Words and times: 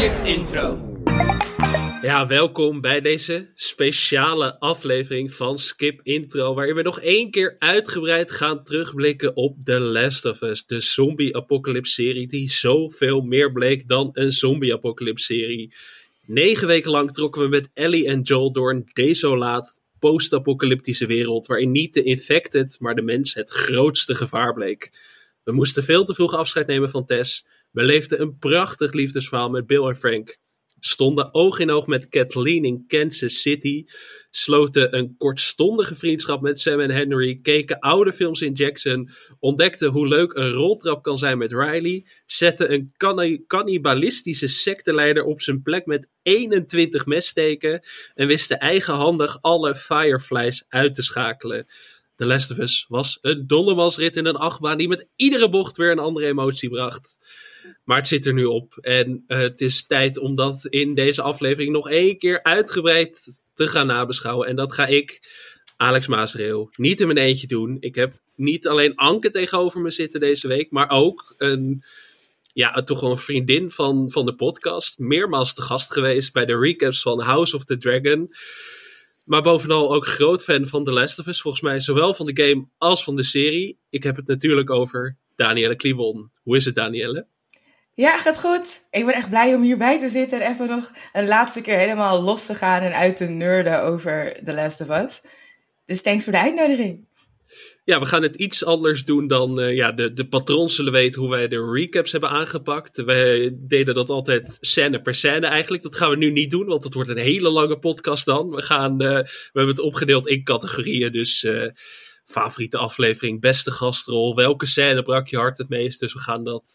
Skip 0.00 0.24
intro. 0.24 0.78
Ja, 2.02 2.26
welkom 2.26 2.80
bij 2.80 3.00
deze 3.00 3.50
speciale 3.54 4.58
aflevering 4.58 5.32
van 5.32 5.58
Skip 5.58 6.00
Intro, 6.02 6.54
waarin 6.54 6.74
we 6.74 6.82
nog 6.82 7.00
één 7.00 7.30
keer 7.30 7.56
uitgebreid 7.58 8.30
gaan 8.30 8.64
terugblikken 8.64 9.36
op 9.36 9.56
The 9.64 9.80
Last 9.80 10.24
of 10.24 10.42
Us, 10.42 10.66
de 10.66 10.80
zombie-apocalypse-serie 10.80 12.28
die 12.28 12.50
zoveel 12.50 13.20
meer 13.20 13.52
bleek 13.52 13.88
dan 13.88 14.10
een 14.12 14.30
zombie-apocalypse-serie. 14.30 15.74
Negen 16.26 16.66
weken 16.66 16.90
lang 16.90 17.12
trokken 17.12 17.42
we 17.42 17.48
met 17.48 17.70
Ellie 17.74 18.06
en 18.06 18.20
Joel 18.20 18.52
door 18.52 18.70
een 18.70 18.90
desolaat, 18.92 19.82
post-apocalyptische 19.98 21.06
wereld, 21.06 21.46
waarin 21.46 21.70
niet 21.70 21.94
de 21.94 22.02
infected, 22.02 22.76
maar 22.78 22.94
de 22.94 23.02
mens 23.02 23.34
het 23.34 23.50
grootste 23.50 24.14
gevaar 24.14 24.52
bleek. 24.52 24.90
We 25.44 25.52
moesten 25.52 25.84
veel 25.84 26.04
te 26.04 26.14
vroeg 26.14 26.34
afscheid 26.34 26.66
nemen 26.66 26.90
van 26.90 27.04
Tess, 27.04 27.46
we 27.70 27.82
leefden 27.82 28.20
een 28.20 28.38
prachtig 28.38 28.92
liefdesverhaal 28.92 29.50
met 29.50 29.66
Bill 29.66 29.86
en 29.86 29.96
Frank. 29.96 30.38
Stonden 30.80 31.34
oog 31.34 31.58
in 31.58 31.70
oog 31.70 31.86
met 31.86 32.08
Kathleen 32.08 32.64
in 32.64 32.84
Kansas 32.86 33.40
City, 33.40 33.84
sloten 34.30 34.96
een 34.96 35.14
kortstondige 35.16 35.94
vriendschap 35.94 36.40
met 36.40 36.60
Sam 36.60 36.80
en 36.80 36.90
Henry, 36.90 37.38
keken 37.42 37.78
oude 37.78 38.12
films 38.12 38.40
in 38.40 38.52
Jackson, 38.52 39.10
ontdekten 39.38 39.90
hoe 39.90 40.08
leuk 40.08 40.34
een 40.34 40.50
roltrap 40.50 41.02
kan 41.02 41.18
zijn 41.18 41.38
met 41.38 41.52
Riley, 41.52 42.06
zetten 42.26 42.72
een 42.72 42.94
canni- 42.96 43.44
cannibalistische 43.46 44.48
secteleider 44.48 45.24
op 45.24 45.40
zijn 45.40 45.62
plek 45.62 45.86
met 45.86 46.08
21 46.22 47.06
messteken. 47.06 47.80
En 48.14 48.26
wisten 48.26 48.58
eigenhandig 48.58 49.40
alle 49.40 49.74
Fireflies 49.74 50.64
uit 50.68 50.94
te 50.94 51.02
schakelen. 51.02 51.66
The 52.14 52.26
Last 52.26 52.50
of 52.50 52.58
Us 52.58 52.86
was 52.88 53.18
een 53.20 53.46
dondemansrit 53.46 54.16
in 54.16 54.26
een 54.26 54.36
achtbaan 54.36 54.78
die 54.78 54.88
met 54.88 55.06
iedere 55.16 55.50
bocht 55.50 55.76
weer 55.76 55.90
een 55.90 55.98
andere 55.98 56.26
emotie 56.26 56.68
bracht. 56.68 57.18
Maar 57.84 57.96
het 57.96 58.06
zit 58.06 58.26
er 58.26 58.32
nu 58.32 58.44
op. 58.44 58.76
En 58.80 59.24
uh, 59.26 59.38
het 59.38 59.60
is 59.60 59.86
tijd 59.86 60.18
om 60.18 60.34
dat 60.34 60.66
in 60.66 60.94
deze 60.94 61.22
aflevering 61.22 61.72
nog 61.72 61.90
één 61.90 62.18
keer 62.18 62.42
uitgebreid 62.42 63.40
te 63.54 63.68
gaan 63.68 63.86
nabeschouwen. 63.86 64.48
En 64.48 64.56
dat 64.56 64.72
ga 64.72 64.86
ik, 64.86 65.20
Alex 65.76 66.06
Maasreel, 66.06 66.68
niet 66.76 67.00
in 67.00 67.06
mijn 67.06 67.18
eentje 67.18 67.46
doen. 67.46 67.76
Ik 67.80 67.94
heb 67.94 68.12
niet 68.34 68.68
alleen 68.68 68.94
Anke 68.94 69.30
tegenover 69.30 69.80
me 69.80 69.90
zitten 69.90 70.20
deze 70.20 70.48
week, 70.48 70.70
maar 70.70 70.90
ook 70.90 71.34
een, 71.36 71.84
ja, 72.52 72.72
toch 72.72 73.02
een 73.02 73.16
vriendin 73.16 73.70
van, 73.70 74.10
van 74.10 74.26
de 74.26 74.34
podcast. 74.34 74.98
Meermaals 74.98 75.54
te 75.54 75.62
gast 75.62 75.92
geweest 75.92 76.32
bij 76.32 76.46
de 76.46 76.58
recaps 76.58 77.02
van 77.02 77.20
House 77.20 77.56
of 77.56 77.64
the 77.64 77.78
Dragon. 77.78 78.34
Maar 79.24 79.42
bovenal 79.42 79.94
ook 79.94 80.06
groot 80.06 80.44
fan 80.44 80.66
van 80.66 80.84
The 80.84 80.92
Last 80.92 81.18
of 81.18 81.26
Us. 81.26 81.40
Volgens 81.40 81.62
mij 81.62 81.80
zowel 81.80 82.14
van 82.14 82.26
de 82.26 82.42
game 82.42 82.66
als 82.78 83.04
van 83.04 83.16
de 83.16 83.22
serie. 83.22 83.78
Ik 83.90 84.02
heb 84.02 84.16
het 84.16 84.26
natuurlijk 84.26 84.70
over 84.70 85.16
Danielle 85.34 85.76
Kliwon. 85.76 86.30
Hoe 86.42 86.56
is 86.56 86.64
het, 86.64 86.74
Danielle? 86.74 87.26
Ja, 88.00 88.18
gaat 88.18 88.40
goed. 88.40 88.80
Ik 88.90 89.06
ben 89.06 89.14
echt 89.14 89.28
blij 89.28 89.54
om 89.54 89.62
hierbij 89.62 89.98
te 89.98 90.08
zitten 90.08 90.40
en 90.40 90.52
even 90.52 90.68
nog 90.68 90.90
een 91.12 91.26
laatste 91.26 91.60
keer 91.60 91.76
helemaal 91.76 92.22
los 92.22 92.46
te 92.46 92.54
gaan 92.54 92.82
en 92.82 92.94
uit 92.94 93.16
te 93.16 93.24
nerden 93.24 93.82
over 93.82 94.40
The 94.42 94.54
Last 94.54 94.80
of 94.80 94.88
Us. 94.88 95.22
Dus 95.84 96.02
thanks 96.02 96.24
voor 96.24 96.32
de 96.32 96.38
uitnodiging. 96.38 97.08
Ja, 97.84 97.98
we 97.98 98.06
gaan 98.06 98.22
het 98.22 98.34
iets 98.34 98.64
anders 98.64 99.04
doen 99.04 99.26
dan 99.26 99.60
uh, 99.60 99.74
ja, 99.74 99.92
de, 99.92 100.12
de 100.12 100.28
patrons 100.28 100.74
zullen 100.74 100.92
weten 100.92 101.20
hoe 101.20 101.30
wij 101.30 101.48
de 101.48 101.70
recaps 101.72 102.12
hebben 102.12 102.30
aangepakt. 102.30 102.96
Wij 102.96 103.56
deden 103.56 103.94
dat 103.94 104.10
altijd 104.10 104.58
scène 104.60 105.02
per 105.02 105.14
scène 105.14 105.46
eigenlijk. 105.46 105.82
Dat 105.82 105.96
gaan 105.96 106.10
we 106.10 106.16
nu 106.16 106.30
niet 106.30 106.50
doen, 106.50 106.66
want 106.66 106.84
het 106.84 106.94
wordt 106.94 107.10
een 107.10 107.16
hele 107.16 107.50
lange 107.50 107.78
podcast 107.78 108.24
dan. 108.24 108.50
We, 108.50 108.62
gaan, 108.62 109.02
uh, 109.02 109.08
we 109.08 109.50
hebben 109.52 109.74
het 109.74 109.80
opgedeeld 109.80 110.26
in 110.26 110.44
categorieën, 110.44 111.12
dus... 111.12 111.42
Uh, 111.42 111.66
favoriete 112.24 112.78
aflevering, 112.78 113.40
beste 113.40 113.70
gastrol, 113.70 114.34
welke 114.34 114.66
scène 114.66 115.02
brak 115.02 115.28
je 115.28 115.36
hart 115.36 115.58
het 115.58 115.68
meest? 115.68 116.00
Dus 116.00 116.12
we 116.12 116.18
gaan 116.18 116.44
dat 116.44 116.74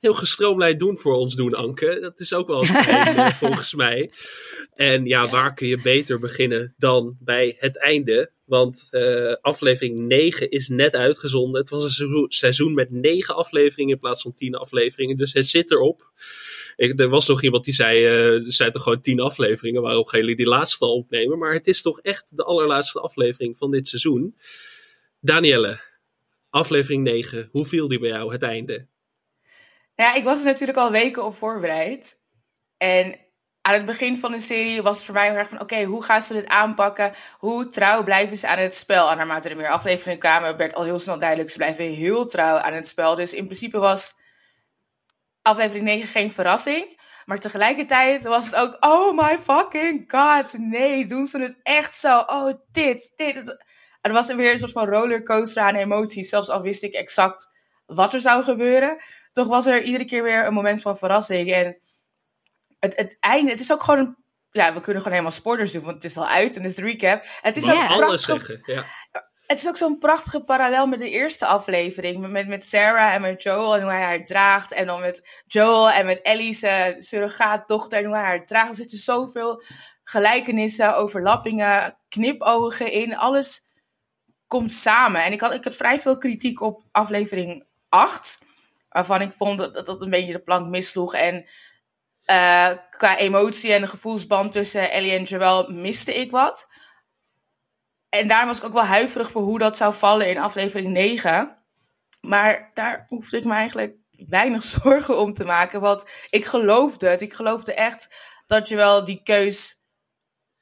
heel 0.00 0.14
gestroomlijnd 0.14 0.78
doen 0.78 0.98
voor 0.98 1.14
ons 1.14 1.34
doen, 1.34 1.52
Anke. 1.52 1.98
Dat 2.00 2.20
is 2.20 2.34
ook 2.34 2.46
wel 2.46 2.60
eens 2.60 3.34
volgens 3.38 3.74
mij. 3.74 4.10
En 4.74 5.06
ja, 5.06 5.28
waar 5.28 5.54
kun 5.54 5.68
je 5.68 5.80
beter 5.80 6.18
beginnen 6.18 6.74
dan 6.76 7.16
bij 7.20 7.56
het 7.58 7.78
einde? 7.78 8.30
Want 8.44 8.88
uh, 8.90 9.32
aflevering 9.40 9.98
9 9.98 10.50
is 10.50 10.68
net 10.68 10.94
uitgezonden. 10.94 11.60
Het 11.60 11.70
was 11.70 11.98
een 11.98 12.24
seizoen 12.28 12.74
met 12.74 12.90
9 12.90 13.34
afleveringen 13.34 13.94
in 13.94 14.00
plaats 14.00 14.22
van 14.22 14.32
10 14.32 14.54
afleveringen. 14.54 15.16
Dus 15.16 15.32
het 15.32 15.46
zit 15.46 15.70
erop. 15.70 16.12
Ik, 16.76 17.00
er 17.00 17.08
was 17.08 17.28
nog 17.28 17.42
iemand 17.42 17.64
die 17.64 17.74
zei, 17.74 17.98
uh, 17.98 18.34
er 18.34 18.52
zijn 18.52 18.70
toch 18.70 18.82
gewoon 18.82 19.00
10 19.00 19.20
afleveringen. 19.20 19.82
Waarom 19.82 20.06
gaan 20.06 20.20
jullie 20.20 20.36
die 20.36 20.46
laatste 20.46 20.84
al 20.84 20.94
opnemen? 20.94 21.38
Maar 21.38 21.52
het 21.52 21.66
is 21.66 21.82
toch 21.82 22.00
echt 22.00 22.36
de 22.36 22.44
allerlaatste 22.44 23.00
aflevering 23.00 23.58
van 23.58 23.70
dit 23.70 23.88
seizoen. 23.88 24.36
Danielle, 25.20 25.80
aflevering 26.50 27.02
9. 27.02 27.48
Hoe 27.52 27.66
viel 27.66 27.88
die 27.88 27.98
bij 27.98 28.08
jou, 28.08 28.32
het 28.32 28.42
einde? 28.42 28.86
Ja, 30.00 30.14
ik 30.14 30.24
was 30.24 30.38
er 30.38 30.44
natuurlijk 30.44 30.78
al 30.78 30.90
weken 30.90 31.24
op 31.24 31.34
voorbereid. 31.34 32.22
En 32.76 33.18
aan 33.60 33.74
het 33.74 33.84
begin 33.84 34.18
van 34.18 34.30
de 34.30 34.40
serie 34.40 34.82
was 34.82 34.96
het 34.96 35.04
voor 35.04 35.14
mij 35.14 35.26
heel 35.26 35.36
erg 35.36 35.48
van... 35.48 35.60
oké, 35.60 35.82
hoe 35.82 36.04
gaan 36.04 36.22
ze 36.22 36.32
dit 36.32 36.46
aanpakken? 36.46 37.12
Hoe 37.38 37.68
trouw 37.68 38.02
blijven 38.02 38.36
ze 38.36 38.48
aan 38.48 38.58
het 38.58 38.74
spel? 38.74 39.10
En 39.10 39.16
naarmate 39.16 39.48
er 39.48 39.56
meer 39.56 39.68
afleveringen 39.68 40.18
kwamen, 40.18 40.56
werd 40.56 40.74
al 40.74 40.84
heel 40.84 40.98
snel 40.98 41.18
duidelijk... 41.18 41.50
ze 41.50 41.56
blijven 41.56 41.84
heel 41.84 42.26
trouw 42.26 42.56
aan 42.56 42.72
het 42.72 42.86
spel. 42.88 43.14
Dus 43.14 43.34
in 43.34 43.44
principe 43.44 43.78
was 43.78 44.14
aflevering 45.42 45.84
9 45.84 46.08
geen 46.08 46.32
verrassing. 46.32 47.00
Maar 47.24 47.38
tegelijkertijd 47.38 48.22
was 48.22 48.46
het 48.46 48.54
ook... 48.54 48.76
oh 48.80 49.16
my 49.16 49.38
fucking 49.38 50.04
god, 50.06 50.58
nee, 50.58 51.06
doen 51.06 51.26
ze 51.26 51.40
het 51.40 51.58
echt 51.62 51.94
zo? 51.94 52.18
Oh, 52.18 52.52
dit, 52.70 53.12
dit. 53.16 53.56
En 54.00 54.12
was 54.12 54.28
er 54.28 54.36
weer 54.36 54.52
een 54.52 54.58
soort 54.58 54.72
van 54.72 54.88
rollercoaster 54.88 55.62
aan 55.62 55.74
emoties. 55.74 56.28
Zelfs 56.28 56.48
al 56.48 56.62
wist 56.62 56.82
ik 56.82 56.92
exact 56.92 57.50
wat 57.86 58.14
er 58.14 58.20
zou 58.20 58.42
gebeuren 58.42 59.02
toch 59.38 59.46
was 59.46 59.66
er 59.66 59.82
iedere 59.82 60.04
keer 60.04 60.22
weer 60.22 60.46
een 60.46 60.52
moment 60.52 60.82
van 60.82 60.98
verrassing. 60.98 61.52
En 61.52 61.78
het, 62.78 62.96
het 62.96 63.16
einde, 63.20 63.50
het 63.50 63.60
is 63.60 63.72
ook 63.72 63.82
gewoon 63.82 64.00
een, 64.00 64.16
ja, 64.50 64.66
we 64.74 64.80
kunnen 64.80 65.02
gewoon 65.02 65.18
helemaal 65.18 65.38
spoilers 65.38 65.72
doen, 65.72 65.82
want 65.82 65.94
het 65.94 66.04
is 66.04 66.16
al 66.16 66.28
uit 66.28 66.56
en 66.56 66.62
het 66.62 66.70
is 66.70 66.76
de 66.76 66.82
recap. 66.82 67.22
Het 67.40 67.56
is 67.56 67.70
ook 67.70 67.88
alles 67.88 68.24
zeggen, 68.24 68.62
ja. 68.64 68.84
Het 69.46 69.58
is 69.58 69.68
ook 69.68 69.76
zo'n 69.76 69.98
prachtige 69.98 70.44
parallel 70.44 70.86
met 70.86 70.98
de 70.98 71.10
eerste 71.10 71.46
aflevering. 71.46 72.28
Met, 72.28 72.48
met 72.48 72.64
Sarah 72.64 73.14
en 73.14 73.20
met 73.20 73.42
Joel 73.42 73.74
en 73.74 73.82
hoe 73.82 73.90
hij 73.90 74.02
haar 74.02 74.24
draagt. 74.24 74.72
En 74.72 74.86
dan 74.86 75.00
met 75.00 75.42
Joel 75.46 75.90
en 75.90 76.06
met 76.06 76.22
Ellie's 76.22 76.62
uh, 76.62 76.84
surrogaatdochter 76.98 77.98
en 77.98 78.04
hoe 78.04 78.14
hij 78.14 78.24
haar 78.24 78.46
draagt. 78.46 78.68
Er 78.68 78.74
zitten 78.74 78.98
zoveel 78.98 79.62
gelijkenissen, 80.04 80.96
overlappingen, 80.96 81.98
knipogen 82.08 82.92
in. 82.92 83.16
Alles 83.16 83.66
komt 84.46 84.72
samen. 84.72 85.24
En 85.24 85.32
ik 85.32 85.40
had, 85.40 85.54
ik 85.54 85.64
had 85.64 85.76
vrij 85.76 85.98
veel 85.98 86.18
kritiek 86.18 86.60
op 86.60 86.82
aflevering 86.90 87.66
8 87.88 88.38
waarvan 88.98 89.28
ik 89.28 89.32
vond 89.32 89.58
dat 89.58 89.86
dat 89.86 90.02
een 90.02 90.10
beetje 90.10 90.32
de 90.32 90.42
plank 90.42 90.68
missloeg. 90.68 91.14
En 91.14 91.34
uh, 92.30 92.70
qua 92.90 93.16
emotie 93.16 93.72
en 93.72 93.80
de 93.80 93.86
gevoelsband 93.86 94.52
tussen 94.52 94.90
Ellie 94.90 95.12
en 95.12 95.22
Joel 95.22 95.68
miste 95.68 96.14
ik 96.14 96.30
wat. 96.30 96.68
En 98.08 98.28
daar 98.28 98.46
was 98.46 98.58
ik 98.58 98.64
ook 98.64 98.72
wel 98.72 98.84
huiverig 98.84 99.30
voor 99.30 99.42
hoe 99.42 99.58
dat 99.58 99.76
zou 99.76 99.94
vallen 99.94 100.28
in 100.28 100.38
aflevering 100.38 100.90
9. 100.92 101.56
Maar 102.20 102.70
daar 102.74 103.06
hoefde 103.08 103.36
ik 103.36 103.44
me 103.44 103.52
eigenlijk 103.52 103.96
weinig 104.10 104.62
zorgen 104.82 105.18
om 105.18 105.34
te 105.34 105.44
maken. 105.44 105.80
Want 105.80 106.26
ik 106.30 106.44
geloofde 106.44 107.08
het. 107.08 107.22
Ik 107.22 107.32
geloofde 107.32 107.74
echt 107.74 108.16
dat 108.46 108.68
Joel 108.68 109.04
die 109.04 109.20
keus 109.22 109.82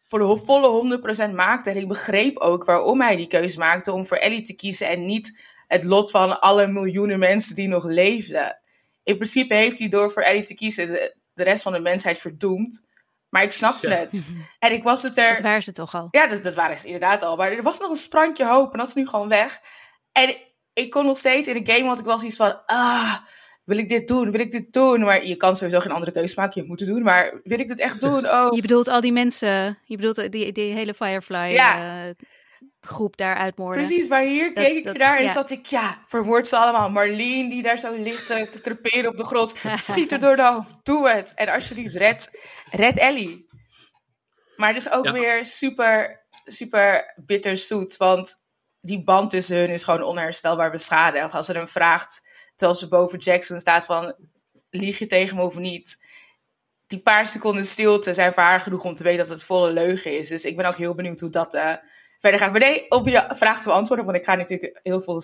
voor 0.07 0.19
de 0.19 0.37
volle 0.45 1.31
100% 1.31 1.35
maakte. 1.35 1.71
En 1.71 1.77
ik 1.77 1.89
begreep 1.89 2.39
ook 2.39 2.65
waarom 2.65 3.01
hij 3.01 3.17
die 3.17 3.27
keus 3.27 3.57
maakte 3.57 3.93
om 3.93 4.07
voor 4.07 4.17
Ellie 4.17 4.43
te 4.43 4.55
kiezen 4.55 4.89
en 4.89 5.05
niet 5.05 5.55
het 5.67 5.85
lot 5.85 6.11
van 6.11 6.41
alle 6.41 6.67
miljoenen 6.67 7.19
mensen 7.19 7.55
die 7.55 7.69
nog 7.69 7.85
leefden. 7.85 8.59
In 9.03 9.17
principe 9.17 9.55
heeft 9.55 9.79
hij 9.79 9.89
door 9.89 10.11
voor 10.11 10.23
Ellie 10.23 10.43
te 10.43 10.55
kiezen 10.55 10.87
de, 10.87 11.17
de 11.35 11.45
rest 11.45 11.63
van 11.63 11.73
de 11.73 11.81
mensheid 11.81 12.19
verdoemd. 12.19 12.85
Maar 13.29 13.43
ik 13.43 13.53
snapte 13.53 13.89
ja. 13.89 13.97
het. 13.97 14.29
En 14.59 14.73
ik 14.73 14.83
was 14.83 15.03
het 15.03 15.19
er. 15.19 15.33
Dat 15.33 15.41
waren 15.41 15.63
ze 15.63 15.73
toch 15.73 15.95
al? 15.95 16.09
Ja, 16.11 16.27
dat, 16.27 16.43
dat 16.43 16.55
waren 16.55 16.79
ze 16.79 16.87
inderdaad 16.87 17.23
al. 17.23 17.37
Maar 17.37 17.53
er 17.53 17.63
was 17.63 17.81
nog 17.81 17.91
een 17.91 17.97
sprankje 17.97 18.47
hoop 18.47 18.73
en 18.73 18.79
dat 18.79 18.89
is 18.89 18.95
nu 18.95 19.07
gewoon 19.07 19.29
weg. 19.29 19.61
En 20.13 20.37
ik 20.73 20.91
kon 20.91 21.07
nog 21.07 21.17
steeds 21.17 21.49
in 21.49 21.65
de 21.65 21.73
game, 21.73 21.87
want 21.87 21.99
ik 21.99 22.05
was 22.05 22.23
iets 22.23 22.37
van. 22.37 22.61
Ah, 22.67 23.17
wil 23.65 23.79
ik 23.79 23.89
dit 23.89 24.09
doen? 24.09 24.31
Wil 24.31 24.41
ik 24.41 24.51
dit 24.51 24.73
doen? 24.73 25.01
Maar 25.01 25.27
je 25.27 25.37
kan 25.37 25.57
sowieso 25.57 25.81
geen 25.81 25.93
andere 25.93 26.13
keuze 26.13 26.35
maken. 26.37 26.63
Je 26.63 26.69
moet 26.69 26.81
het 26.81 26.89
doen. 26.89 27.03
Maar 27.03 27.41
wil 27.45 27.61
ik 27.61 27.69
dit 27.69 27.81
echt 27.81 28.01
doen? 28.01 28.29
Oh. 28.37 28.55
Je 28.55 28.61
bedoelt 28.61 28.89
al 28.89 29.01
die 29.01 29.13
mensen. 29.13 29.79
Je 29.85 29.97
bedoelt 29.97 30.33
die, 30.33 30.53
die 30.53 30.73
hele 30.73 30.95
Firefly. 30.95 31.53
Ja. 31.53 32.07
Uh, 32.07 32.13
groep 32.81 33.17
daar 33.17 33.37
uitmoorden. 33.37 33.85
Precies, 33.85 34.09
maar 34.09 34.23
hier 34.23 34.55
dat, 34.55 34.65
keek 34.65 34.77
ik 34.77 34.85
dat, 34.85 34.97
naar 34.97 35.17
en 35.17 35.23
ja. 35.23 35.33
zat 35.33 35.51
ik, 35.51 35.67
ja, 35.67 36.03
vermoord 36.07 36.49
ze 36.49 36.57
allemaal. 36.57 36.91
Marlene 36.91 37.49
die 37.49 37.63
daar 37.63 37.79
zo 37.79 37.95
ligt 37.95 38.27
te, 38.27 38.49
te 38.49 38.61
creperen 38.61 39.11
op 39.11 39.17
de 39.17 39.25
grot. 39.25 39.55
Schiet 39.75 40.13
er 40.13 40.19
door 40.19 40.37
de 40.37 40.43
hoofd, 40.43 40.75
doe 40.83 41.09
het. 41.09 41.35
En 41.35 41.49
alsjeblieft, 41.49 41.95
red, 41.95 42.31
red 42.71 42.97
Ellie. 42.97 43.47
Maar 44.57 44.69
het 44.69 44.77
is 44.77 44.91
ook 44.91 45.05
ja. 45.05 45.13
weer 45.13 45.45
super, 45.45 46.27
super 46.45 47.15
bitterzoet, 47.25 47.97
want 47.97 48.45
die 48.81 49.03
band 49.05 49.31
tussen 49.31 49.57
hun 49.57 49.71
is 49.71 49.85
gewoon 49.85 50.03
onherstelbaar 50.03 50.71
beschadigd. 50.71 51.35
Als 51.35 51.47
ze 51.47 51.53
hem 51.53 51.69
vraagt, 51.69 52.23
terwijl 52.55 52.79
ze 52.79 52.89
boven 52.89 53.19
Jackson 53.19 53.61
staat 53.61 53.85
van, 53.85 54.15
lieg 54.71 54.99
je 54.99 55.07
tegen 55.07 55.37
me 55.37 55.43
of 55.43 55.57
niet? 55.57 56.05
Die 56.87 57.03
paar 57.03 57.27
seconden 57.27 57.65
stilte 57.65 58.15
zijn 58.15 58.33
voor 58.33 58.43
haar 58.43 58.61
genoeg 58.61 58.85
om 58.85 58.95
te 58.95 59.03
weten 59.03 59.19
dat 59.19 59.29
het 59.29 59.45
volle 59.45 59.73
leugen 59.73 60.19
is. 60.19 60.29
Dus 60.29 60.45
ik 60.45 60.57
ben 60.57 60.67
ook 60.67 60.77
heel 60.77 60.95
benieuwd 60.95 61.21
hoe 61.21 61.31
dat... 61.31 61.55
Uh, 61.55 61.75
verder 62.19 62.41
gaan. 62.41 62.51
Maar 62.51 62.61
nee, 62.61 62.91
op 62.91 63.09
je 63.09 63.25
vraag 63.29 63.61
te 63.61 63.69
beantwoorden, 63.69 64.05
want 64.05 64.17
ik 64.17 64.25
ga 64.25 64.35
natuurlijk 64.35 64.81
heel 64.83 65.01
veel 65.01 65.21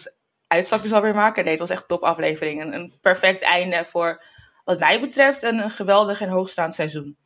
uitstapjes 0.46 0.92
alweer 0.92 1.14
maken. 1.14 1.42
Nee, 1.42 1.52
het 1.52 1.60
was 1.60 1.70
echt 1.70 1.80
een 1.80 1.86
top 1.86 2.02
aflevering. 2.02 2.62
Een, 2.62 2.74
een 2.74 2.94
perfect 3.00 3.42
einde 3.42 3.84
voor 3.84 4.22
wat 4.64 4.78
mij 4.78 5.00
betreft 5.00 5.42
een, 5.42 5.58
een 5.58 5.70
geweldig 5.70 6.20
en 6.20 6.28
hoogstaand 6.28 6.74
seizoen. 6.74 7.16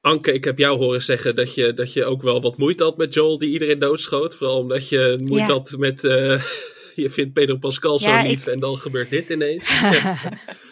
Anke, 0.00 0.32
ik 0.32 0.44
heb 0.44 0.58
jou 0.58 0.78
horen 0.78 1.02
zeggen 1.02 1.34
dat 1.34 1.54
je, 1.54 1.74
dat 1.74 1.92
je 1.92 2.04
ook 2.04 2.22
wel 2.22 2.40
wat 2.40 2.58
moeite 2.58 2.82
had 2.82 2.96
met 2.96 3.14
Joel 3.14 3.38
die 3.38 3.52
iedereen 3.52 3.78
doodschoot. 3.78 4.34
Vooral 4.34 4.58
omdat 4.58 4.88
je 4.88 5.20
moeite 5.24 5.52
had 5.52 5.74
met... 5.78 6.04
Uh, 6.04 6.42
je 6.94 7.10
vindt 7.10 7.32
Pedro 7.32 7.56
Pascal 7.56 7.98
zo 7.98 8.22
lief 8.22 8.46
en 8.46 8.60
dan 8.60 8.78
gebeurt 8.78 9.10
dit 9.10 9.30
ineens. 9.30 9.70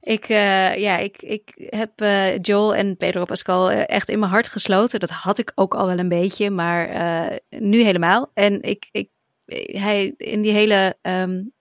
Ik, 0.00 0.28
uh, 0.28 0.76
ja, 0.76 0.96
ik, 0.96 1.22
ik 1.22 1.52
heb 1.56 2.00
uh, 2.02 2.38
Joel 2.38 2.74
en 2.74 2.96
Pedro 2.96 3.24
Pascal 3.24 3.70
echt 3.70 4.08
in 4.08 4.18
mijn 4.18 4.30
hart 4.30 4.48
gesloten. 4.48 5.00
Dat 5.00 5.10
had 5.10 5.38
ik 5.38 5.52
ook 5.54 5.74
al 5.74 5.86
wel 5.86 5.98
een 5.98 6.08
beetje, 6.08 6.50
maar 6.50 6.88
nu 7.48 7.82
helemaal. 7.82 8.30
En 8.34 8.62
ik, 8.62 8.88
ik, 8.90 9.08
hij 9.66 10.14
in 10.16 10.42
die 10.42 10.52
hele 10.52 10.96
um, 11.02 11.52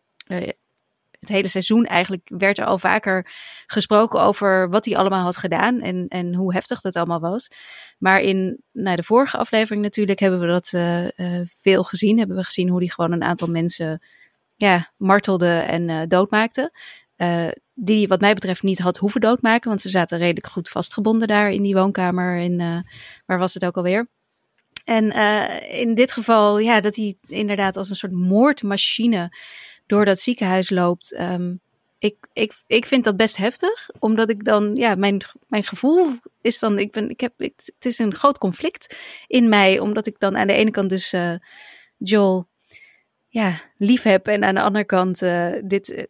het 1.20 1.30
hele 1.30 1.48
seizoen 1.48 1.86
eigenlijk 1.86 2.32
werd 2.38 2.58
er 2.58 2.66
al 2.66 2.78
vaker 2.78 3.32
gesproken 3.66 4.22
over 4.22 4.70
wat 4.70 4.86
hij 4.86 4.98
allemaal 4.98 5.24
had 5.24 5.38
gedaan 5.38 5.82
en, 5.82 6.08
en 6.08 6.34
hoe 6.36 6.54
heftig 6.54 6.82
dat 6.82 6.96
allemaal 6.96 7.20
was. 7.20 7.52
Maar 7.98 8.22
in 8.22 8.64
nou, 8.72 8.96
de 8.96 9.04
vorige 9.04 9.38
aflevering 9.38 9.82
natuurlijk 9.82 10.20
hebben 10.20 10.40
we 10.40 10.48
dat 10.48 10.70
veel 11.60 11.84
gezien. 11.84 12.18
Hebben 12.18 12.36
we 12.36 12.44
gezien 12.44 12.70
hoe 12.70 12.80
hij 12.80 12.88
gewoon 12.88 13.12
een 13.12 13.24
aantal 13.24 13.48
mensen 13.48 14.02
ja, 14.60 14.92
martelde 14.98 15.48
en 15.48 15.90
uh, 15.90 16.02
doodmaakte. 16.08 16.72
Die 17.74 18.07
wat 18.07 18.21
mij 18.21 18.33
betreft 18.33 18.63
niet 18.63 18.80
had 18.80 18.98
hoeven 18.98 19.21
doodmaken, 19.21 19.69
want 19.69 19.81
ze 19.81 19.89
zaten 19.89 20.18
redelijk 20.18 20.48
goed 20.48 20.69
vastgebonden 20.69 21.27
daar 21.27 21.51
in 21.51 21.63
die 21.63 21.75
woonkamer. 21.75 22.38
In, 22.38 22.86
waar 23.25 23.39
was 23.39 23.54
het 23.54 23.66
ook 23.66 23.77
alweer? 23.77 24.07
En 24.86 25.12
in 25.69 25.95
dit 25.95 26.12
geval, 26.12 26.60
ja, 26.60 26.80
dat 26.80 26.95
hij 26.95 27.16
inderdaad 27.27 27.77
als 27.77 27.89
een 27.89 27.95
soort 27.95 28.12
moordmachine 28.12 29.36
door 29.86 30.06
dat 30.06 30.19
ziekenhuis 30.19 30.69
loopt. 30.69 31.19
Um, 31.19 31.62
ik, 32.00 32.16
ik, 32.33 32.54
ik 32.68 32.86
vind 32.86 33.04
dat 33.04 33.18
best 33.18 33.38
heftig, 33.38 33.89
omdat 34.00 34.30
ik 34.30 34.44
dan, 34.45 34.75
ja, 34.75 34.95
mijn, 34.95 35.21
mijn 35.48 35.63
gevoel 35.63 36.12
is 36.42 36.60
dan, 36.60 36.80
ik 36.80 36.92
ben, 36.92 37.10
ik 37.10 37.19
heb, 37.19 37.33
het, 37.38 37.74
is 37.80 38.00
een 38.00 38.16
groot 38.16 38.38
conflict 38.38 38.98
in 39.27 39.50
mij, 39.50 39.80
omdat 39.80 40.07
ik 40.07 40.19
dan 40.19 40.38
aan 40.38 40.48
de 40.48 40.54
ene 40.54 40.71
kant 40.71 40.89
dus 40.89 41.16
Joel, 41.98 42.48
ja, 43.27 43.62
lief 43.77 44.04
heb 44.04 44.27
en 44.27 44.44
aan 44.44 44.56
de 44.56 44.62
andere 44.62 44.86
kant 44.86 45.19
dit 45.69 46.07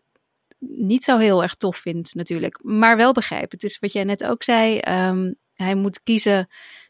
niet 0.59 1.03
zo 1.03 1.17
heel 1.17 1.43
erg 1.43 1.55
tof 1.55 1.77
vind 1.77 2.15
natuurlijk, 2.15 2.63
maar 2.63 2.97
wel 2.97 3.13
begrijp. 3.13 3.51
Het 3.51 3.63
is 3.63 3.79
wat 3.79 3.93
jij 3.93 4.03
net 4.03 4.23
ook 4.23 4.43
zei, 4.43 4.79
um, 5.07 5.35
hij 5.53 5.75
moet 5.75 6.03
kiezen 6.03 6.47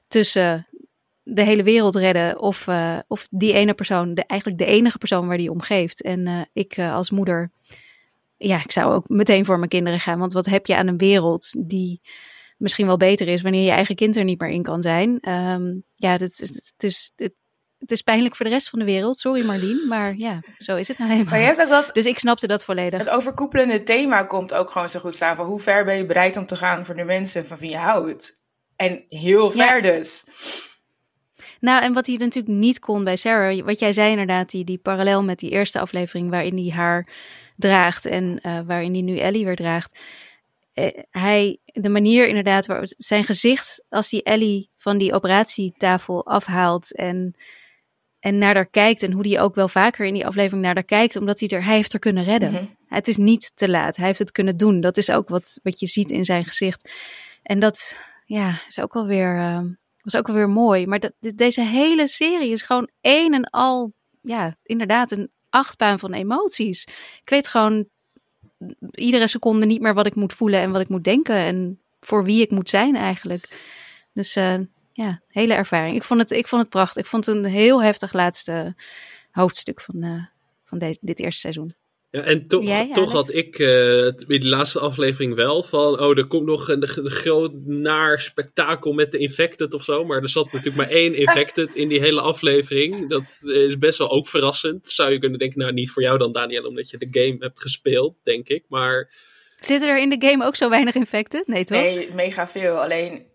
tussen 0.07 0.67
de 1.23 1.43
hele 1.43 1.63
wereld 1.63 1.95
redden. 1.95 2.39
Of, 2.39 2.67
uh, 2.67 2.99
of 3.07 3.27
die 3.29 3.53
ene 3.53 3.73
persoon, 3.73 4.13
de, 4.13 4.25
eigenlijk 4.25 4.59
de 4.59 4.65
enige 4.65 4.97
persoon 4.97 5.27
waar 5.27 5.37
die 5.37 5.51
om 5.51 5.61
geeft. 5.61 6.01
En 6.01 6.27
uh, 6.27 6.41
ik 6.53 6.77
uh, 6.77 6.93
als 6.93 7.09
moeder, 7.11 7.51
ja, 8.37 8.63
ik 8.63 8.71
zou 8.71 8.93
ook 8.93 9.09
meteen 9.09 9.45
voor 9.45 9.57
mijn 9.57 9.69
kinderen 9.69 9.99
gaan. 9.99 10.19
Want 10.19 10.33
wat 10.33 10.45
heb 10.45 10.65
je 10.65 10.75
aan 10.75 10.87
een 10.87 10.97
wereld 10.97 11.55
die 11.67 12.01
misschien 12.57 12.85
wel 12.85 12.97
beter 12.97 13.27
is 13.27 13.41
wanneer 13.41 13.63
je 13.63 13.71
eigen 13.71 13.95
kind 13.95 14.15
er 14.15 14.23
niet 14.23 14.41
meer 14.41 14.49
in 14.49 14.63
kan 14.63 14.81
zijn. 14.81 15.29
Um, 15.29 15.83
ja, 15.95 16.11
het, 16.11 16.21
het 16.21 16.83
is, 16.83 17.11
het, 17.15 17.33
het 17.79 17.91
is 17.91 18.01
pijnlijk 18.01 18.35
voor 18.35 18.45
de 18.45 18.51
rest 18.51 18.69
van 18.69 18.79
de 18.79 18.85
wereld. 18.85 19.19
Sorry 19.19 19.45
Marlien, 19.45 19.87
maar 19.87 20.15
ja, 20.17 20.39
zo 20.57 20.75
is 20.75 20.87
het 20.87 20.97
nou 20.97 21.09
helemaal. 21.09 21.31
Maar 21.31 21.39
je 21.39 21.45
hebt 21.45 21.61
ook 21.61 21.69
dat, 21.69 21.89
dus 21.93 22.05
ik 22.05 22.19
snapte 22.19 22.47
dat 22.47 22.63
volledig. 22.63 22.99
Het 22.99 23.09
overkoepelende 23.09 23.83
thema 23.83 24.23
komt 24.23 24.53
ook 24.53 24.71
gewoon 24.71 24.89
zo 24.89 24.99
goed 24.99 25.15
staan. 25.15 25.35
Van 25.35 25.45
hoe 25.45 25.59
ver 25.59 25.85
ben 25.85 25.97
je 25.97 26.05
bereid 26.05 26.37
om 26.37 26.45
te 26.45 26.55
gaan 26.55 26.85
voor 26.85 26.95
de 26.95 27.03
mensen 27.03 27.45
van 27.45 27.57
wie 27.57 27.69
je 27.69 27.77
houdt? 27.77 28.41
En 28.75 29.03
heel 29.07 29.51
ver 29.51 29.75
ja. 29.75 29.81
dus. 29.81 30.25
Nou, 31.59 31.83
en 31.83 31.93
wat 31.93 32.05
hij 32.07 32.15
natuurlijk 32.15 32.55
niet 32.55 32.79
kon 32.79 33.03
bij 33.03 33.15
Sarah, 33.15 33.65
wat 33.65 33.79
jij 33.79 33.93
zei 33.93 34.09
inderdaad, 34.09 34.49
die, 34.49 34.63
die 34.63 34.77
parallel 34.77 35.23
met 35.23 35.39
die 35.39 35.49
eerste 35.49 35.79
aflevering 35.79 36.29
waarin 36.29 36.57
hij 36.57 36.69
haar 36.69 37.09
draagt 37.55 38.05
en 38.05 38.39
uh, 38.45 38.59
waarin 38.65 38.93
hij 38.93 39.01
nu 39.01 39.17
Ellie 39.17 39.45
weer 39.45 39.55
draagt. 39.55 39.99
Uh, 40.73 40.87
hij, 41.09 41.57
de 41.63 41.89
manier 41.89 42.27
inderdaad, 42.27 42.65
waar, 42.65 42.81
zijn 42.97 43.23
gezicht 43.23 43.85
als 43.89 44.09
die 44.09 44.23
Ellie 44.23 44.69
van 44.75 44.97
die 44.97 45.13
operatietafel 45.13 46.25
afhaalt 46.25 46.95
en, 46.95 47.35
en 48.19 48.37
naar 48.37 48.55
haar 48.55 48.69
kijkt 48.69 49.03
en 49.03 49.11
hoe 49.11 49.27
hij 49.27 49.41
ook 49.41 49.55
wel 49.55 49.67
vaker 49.67 50.05
in 50.05 50.13
die 50.13 50.25
aflevering 50.25 50.63
naar 50.63 50.73
haar 50.73 50.83
kijkt, 50.83 51.15
omdat 51.15 51.39
hij 51.39 51.49
er, 51.49 51.63
hij 51.63 51.75
heeft 51.75 51.93
er 51.93 51.99
kunnen 51.99 52.23
redden. 52.23 52.49
Mm 52.49 52.55
-hmm. 52.55 52.75
Het 52.87 53.07
is 53.07 53.17
niet 53.17 53.51
te 53.55 53.69
laat, 53.69 53.95
hij 53.95 54.05
heeft 54.05 54.19
het 54.19 54.31
kunnen 54.31 54.57
doen. 54.57 54.79
Dat 54.79 54.97
is 54.97 55.11
ook 55.11 55.29
wat, 55.29 55.59
wat 55.63 55.79
je 55.79 55.87
ziet 55.87 56.11
in 56.11 56.25
zijn 56.25 56.45
gezicht. 56.45 56.91
En 57.43 57.59
dat 57.59 57.97
ja, 58.25 58.59
is 58.67 58.79
ook 58.79 58.95
alweer... 58.95 59.35
Uh, 59.35 59.59
was 60.01 60.15
ook 60.15 60.27
weer 60.27 60.49
mooi. 60.49 60.87
Maar 60.87 60.99
dat, 60.99 61.13
deze 61.35 61.61
hele 61.61 62.07
serie 62.07 62.51
is 62.51 62.61
gewoon 62.61 62.89
één 63.01 63.33
en 63.33 63.49
al, 63.49 63.93
ja, 64.21 64.55
inderdaad, 64.63 65.11
een 65.11 65.29
achtbaan 65.49 65.99
van 65.99 66.13
emoties. 66.13 66.83
Ik 67.21 67.29
weet 67.29 67.47
gewoon 67.47 67.87
iedere 68.91 69.27
seconde 69.27 69.65
niet 69.65 69.81
meer 69.81 69.93
wat 69.93 70.05
ik 70.05 70.15
moet 70.15 70.33
voelen 70.33 70.59
en 70.59 70.71
wat 70.71 70.81
ik 70.81 70.89
moet 70.89 71.03
denken 71.03 71.35
en 71.35 71.79
voor 71.99 72.23
wie 72.23 72.41
ik 72.41 72.51
moet 72.51 72.69
zijn 72.69 72.95
eigenlijk. 72.95 73.61
Dus 74.13 74.37
uh, 74.37 74.59
ja, 75.03 75.21
hele 75.27 75.53
ervaring. 75.53 75.95
Ik 75.95 76.03
vond 76.03 76.19
het, 76.19 76.31
ik 76.31 76.47
vond 76.47 76.61
het 76.61 76.71
prachtig. 76.71 77.03
Ik 77.03 77.09
vond 77.09 77.25
het 77.25 77.35
een 77.35 77.45
heel 77.45 77.83
heftig 77.83 78.13
laatste 78.13 78.75
hoofdstuk 79.31 79.81
van, 79.81 80.03
uh, 80.03 80.23
van 80.63 80.77
deze, 80.77 80.99
dit 81.01 81.19
eerste 81.19 81.39
seizoen. 81.39 81.73
Ja, 82.09 82.21
en 82.21 82.47
toch, 82.47 82.91
toch 82.93 83.11
had 83.11 83.33
ik 83.33 83.59
uh, 83.59 84.05
in 84.05 84.39
de 84.39 84.47
laatste 84.47 84.79
aflevering 84.79 85.35
wel 85.35 85.63
van, 85.63 85.99
oh, 85.99 86.17
er 86.17 86.27
komt 86.27 86.45
nog 86.45 86.69
een, 86.69 86.81
een 86.81 87.09
groot 87.09 87.51
naar 87.65 88.19
spektakel 88.19 88.93
met 88.93 89.11
de 89.11 89.17
Infected 89.17 89.73
of 89.73 89.83
zo. 89.83 90.05
Maar 90.05 90.21
er 90.21 90.29
zat 90.29 90.51
natuurlijk 90.51 90.75
maar 90.75 90.95
één 90.95 91.15
Infected 91.15 91.75
in 91.75 91.87
die 91.87 91.99
hele 91.99 92.21
aflevering. 92.21 93.09
Dat 93.09 93.41
is 93.45 93.77
best 93.77 93.97
wel 93.97 94.09
ook 94.09 94.27
verrassend. 94.27 94.87
Zou 94.87 95.11
je 95.11 95.19
kunnen 95.19 95.39
denken, 95.39 95.59
nou 95.59 95.73
niet 95.73 95.91
voor 95.91 96.03
jou 96.03 96.17
dan 96.17 96.31
Daniel, 96.31 96.67
omdat 96.67 96.89
je 96.89 96.97
de 96.97 97.07
game 97.21 97.35
hebt 97.39 97.61
gespeeld, 97.61 98.15
denk 98.23 98.47
ik. 98.47 98.63
Maar... 98.67 99.11
Zitten 99.59 99.89
er 99.89 100.01
in 100.01 100.09
de 100.09 100.27
game 100.27 100.45
ook 100.45 100.55
zo 100.55 100.69
weinig 100.69 100.95
Infected? 100.95 101.47
Nee, 101.47 101.63
toch? 101.63 101.77
Nee, 101.81 102.13
mega 102.13 102.47
veel. 102.47 102.81
Alleen, 102.81 103.25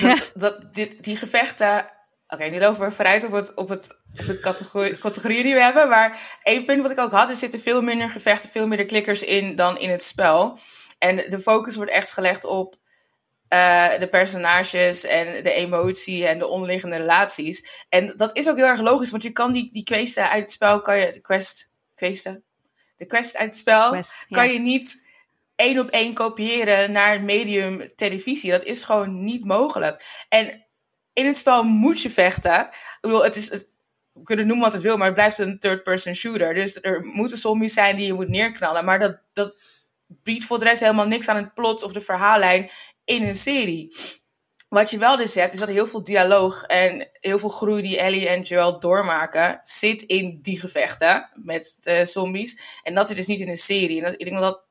dat, 0.00 0.30
dat, 0.34 0.74
dit, 0.74 1.02
die 1.04 1.16
gevechten 1.16 1.86
Oké, 2.32 2.42
okay, 2.42 2.54
nu 2.54 2.60
lopen 2.60 2.84
we 2.84 2.90
vooruit 2.90 3.24
op, 3.24 3.32
het, 3.32 3.54
op, 3.54 3.68
het, 3.68 3.96
op 4.18 4.26
de 4.26 4.38
categorie, 4.40 4.98
categorie 4.98 5.42
die 5.42 5.54
we 5.54 5.60
hebben. 5.60 5.88
Maar 5.88 6.38
één 6.42 6.64
punt 6.64 6.82
wat 6.82 6.90
ik 6.90 6.98
ook 6.98 7.10
had, 7.10 7.28
er 7.28 7.36
zitten 7.36 7.60
veel 7.60 7.82
minder 7.82 8.08
gevechten, 8.08 8.50
veel 8.50 8.66
minder 8.66 8.86
klikkers 8.86 9.22
in 9.22 9.54
dan 9.54 9.78
in 9.78 9.90
het 9.90 10.02
spel. 10.02 10.58
En 10.98 11.16
de 11.16 11.38
focus 11.38 11.76
wordt 11.76 11.90
echt 11.90 12.12
gelegd 12.12 12.44
op 12.44 12.74
uh, 13.52 13.98
de 13.98 14.08
personages 14.08 15.04
en 15.04 15.42
de 15.42 15.52
emotie 15.52 16.26
en 16.26 16.38
de 16.38 16.46
onderliggende 16.46 16.96
relaties. 16.96 17.84
En 17.88 18.12
dat 18.16 18.36
is 18.36 18.48
ook 18.48 18.56
heel 18.56 18.66
erg 18.66 18.80
logisch, 18.80 19.10
want 19.10 19.22
je 19.22 19.30
kan 19.30 19.52
die, 19.52 19.72
die 19.72 19.84
questen 19.84 20.30
uit 20.30 20.42
het 20.42 20.52
spel, 20.52 20.80
kan 20.80 20.98
je, 20.98 21.10
de 21.10 21.20
quest, 21.20 21.70
questen? 21.94 22.44
De 22.96 23.06
quest 23.06 23.36
uit 23.36 23.48
het 23.48 23.58
spel, 23.58 23.90
quest, 23.90 24.26
kan 24.28 24.46
ja. 24.46 24.52
je 24.52 24.58
niet 24.58 25.02
één 25.62 25.78
op 25.78 25.88
één 25.88 26.14
kopiëren 26.14 26.92
naar 26.92 27.12
het 27.12 27.22
medium 27.22 27.94
televisie. 27.94 28.50
Dat 28.50 28.64
is 28.64 28.84
gewoon 28.84 29.24
niet 29.24 29.44
mogelijk. 29.44 30.02
En 30.28 30.64
in 31.12 31.26
het 31.26 31.36
spel 31.36 31.62
moet 31.62 32.02
je 32.02 32.10
vechten. 32.10 32.60
Ik 32.60 32.98
bedoel, 33.00 33.24
het 33.24 33.36
is, 33.36 33.50
het, 33.50 33.68
we 34.12 34.22
kunnen 34.22 34.46
noemen 34.46 34.64
wat 34.64 34.72
het 34.72 34.82
wil, 34.82 34.96
maar 34.96 35.06
het 35.06 35.14
blijft 35.14 35.38
een 35.38 35.58
third-person 35.58 36.14
shooter. 36.14 36.54
Dus 36.54 36.78
er 36.80 37.04
moeten 37.04 37.38
zombies 37.38 37.72
zijn 37.72 37.96
die 37.96 38.06
je 38.06 38.12
moet 38.12 38.28
neerknallen. 38.28 38.84
Maar 38.84 38.98
dat, 38.98 39.18
dat 39.32 39.54
biedt 40.06 40.44
voor 40.44 40.58
de 40.58 40.64
rest 40.64 40.80
helemaal 40.80 41.06
niks 41.06 41.28
aan 41.28 41.36
het 41.36 41.54
plot 41.54 41.82
of 41.82 41.92
de 41.92 42.00
verhaallijn 42.00 42.70
in 43.04 43.22
een 43.22 43.34
serie. 43.34 43.96
Wat 44.68 44.90
je 44.90 44.98
wel 44.98 45.16
dus 45.16 45.34
hebt, 45.34 45.52
is 45.52 45.58
dat 45.58 45.68
heel 45.68 45.86
veel 45.86 46.04
dialoog 46.04 46.62
en 46.62 47.08
heel 47.20 47.38
veel 47.38 47.48
groei 47.48 47.82
die 47.82 47.98
Ellie 47.98 48.28
en 48.28 48.40
Joel 48.40 48.78
doormaken, 48.78 49.60
zit 49.62 50.02
in 50.02 50.38
die 50.42 50.60
gevechten 50.60 51.30
met 51.34 51.80
uh, 51.84 52.04
zombies. 52.04 52.80
En 52.82 52.94
dat 52.94 53.08
zit 53.08 53.16
dus 53.16 53.26
niet 53.26 53.40
in 53.40 53.48
een 53.48 53.56
serie. 53.56 53.98
En 53.98 54.04
dat, 54.04 54.14
ik 54.20 54.24
denk 54.24 54.38
dat 54.38 54.62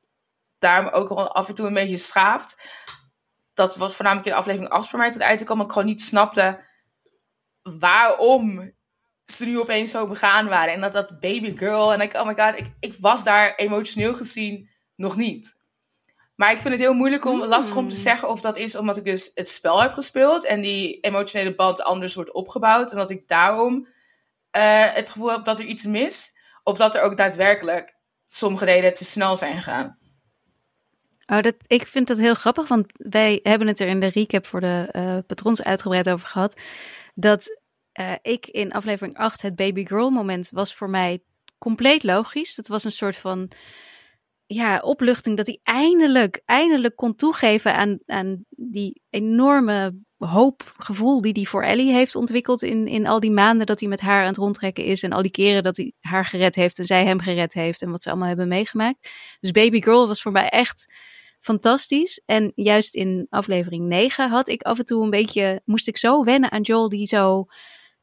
daar 0.62 0.92
ook 0.92 1.10
af 1.10 1.48
en 1.48 1.54
toe 1.54 1.66
een 1.66 1.74
beetje 1.74 1.96
schaaft 1.96 2.80
dat 3.54 3.76
was 3.76 3.94
voornamelijk 3.94 4.28
in 4.28 4.34
aflevering 4.34 4.70
8 4.70 4.88
voor 4.88 4.98
mij 4.98 5.10
tot 5.10 5.22
uit 5.22 5.38
te 5.38 5.44
komen. 5.44 5.64
Ik 5.64 5.72
gewoon 5.72 5.88
niet 5.88 6.00
snapte 6.00 6.64
waarom 7.62 8.72
ze 9.22 9.44
nu 9.44 9.58
opeens 9.58 9.90
zo 9.90 10.06
begaan 10.06 10.48
waren. 10.48 10.74
En 10.74 10.80
dat 10.80 10.92
dat 10.92 11.20
baby 11.20 11.56
girl. 11.56 11.92
En 11.92 12.00
ik, 12.00 12.14
oh 12.14 12.26
my 12.26 12.34
god, 12.36 12.58
ik, 12.58 12.66
ik 12.80 12.94
was 13.00 13.24
daar 13.24 13.54
emotioneel 13.54 14.14
gezien 14.14 14.68
nog 14.96 15.16
niet. 15.16 15.60
Maar 16.34 16.52
ik 16.52 16.60
vind 16.60 16.74
het 16.74 16.82
heel 16.82 16.94
moeilijk 16.94 17.24
om, 17.24 17.44
lastig 17.44 17.76
om 17.76 17.88
te 17.88 17.94
hmm. 17.94 18.02
zeggen 18.02 18.28
of 18.28 18.40
dat 18.40 18.56
is 18.56 18.76
omdat 18.76 18.96
ik 18.96 19.04
dus 19.04 19.30
het 19.34 19.48
spel 19.48 19.82
heb 19.82 19.92
gespeeld. 19.92 20.44
En 20.44 20.60
die 20.60 21.00
emotionele 21.00 21.54
band 21.54 21.82
anders 21.82 22.14
wordt 22.14 22.32
opgebouwd. 22.32 22.90
En 22.90 22.96
dat 22.96 23.10
ik 23.10 23.28
daarom 23.28 23.86
uh, 24.56 24.94
het 24.94 25.10
gevoel 25.10 25.30
heb 25.30 25.44
dat 25.44 25.58
er 25.58 25.64
iets 25.64 25.84
mis. 25.84 26.36
Of 26.62 26.76
dat 26.76 26.94
er 26.94 27.02
ook 27.02 27.16
daadwerkelijk 27.16 27.96
sommige 28.24 28.64
delen 28.64 28.94
te 28.94 29.04
snel 29.04 29.36
zijn 29.36 29.56
gegaan. 29.56 29.98
Oh, 31.32 31.40
dat, 31.40 31.54
ik 31.66 31.86
vind 31.86 32.06
dat 32.06 32.18
heel 32.18 32.34
grappig, 32.34 32.68
want 32.68 32.86
wij 32.92 33.40
hebben 33.42 33.68
het 33.68 33.80
er 33.80 33.88
in 33.88 34.00
de 34.00 34.06
recap 34.06 34.46
voor 34.46 34.60
de 34.60 34.88
uh, 34.96 35.18
patrons 35.26 35.62
uitgebreid 35.62 36.10
over 36.10 36.26
gehad. 36.26 36.60
Dat 37.14 37.58
uh, 38.00 38.12
ik 38.22 38.46
in 38.46 38.72
aflevering 38.72 39.16
8 39.16 39.42
het 39.42 39.56
baby 39.56 39.86
girl 39.86 40.10
moment 40.10 40.50
was 40.50 40.74
voor 40.74 40.90
mij 40.90 41.22
compleet 41.58 42.02
logisch. 42.02 42.54
Dat 42.54 42.66
was 42.66 42.84
een 42.84 42.92
soort 42.92 43.16
van 43.16 43.50
ja, 44.46 44.78
opluchting 44.78 45.36
dat 45.36 45.46
hij 45.46 45.60
eindelijk, 45.62 46.42
eindelijk 46.44 46.96
kon 46.96 47.14
toegeven 47.14 47.74
aan, 47.74 47.98
aan 48.06 48.44
die 48.50 49.02
enorme 49.10 49.94
hoop, 50.16 50.74
gevoel 50.76 51.20
die 51.20 51.32
hij 51.32 51.44
voor 51.44 51.62
Ellie 51.62 51.92
heeft 51.92 52.14
ontwikkeld 52.14 52.62
in, 52.62 52.86
in 52.86 53.06
al 53.06 53.20
die 53.20 53.30
maanden 53.30 53.66
dat 53.66 53.80
hij 53.80 53.88
met 53.88 54.00
haar 54.00 54.20
aan 54.20 54.26
het 54.28 54.36
rondtrekken 54.36 54.84
is 54.84 55.02
en 55.02 55.12
al 55.12 55.22
die 55.22 55.30
keren 55.30 55.62
dat 55.62 55.76
hij 55.76 55.92
haar 56.00 56.24
gered 56.24 56.54
heeft 56.54 56.78
en 56.78 56.84
zij 56.84 57.04
hem 57.04 57.20
gered 57.20 57.54
heeft 57.54 57.82
en 57.82 57.90
wat 57.90 58.02
ze 58.02 58.08
allemaal 58.08 58.28
hebben 58.28 58.48
meegemaakt. 58.48 59.10
Dus 59.40 59.50
Baby 59.50 59.82
Girl 59.82 60.06
was 60.06 60.22
voor 60.22 60.32
mij 60.32 60.48
echt 60.48 60.92
fantastisch. 61.42 62.22
En 62.26 62.52
juist 62.54 62.94
in 62.94 63.26
aflevering 63.30 63.86
9 63.86 64.30
had 64.30 64.48
ik 64.48 64.62
af 64.62 64.78
en 64.78 64.84
toe 64.84 65.04
een 65.04 65.10
beetje, 65.10 65.62
moest 65.64 65.88
ik 65.88 65.96
zo 65.96 66.24
wennen 66.24 66.50
aan 66.50 66.62
Joel 66.62 66.88
die 66.88 67.06
zo 67.06 67.46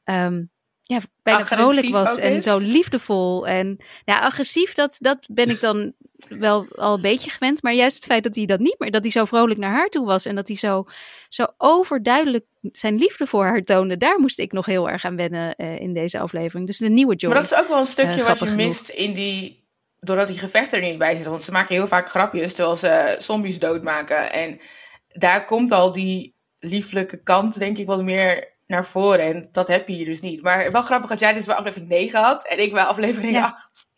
ehm, 0.04 0.44
ja, 0.82 1.00
bijna 1.24 1.40
Agressief 1.40 1.66
vrolijk 1.66 2.06
was 2.06 2.18
en 2.18 2.34
is. 2.34 2.44
zo 2.44 2.58
liefdevol. 2.60 3.48
En 3.48 3.78
ja, 4.06 4.20
agressief, 4.20 4.74
dat, 4.74 4.96
dat 5.00 5.28
ben 5.32 5.50
ik 5.50 5.60
dan 5.60 5.94
wel 6.30 6.68
al 6.76 6.94
een 6.96 7.02
beetje 7.02 7.30
gewend. 7.30 7.64
Maar 7.64 7.74
juist 7.74 7.96
het 7.96 8.06
feit 8.06 8.24
dat 8.24 8.36
hij 8.36 8.46
dat 8.46 8.60
niet 8.60 8.76
meer, 8.78 8.92
dat 8.92 9.02
hij 9.02 9.12
zo 9.12 9.26
vrolijk 9.26 9.60
naar 9.60 9.72
haar 9.72 9.90
toe 9.90 10.06
was 10.06 10.26
en 10.26 10.36
dat 10.36 10.48
hij 10.48 10.58
zo, 10.58 10.86
zo 11.30 11.46
overduidelijk 11.58 12.46
zijn 12.62 12.96
liefde 12.96 13.26
voor 13.26 13.46
haar 13.46 13.64
toonde, 13.64 13.98
daar 13.98 14.20
moest 14.20 14.40
ik 14.40 14.52
nog 14.52 14.66
heel 14.66 14.90
erg 14.90 15.06
aan 15.06 15.16
wennen 15.16 15.56
eh, 15.56 15.80
in 15.80 15.94
deze 15.94 16.20
aflevering. 16.20 16.68
Dus 16.68 16.78
de 16.78 16.90
nieuwe 16.90 17.16
Joel. 17.16 17.34
Maar 17.34 17.42
dat 17.42 17.52
is 17.52 17.58
ook 17.58 17.68
wel 17.68 17.78
een 17.78 17.86
stukje 17.86 18.22
Eh, 18.22 18.28
wat 18.28 18.40
je 18.40 18.46
genoeg. 18.46 18.66
mist 18.66 18.90
in 18.90 19.14
die... 19.14 19.59
Doordat 20.00 20.28
die 20.28 20.38
gevechten 20.38 20.82
er 20.82 20.88
niet 20.90 20.98
bij 20.98 21.14
zitten. 21.14 21.32
Want 21.32 21.44
ze 21.44 21.52
maken 21.52 21.76
heel 21.76 21.88
vaak 21.88 22.10
grapjes 22.10 22.54
terwijl 22.54 22.76
ze 22.76 23.16
zombies 23.18 23.60
doodmaken. 23.60 24.32
En 24.32 24.60
daar 25.08 25.46
komt 25.46 25.72
al 25.72 25.92
die 25.92 26.36
lieflijke 26.60 27.24
kant 27.24 27.60
denk 27.60 27.78
ik 27.78 27.88
wat 27.88 28.04
meer 28.04 28.58
naar 28.68 28.86
voren. 28.86 29.20
En 29.20 29.48
dat 29.52 29.68
heb 29.68 29.88
je 29.88 29.94
hier 29.94 30.06
dus 30.06 30.22
niet. 30.22 30.42
Maar 30.42 30.72
wel 30.72 30.82
grappig 30.82 31.10
dat 31.10 31.20
jij 31.20 31.34
dus 31.34 31.46
bij 31.46 31.56
aflevering 31.56 31.90
9 31.90 32.22
had. 32.22 32.48
En 32.48 32.60
ik 32.60 32.72
bij 32.74 32.84
aflevering 32.84 33.34
Ja. 33.34 33.44
8. 33.44 33.92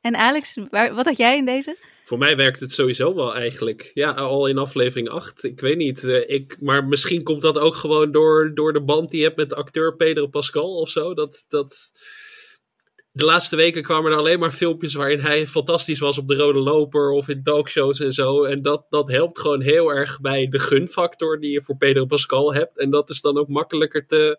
En 0.00 0.16
Alex, 0.16 0.56
waar, 0.70 0.94
wat 0.94 1.04
had 1.04 1.16
jij 1.16 1.36
in 1.36 1.44
deze? 1.44 1.76
Voor 2.04 2.18
mij 2.18 2.36
werkt 2.36 2.60
het 2.60 2.72
sowieso 2.72 3.14
wel 3.14 3.34
eigenlijk. 3.34 3.90
Ja, 3.94 4.10
al 4.10 4.46
in 4.46 4.58
aflevering 4.58 5.08
8. 5.08 5.44
Ik 5.44 5.60
weet 5.60 5.76
niet. 5.76 6.04
eh, 6.04 6.28
ik, 6.34 6.56
maar 6.60 6.84
misschien 6.84 7.22
komt 7.22 7.42
dat 7.42 7.58
ook 7.58 7.74
gewoon 7.74 8.12
door, 8.12 8.50
door 8.54 8.72
de 8.72 8.82
band 8.82 9.10
die 9.10 9.20
je 9.20 9.26
hebt 9.26 9.38
met 9.38 9.54
acteur 9.54 9.96
Pedro 9.96 10.26
Pascal 10.26 10.74
of 10.76 10.88
zo. 10.88 11.14
Dat, 11.14 11.44
dat... 11.48 11.92
De 13.18 13.24
laatste 13.24 13.56
weken 13.56 13.82
kwamen 13.82 14.12
er 14.12 14.18
alleen 14.18 14.38
maar 14.38 14.50
filmpjes 14.50 14.94
waarin 14.94 15.20
hij 15.20 15.46
fantastisch 15.46 15.98
was 15.98 16.18
op 16.18 16.26
de 16.26 16.34
rode 16.34 16.58
loper 16.58 17.10
of 17.10 17.28
in 17.28 17.42
talkshows 17.42 18.00
en 18.00 18.12
zo. 18.12 18.44
En 18.44 18.62
dat, 18.62 18.86
dat 18.88 19.08
helpt 19.08 19.38
gewoon 19.38 19.60
heel 19.60 19.88
erg 19.92 20.20
bij 20.20 20.48
de 20.48 20.58
gunfactor 20.58 21.40
die 21.40 21.50
je 21.50 21.62
voor 21.62 21.76
Pedro 21.76 22.04
Pascal 22.04 22.54
hebt. 22.54 22.78
En 22.78 22.90
dat 22.90 23.10
is 23.10 23.20
dan 23.20 23.38
ook 23.38 23.48
makkelijker 23.48 24.06
te 24.06 24.38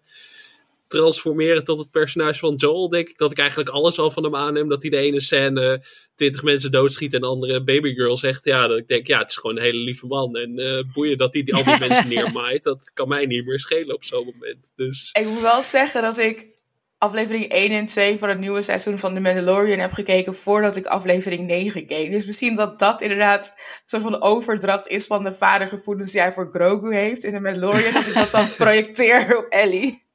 transformeren 0.87 1.63
tot 1.63 1.79
het 1.79 1.91
personage 1.91 2.39
van 2.39 2.55
Joel, 2.55 2.89
denk 2.89 3.09
ik. 3.09 3.17
Dat 3.17 3.31
ik 3.31 3.37
eigenlijk 3.37 3.69
alles 3.69 3.99
al 3.99 4.11
van 4.11 4.23
hem 4.23 4.35
aanneem. 4.35 4.69
Dat 4.69 4.81
hij 4.81 4.91
de 4.91 4.97
ene 4.97 5.19
scène 5.19 5.83
twintig 6.15 6.43
mensen 6.43 6.71
doodschiet 6.71 7.13
en 7.13 7.21
de 7.21 7.27
andere 7.27 7.63
babygirl 7.63 8.17
zegt. 8.17 8.45
Ja, 8.45 8.67
dat 8.67 8.77
ik 8.77 8.87
denk, 8.87 9.07
ja, 9.07 9.19
het 9.19 9.29
is 9.29 9.37
gewoon 9.37 9.55
een 9.55 9.63
hele 9.63 9.83
lieve 9.83 10.07
man. 10.07 10.35
En 10.35 10.57
eh, 10.57 10.93
boeien 10.93 11.17
dat 11.17 11.33
hij 11.33 11.43
die, 11.43 11.55
al 11.55 11.63
die 11.63 11.79
mensen 11.87 12.07
neermaait. 12.07 12.63
Dat 12.63 12.91
kan 12.93 13.07
mij 13.07 13.25
niet 13.25 13.45
meer 13.45 13.59
schelen 13.59 13.95
op 13.95 14.03
zo'n 14.03 14.25
moment. 14.25 14.71
Dus 14.75 15.09
Ik 15.19 15.27
moet 15.27 15.41
wel 15.41 15.61
zeggen 15.61 16.01
dat 16.01 16.17
ik 16.17 16.57
aflevering 16.99 17.47
1 17.47 17.71
en 17.71 17.85
2 17.85 18.17
van 18.17 18.29
het 18.29 18.39
nieuwe 18.39 18.61
seizoen 18.61 18.97
van 18.97 19.13
The 19.13 19.19
Mandalorian 19.19 19.79
heb 19.79 19.91
gekeken 19.91 20.35
voordat 20.35 20.75
ik 20.75 20.85
aflevering 20.85 21.47
9 21.47 21.85
keek. 21.85 22.11
Dus 22.11 22.25
misschien 22.25 22.55
dat 22.55 22.79
dat 22.79 23.01
inderdaad 23.01 23.55
zo 23.85 23.99
van 23.99 24.11
de 24.11 24.21
overdracht 24.21 24.87
is 24.87 25.05
van 25.05 25.23
de 25.23 25.31
vadergevoelens 25.31 26.11
die 26.11 26.21
hij 26.21 26.31
voor 26.31 26.49
Grogu 26.51 26.95
heeft 26.95 27.23
in 27.23 27.31
The 27.31 27.39
Mandalorian. 27.39 27.93
dat 27.93 28.07
ik 28.07 28.13
dat 28.13 28.31
dan 28.31 28.55
projecteer 28.65 29.37
op 29.37 29.45
Ellie. 29.49 30.07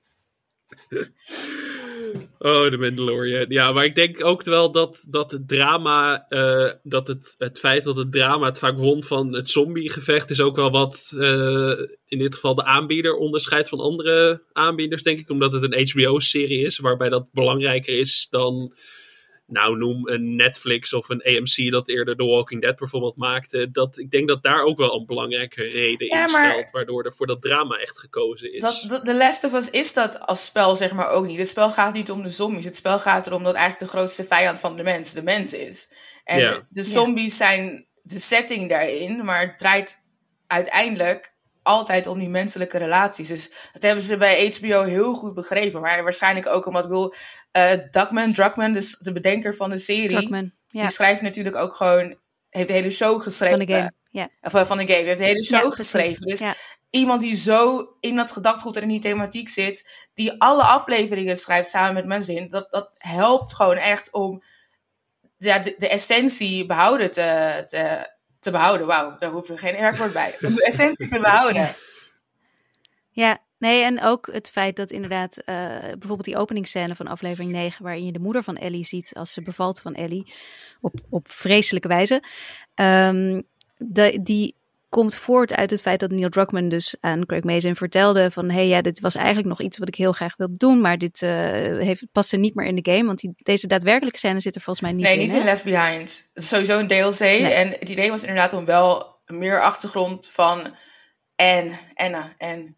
Oh, 2.44 2.70
de 2.70 2.78
Mandalorian. 2.78 3.46
Ja, 3.48 3.72
maar 3.72 3.84
ik 3.84 3.94
denk 3.94 4.24
ook 4.24 4.42
wel 4.42 4.72
dat, 4.72 5.06
dat 5.10 5.30
het 5.30 5.48
drama, 5.48 6.26
eh, 6.28 6.70
dat 6.82 7.06
het, 7.06 7.34
het 7.38 7.58
feit 7.58 7.84
dat 7.84 7.96
het 7.96 8.12
drama 8.12 8.46
het 8.46 8.58
vaak 8.58 8.78
won 8.78 9.02
van 9.02 9.34
het 9.34 9.50
zombiegevecht, 9.50 10.30
is 10.30 10.40
ook 10.40 10.56
wel 10.56 10.70
wat 10.70 11.14
eh, 11.18 11.72
in 12.08 12.18
dit 12.18 12.34
geval 12.34 12.54
de 12.54 12.64
aanbieder 12.64 13.14
onderscheidt 13.14 13.68
van 13.68 13.78
andere 13.78 14.42
aanbieders, 14.52 15.02
denk 15.02 15.18
ik. 15.18 15.30
Omdat 15.30 15.52
het 15.52 15.62
een 15.62 15.88
HBO-serie 15.88 16.64
is, 16.64 16.78
waarbij 16.78 17.08
dat 17.08 17.32
belangrijker 17.32 17.98
is 17.98 18.26
dan, 18.30 18.74
nou 19.46 19.76
noem 19.76 20.08
een 20.08 20.36
Netflix 20.36 20.92
of 20.92 21.08
een 21.08 21.22
AMC 21.22 21.70
dat 21.70 21.88
eerder 21.88 22.16
The 22.16 22.24
Walking 22.24 22.62
Dead 22.62 22.76
bijvoorbeeld 22.76 23.16
maakte. 23.16 23.70
Dat, 23.70 23.98
ik 23.98 24.10
denk 24.10 24.28
dat 24.28 24.42
daar 24.42 24.62
ook 24.62 24.78
wel 24.78 24.94
een 24.94 25.06
belangrijke 25.06 25.62
reden 25.62 26.06
Ja, 26.06 26.26
in 26.26 26.32
maar- 26.32 26.50
stelt, 26.50 26.70
waardoor 26.70 27.04
er 27.04 27.14
voor 27.14 27.26
dat 27.26 27.42
drama 27.42 27.76
echt 27.76 27.98
gekozen 27.98 28.52
is. 28.54 28.62
Dat, 28.62 28.84
dat, 28.88 29.04
The 29.04 29.14
Last 29.14 29.44
of 29.44 29.52
Us 29.52 29.70
is 29.70 29.92
dat 29.92 30.20
als 30.20 30.44
spel 30.44 30.76
zeg 30.76 30.92
maar 30.92 31.08
ook 31.10 31.26
niet. 31.26 31.38
Het 31.38 31.48
spel 31.48 31.70
gaat 31.70 31.94
niet 31.94 32.10
om 32.10 32.22
de 32.22 32.28
zombies. 32.28 32.64
Het 32.64 32.76
spel 32.76 32.98
gaat 32.98 33.26
erom 33.26 33.42
dat 33.42 33.54
eigenlijk 33.54 33.90
de 33.92 33.96
grootste 33.98 34.24
vijand 34.24 34.60
van 34.60 34.76
de 34.76 34.82
mens 34.82 35.12
de 35.12 35.22
mens 35.22 35.52
is. 35.54 35.92
En 36.24 36.38
Ja. 36.38 36.66
de 36.68 36.82
zombies 36.82 37.36
zijn 37.36 37.86
de 38.02 38.18
setting 38.18 38.68
daarin, 38.68 39.24
maar 39.24 39.40
het 39.40 39.58
draait 39.58 40.02
uiteindelijk 40.46 41.33
altijd 41.64 42.06
om 42.06 42.18
die 42.18 42.28
menselijke 42.28 42.78
relaties. 42.78 43.28
Dus 43.28 43.50
dat 43.72 43.82
hebben 43.82 44.04
ze 44.04 44.16
bij 44.16 44.54
HBO 44.58 44.82
heel 44.82 45.14
goed 45.14 45.34
begrepen. 45.34 45.80
Maar 45.80 46.02
waarschijnlijk 46.02 46.46
ook 46.46 46.66
omdat, 46.66 46.84
ik 46.84 46.90
bedoel, 46.90 47.14
eh 47.50 47.72
Duckman, 47.90 48.32
Druckman, 48.32 48.72
dus 48.72 48.98
de 48.98 49.12
bedenker 49.12 49.54
van 49.54 49.70
de 49.70 49.78
serie. 49.78 50.28
Ja, 50.66 50.80
die 50.80 50.90
schrijft 50.90 51.20
natuurlijk 51.20 51.56
ook 51.56 51.74
gewoon, 51.74 52.16
heeft 52.50 52.68
de 52.68 52.74
hele 52.74 52.90
show 52.90 53.22
geschreven. 53.22 53.56
van 53.56 53.66
de 53.66 53.74
game. 53.74 53.92
Ja, 54.10 54.28
Of 54.42 54.54
eh, 54.54 54.64
van 54.64 54.76
de 54.76 54.86
game, 54.86 55.04
heeft 55.04 55.18
de 55.18 55.24
hele 55.24 55.44
show 55.44 55.72
geschreven. 55.72 56.26
Dus 56.26 56.42
iemand 56.90 57.20
die 57.20 57.36
zo 57.36 57.88
in 58.00 58.16
dat 58.16 58.32
gedachtegoed 58.32 58.76
en 58.76 58.82
in 58.82 58.88
die 58.88 59.00
thematiek 59.00 59.48
zit, 59.48 60.08
die 60.14 60.40
alle 60.40 60.62
afleveringen 60.62 61.36
schrijft 61.36 61.68
samen 61.68 61.94
met 61.94 62.06
mijn 62.06 62.22
zin, 62.22 62.48
dat, 62.48 62.70
dat 62.70 62.90
helpt 62.98 63.54
gewoon 63.54 63.76
echt 63.76 64.12
om 64.12 64.42
ja, 65.36 65.58
de, 65.58 65.74
de 65.78 65.88
essentie 65.88 66.66
behouden 66.66 67.10
te, 67.10 67.62
te, 67.66 68.12
te 68.44 68.50
behouden. 68.50 68.86
Wauw, 68.86 69.16
daar 69.18 69.30
hoef 69.30 69.48
je 69.48 69.56
geen 69.56 69.80
werkwoord 69.80 70.12
bij. 70.12 70.36
Om 70.40 70.52
de 70.52 70.64
essentie 70.64 71.08
te 71.08 71.20
behouden. 71.20 71.74
Ja, 73.10 73.38
nee, 73.58 73.82
en 73.82 74.02
ook 74.02 74.28
het 74.32 74.50
feit 74.50 74.76
dat 74.76 74.90
inderdaad, 74.90 75.36
eh, 75.36 75.78
bijvoorbeeld 75.80 76.24
die 76.24 76.36
openingsscène 76.36 76.94
van 76.94 77.06
aflevering 77.06 77.52
9, 77.52 77.84
waarin 77.84 78.04
je 78.04 78.12
de 78.12 78.18
moeder 78.18 78.42
van 78.42 78.56
Ellie 78.56 78.84
ziet 78.84 79.14
als 79.14 79.32
ze 79.32 79.42
bevalt 79.42 79.80
van 79.80 79.94
Ellie, 79.94 80.32
op, 80.80 80.94
op 81.10 81.30
vreselijke 81.30 81.88
wijze, 81.88 82.22
Ehm, 82.74 83.40
de, 83.76 84.20
die 84.22 84.56
komt 84.94 85.14
voort 85.14 85.54
uit 85.54 85.70
het 85.70 85.80
feit 85.80 86.00
dat 86.00 86.10
Neil 86.10 86.28
Druckmann 86.28 86.68
dus 86.68 86.96
aan 87.00 87.26
Craig 87.26 87.42
Mazin 87.42 87.76
vertelde 87.76 88.30
van, 88.30 88.48
hé, 88.48 88.54
hey, 88.54 88.66
ja, 88.66 88.82
dit 88.82 89.00
was 89.00 89.14
eigenlijk 89.14 89.46
nog 89.46 89.60
iets 89.60 89.78
wat 89.78 89.88
ik 89.88 89.94
heel 89.94 90.12
graag 90.12 90.36
wil 90.36 90.48
doen, 90.50 90.80
maar 90.80 90.98
dit 90.98 91.22
eh, 91.22 91.30
heeft, 91.78 92.06
past 92.12 92.32
er 92.32 92.38
niet 92.38 92.54
meer 92.54 92.66
in 92.66 92.74
de 92.74 92.92
game, 92.92 93.04
want 93.04 93.18
die, 93.18 93.32
deze 93.36 93.66
daadwerkelijke 93.66 94.18
scène 94.18 94.40
zit 94.40 94.54
er 94.54 94.60
volgens 94.60 94.86
mij 94.86 94.94
niet 94.94 95.04
nee, 95.04 95.14
in. 95.14 95.20
niet 95.20 95.32
hè? 95.32 95.38
in 95.38 95.44
Left 95.44 95.64
Behind. 95.64 96.28
Het 96.34 96.42
is 96.42 96.48
sowieso 96.48 96.78
een 96.78 96.86
DLC. 96.86 97.20
En 97.20 97.68
het 97.68 97.88
idee 97.88 98.10
was 98.10 98.22
inderdaad 98.22 98.52
om 98.52 98.64
wel 98.64 99.16
meer 99.26 99.62
achtergrond 99.62 100.28
van 100.30 100.74
en 101.36 101.70
Anna 101.94 102.34
en 102.38 102.76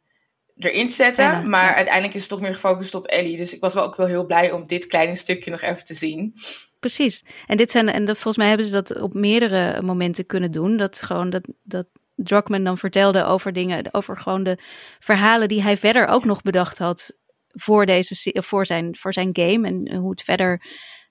erin 0.56 0.86
te 0.86 0.94
zetten. 0.94 1.26
Anna, 1.26 1.48
maar 1.48 1.68
ja. 1.68 1.74
uiteindelijk 1.74 2.14
is 2.14 2.20
het 2.20 2.30
toch 2.30 2.40
meer 2.40 2.54
gefocust 2.54 2.94
op 2.94 3.06
Ellie. 3.06 3.36
Dus 3.36 3.54
ik 3.54 3.60
was 3.60 3.74
wel 3.74 3.84
ook 3.84 3.96
wel 3.96 4.06
heel 4.06 4.26
blij 4.26 4.52
om 4.52 4.66
dit 4.66 4.86
kleine 4.86 5.14
stukje 5.14 5.50
nog 5.50 5.60
even 5.60 5.84
te 5.84 5.94
zien. 5.94 6.34
Precies. 6.80 7.24
En 7.46 7.56
dit 7.56 7.70
zijn 7.70 7.88
en 7.88 8.04
dat, 8.04 8.14
volgens 8.14 8.36
mij 8.36 8.48
hebben 8.48 8.66
ze 8.66 8.72
dat 8.72 9.00
op 9.00 9.14
meerdere 9.14 9.82
momenten 9.82 10.26
kunnen 10.26 10.50
doen. 10.50 10.76
Dat 10.76 11.02
gewoon 11.02 11.30
dat, 11.30 11.48
dat 11.62 11.86
Druckmann 12.16 12.64
dan 12.64 12.78
vertelde 12.78 13.24
over 13.24 13.52
dingen, 13.52 13.94
over 13.94 14.18
gewoon 14.18 14.42
de 14.42 14.58
verhalen 14.98 15.48
die 15.48 15.62
hij 15.62 15.76
verder 15.76 16.06
ook 16.06 16.24
nog 16.24 16.42
bedacht 16.42 16.78
had 16.78 17.12
voor 17.48 17.86
deze 17.86 18.34
voor 18.42 18.66
zijn 18.66 18.96
voor 18.96 19.12
zijn 19.12 19.30
game 19.32 19.68
en 19.68 19.96
hoe 19.96 20.10
het 20.10 20.22
verder 20.22 20.62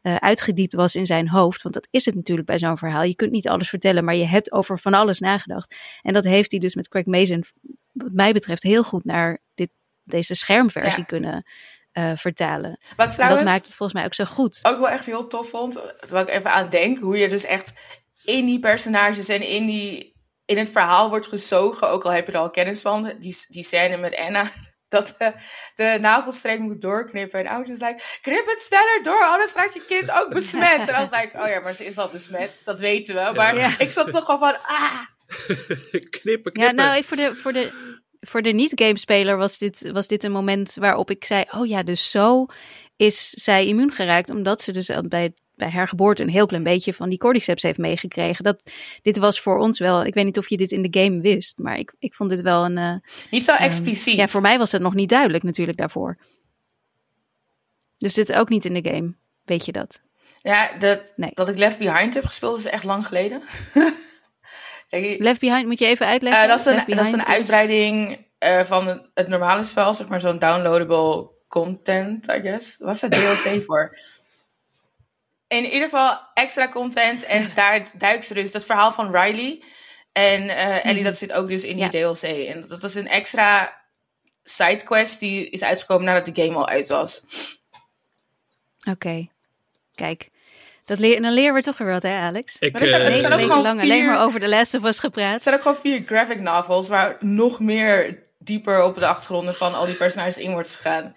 eh, 0.02 0.16
uitgediept 0.16 0.74
was 0.74 0.96
in 0.96 1.06
zijn 1.06 1.30
hoofd. 1.30 1.62
Want 1.62 1.76
dat 1.76 1.88
is 1.92 2.06
het 2.06 2.16
natuurlijk 2.16 2.48
bij 2.48 2.60
zo'n 2.60 2.78
verhaal. 2.78 3.04
Je 3.04 3.16
kunt 3.16 3.32
niet 3.32 3.48
alles 3.48 3.70
vertellen, 3.70 4.04
maar 4.04 4.16
je 4.16 4.26
hebt 4.26 4.52
over 4.52 4.80
van 4.80 4.94
alles 4.94 5.20
nagedacht. 5.20 5.76
En 6.02 6.14
dat 6.14 6.24
heeft 6.24 6.52
hij 6.52 6.60
dus 6.60 6.76
met 6.76 6.88
Craig 6.88 7.06
Mazin, 7.06 7.44
wat 7.92 8.12
mij 8.12 8.34
betreft, 8.34 8.64
heel 8.64 8.84
goed 8.84 9.06
naar 9.06 9.42
dit, 9.56 9.70
deze 10.04 10.36
schermversie 10.36 11.00
Ja. 11.00 11.06
kunnen 11.06 11.46
eh, 11.92 12.12
vertalen. 12.16 12.70
Wat 12.70 12.98
En 12.98 13.06
dat 13.06 13.14
trouwens 13.16 13.50
maakt 13.50 13.66
het 13.66 13.74
volgens 13.74 13.94
mij 13.94 14.06
ook 14.06 14.14
zo 14.14 14.26
goed. 14.26 14.60
ook 14.64 14.80
wel 14.80 14.90
echt 14.90 15.06
heel 15.06 15.28
tof 15.28 15.50
vond, 15.50 15.82
waar 16.10 16.22
ik 16.22 16.30
even 16.30 16.54
aan 16.54 16.70
denk, 16.70 16.98
hoe 16.98 17.18
je 17.18 17.30
dus 17.30 17.46
echt 17.46 17.80
in 18.24 18.46
die 18.46 18.60
personages 18.60 19.30
en 19.30 19.48
in, 19.50 19.66
die, 19.66 20.15
in 20.46 20.58
het 20.58 20.70
verhaal 20.70 21.10
wordt 21.10 21.28
gezogen, 21.28 21.90
ook 21.90 22.04
al 22.06 22.12
heb 22.12 22.26
je 22.28 22.32
er 22.34 22.40
al 22.40 22.50
kennis 22.50 22.82
van, 22.82 23.14
die, 23.20 23.36
die 23.48 23.64
scène 23.64 23.98
met 23.98 24.16
Anna, 24.16 24.52
dat 24.96 25.16
eh, 25.18 25.28
de 25.74 25.98
navelstreng 26.02 26.60
moet 26.60 26.82
doorknippen. 26.82 27.40
En 27.40 27.48
ouders 27.48 27.80
like, 27.80 28.02
knip 28.22 28.46
het 28.46 28.60
sneller 28.62 29.00
door, 29.04 29.24
anders 29.24 29.54
raakt 29.54 29.74
je 29.74 29.86
kind 29.86 30.12
ook 30.12 30.30
besmet. 30.34 30.80
En 30.80 30.86
dan 30.86 31.10
was 31.10 31.22
ik, 31.24 31.34
oh 31.34 31.48
ja, 31.48 31.60
maar 31.60 31.74
ze 31.74 31.86
is 31.86 31.98
al 31.98 32.10
besmet, 32.10 32.62
dat 32.66 32.80
weten 32.80 33.16
we. 33.16 33.32
Maar 33.36 33.58
Ja. 33.58 33.80
ik 33.80 33.92
zat 33.92 34.12
toch 34.12 34.28
al 34.28 34.38
van, 34.38 34.58
ah, 34.62 35.02
knippen, 36.10 36.10
knippen. 36.22 36.62
Ja, 36.62 36.72
nou, 36.72 36.98
ik- 36.98 37.04
voor 37.06 37.18
de, 37.18 37.36
voor 37.36 37.54
de, 37.54 37.94
voor 38.20 38.42
de 38.42 38.52
niet-gamespeler 38.52 39.38
was 39.38 39.58
dit, 39.58 39.92
was 39.92 40.08
dit 40.08 40.24
een 40.24 40.32
moment 40.32 40.74
waarop 40.76 41.10
ik 41.12 41.26
zei: 41.26 41.44
Oh 41.52 41.68
ja, 41.68 41.84
dus 41.84 42.12
zo 42.12 42.46
is 42.96 43.30
zij 43.30 43.66
immuun 43.66 43.92
geraakt. 43.92 44.30
Omdat 44.30 44.62
ze 44.62 44.72
dus 44.72 44.92
bij, 45.02 45.34
bij 45.56 45.70
haar 45.70 45.88
geboorte 45.88 46.24
een 46.24 46.30
heel 46.30 46.46
klein 46.46 46.64
beetje 46.64 46.94
van 46.94 47.10
die 47.10 47.18
cordyceps 47.18 47.64
heeft 47.64 47.78
meegekregen. 47.78 48.44
Dat, 48.44 48.72
dit 49.02 49.18
was 49.18 49.40
voor 49.40 49.58
ons 49.58 49.80
wel. 49.80 50.06
Ik 50.06 50.14
weet 50.14 50.26
niet 50.26 50.38
of 50.38 50.50
je 50.50 50.58
dit 50.58 50.72
in 50.72 50.82
de 50.90 51.02
game 51.02 51.22
wist, 51.22 51.58
maar 51.58 51.78
ik, 51.78 51.94
ik 52.00 52.14
vond 52.14 52.30
dit 52.30 52.42
wel 52.42 52.66
een. 52.66 52.78
eh, 52.78 52.96
niet 53.32 53.44
zo 53.44 53.52
ehm, 53.52 53.64
expliciet. 53.64 54.16
ja, 54.16 54.28
voor 54.28 54.42
mij 54.42 54.58
was 54.58 54.72
het 54.72 54.82
nog 54.82 54.94
niet 54.94 55.10
duidelijk 55.10 55.44
natuurlijk 55.44 55.78
daarvoor. 55.78 56.18
Dus 57.98 58.14
dit 58.14 58.34
ook 58.34 58.50
niet 58.50 58.66
in 58.66 58.74
de 58.82 58.90
game. 58.92 59.14
Weet 59.44 59.66
je 59.66 59.72
dat? 59.72 60.02
Ja, 60.42 60.72
dat, 60.80 61.14
Nee. 61.16 61.32
dat 61.34 61.50
ik 61.50 61.58
Left 61.58 61.78
Behind 61.78 62.14
heb 62.14 62.24
gespeeld 62.24 62.58
is 62.58 62.66
echt 62.66 62.84
lang 62.84 63.06
geleden. 63.06 63.42
Left 65.18 65.40
Behind, 65.40 65.66
moet 65.66 65.80
je 65.80 65.86
even 65.86 66.06
uitleggen? 66.06 66.42
Eh, 66.44 66.48
dat, 66.50 66.60
is 66.60 66.66
een, 66.66 66.96
dat 66.96 67.06
is 67.06 67.12
een 67.12 67.26
uitbreiding 67.26 68.26
eh, 68.38 68.64
van 68.64 68.88
het, 68.88 69.02
het 69.14 69.28
normale 69.28 69.64
spel, 69.64 69.94
zeg 69.94 70.08
maar 70.08 70.20
zo'n 70.20 70.40
downloadable 70.40 71.30
content, 71.48 72.28
I 72.28 72.42
guess. 72.42 72.78
Was 72.80 73.02
het 73.02 73.12
DLC 73.12 73.62
voor? 73.62 73.98
In 75.48 75.64
ieder 75.66 75.84
geval 75.84 76.20
extra 76.34 76.68
content. 76.70 77.26
En 77.26 77.52
daar 77.54 77.92
duikt 77.98 78.26
ze 78.26 78.34
dus 78.34 78.52
dat 78.52 78.66
verhaal 78.66 78.92
van 78.92 79.16
Riley. 79.16 79.64
En 80.12 80.50
eh, 80.50 80.76
Ellie, 80.86 80.94
Mhm. 80.96 81.04
dat 81.04 81.16
zit 81.18 81.34
ook 81.34 81.48
dus 81.48 81.64
in 81.64 81.78
Ja. 81.78 81.88
die 81.90 82.02
DLC. 82.02 82.22
En 82.48 82.66
dat 82.68 82.84
is 82.84 82.96
een 82.96 83.08
extra 83.08 83.82
sidequest 84.44 85.20
die 85.20 85.50
is 85.50 85.64
uitgekomen 85.64 86.06
nadat 86.06 86.26
de 86.36 86.44
game 86.44 86.56
al 86.58 86.68
uit 86.68 86.88
was. 86.88 87.24
Oké, 88.90 89.28
kijk. 89.96 90.30
Dat 90.86 91.00
leer, 91.00 91.22
dan 91.22 91.32
leren 91.34 91.54
we 91.54 91.62
toch 91.62 91.78
weer 91.78 91.88
wat, 91.92 92.04
hè, 92.04 92.18
Alex? 92.20 92.56
Ik, 92.60 92.72
Maar 92.74 92.82
er 92.82 92.88
zijn- 92.88 93.02
eh, 93.02 93.08
er 93.14 93.20
zijn 93.20 93.34
ook 93.34 93.42
gewoon 93.42 93.62
lang 93.62 93.80
alleen 93.82 94.00
vier- 94.04 94.06
maar 94.12 94.22
over 94.24 94.40
de 94.40 94.48
Last 94.48 94.74
of 94.74 94.82
Us 94.84 94.88
Het 94.90 95.00
gepraat. 95.00 95.42
zijn 95.42 95.56
ook 95.56 95.62
gewoon 95.62 95.78
vier 95.78 96.04
graphic 96.06 96.40
novels 96.40 96.88
waar 96.90 97.18
nog 97.20 97.60
meer 97.60 98.24
dieper 98.40 98.84
op 98.84 98.96
de 98.96 99.08
achtergronden 99.08 99.56
van 99.56 99.74
al 99.76 99.86
die 99.86 99.96
personages 99.96 100.38
in 100.38 100.52
wordt 100.52 100.76
gegaan. 100.76 101.16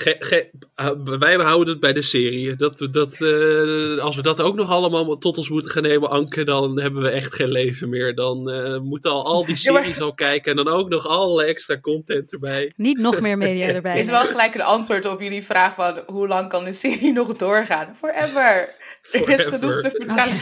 Ge- 0.00 0.16
ge- 0.18 0.50
uh, 0.80 1.18
wij 1.18 1.34
houden 1.34 1.68
het 1.68 1.80
bij 1.80 1.92
de 1.92 2.02
serie. 2.02 2.56
Dat, 2.56 2.88
dat, 2.90 3.12
eh, 3.20 3.98
als 3.98 4.16
we 4.16 4.22
dat 4.22 4.40
ook 4.40 4.54
nog 4.54 4.70
allemaal 4.70 5.18
tot 5.18 5.36
ons 5.36 5.48
moeten 5.48 5.70
gaan 5.70 5.82
nemen, 5.82 6.10
Anke, 6.10 6.44
dan 6.44 6.80
hebben 6.80 7.02
we 7.02 7.08
echt 7.10 7.34
geen 7.34 7.48
leven 7.48 7.88
meer. 7.88 8.14
Dan 8.14 8.50
eh, 8.50 8.78
moeten 8.78 9.10
al, 9.10 9.24
al 9.24 9.44
die 9.46 9.56
Ja, 9.60 9.72
maar- 9.72 9.82
series 9.82 10.00
al 10.00 10.14
kijken 10.14 10.50
en 10.50 10.64
dan 10.64 10.74
ook 10.74 10.88
nog 10.88 11.06
alle 11.06 11.44
extra 11.44 11.80
content 11.80 12.32
erbij. 12.32 12.72
Niet 12.76 12.98
nog 12.98 13.20
meer 13.20 13.38
media 13.38 13.66
erbij. 13.74 13.98
Is 13.98 14.08
wel 14.08 14.26
gelijk 14.26 14.54
een 14.54 14.62
antwoord 14.62 15.06
op 15.06 15.20
jullie 15.20 15.42
vraag 15.42 15.74
van 15.74 16.02
hoe 16.06 16.28
lang 16.28 16.48
kan 16.48 16.64
de 16.64 16.72
serie 16.72 17.12
nog 17.12 17.36
doorgaan? 17.36 17.94
Forever! 17.96 18.68
Er 19.12 19.28
is 19.28 19.46
genoeg 19.46 19.80
te 19.80 19.90
vertellen. 19.90 20.36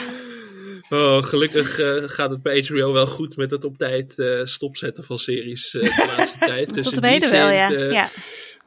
Oh, 0.89 1.23
gelukkig 1.23 1.79
eh, 1.79 1.95
gaat 2.07 2.31
het 2.31 2.43
bij 2.43 2.65
HBO 2.69 2.93
wel 2.93 3.07
goed 3.07 3.37
met 3.37 3.51
het 3.51 3.65
op 3.65 3.79
tijd 3.79 4.19
eh, 4.19 4.41
stopzetten 4.45 5.05
van 5.05 5.19
series 5.19 5.75
eh, 5.75 5.83
de 5.83 6.15
laatste 6.17 6.39
tijd. 6.47 6.75
Dus 6.75 6.85
Tot 6.91 7.01
heden 7.05 7.31
wel, 7.31 7.49
eh, 7.49 7.91
ja. 7.93 8.09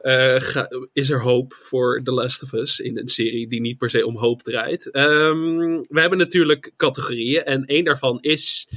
Eh, 0.00 0.64
is 0.92 1.10
er 1.10 1.22
hoop 1.22 1.52
voor 1.52 2.02
The 2.04 2.12
Last 2.12 2.42
of 2.42 2.52
Us 2.52 2.80
in 2.80 2.98
een 2.98 3.08
serie 3.08 3.48
die 3.48 3.60
niet 3.60 3.78
per 3.78 3.90
se 3.90 4.06
om 4.06 4.16
hoop 4.16 4.42
draait. 4.42 4.90
Ehm, 4.90 5.80
we 5.88 6.00
hebben 6.00 6.18
natuurlijk 6.18 6.72
categorieën 6.76 7.44
en 7.44 7.64
één 7.64 7.84
daarvan 7.84 8.20
is, 8.20 8.68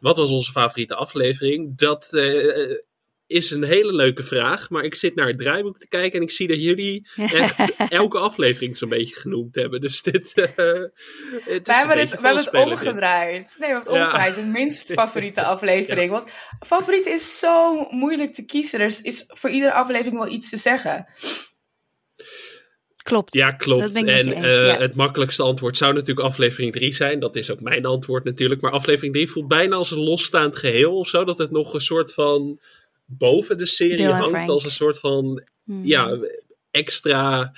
wat 0.00 0.16
was 0.16 0.30
onze 0.30 0.50
favoriete 0.50 0.94
aflevering? 0.94 1.78
Dat 1.78 2.12
eh, 2.12 2.76
is 3.28 3.50
een 3.50 3.62
hele 3.64 3.92
leuke 3.94 4.22
vraag, 4.22 4.70
maar 4.70 4.84
ik 4.84 4.94
zit 4.94 5.14
naar 5.14 5.26
het 5.26 5.38
draaiboek 5.38 5.78
te 5.78 5.88
kijken 5.88 6.18
en 6.18 6.24
ik 6.24 6.30
zie 6.32 6.48
dat 6.48 6.62
jullie 6.62 7.08
echt 7.16 7.74
elke 7.88 8.18
aflevering 8.18 8.76
zo'n 8.76 8.88
beetje 8.88 9.14
genoemd 9.14 9.54
hebben. 9.54 9.80
Dus 9.80 10.02
dit 10.02 10.32
eh, 10.34 10.44
het 10.44 10.52
is 10.56 11.62
We 11.62 11.72
hebben, 11.74 11.98
het, 11.98 12.10
we 12.10 12.26
hebben 12.26 12.42
het 12.44 12.52
dit. 12.52 12.64
omgedraaid. 12.64 13.56
Nee, 13.58 13.68
we 13.68 13.74
hebben 13.74 13.78
het 13.78 13.92
Ja. 13.92 14.00
omgedraaid. 14.02 14.34
De 14.34 14.42
minst 14.42 14.92
favoriete 15.00 15.42
aflevering. 15.44 16.10
Want 16.10 16.30
favoriet 16.66 17.06
is 17.06 17.38
zo 17.38 17.86
moeilijk 17.90 18.32
te 18.32 18.44
kiezen. 18.44 18.80
Er 18.80 18.86
is- 19.02 19.24
voor 19.26 19.50
iedere 19.50 19.72
aflevering 19.72 20.18
wel 20.18 20.32
iets 20.32 20.50
te 20.50 20.56
zeggen. 20.56 21.06
Klopt. 23.02 23.34
Ja, 23.34 23.50
klopt. 23.52 23.92
En 23.92 24.08
eens, 24.08 24.26
eh, 24.34 24.66
ja. 24.66 24.78
het 24.78 24.94
makkelijkste 24.94 25.42
antwoord 25.42 25.76
zou 25.76 25.94
natuurlijk 25.94 26.26
aflevering 26.26 26.72
3 26.72 26.92
zijn. 26.92 27.20
Dat 27.20 27.36
is 27.36 27.50
ook 27.50 27.60
mijn 27.60 27.86
antwoord 27.86 28.24
natuurlijk. 28.24 28.60
Maar 28.60 28.70
aflevering 28.70 29.14
3 29.14 29.30
voelt 29.30 29.48
bijna 29.48 29.76
als 29.76 29.90
een 29.90 29.98
losstaand 30.04 30.56
geheel 30.56 30.96
of 30.98 31.08
zo. 31.08 31.24
Dat 31.24 31.38
het 31.38 31.50
nog 31.50 31.74
een 31.74 31.80
soort 31.80 32.12
van 32.14 32.60
boven 33.08 33.58
de 33.58 33.66
serie 33.66 34.06
hangt. 34.06 34.48
Als 34.48 34.64
een 34.64 34.70
soort 34.70 34.98
van 34.98 35.42
Hmm. 35.68 35.84
ja, 35.84 36.18
extra 36.70 37.52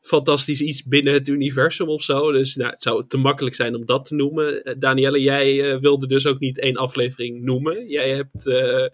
fantastisch 0.00 0.60
iets 0.60 0.84
binnen 0.84 1.12
het 1.12 1.28
universum 1.28 1.88
of 1.88 2.02
zo. 2.02 2.32
Dus 2.32 2.56
nou, 2.56 2.70
het 2.70 2.82
zou 2.82 3.06
te 3.06 3.16
makkelijk 3.16 3.54
zijn 3.54 3.74
om 3.74 3.86
dat 3.86 4.04
te 4.04 4.14
noemen. 4.14 4.64
Eh, 4.64 4.74
Danielle, 4.78 5.20
jij 5.20 5.72
eh, 5.72 5.80
wilde 5.80 6.06
dus 6.06 6.26
ook 6.26 6.38
niet 6.38 6.58
één 6.58 6.76
aflevering 6.76 7.42
noemen. 7.42 7.88
Jij 7.88 8.10
hebt 8.10 8.46
eh, 8.46 8.86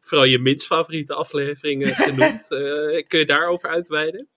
vooral 0.00 0.26
je 0.26 0.38
minst 0.38 0.66
favoriete 0.66 1.14
afleveringen 1.14 1.94
genoemd. 2.06 2.50
Eh, 2.50 3.06
kun 3.06 3.18
je 3.18 3.26
daarover 3.26 3.68
uitweiden? 3.68 4.28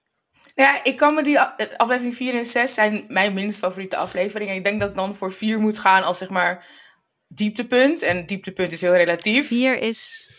Ja, 0.56 0.84
ik 0.84 0.98
kan 0.98 1.13
me 1.13 1.24
die 1.24 1.39
aflevering 1.77 2.16
4 2.16 2.33
en 2.33 2.46
6 2.46 2.74
zijn 2.74 3.05
mijn 3.07 3.33
minst 3.33 3.59
favoriete 3.59 3.98
afleveringen. 3.98 4.55
Ik 4.55 4.64
denk 4.64 4.79
dat 4.79 4.90
ik 4.90 4.96
dan 4.96 5.16
voor 5.16 5.31
4 5.31 5.59
moet 5.59 5.79
gaan 5.79 6.03
als 6.03 6.18
zeg 6.18 6.29
maar 6.29 6.68
dieptepunt. 7.27 8.01
En 8.01 8.25
dieptepunt 8.25 8.72
is 8.72 8.81
heel 8.81 8.96
relatief. 8.96 9.48
Vier 9.48 9.81
is. 9.81 10.29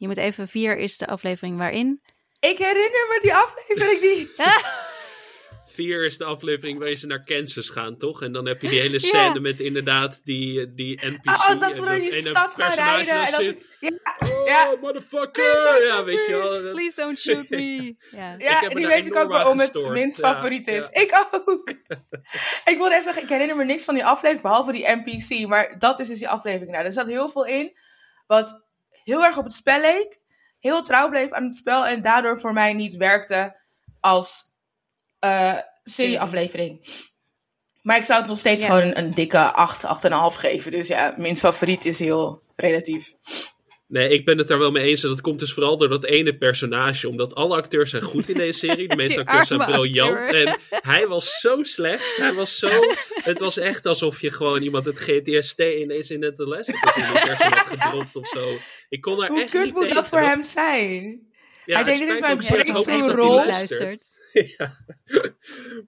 Je 0.00 0.06
moet 0.06 0.16
even. 0.16 0.48
Vier 0.48 0.76
is 0.78 0.96
de 0.98 1.06
aflevering 1.06 1.56
waarin. 1.58 2.00
Ik 2.40 2.58
herinner 2.58 3.06
me 3.08 3.18
die 3.20 3.34
aflevering 3.34 4.00
niet. 4.02 4.36
Vier 5.66 6.04
is 6.04 6.18
de 6.18 6.24
aflevering 6.24 6.78
waarin 6.78 6.96
ze 6.96 7.06
naar 7.06 7.24
Kansas 7.24 7.68
gaan, 7.70 7.96
toch? 7.98 8.22
En 8.22 8.32
dan 8.32 8.46
heb 8.46 8.62
je 8.62 8.68
die 8.68 8.80
hele 8.86 8.92
Ja. 8.92 8.98
scène 9.08 9.40
met 9.40 9.60
inderdaad 9.60 10.20
die, 10.24 10.74
die 10.74 11.00
NPC. 11.06 11.28
Oh, 11.30 11.48
dat 11.48 11.62
en 11.62 11.70
ze 11.70 11.80
door 11.84 11.94
die 11.94 12.12
stad 12.12 12.54
gaan 12.54 12.72
rijden. 12.72 13.14
En 13.26 13.30
dat 13.32 13.54
ja, 13.80 14.16
Oh, 14.18 14.46
ja, 14.46 14.74
motherfucker! 14.80 15.30
Please 15.30 15.62
don't 15.64 15.86
Ja, 15.86 15.92
shoot 15.94 16.04
weet 16.04 16.26
je 16.26 16.32
me. 16.32 16.38
wel. 16.38 16.62
dat- 16.62 16.72
Please 16.72 17.00
don't 17.00 17.18
shoot 17.18 17.48
me. 17.48 17.94
Ja. 18.10 18.34
Ja 18.38 18.68
die 18.68 18.86
weet 18.86 19.06
ik 19.06 19.14
ook 19.14 19.22
aan 19.22 19.28
waarom 19.28 19.58
het 19.60 19.88
minst 19.88 20.20
Ja, 20.20 20.34
favoriet 20.34 20.66
is. 20.66 20.88
ja. 20.92 21.00
Ik 21.00 21.28
ook. 21.46 21.68
ik 22.64 22.74
wilde 22.76 22.94
echt 22.94 23.04
zeggen, 23.04 23.22
ik 23.22 23.28
herinner 23.28 23.56
me 23.56 23.64
niks 23.64 23.84
van 23.84 23.94
die 23.94 24.04
aflevering, 24.04 24.42
behalve 24.42 24.72
die 24.72 24.86
NPC. 24.88 25.48
Maar 25.48 25.78
dat 25.78 25.98
is 25.98 26.08
dus 26.08 26.18
die 26.18 26.28
aflevering. 26.28 26.70
Nou, 26.70 26.84
er 26.84 26.92
zat 26.92 27.06
heel 27.06 27.28
veel 27.28 27.46
in, 27.46 27.72
wat 28.26 28.68
heel 29.04 29.24
erg 29.24 29.36
op 29.36 29.44
het 29.44 29.52
spel 29.54 29.80
leek. 29.80 30.18
Heel 30.60 30.82
trouw 30.82 31.08
bleef 31.08 31.32
aan 31.32 31.44
het 31.44 31.54
spel 31.54 31.86
en 31.86 32.02
daardoor 32.02 32.40
voor 32.40 32.52
mij 32.52 32.72
niet 32.72 32.96
werkte 32.96 33.56
als 34.00 34.44
eh 35.18 35.56
serieaflevering. 35.84 36.86
Maar 37.82 37.96
ik 37.96 38.04
zou 38.04 38.20
het 38.20 38.28
nog 38.28 38.38
steeds 38.38 38.60
Ja. 38.60 38.66
gewoon 38.66 38.82
een, 38.82 38.98
een 38.98 39.14
dikke 39.14 39.38
8, 39.52 39.84
8,5 39.84 40.36
geven. 40.40 40.70
Dus 40.70 40.88
ja, 40.88 41.14
minst 41.18 41.40
favoriet 41.42 41.84
is 41.84 41.98
heel 41.98 42.42
relatief. 42.56 43.12
Nee, 43.86 44.08
ik 44.08 44.24
ben 44.24 44.38
het 44.38 44.48
daar 44.48 44.58
wel 44.58 44.70
mee 44.70 44.84
eens. 44.84 45.02
En 45.02 45.08
dat 45.08 45.20
komt 45.20 45.38
dus 45.38 45.52
vooral 45.52 45.76
door 45.76 45.88
dat 45.88 46.04
ene 46.04 46.36
personage. 46.36 47.08
Omdat 47.08 47.34
alle 47.34 47.56
acteurs 47.56 47.90
zijn 47.90 48.02
goed 48.02 48.28
in 48.28 48.36
deze 48.36 48.58
serie. 48.58 48.88
De 48.88 48.96
meeste 49.02 49.20
acteurs 49.20 49.48
zijn 49.48 49.60
briljant. 49.64 50.16
acteur. 50.18 50.46
En 50.46 50.58
hij 50.68 51.06
was 51.06 51.40
zo 51.40 51.62
slecht. 51.62 52.16
Hij 52.16 52.32
was 52.32 52.58
zo... 52.58 52.68
Het 53.30 53.40
was 53.40 53.56
echt 53.56 53.86
alsof 53.86 54.20
je 54.20 54.30
gewoon 54.30 54.62
iemand 54.62 54.84
het 54.84 54.98
GTST 54.98 55.58
ineens 55.60 56.10
in 56.10 56.22
het 56.22 56.38
les 56.38 56.66
had 56.66 56.90
gedropt 57.78 58.16
of 58.16 58.28
zo. 58.28 58.48
Ik 58.90 59.00
kon 59.00 59.18
daar 59.18 59.28
Hoe 59.28 59.40
echt 59.40 59.50
kut 59.50 59.64
niet 59.64 59.74
moet 59.74 59.94
dat 59.94 60.08
voor 60.08 60.20
hem 60.20 60.42
zijn? 60.42 61.28
Ja, 61.64 61.74
Hij 61.74 61.84
denkt, 61.84 62.00
dit 62.00 62.08
is 62.08 62.20
mijn 62.20 62.36
breakthrough 62.36 63.14
rol. 63.14 63.46
luistert. 63.46 64.08
Ja. 64.56 64.76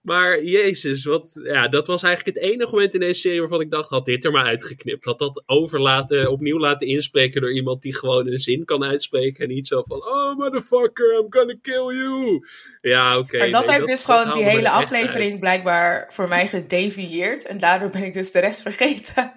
Maar 0.03 0.45
jezus, 0.45 1.05
wat, 1.05 1.41
ja, 1.45 1.69
dat 1.69 1.87
was 1.87 2.03
eigenlijk 2.03 2.37
het 2.37 2.47
enige 2.47 2.71
moment 2.71 2.95
in 2.95 3.01
deze 3.01 3.21
serie 3.21 3.41
waarvan 3.41 3.61
ik 3.61 3.71
dacht, 3.71 3.91
had 3.91 4.05
dit 4.05 4.25
er 4.25 4.31
maar 4.31 4.45
uitgeknipt. 4.45 5.05
Had 5.05 5.19
dat 5.19 5.43
overlaten, 5.47 6.31
opnieuw 6.31 6.59
laten 6.59 6.87
inspreken 6.87 7.41
door 7.41 7.53
iemand 7.53 7.83
die 7.83 7.97
gewoon 7.97 8.27
een 8.27 8.39
zin 8.39 8.65
kan 8.65 8.85
uitspreken. 8.85 9.45
En 9.45 9.55
niet 9.55 9.67
zo 9.67 9.83
van, 9.87 10.05
oh 10.07 10.37
motherfucker, 10.37 11.19
I'm 11.19 11.27
gonna 11.29 11.57
kill 11.63 11.97
you. 11.97 12.47
Ja, 12.81 13.19
oké. 13.19 13.39
Maar 13.39 13.51
dat 13.51 13.67
nee, 13.67 13.75
heeft 13.75 13.87
dus 13.87 14.05
gewoon 14.05 14.33
die 14.33 14.45
hele 14.45 14.69
er 14.69 14.75
aflevering 14.75 15.41
blijkbaar 15.41 16.07
voor 16.09 16.29
mij 16.29 16.47
gedevieerd. 16.47 17.47
En 17.47 17.59
daardoor 17.59 17.91
ben 17.91 18.03
ik 18.03 18.13
dus 18.13 18.31
de 18.31 18.41
rest 18.41 18.63
vergeten. 18.63 19.33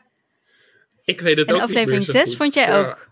Ik 1.04 1.22
weet 1.22 1.38
het 1.38 1.48
En 1.50 1.56
ook 1.56 1.62
aflevering 1.62 2.06
niet 2.06 2.14
meer 2.14 2.26
zo 2.26 2.26
6 2.26 2.30
goed. 2.30 2.38
vond 2.38 2.54
jij 2.54 2.80
ook. 2.80 3.05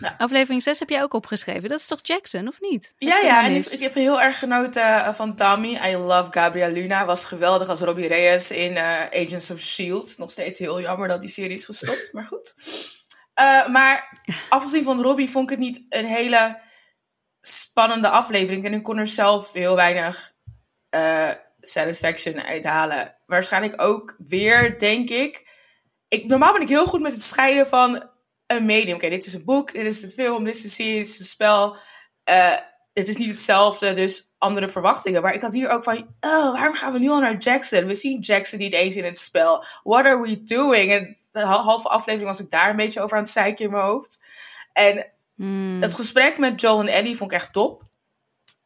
Ja. 0.00 0.14
Aflevering 0.18 0.62
6 0.62 0.78
heb 0.78 0.88
jij 0.88 1.02
ook 1.02 1.14
opgeschreven. 1.14 1.68
Dat 1.68 1.78
is 1.78 1.86
toch 1.86 2.00
Jackson, 2.02 2.48
of 2.48 2.60
niet? 2.60 2.94
Ja, 2.98 3.18
ja. 3.18 3.40
nou 3.40 3.44
En 3.44 3.56
ik, 3.56 3.66
ik 3.66 3.80
heb 3.80 3.94
heel 3.94 4.20
erg 4.20 4.38
genoten 4.38 4.82
eh, 4.82 5.14
van 5.14 5.36
Tommy. 5.36 5.78
I 5.86 5.96
love 5.96 6.32
Gabriel 6.32 6.70
Luna. 6.70 7.04
Was 7.04 7.26
geweldig 7.26 7.68
als 7.68 7.80
Robbie 7.80 8.08
Reyes 8.08 8.50
in 8.50 8.76
eh, 8.76 9.00
Agents 9.00 9.50
of 9.50 9.58
S.H.I.E.L.D. 9.58 10.18
Nog 10.18 10.30
steeds 10.30 10.58
heel 10.58 10.80
jammer 10.80 11.08
dat 11.08 11.20
die 11.20 11.30
serie 11.30 11.52
is 11.52 11.64
gestopt. 11.64 12.12
Maar 12.12 12.24
goed. 12.24 12.54
Eh, 13.34 13.68
maar 13.68 14.20
afgezien 14.48 14.82
van 14.82 15.02
Robbie 15.02 15.30
vond 15.30 15.50
ik 15.50 15.56
het 15.56 15.66
niet 15.66 15.86
een 15.88 16.06
hele 16.06 16.60
spannende 17.40 18.08
aflevering. 18.08 18.64
En 18.64 18.74
ik 18.74 18.82
kon 18.82 18.98
er 18.98 19.06
zelf 19.06 19.52
heel 19.52 19.74
weinig 19.74 20.32
eh, 20.88 21.30
satisfaction 21.60 22.42
uithalen. 22.42 23.16
Waarschijnlijk 23.26 23.82
ook 23.82 24.16
weer, 24.18 24.78
denk 24.78 25.10
ik. 25.10 25.48
ik. 26.08 26.26
Normaal 26.26 26.52
ben 26.52 26.62
ik 26.62 26.68
heel 26.68 26.86
goed 26.86 27.00
met 27.00 27.12
het 27.12 27.22
scheiden 27.22 27.66
van 27.66 28.10
een 28.46 28.64
medium. 28.66 28.94
Oké, 28.94 29.08
dit 29.08 29.26
is 29.26 29.32
een 29.34 29.44
boek, 29.44 29.72
dit 29.72 29.86
is 29.86 30.02
een 30.02 30.10
film, 30.10 30.44
dit 30.44 30.56
is 30.56 30.64
een 30.64 30.70
serie, 30.70 30.96
dit 30.96 31.06
is 31.08 31.18
een 31.18 31.24
spel. 31.24 31.76
Eh, 32.24 32.56
het 32.92 33.08
is 33.08 33.16
niet 33.16 33.28
hetzelfde, 33.28 33.94
dus 33.94 34.28
andere 34.38 34.68
verwachtingen. 34.68 35.22
Maar 35.22 35.34
ik 35.34 35.42
had 35.42 35.52
hier 35.52 35.70
ook 35.70 35.84
van, 35.84 35.96
oh, 36.20 36.52
waarom 36.52 36.74
gaan 36.74 36.92
we 36.92 36.98
nu 36.98 37.08
al 37.08 37.20
naar 37.20 37.36
Jackson? 37.36 37.84
We 37.86 37.94
zien 37.94 38.20
Jackson 38.20 38.58
niet 38.58 38.72
eens 38.74 38.96
in 38.96 39.04
het 39.04 39.18
spel. 39.18 39.64
What 39.82 40.04
are 40.04 40.20
we 40.20 40.42
doing? 40.42 40.90
En 40.90 41.16
de 41.32 41.40
hal- 41.40 41.62
halve 41.62 41.88
aflevering 41.88 42.28
was 42.30 42.40
ik 42.40 42.50
daar 42.50 42.70
een 42.70 42.76
beetje 42.76 43.00
over 43.00 43.16
aan 43.16 43.22
het 43.22 43.32
zeiken 43.32 43.64
in 43.64 43.70
mijn 43.70 43.84
hoofd. 43.84 44.22
En 44.72 45.06
Hmm. 45.36 45.76
het 45.80 45.94
gesprek 45.94 46.38
met 46.38 46.60
Joel 46.60 46.80
en 46.80 46.86
Ellie 46.88 47.16
vond 47.16 47.32
ik 47.32 47.36
echt 47.38 47.52
top. 47.52 47.82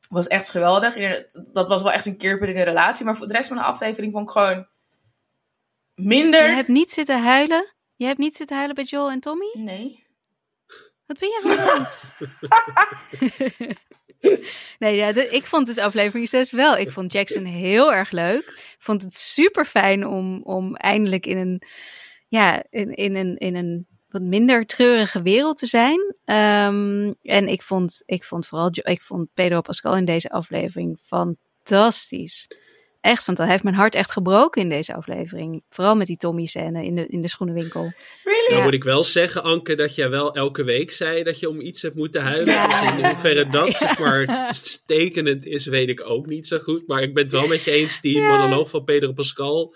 Was 0.08 0.26
echt 0.26 0.48
geweldig. 0.48 0.94
Dat 1.52 1.68
was 1.68 1.82
wel 1.82 1.92
echt 1.92 2.06
een 2.06 2.16
keerpunt 2.16 2.50
in 2.50 2.56
de 2.56 2.62
relatie. 2.62 3.04
Maar 3.04 3.16
voor 3.16 3.26
de 3.26 3.32
rest 3.32 3.48
van 3.48 3.56
de 3.56 3.62
aflevering 3.62 4.12
vond 4.12 4.24
ik 4.24 4.30
gewoon 4.30 4.66
minder. 5.94 6.42
Je 6.48 6.54
hebt 6.54 6.68
niet 6.68 6.92
zitten 6.92 7.22
huilen? 7.22 7.72
Je 7.98 8.06
hebt 8.06 8.18
niet 8.18 8.36
zitten 8.36 8.56
huilen 8.56 8.74
bij 8.76 8.84
Joel 8.84 9.10
en 9.10 9.20
Tommy? 9.20 9.50
Nee. 9.52 10.04
Wat 11.06 11.18
ben 11.18 11.28
jij 11.28 11.40
voor 11.42 11.50
een 11.50 11.76
mens? 11.78 12.10
nee, 14.78 14.96
ja, 14.96 15.12
de- 15.12 15.28
ik 15.28 15.46
vond 15.46 15.66
dus 15.66 15.78
aflevering 15.78 16.28
6 16.28 16.50
wel. 16.50 16.76
Ik 16.76 16.90
vond 16.90 17.12
Jackson 17.12 17.44
heel 17.44 17.92
erg 17.92 18.10
leuk. 18.10 18.42
Ik 18.46 18.76
vond 18.78 19.02
het 19.02 19.16
super 19.18 19.64
fijn 19.64 20.06
om, 20.06 20.42
om 20.42 20.74
eindelijk 20.74 21.26
in 21.26 21.36
een, 21.36 21.62
ja, 22.28 22.62
in, 22.70 22.94
in, 22.94 23.14
een, 23.14 23.36
in 23.36 23.54
een 23.54 23.86
wat 24.08 24.22
minder 24.22 24.66
treurige 24.66 25.22
wereld 25.22 25.58
te 25.58 25.66
zijn. 25.66 26.14
Ehm, 26.24 27.12
en 27.22 27.48
ik 27.48 27.62
vond, 27.62 28.02
ik 28.06 28.24
vond 28.24 28.46
vooral, 28.46 28.70
ik 28.72 29.00
vond 29.00 29.28
Pedro 29.34 29.60
Pascal 29.60 29.96
in 29.96 30.04
deze 30.04 30.30
aflevering 30.30 30.98
fantastisch. 31.02 32.46
Echt, 33.08 33.24
want 33.24 33.38
dat 33.38 33.46
heeft 33.46 33.62
mijn 33.62 33.74
hart 33.74 33.94
echt 33.94 34.12
gebroken 34.12 34.62
in 34.62 34.68
deze 34.68 34.94
aflevering. 34.94 35.62
Vooral 35.68 35.96
met 35.96 36.06
die 36.06 36.16
Tommy-scène 36.16 36.84
in 36.84 36.94
de, 36.94 37.06
in 37.06 37.22
de 37.22 37.28
schoenenwinkel. 37.28 37.92
Really? 38.24 38.50
Nou 38.50 38.62
moet 38.62 38.72
ik 38.72 38.84
wel 38.84 39.04
zeggen, 39.04 39.42
Anke, 39.42 39.74
dat 39.74 39.94
jij 39.94 40.10
wel 40.10 40.34
elke 40.34 40.64
week 40.64 40.92
zei 40.92 41.22
dat 41.22 41.38
je 41.40 41.48
om 41.48 41.60
iets 41.60 41.82
hebt 41.82 41.94
moeten 41.94 42.22
huilen. 42.22 42.52
Ja. 42.52 42.66
Dus 42.80 42.98
in 42.98 43.04
hoeverre 43.04 43.48
dat 43.50 43.68
Ja. 43.70 43.76
zeg 43.78 43.98
maar 43.98 44.52
tekenend 44.86 45.46
is, 45.46 45.66
weet 45.66 45.88
ik 45.88 46.00
ook 46.08 46.26
niet 46.26 46.46
zo 46.46 46.58
goed. 46.58 46.86
Maar 46.86 47.02
ik 47.02 47.14
ben 47.14 47.22
het 47.22 47.32
wel 47.32 47.46
met 47.46 47.62
je 47.62 47.70
eens, 47.70 48.00
die 48.00 48.16
Ja. 48.20 48.28
monoloog 48.36 48.70
van 48.70 48.84
Pedro 48.84 49.12
Pascal 49.12 49.74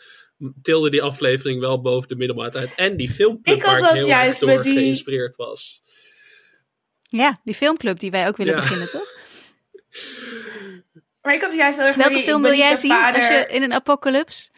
tilde 0.62 0.90
die 0.90 1.03
aflevering 1.03 1.61
wel 1.61 1.81
boven 1.81 2.09
de 2.09 2.16
middelmaat 2.16 2.57
uit. 2.57 2.75
En 2.75 2.97
die 2.97 3.11
filmclub 3.11 3.57
Ik 3.57 3.62
was 3.62 3.81
waar 3.81 3.90
ik 3.90 3.97
heel 3.97 4.07
juist 4.07 4.29
erg 4.29 4.38
door 4.38 4.49
met 4.49 4.62
die- 4.62 4.75
geïnspireerd 4.75 5.37
was. 5.37 5.83
Ja, 7.09 7.40
die 7.45 7.55
filmclub 7.55 7.99
die 7.99 8.11
wij 8.11 8.27
ook 8.29 8.37
willen 8.37 8.55
Ja. 8.55 8.61
beginnen, 8.61 8.90
toch? 8.90 9.12
Maar 11.22 11.35
ik 11.35 11.40
had 11.40 11.54
juist 11.54 11.78
heel 11.78 11.87
erg 11.87 11.96
Welke 11.96 12.14
die- 12.14 12.22
film 12.22 12.42
wil 12.42 12.54
jij 12.54 12.76
zien 12.76 12.90
vader. 12.90 13.20
als 13.20 13.28
je 13.28 13.46
in 13.48 13.62
een 13.62 13.72
apocalypse? 13.72 14.48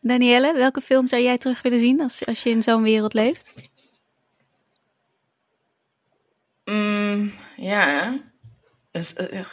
Danielle, 0.00 0.52
welke 0.54 0.80
film 0.80 1.08
zou 1.08 1.22
jij 1.22 1.38
terug 1.38 1.62
willen 1.62 1.78
zien 1.78 2.00
als, 2.00 2.26
als 2.26 2.42
je 2.42 2.50
in 2.50 2.62
zo'n 2.62 2.82
wereld 2.82 3.14
leeft? 3.14 3.54
Mm, 6.64 7.32
ja. 7.56 8.18
Dus, 8.92 9.14
eh, 9.14 9.44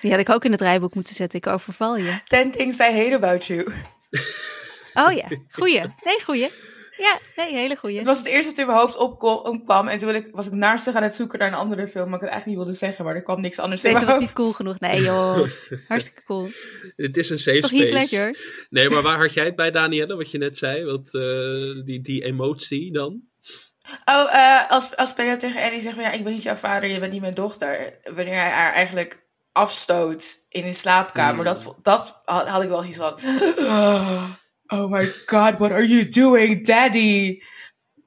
Die 0.00 0.10
had 0.10 0.20
ik 0.20 0.28
ook 0.30 0.44
in 0.44 0.50
het 0.52 0.60
rijboek 0.60 0.94
moeten 0.94 1.14
zetten. 1.14 1.38
Ik 1.38 1.46
overval 1.46 1.96
je. 1.96 2.20
ten 2.24 2.50
things 2.50 2.78
I 2.78 2.82
hate 2.82 3.14
about 3.14 3.44
you. 3.46 3.72
Oh 4.94 5.12
ja, 5.12 5.26
goeie. 5.50 5.80
Nee, 6.04 6.22
goeie. 6.24 6.48
Ja, 6.96 7.18
nee, 7.36 7.52
hele 7.52 7.76
goeie. 7.76 7.96
Het 7.96 8.06
was 8.06 8.18
het 8.18 8.26
eerste 8.26 8.48
wat 8.48 8.58
in 8.58 8.66
mijn 8.66 8.78
hoofd 8.78 8.96
opkwam. 8.96 9.88
En 9.88 9.98
toen 9.98 10.12
wil 10.12 10.16
ik, 10.16 10.28
was 10.30 10.46
ik 10.46 10.52
naastig 10.52 10.94
aan 10.94 11.02
het 11.02 11.14
zoeken 11.14 11.38
naar 11.38 11.48
een 11.48 11.54
andere 11.54 11.88
film. 11.88 12.08
Maar 12.08 12.14
ik 12.14 12.20
het 12.20 12.30
eigenlijk 12.30 12.46
niet 12.46 12.56
wilde 12.56 12.72
zeggen. 12.72 13.04
Maar 13.04 13.14
er 13.14 13.22
kwam 13.22 13.40
niks 13.40 13.58
anders 13.58 13.84
in 13.84 13.92
Deze 13.92 14.04
mijn 14.04 14.18
was 14.18 14.26
niet 14.26 14.36
cool 14.36 14.52
genoeg. 14.52 14.78
Nee 14.78 15.02
joh, 15.02 15.48
hartstikke 15.88 16.22
cool. 16.24 16.48
Het 16.96 17.16
is 17.16 17.30
een 17.30 17.38
safe 17.38 17.58
Is 17.58 17.68
space. 17.68 17.92
Ledger? 17.92 18.36
Nee, 18.70 18.90
maar 18.90 19.02
waar 19.02 19.18
had 19.18 19.32
jij 19.32 19.44
het 19.44 19.56
bij, 19.56 19.70
Danielle, 19.70 20.16
wat 20.16 20.30
je 20.30 20.38
net 20.38 20.58
zei? 20.58 20.84
Want 20.84 21.14
eh, 21.14 21.84
die, 21.84 22.00
die 22.02 22.24
emotie 22.24 22.92
dan? 22.92 23.22
Oh, 24.04 24.34
eh, 24.34 24.70
als, 24.70 24.96
als 24.96 25.12
Pedro 25.12 25.36
tegen 25.36 25.62
Ellie 25.62 25.80
zegt, 25.80 25.94
van, 25.94 26.04
ja, 26.04 26.12
ik 26.12 26.24
ben 26.24 26.32
niet 26.32 26.42
jouw 26.42 26.54
vader, 26.54 26.90
je 26.90 26.98
bent 26.98 27.12
niet 27.12 27.20
mijn 27.20 27.34
dochter. 27.34 27.98
Wanneer 28.04 28.34
hij 28.34 28.50
haar 28.50 28.72
eigenlijk 28.72 29.24
afstoot 29.52 30.36
in 30.48 30.64
een 30.64 30.74
slaapkamer. 30.74 31.34
Hmm. 31.34 31.54
Dat, 31.54 31.74
dat 31.82 32.20
had, 32.24 32.48
had 32.48 32.62
ik 32.62 32.68
wel 32.68 32.84
iets 32.84 32.96
van... 32.96 33.18
Oh 34.66 34.90
my 34.90 35.06
god, 35.24 35.56
what 35.58 35.70
are 35.70 35.86
you 35.86 36.08
doing, 36.08 36.66
daddy? 36.66 37.40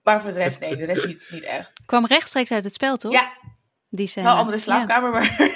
Maar 0.04 0.22
voor 0.22 0.30
de 0.30 0.38
rest, 0.38 0.60
nee, 0.60 0.76
de 0.76 0.86
rest 0.86 1.06
niet, 1.06 1.28
niet 1.32 1.44
echt. 1.44 1.84
Kwam 1.86 2.06
rechtstreeks 2.06 2.52
uit 2.52 2.64
het 2.64 2.74
spel, 2.74 2.98
toch? 2.98 3.12
Ja, 3.12 3.34
Die 3.90 4.08
scène. 4.08 4.26
wel 4.26 4.34
een 4.36 4.40
andere 4.40 4.58
slaapkamer, 4.58 5.12
maar 5.12 5.52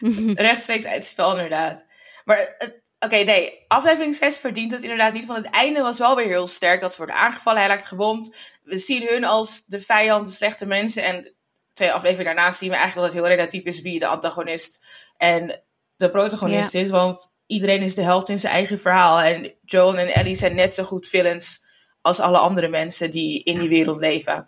rechtstreeks 0.34 0.84
uit 0.84 0.94
het 0.94 1.04
spel 1.04 1.30
inderdaad. 1.30 1.84
Maar 2.24 2.54
het- 2.58 2.80
oké, 2.98 3.16
nee, 3.16 3.64
aflevering 3.68 4.14
6 4.14 4.38
verdient 4.38 4.72
het 4.72 4.82
inderdaad 4.82 5.12
niet. 5.12 5.24
Van 5.26 5.36
het 5.36 5.50
einde 5.50 5.82
was 5.82 5.98
wel 5.98 6.16
weer 6.16 6.26
heel 6.26 6.46
sterk. 6.46 6.80
Dat 6.80 6.90
ze 6.92 6.96
worden 6.96 7.16
aangevallen, 7.16 7.60
hij 7.60 7.68
raakt 7.68 7.84
gewond. 7.86 8.36
We 8.62 8.78
zien 8.78 9.06
hun 9.08 9.24
als 9.24 9.64
de 9.66 9.80
vijand, 9.80 10.26
de 10.26 10.32
slechte 10.32 10.66
mensen. 10.66 11.04
En 11.04 11.34
twee 11.72 11.92
afleveringen 11.92 12.34
daarna 12.34 12.50
zien 12.50 12.68
we 12.70 12.76
eigenlijk 12.76 13.06
dat 13.06 13.14
het 13.16 13.24
heel 13.26 13.36
relatief 13.36 13.64
is 13.64 13.80
wie 13.80 13.98
de 13.98 14.06
antagonist 14.06 14.80
en 15.16 15.62
de 15.96 16.10
protagonist 16.10 16.74
is. 16.74 16.90
Want 16.90 17.31
iedereen 17.52 17.82
is 17.82 17.94
de 17.94 18.02
helft 18.02 18.28
in 18.28 18.38
zijn 18.38 18.52
eigen 18.52 18.78
verhaal. 18.78 19.20
En 19.20 19.52
Joel 19.64 19.98
en 19.98 20.14
Ellie 20.14 20.34
zijn 20.34 20.54
net 20.54 20.72
zo 20.72 20.82
goed 20.82 21.08
villains 21.08 21.64
als 22.00 22.20
alle 22.20 22.38
andere 22.38 22.68
mensen 22.68 23.10
die 23.10 23.42
in 23.42 23.58
die 23.58 23.68
wereld 23.68 23.98
leven. 23.98 24.46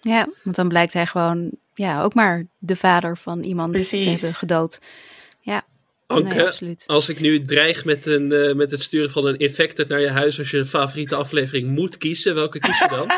Ja, 0.00 0.28
want 0.42 0.56
dan 0.56 0.68
blijkt 0.68 0.92
hij 0.92 1.06
gewoon 1.06 1.50
ja, 1.74 2.02
ook 2.02 2.14
maar 2.14 2.46
de 2.58 2.76
vader 2.76 3.16
van 3.16 3.42
iemand 3.42 3.72
te 3.72 3.78
Precies. 3.78 4.04
hebben 4.04 4.34
gedood. 4.34 4.80
Ja, 5.40 5.64
Anke, 6.06 6.34
nee, 6.34 6.46
absoluut. 6.46 6.84
als 6.86 7.08
ik 7.08 7.20
nu 7.20 7.42
dreig 7.42 7.84
met, 7.84 8.06
een, 8.06 8.32
eh, 8.32 8.54
met 8.54 8.70
het 8.70 8.82
sturen 8.82 9.10
van 9.10 9.26
een 9.26 9.38
infected 9.38 9.88
naar 9.88 10.00
je 10.00 10.10
huis 10.10 10.38
als 10.38 10.50
je 10.50 10.58
een 10.58 10.66
favoriete 10.66 11.14
aflevering 11.14 11.68
moet 11.68 11.98
kiezen, 11.98 12.34
welke 12.34 12.58
kies 12.58 12.78
je 12.78 12.88
dan? 12.88 13.10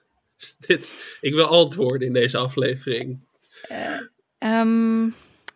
Dit, 0.66 1.16
ik 1.20 1.34
wil 1.34 1.46
antwoorden 1.46 2.06
in 2.06 2.12
deze 2.12 2.38
aflevering. 2.38 3.20
Ehm, 4.38 5.08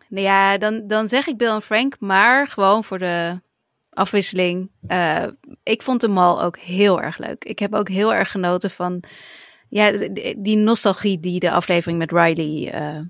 nou 0.09 0.23
ja, 0.23 0.57
dan, 0.57 0.87
dan 0.87 1.07
zeg 1.07 1.27
ik 1.27 1.37
Bill 1.37 1.53
en 1.53 1.61
Frank, 1.61 1.99
maar 1.99 2.47
gewoon 2.47 2.83
voor 2.83 2.97
de 2.97 3.41
afwisseling. 3.89 4.71
Eh, 4.87 5.25
ik 5.63 5.81
vond 5.81 6.01
de 6.01 6.07
mal 6.07 6.41
ook 6.41 6.57
heel 6.57 7.01
erg 7.01 7.17
leuk. 7.17 7.43
Ik 7.43 7.59
heb 7.59 7.73
ook 7.73 7.89
heel 7.89 8.13
erg 8.13 8.31
genoten 8.31 8.69
van 8.69 9.03
ja, 9.69 9.91
die 10.37 10.57
nostalgie 10.57 11.19
die 11.19 11.39
de 11.39 11.51
aflevering 11.51 11.99
met 11.99 12.11
Riley 12.11 12.71
eh, 12.73 13.01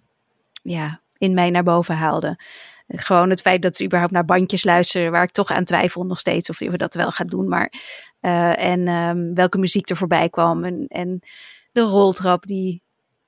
ja, 0.61 1.01
in 1.17 1.33
mij 1.33 1.49
naar 1.49 1.63
boven 1.63 1.95
haalde. 1.95 2.39
Gewoon 2.87 3.29
het 3.29 3.41
feit 3.41 3.61
dat 3.61 3.75
ze 3.75 3.85
überhaupt 3.85 4.13
naar 4.13 4.25
bandjes 4.25 4.63
luisteren, 4.63 5.11
waar 5.11 5.23
ik 5.23 5.31
toch 5.31 5.51
aan 5.51 5.63
twijfel 5.63 6.03
nog 6.03 6.19
steeds 6.19 6.49
of 6.49 6.59
we 6.59 6.77
dat 6.77 6.93
wel 6.93 7.11
gaat 7.11 7.29
doen. 7.29 7.47
Maar, 7.47 7.73
eh, 8.19 8.63
en 8.63 8.87
ehm, 8.87 9.33
welke 9.33 9.57
muziek 9.57 9.89
er 9.89 9.97
voorbij 9.97 10.29
kwam. 10.29 10.63
En, 10.63 10.85
en 10.87 11.19
de 11.71 11.81
roltrap 11.81 12.45
die 12.45 12.81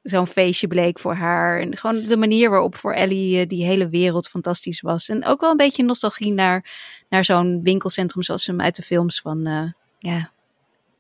zo'n 0.10 0.28
feestje 0.28 0.68
bleek 0.68 1.00
voor 1.00 1.14
haar. 1.14 1.60
En 1.60 1.78
gewoon 1.78 2.02
de 2.02 2.18
manier 2.18 2.50
waarop 2.50 2.76
voor 2.76 2.94
Ellie 2.94 3.40
eh, 3.40 3.48
die 3.48 3.66
hele 3.66 3.90
wereld 3.90 4.28
fantastisch 4.28 4.82
was. 4.82 5.10
En 5.10 5.26
ook 5.26 5.42
wel 5.42 5.52
een 5.52 5.58
beetje 5.58 5.84
nostalgie 5.84 6.34
naar, 6.34 6.72
naar 7.10 7.26
zo'n 7.26 7.60
winkelcentrum 7.64 8.24
zoals 8.24 8.44
ze 8.44 8.52
hem 8.52 8.62
uit 8.62 8.76
de 8.76 8.82
films 8.82 9.22
van, 9.22 9.46
eh, 9.46 9.72
ja, 10.00 10.32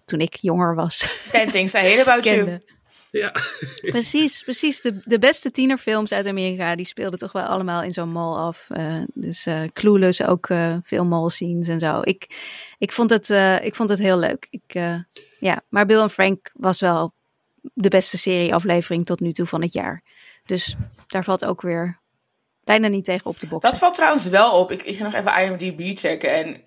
toen 0.05 0.19
ik 0.19 0.35
jonger 0.35 0.75
was. 0.75 1.17
Ten 1.31 1.51
things 1.51 1.73
I 1.73 1.77
hate 1.77 2.01
about 2.01 2.25
you. 2.25 2.35
kende. 2.37 2.77
Ja, 3.11 3.33
Precies, 3.81 4.41
precies. 4.41 4.81
De, 4.81 5.01
de 5.03 5.19
beste 5.19 5.51
tienerfilms 5.51 6.11
uit 6.11 6.27
Amerika, 6.27 6.75
die 6.75 6.85
speelden 6.85 7.19
toch 7.19 7.31
wel 7.31 7.43
allemaal 7.43 7.83
in 7.83 7.91
zo'n 7.91 8.11
mall 8.11 8.37
af. 8.37 8.67
Eh, 8.69 9.01
dus 9.13 9.45
eh 9.45 9.63
Clueless 9.73 10.23
ook 10.23 10.49
eh, 10.49 10.77
veel 10.83 11.05
mall 11.05 11.29
scenes 11.29 11.67
en 11.67 11.79
zo. 11.79 11.99
Ik, 12.03 12.27
ik, 12.77 12.91
vond 12.91 13.09
het, 13.09 13.29
eh, 13.29 13.65
ik 13.65 13.75
vond 13.75 13.89
het 13.89 13.99
heel 13.99 14.17
leuk. 14.17 14.47
Ik, 14.49 14.61
eh, 14.67 14.95
ja, 15.39 15.61
maar 15.69 15.85
Bill 15.85 16.01
en 16.01 16.09
Frank 16.09 16.51
was 16.53 16.79
wel 16.79 17.13
de 17.73 17.89
beste 17.89 18.17
serieaflevering 18.17 19.05
tot 19.05 19.19
nu 19.19 19.31
toe 19.31 19.45
van 19.45 19.61
het 19.61 19.73
jaar. 19.73 20.03
Dus 20.45 20.75
daar 21.07 21.23
valt 21.23 21.45
ook 21.45 21.61
weer 21.61 21.99
bijna 22.63 22.87
niet 22.87 23.05
tegen 23.05 23.25
op 23.29 23.39
de 23.39 23.47
box. 23.47 23.63
Dat 23.63 23.77
valt 23.77 23.93
trouwens 23.93 24.27
wel 24.27 24.51
op. 24.59 24.71
Ik, 24.71 24.83
ik 24.83 24.97
ga 24.97 25.03
nog 25.03 25.13
even 25.13 25.41
IMDb 25.41 25.97
checken. 25.97 26.33
En 26.33 26.61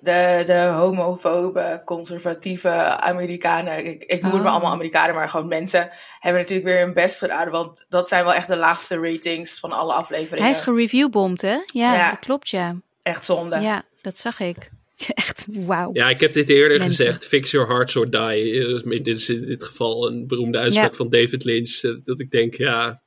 de, 0.00 0.42
de 0.46 0.60
homofobe, 0.62 1.82
conservatieve 1.84 2.70
Amerikanen, 3.00 3.86
ik, 3.86 4.02
ik 4.04 4.22
noem 4.22 4.30
het 4.32 4.40
maar 4.40 4.50
Oh. 4.50 4.56
allemaal 4.56 4.72
Amerikanen, 4.72 5.14
maar 5.14 5.28
gewoon 5.28 5.48
mensen, 5.48 5.88
hebben 6.18 6.40
natuurlijk 6.40 6.68
weer 6.68 6.80
hun 6.80 6.92
best 6.94 7.18
gedaan. 7.18 7.50
Want 7.50 7.86
dat 7.88 8.08
zijn 8.08 8.24
wel 8.24 8.34
echt 8.34 8.48
de 8.48 8.56
laagste 8.56 9.00
ratings 9.00 9.58
van 9.58 9.72
alle 9.72 9.92
afleveringen. 9.92 10.42
Hij 10.42 10.50
is 10.58 10.60
gereviewbomd, 10.62 11.40
hè? 11.42 11.58
Ja, 11.66 11.94
Ja. 11.94 12.10
dat 12.10 12.18
klopt, 12.18 12.48
ja. 12.48 12.74
Echt 13.02 13.24
zonde. 13.24 13.60
Ja, 13.60 13.82
dat 14.02 14.18
zag 14.18 14.40
ik. 14.40 14.70
Echt, 15.14 15.46
wauw. 15.50 15.90
ja, 15.92 16.10
ik 16.10 16.20
heb 16.20 16.32
dit 16.32 16.48
eerder 16.48 16.78
Mensen. 16.78 17.04
gezegd. 17.04 17.26
Fix 17.26 17.50
your 17.50 17.66
hearts 17.68 17.96
or 17.96 18.10
die. 18.10 18.66
Eh, 18.66 19.02
Dit 19.02 19.06
is 19.16 19.28
in 19.28 19.46
dit 19.46 19.64
geval 19.64 20.08
een 20.08 20.26
beroemde 20.26 20.58
uitspraak 20.58 20.90
Ja. 20.90 20.96
van 20.96 21.08
David 21.10 21.44
Lynch. 21.44 21.80
Dat, 21.80 22.04
dat 22.04 22.20
ik 22.20 22.30
denk, 22.30 22.54
ja, 22.54 23.02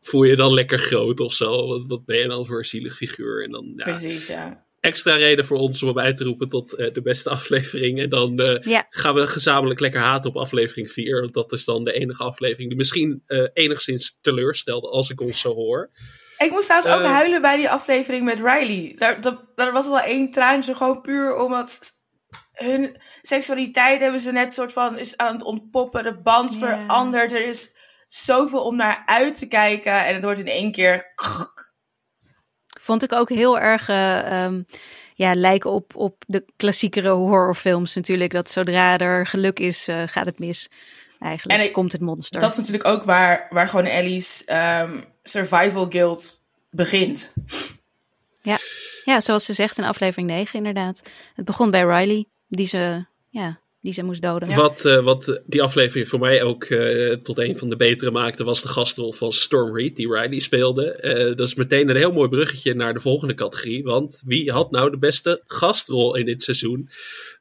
voel 0.00 0.22
je 0.24 0.36
dan 0.36 0.54
lekker 0.54 0.78
groot 0.78 1.20
of 1.20 1.34
zo? 1.34 1.66
Wat, 1.66 1.84
wat 1.86 2.04
ben 2.04 2.18
je 2.18 2.26
dan 2.28 2.46
voor 2.46 2.58
een 2.58 2.64
zielig 2.64 2.96
figuur? 2.96 3.44
En 3.44 3.50
dan, 3.50 3.72
ja, 3.76 3.82
Precies, 3.82 4.26
ja. 4.26 4.64
extra 4.80 5.14
reden 5.14 5.44
voor 5.44 5.58
ons 5.58 5.82
om 5.82 5.88
hem 5.88 5.98
uit 5.98 6.16
te 6.16 6.24
roepen 6.24 6.48
tot 6.48 6.72
eh, 6.72 6.92
de 6.92 7.02
beste 7.02 7.30
aflevering. 7.30 7.98
En 8.00 8.08
dan 8.08 8.38
eh, 8.40 8.62
Ja. 8.72 8.86
gaan 8.90 9.14
we 9.14 9.26
gezamenlijk 9.26 9.80
lekker 9.80 10.00
haten 10.00 10.30
op 10.30 10.36
aflevering 10.36 10.90
4. 10.90 11.20
Want 11.20 11.32
dat 11.34 11.52
is 11.52 11.64
dan 11.64 11.84
de 11.84 11.92
enige 11.92 12.22
aflevering 12.22 12.68
die 12.68 12.78
misschien 12.78 13.22
eh, 13.26 13.44
enigszins 13.52 14.18
teleurstelde 14.20 14.88
als 14.88 15.10
ik 15.10 15.20
ons 15.20 15.40
zo 15.40 15.54
hoor. 15.54 15.90
Ik 16.38 16.50
moest 16.50 16.64
trouwens 16.64 16.92
ook 16.92 17.02
Eh. 17.02 17.12
huilen 17.12 17.40
bij 17.40 17.56
die 17.56 17.70
aflevering 17.70 18.24
met 18.24 18.38
Riley. 18.38 18.96
Daar, 19.54 19.72
was 19.72 19.86
wel 19.86 20.00
één 20.00 20.30
traantje, 20.30 20.74
gewoon 20.74 21.00
puur 21.00 21.36
omdat 21.36 22.02
hun 22.52 22.96
seksualiteit 23.20 24.00
hebben 24.00 24.20
ze 24.20 24.32
net 24.32 24.52
soort 24.52 24.72
van 24.72 24.98
is 24.98 25.16
aan 25.16 25.32
het 25.32 25.42
ontpoppen. 25.42 26.02
De 26.02 26.20
band 26.20 26.56
verandert. 26.56 27.32
Er 27.32 27.46
is 27.46 27.76
zoveel 28.08 28.64
om 28.64 28.76
naar 28.76 29.02
uit 29.06 29.38
te 29.38 29.46
kijken. 29.46 30.06
En 30.06 30.14
het 30.14 30.24
wordt 30.24 30.38
in 30.38 30.46
één 30.46 30.72
keer... 30.72 31.12
Vond 32.80 33.02
ik 33.02 33.12
ook 33.12 33.28
heel 33.28 33.58
erg 33.58 33.88
eh, 33.88 34.44
ehm, 34.44 34.62
ja, 35.12 35.34
lijken 35.34 35.70
op, 35.70 35.96
op 35.96 36.22
de 36.26 36.44
klassiekere 36.56 37.08
horrorfilms 37.08 37.94
natuurlijk. 37.94 38.32
Dat 38.32 38.50
zodra 38.50 38.98
er 38.98 39.26
geluk 39.26 39.58
is, 39.58 39.88
eh, 39.88 40.02
gaat 40.06 40.26
het 40.26 40.38
mis. 40.38 40.70
Eigenlijk 41.24 41.60
En 41.60 41.66
ik- 41.66 41.72
komt 41.72 41.92
het 41.92 42.00
monster. 42.00 42.40
Dat 42.40 42.50
is 42.50 42.56
natuurlijk 42.56 42.86
ook 42.86 43.04
waar, 43.04 43.46
waar 43.50 43.66
gewoon 43.66 43.86
Ellie's 43.86 44.44
ehm, 44.44 45.02
survival 45.22 45.86
guilt 45.88 46.40
begint. 46.70 47.32
Ja, 49.04 49.20
zoals 49.20 49.44
ze 49.44 49.52
zegt 49.52 49.78
in 49.78 49.84
aflevering 49.84 50.28
9 50.28 50.58
inderdaad. 50.58 51.02
Het 51.34 51.44
begon 51.44 51.70
bij 51.70 51.82
Riley, 51.82 52.26
die 52.48 52.66
ze 52.66 53.04
ja, 53.30 53.60
die 53.80 53.92
ze 53.92 54.02
moest 54.04 54.22
doden. 54.22 54.54
Wat, 54.54 54.84
uh, 54.84 55.04
wat 55.04 55.40
die 55.46 55.62
aflevering 55.62 56.08
voor 56.08 56.18
mij 56.18 56.42
ook 56.42 56.64
uh, 56.64 57.12
tot 57.12 57.38
een 57.38 57.58
van 57.58 57.68
de 57.68 57.76
betere 57.76 58.10
maakte, 58.10 58.44
was 58.44 58.62
de 58.62 58.68
gastrol 58.68 59.12
van 59.12 59.32
Storm 59.32 59.76
Reed, 59.76 59.96
die 59.96 60.12
Riley 60.12 60.38
speelde. 60.38 60.98
Uh, 61.02 61.36
dat 61.36 61.46
is 61.46 61.54
meteen 61.54 61.88
een 61.88 61.96
heel 61.96 62.12
mooi 62.12 62.28
bruggetje 62.28 62.74
naar 62.74 62.94
de 62.94 63.00
volgende 63.00 63.34
categorie. 63.34 63.82
Want 63.82 64.22
wie 64.26 64.52
had 64.52 64.70
nou 64.70 64.90
de 64.90 64.98
beste 64.98 65.42
gastrol 65.46 66.16
in 66.16 66.26
dit 66.26 66.42
seizoen? 66.42 66.88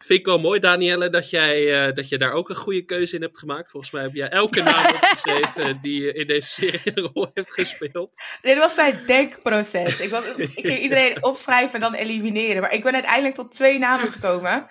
Vind 0.06 0.20
ik 0.20 0.26
wel 0.26 0.40
mooi, 0.40 0.60
Danielle, 0.60 1.10
dat 1.10 1.30
jij, 1.30 1.94
dat 1.94 2.10
je 2.10 2.18
daar 2.18 2.32
ook 2.32 2.50
een 2.50 2.56
goede 2.56 2.86
keuze 2.86 3.16
in 3.16 3.22
hebt 3.22 3.38
gemaakt. 3.38 3.72
Volgens 3.72 3.92
mij 3.92 4.02
heb 4.02 4.14
jij 4.14 4.30
elke 4.30 4.62
naam 4.72 4.86
opgeschreven 4.86 5.80
die 5.82 6.14
in 6.14 6.28
deze 6.28 6.48
serie 6.48 6.82
een 6.84 7.10
rol 7.14 7.32
heeft 7.34 7.54
gespeeld. 7.54 8.18
Dit 8.42 8.58
was 8.58 8.76
mijn 8.76 9.06
denkproces. 9.06 10.00
Ik, 10.00 10.10
was, 10.10 10.26
ik 10.56 10.66
ging 10.66 10.80
iedereen 10.80 11.24
opschrijven 11.24 11.74
en 11.74 11.82
dan 11.82 11.94
elimineren. 11.94 12.62
Maar 12.62 12.74
ik 12.74 12.84
ben 12.84 12.94
uiteindelijk 12.94 13.36
tot 13.36 13.52
twee 13.52 13.80
namen 13.80 14.08
gekomen. 14.08 14.68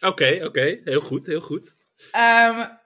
Oké, 0.00 0.40
oké. 0.44 0.80
Heel 0.84 1.00
goed, 1.00 1.26
heel 1.26 1.40
goed. 1.40 1.76
Um, 2.16 2.78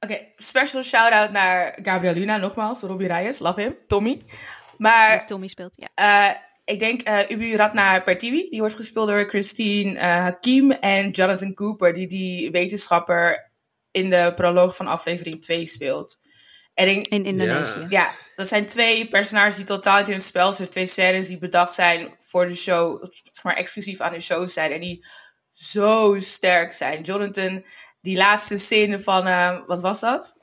oké, 0.00 0.18
special 0.36 0.82
shout-out 0.82 1.32
naar 1.32 1.78
Gabrielina 1.82 2.36
nogmaals. 2.36 2.80
Robbie 2.80 3.06
Reyes, 3.06 3.38
love 3.38 3.60
him. 3.60 3.76
Tommy. 3.86 4.22
Maar... 4.78 5.26
Tommy 5.26 5.48
speelt, 5.48 5.74
ja. 5.76 5.88
Uh, 6.30 6.36
ik 6.66 6.78
denk 6.78 7.08
uh, 7.08 7.18
Ubu 7.28 7.56
Ratna 7.56 8.00
Pertiwi, 8.00 8.48
die 8.48 8.60
wordt 8.60 8.74
gespeeld 8.74 9.08
door 9.08 9.28
Christine 9.28 9.94
uh, 9.94 10.00
Hakim 10.00 10.70
en 10.70 11.10
Jonathan 11.10 11.54
Cooper, 11.54 11.92
die 11.92 12.06
die 12.06 12.50
wetenschapper 12.50 13.52
in 13.90 14.10
de 14.10 14.32
proloog 14.34 14.76
van 14.76 14.86
aflevering 14.86 15.40
2 15.40 15.66
speelt. 15.66 16.18
En 16.74 16.88
in, 16.88 17.02
in 17.02 17.24
Indonesië. 17.24 17.78
Ja. 17.78 17.86
ja, 17.88 18.14
dat 18.34 18.48
zijn 18.48 18.66
twee 18.66 19.08
personages 19.08 19.56
die 19.56 19.64
totaal 19.64 19.98
niet 19.98 20.08
in 20.08 20.14
het 20.14 20.24
spel 20.24 20.52
zijn. 20.52 20.68
Twee 20.68 20.86
scènes 20.86 21.26
die 21.26 21.38
bedacht 21.38 21.74
zijn 21.74 22.14
voor 22.18 22.46
de 22.46 22.54
show, 22.54 23.04
zeg 23.22 23.44
maar 23.44 23.56
exclusief 23.56 24.00
aan 24.00 24.12
de 24.12 24.20
show 24.20 24.48
zijn. 24.48 24.72
En 24.72 24.80
die 24.80 25.04
zo 25.52 26.16
sterk 26.20 26.72
zijn. 26.72 27.02
Jonathan, 27.02 27.64
die 28.00 28.16
laatste 28.16 28.56
scène 28.56 29.00
van, 29.00 29.26
uh, 29.26 29.66
wat 29.66 29.80
was 29.80 30.00
dat? 30.00 30.36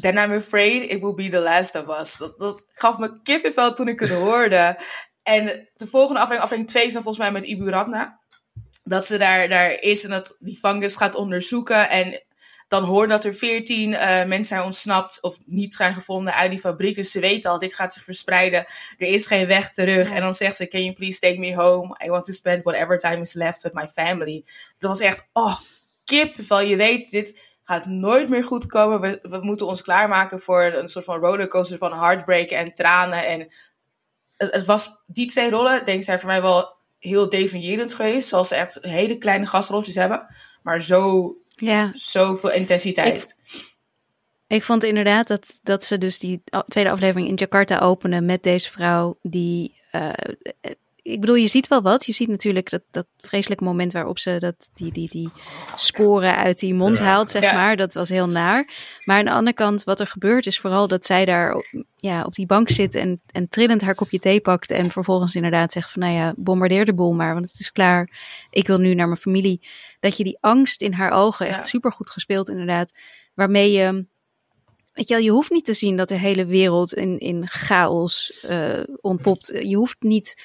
Then 0.00 0.18
I'm 0.18 0.32
afraid 0.32 0.90
it 0.90 1.00
will 1.00 1.14
be 1.14 1.28
the 1.28 1.40
last 1.40 1.74
of 1.74 2.00
us. 2.00 2.16
Dat, 2.16 2.38
dat 2.38 2.62
gaf 2.68 2.98
me 2.98 3.20
kippenvel 3.22 3.72
toen 3.72 3.88
ik 3.88 4.00
het 4.00 4.10
hoorde. 4.10 4.78
En 5.26 5.68
de 5.76 5.86
volgende 5.86 6.20
aflevering, 6.20 6.42
aflevering 6.42 6.68
2 6.68 6.84
is 6.84 6.92
dan 6.92 7.02
volgens 7.02 7.24
mij 7.24 7.32
met 7.32 7.44
Ibu 7.44 7.70
Radna. 7.70 8.20
Dat 8.84 9.06
ze 9.06 9.18
daar, 9.18 9.48
daar 9.48 9.70
is 9.80 10.04
en 10.04 10.10
dat 10.10 10.36
die 10.38 10.56
fungus 10.56 10.96
gaat 10.96 11.14
onderzoeken. 11.14 11.90
En 11.90 12.22
dan 12.68 12.84
hoort 12.84 13.08
dat 13.08 13.24
er 13.24 13.34
veertien 13.34 13.92
uh, 13.92 13.98
mensen 14.00 14.44
zijn 14.44 14.62
ontsnapt 14.62 15.22
of 15.22 15.38
niet 15.46 15.74
zijn 15.74 15.92
gevonden 15.92 16.34
uit 16.34 16.50
die 16.50 16.58
fabriek. 16.58 16.94
Dus 16.94 17.10
ze 17.10 17.20
weten 17.20 17.50
al, 17.50 17.58
dit 17.58 17.74
gaat 17.74 17.92
zich 17.92 18.04
verspreiden. 18.04 18.64
Er 18.98 19.06
is 19.06 19.26
geen 19.26 19.46
weg 19.46 19.70
terug. 19.70 20.10
En 20.10 20.20
dan 20.20 20.34
zegt 20.34 20.56
ze, 20.56 20.68
can 20.68 20.82
you 20.82 20.92
please 20.92 21.18
take 21.18 21.38
me 21.38 21.54
home? 21.54 21.96
I 22.04 22.08
want 22.08 22.24
to 22.24 22.32
spend 22.32 22.62
whatever 22.64 22.98
time 22.98 23.20
is 23.20 23.34
left 23.34 23.62
with 23.62 23.72
my 23.72 23.88
family. 23.88 24.44
Dat 24.78 24.90
was 24.90 25.00
echt, 25.00 25.26
oh, 25.32 25.58
kippenvel. 26.04 26.60
Je 26.60 26.76
weet, 26.76 27.10
dit 27.10 27.56
gaat 27.62 27.86
nooit 27.86 28.28
meer 28.28 28.44
goed 28.44 28.66
komen. 28.66 29.00
We, 29.00 29.18
we 29.22 29.38
moeten 29.40 29.66
ons 29.66 29.82
klaarmaken 29.82 30.40
voor 30.40 30.62
een 30.62 30.88
soort 30.88 31.04
van 31.04 31.18
rollercoaster 31.18 31.78
van 31.78 31.92
heartbreak 31.92 32.50
en 32.50 32.72
tranen. 32.72 33.26
En 33.26 33.48
het, 34.36 34.64
was, 34.64 34.90
die 35.06 35.26
twee 35.26 35.50
rollen, 35.50 35.84
denk 35.84 35.98
ik, 35.98 36.04
zijn 36.04 36.18
voor 36.18 36.28
mij 36.28 36.42
wel 36.42 36.74
heel 36.98 37.28
definiërend 37.28 37.94
geweest. 37.94 38.28
Zoals 38.28 38.48
ze 38.48 38.54
echt 38.54 38.78
hele 38.80 39.18
kleine 39.18 39.46
gastrolletjes 39.46 39.94
hebben. 39.94 40.26
Maar 40.62 40.82
zo 40.82 41.34
ja. 41.56 41.90
Zoveel 41.92 42.50
intensiteit. 42.50 43.36
Ik, 44.46 44.62
vond 44.62 44.84
inderdaad 44.84 45.26
dat, 45.26 45.46
dat 45.62 45.84
ze 45.84 45.98
dus 45.98 46.18
die 46.18 46.42
tweede 46.66 46.90
aflevering 46.90 47.28
in 47.28 47.34
Jakarta 47.34 47.78
openen 47.78 48.24
met 48.24 48.42
deze 48.42 48.70
vrouw 48.70 49.18
die. 49.22 49.80
Uh, 49.92 50.10
ik 51.06 51.20
bedoel, 51.20 51.34
je 51.34 51.46
ziet 51.46 51.68
wel 51.68 51.82
wat. 51.82 52.06
Je 52.06 52.12
ziet 52.12 52.28
natuurlijk 52.28 52.70
dat, 52.70 52.82
dat 52.90 53.06
vreselijke 53.18 53.64
moment 53.64 53.92
waarop 53.92 54.18
ze 54.18 54.36
dat, 54.38 54.68
die, 54.74 54.92
die, 54.92 55.08
die 55.08 55.28
sporen 55.76 56.36
uit 56.36 56.58
die 56.58 56.74
mond 56.74 56.98
haalt, 56.98 57.30
zeg 57.30 57.52
maar. 57.52 57.76
Dat 57.76 57.94
was 57.94 58.08
heel 58.08 58.28
naar. 58.28 58.70
Maar 59.04 59.18
aan 59.18 59.24
de 59.24 59.30
andere 59.30 59.56
kant, 59.56 59.84
wat 59.84 60.00
er 60.00 60.06
gebeurt, 60.06 60.46
is 60.46 60.58
vooral 60.58 60.88
dat 60.88 61.06
zij 61.06 61.24
daar 61.24 61.54
op, 61.54 61.64
ja, 61.96 62.22
op 62.22 62.34
die 62.34 62.46
bank 62.46 62.70
zit 62.70 62.94
en, 62.94 63.20
en 63.30 63.48
trillend 63.48 63.80
haar 63.80 63.94
kopje 63.94 64.18
thee 64.18 64.40
pakt. 64.40 64.70
En 64.70 64.90
vervolgens 64.90 65.34
inderdaad 65.34 65.72
zegt 65.72 65.90
van, 65.90 66.02
nou 66.02 66.14
ja, 66.14 66.34
bombardeer 66.36 66.84
de 66.84 66.94
boel 66.94 67.12
maar, 67.12 67.34
want 67.34 67.50
het 67.50 67.60
is 67.60 67.72
klaar. 67.72 68.10
Ik 68.50 68.66
wil 68.66 68.78
nu 68.78 68.94
naar 68.94 69.06
mijn 69.06 69.20
familie. 69.20 69.60
Dat 70.00 70.16
je 70.16 70.24
die 70.24 70.38
angst 70.40 70.82
in 70.82 70.92
haar 70.92 71.10
ogen, 71.10 71.46
echt 71.46 71.66
super 71.66 71.92
goed 71.92 72.10
gespeeld 72.10 72.48
inderdaad, 72.48 72.92
waarmee 73.34 73.72
je... 73.72 74.06
Weet 74.92 75.08
je, 75.08 75.14
wel, 75.14 75.22
je 75.22 75.30
hoeft 75.30 75.50
niet 75.50 75.64
te 75.64 75.72
zien 75.72 75.96
dat 75.96 76.08
de 76.08 76.18
hele 76.18 76.46
wereld 76.46 76.94
in, 76.94 77.18
in 77.18 77.48
chaos 77.48 78.44
uh, 78.50 78.82
ontpopt. 79.00 79.60
Je 79.62 79.76
hoeft 79.76 79.96
niet 79.98 80.42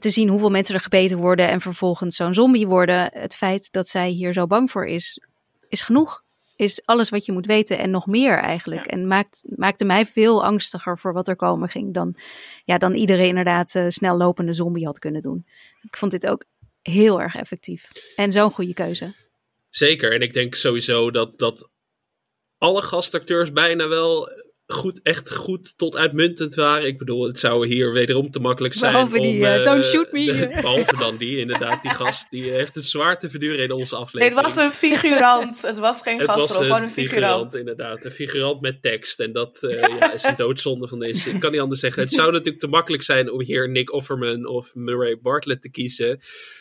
te 0.00 0.10
zien 0.10 0.28
hoeveel 0.28 0.50
mensen 0.50 0.74
er 0.74 0.80
gebeten 0.80 1.18
worden 1.18 1.48
en 1.48 1.60
vervolgens 1.60 2.16
zo'n 2.16 2.34
zombie 2.34 2.66
worden. 2.66 3.10
Het 3.12 3.34
feit 3.34 3.72
dat 3.72 3.88
zij 3.88 4.08
hier 4.08 4.32
zo 4.32 4.46
bang 4.46 4.70
voor 4.70 4.86
is, 4.86 5.20
is 5.68 5.82
genoeg. 5.82 6.22
Is 6.56 6.84
alles 6.84 7.08
wat 7.08 7.24
je 7.24 7.32
moet 7.32 7.46
weten 7.46 7.78
en 7.78 7.90
nog 7.90 8.06
meer 8.06 8.38
eigenlijk. 8.38 8.86
En 8.86 9.06
maakt, 9.06 9.42
maakte 9.56 9.84
mij 9.84 10.06
veel 10.06 10.44
angstiger 10.44 10.98
voor 10.98 11.12
wat 11.12 11.28
er 11.28 11.36
komen 11.36 11.68
ging 11.68 11.94
dan, 11.94 12.16
ja, 12.64 12.78
dan 12.78 12.94
iedereen 12.94 13.28
inderdaad 13.28 13.74
uh, 13.74 13.84
snel 13.88 14.16
lopende 14.16 14.52
zombie 14.52 14.84
had 14.84 14.98
kunnen 14.98 15.22
doen. 15.22 15.46
Ik 15.82 15.96
vond 15.96 16.12
dit 16.12 16.26
ook 16.26 16.44
heel 16.82 17.20
erg 17.20 17.34
effectief. 17.34 17.88
En 18.16 18.32
zo'n 18.32 18.50
goede 18.50 18.74
keuze. 18.74 19.14
Zeker. 19.70 20.12
En 20.12 20.20
ik 20.20 20.34
denk 20.34 20.54
sowieso 20.54 21.10
dat, 21.10 21.38
dat 21.38 21.70
alle 22.58 22.82
gastacteurs 22.82 23.52
bijna 23.52 23.88
wel 23.88 24.28
goed, 24.72 25.00
echt 25.02 25.34
goed 25.34 25.78
tot 25.78 25.96
uitmuntend 25.96 26.54
waren. 26.54 26.86
Ik 26.86 26.98
bedoel, 26.98 27.26
het 27.26 27.38
zou 27.38 27.66
hier 27.66 27.92
wederom 27.92 28.30
te 28.30 28.40
makkelijk 28.40 28.74
zijn. 28.74 28.92
Behalve 28.92 29.16
om, 29.16 29.22
die, 29.22 29.36
uh, 29.36 29.64
don't 29.64 29.84
shoot 29.84 30.12
me. 30.12 30.24
De, 30.24 30.58
behalve 30.60 30.96
dan 30.98 31.16
die, 31.16 31.38
inderdaad. 31.38 31.82
Die 31.82 31.90
gast, 31.90 32.26
die 32.30 32.50
heeft 32.50 32.74
het 32.74 32.84
zwaar 32.84 33.18
te 33.18 33.30
verduren 33.30 33.64
in 33.64 33.72
onze 33.72 33.96
aflevering. 33.96 34.34
Nee, 34.34 34.44
het 34.44 34.54
was 34.54 34.64
een 34.64 34.70
figurant. 34.70 35.62
Het 35.62 35.78
was 35.78 36.02
geen 36.02 36.20
gastrol, 36.20 36.62
gewoon 36.62 36.82
een 36.82 36.90
figurant. 36.90 37.24
figurant. 37.24 37.58
inderdaad. 37.58 38.04
Een 38.04 38.10
figurant 38.10 38.60
met 38.60 38.82
tekst. 38.82 39.20
En 39.20 39.32
dat 39.32 39.58
uh, 39.62 39.80
ja, 39.80 40.12
is 40.12 40.24
een 40.24 40.36
doodzonde 40.36 40.88
van 40.88 40.98
deze. 40.98 41.30
Ik 41.30 41.40
kan 41.40 41.52
niet 41.52 41.60
anders 41.60 41.80
zeggen. 41.80 42.02
Het 42.02 42.12
zou 42.12 42.32
natuurlijk 42.32 42.58
te 42.58 42.68
makkelijk 42.68 43.02
zijn 43.02 43.30
om 43.30 43.40
hier 43.40 43.68
Nick 43.68 43.92
Offerman 43.92 44.46
of 44.46 44.74
Murray 44.74 45.18
Bartlett 45.22 45.62
te 45.62 45.70
kiezen. 45.70 46.18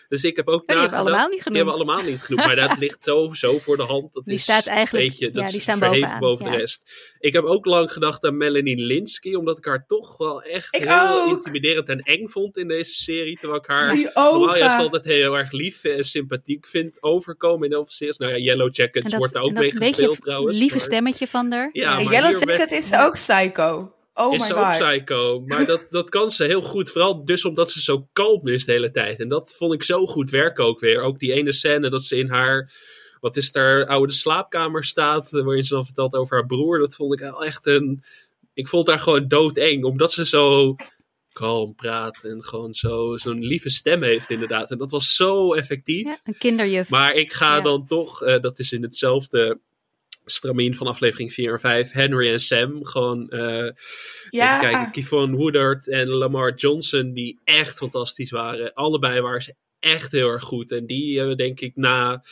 Dus 0.09 0.23
ik 0.23 0.35
heb 0.35 0.47
ook 0.47 0.67
die 0.67 0.77
hebben 0.77 0.97
allemaal 0.97 1.27
niet 1.27 1.41
genoemd. 1.41 1.45
Die 1.45 1.55
hebben 1.55 1.73
allemaal 1.73 2.09
niet 2.11 2.21
genoemd. 2.21 2.45
Maar 2.45 2.55
dat 2.55 2.77
ligt 2.77 3.03
sowieso 3.03 3.59
voor 3.59 3.77
de 3.77 3.83
hand. 3.83 4.13
Dat 4.13 4.25
die 4.25 4.35
is 4.35 4.41
staat 4.43 4.65
eigenlijk, 4.65 5.07
beetje, 5.07 5.29
dat 5.31 5.45
ja, 5.45 5.51
die 5.51 5.61
staan 5.61 5.79
boven 6.19 6.45
ja. 6.45 6.51
de 6.51 6.57
rest. 6.57 6.91
Ik 7.19 7.33
heb 7.33 7.43
ook 7.43 7.65
lang 7.65 7.91
gedacht 7.91 8.23
aan 8.25 8.37
Melanie 8.37 8.77
Linsky, 8.85 9.33
omdat 9.33 9.57
ik 9.57 9.65
haar 9.65 9.85
toch 9.87 10.17
wel 10.17 10.41
echt 10.41 10.75
ik 10.75 10.83
heel 10.83 11.21
ook. 11.21 11.29
intimiderend 11.29 11.89
en 11.89 11.99
eng 11.99 12.27
vond 12.27 12.57
in 12.57 12.67
deze 12.67 12.93
serie. 12.93 13.37
Terwijl 13.39 13.59
ik 13.61 13.67
haar 13.67 13.89
Die 13.89 14.03
normaal 14.13 14.33
ogen. 14.43 14.59
juist 14.59 14.77
altijd 14.77 15.03
heel 15.05 15.37
erg 15.37 15.51
lief 15.51 15.83
en 15.83 16.03
sympathiek 16.03 16.67
vind 16.67 17.03
overkomen 17.03 17.65
in 17.65 17.71
heel 17.71 17.83
veel 17.83 17.91
series. 17.93 18.17
Nou 18.17 18.31
ja, 18.31 18.37
Yellow 18.37 18.75
Jackets 18.75 19.09
dat, 19.09 19.19
wordt 19.19 19.33
daar 19.33 19.43
ook 19.43 19.51
mee 19.51 19.71
een 19.71 19.77
gespeeld 19.77 20.21
trouwens. 20.21 20.57
lieve 20.57 20.75
maar- 20.75 20.83
stemmetje 20.85 21.27
van 21.27 21.51
haar. 21.51 21.69
Ja, 21.73 22.01
Yellow 22.01 22.11
werd- 22.21 22.39
Jacket 22.39 22.71
is 22.71 22.93
ook 22.93 23.13
psycho. 23.13 23.93
Oh 24.19 24.33
is 24.33 24.39
my 24.41 24.47
ze 24.47 24.53
god. 24.53 24.81
ook 24.81 24.87
psycho. 24.87 25.39
Maar 25.45 25.65
dat, 25.65 25.87
dat 25.89 26.09
kan 26.09 26.31
ze 26.31 26.43
heel 26.43 26.61
goed. 26.61 26.91
Vooral 26.91 27.25
dus 27.25 27.45
omdat 27.45 27.71
ze 27.71 27.81
zo 27.81 28.07
kalm 28.13 28.47
is 28.47 28.65
de 28.65 28.71
hele 28.71 28.91
tijd. 28.91 29.19
En 29.19 29.29
dat 29.29 29.53
vond 29.57 29.73
ik 29.73 29.83
zo 29.83 30.05
goed 30.05 30.29
werken 30.29 30.65
ook 30.65 30.79
weer. 30.79 31.01
Ook 31.01 31.19
die 31.19 31.33
ene 31.33 31.51
scène 31.51 31.89
dat 31.89 32.03
ze 32.03 32.17
in 32.17 32.29
haar... 32.29 32.73
Wat 33.19 33.37
is 33.37 33.51
daar 33.51 33.85
oude 33.85 34.13
slaapkamer 34.13 34.83
staat. 34.83 35.33
eh, 35.33 35.43
Waarin 35.43 35.63
ze 35.63 35.73
dan 35.73 35.85
vertelt 35.85 36.13
over 36.15 36.37
haar 36.37 36.45
broer. 36.45 36.79
Dat 36.79 36.95
vond 36.95 37.13
ik 37.13 37.19
wel 37.19 37.43
echt 37.45 37.65
een... 37.65 38.03
Ik 38.53 38.67
vond 38.67 38.87
haar 38.87 38.99
gewoon 38.99 39.27
doodeng. 39.27 39.83
Omdat 39.83 40.11
ze 40.11 40.25
zo 40.25 40.75
kalm 41.33 41.75
praat. 41.75 42.23
En 42.23 42.43
gewoon 42.43 42.73
zo, 42.73 43.17
zo'n 43.17 43.39
lieve 43.39 43.69
stem 43.69 44.03
heeft 44.03 44.29
inderdaad. 44.29 44.71
En 44.71 44.77
dat 44.77 44.91
was 44.91 45.15
zo 45.15 45.53
effectief. 45.53 46.05
Ja, 46.05 46.17
een 46.23 46.37
kinderjuf. 46.37 46.89
Maar 46.89 47.13
ik 47.13 47.31
ga 47.31 47.55
Ja. 47.55 47.61
dan 47.61 47.85
toch, 47.87 48.23
eh, 48.23 48.39
dat 48.41 48.59
is 48.59 48.71
in 48.71 48.83
hetzelfde 48.83 49.59
stramien 50.31 50.73
van 50.75 50.87
aflevering 50.87 51.33
4 51.33 51.51
en 51.53 51.59
5, 51.59 51.91
Henry 51.91 52.31
en 52.31 52.39
Sam. 52.39 52.85
Gewoon, 52.85 53.29
eh 53.29 53.69
Ja. 54.29 54.57
even 54.61 54.91
kijken, 54.91 55.35
Woodard 55.35 55.87
en 55.87 56.07
Lamar 56.07 56.53
Johnson, 56.55 57.13
die 57.13 57.39
echt 57.43 57.77
fantastisch 57.77 58.31
waren. 58.31 58.73
Allebei 58.73 59.21
waren 59.21 59.41
ze 59.41 59.55
echt 59.79 60.11
heel 60.11 60.29
erg 60.29 60.43
goed. 60.43 60.71
En 60.71 60.85
die 60.85 61.17
hebben 61.17 61.37
denk 61.37 61.59
ik 61.59 61.71
na 61.75 62.23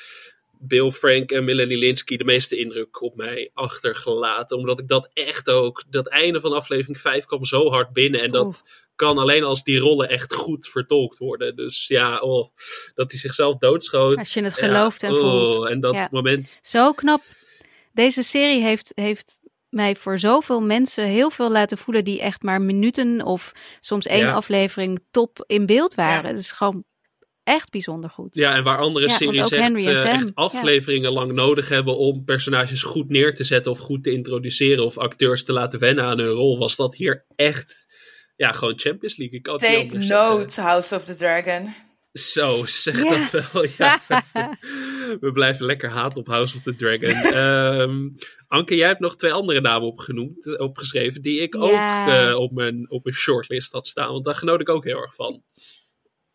Bill 0.60 0.92
Frank 0.92 1.32
en 1.32 1.46
Melanie 1.46 1.78
Linsky 1.78 2.18
de 2.18 2.24
meeste 2.24 2.58
indruk 2.58 3.02
op 3.02 3.16
mij 3.16 3.52
achtergelaten. 3.54 4.58
Omdat 4.58 4.80
ik 4.80 4.88
dat 4.88 5.10
echt 5.14 5.50
ook, 5.50 5.84
dat 5.90 6.08
einde 6.08 6.40
van 6.40 6.54
aflevering 6.54 7.00
5 7.00 7.26
kwam 7.26 7.46
zo 7.46 7.70
hard 7.70 7.94
binnen. 7.94 8.22
En 8.22 8.32
dat 8.32 8.64
kan 8.96 9.18
alleen 9.18 9.44
als 9.44 9.64
die 9.64 9.80
rollen 9.80 10.10
echt 10.10 10.34
goed 10.34 10.68
vertolkt 10.68 11.18
worden. 11.18 11.56
Dus 11.56 11.88
ja, 11.88 12.20
oh, 12.20 12.48
dat 12.96 13.12
hij 13.12 13.20
zichzelf 13.20 13.58
doodschoot. 13.58 14.18
Als 14.18 14.34
je 14.34 14.44
het 14.44 14.56
Ja, 14.60 14.68
gelooft 14.68 15.04
en 15.04 15.14
oh, 15.14 15.20
voelt. 15.20 15.68
En 15.70 15.80
dat 15.80 15.94
Ja. 15.94 16.08
moment, 16.12 16.60
Zo 16.62 16.92
knap. 16.92 17.22
Deze 17.98 18.24
serie 18.24 18.62
heeft, 18.62 18.92
heeft 18.96 19.40
mij 19.70 19.96
voor 19.96 20.20
zoveel 20.20 20.62
mensen 20.62 21.06
heel 21.06 21.30
veel 21.30 21.52
laten 21.52 21.78
voelen 21.78 22.04
die 22.04 22.22
echt 22.22 22.42
maar 22.42 22.62
minuten 22.62 23.22
of 23.26 23.52
soms 23.80 24.06
één 24.06 24.26
Ja. 24.26 24.34
aflevering 24.34 25.00
top 25.12 25.44
in 25.48 25.66
beeld 25.66 25.96
waren. 25.96 26.24
Ja. 26.24 26.30
Het 26.30 26.40
is 26.40 26.52
gewoon 26.52 26.84
echt 27.44 27.70
bijzonder 27.70 28.10
goed. 28.10 28.36
Ja, 28.36 28.56
en 28.56 28.64
waar 28.64 28.78
andere 28.78 29.08
Ja, 29.08 29.16
series 29.16 29.50
echt, 29.50 29.64
Sam, 29.66 29.76
echt 29.76 30.24
ja. 30.24 30.32
afleveringen 30.34 31.12
lang 31.12 31.32
nodig 31.32 31.70
hebben 31.70 31.98
om 31.98 32.24
personages 32.24 32.84
goed 32.84 33.10
neer 33.10 33.36
te 33.36 33.44
zetten 33.44 33.72
of 33.72 33.80
goed 33.80 34.04
te 34.04 34.12
introduceren 34.12 34.86
of 34.86 34.98
acteurs 34.98 35.44
te 35.44 35.54
laten 35.54 35.80
wennen 35.80 36.04
aan 36.04 36.20
hun 36.20 36.30
rol, 36.30 36.58
was 36.58 36.76
dat 36.76 36.96
hier 36.96 37.26
echt, 37.36 37.88
ja, 38.36 38.52
gewoon 38.52 38.80
Champions 38.80 39.18
League. 39.18 39.38
Ik 39.38 39.44
kan 39.44 39.54
het 39.54 39.70
niet 39.70 39.92
Take 39.92 40.06
note, 40.06 40.62
House 40.62 40.96
of 40.96 41.04
the 41.04 41.16
Dragon. 41.16 41.74
Zo, 42.18 42.66
zeg 42.66 43.04
dat 43.04 43.52
wel. 43.52 43.66
Ja. 43.78 44.02
We 45.20 45.32
blijven 45.32 45.66
lekker 45.66 45.90
haat 45.90 46.18
op 46.18 46.28
House 46.28 46.56
of 46.56 46.62
the 46.62 46.76
Dragon. 46.76 47.32
Ehm, 47.34 48.10
Anke, 48.48 48.76
jij 48.76 48.88
hebt 48.88 49.00
nog 49.00 49.16
twee 49.16 49.34
andere 49.34 49.62
namen 49.62 49.88
opgenoemd, 49.88 50.48
eh, 50.48 50.60
opgeschreven, 50.60 51.22
die 51.22 51.40
ik 51.40 51.56
ook 51.56 51.72
eh, 51.72 52.36
op, 52.38 52.52
mijn, 52.52 52.92
op 52.92 53.04
mijn 53.04 53.16
shortlist 53.16 53.72
had 53.72 53.88
staan. 53.88 54.12
Want 54.12 54.24
daar 54.24 54.36
genoot 54.36 54.62
ik 54.62 54.70
ook 54.70 54.84
heel 54.84 55.02
erg 55.02 55.16
van. 55.16 55.44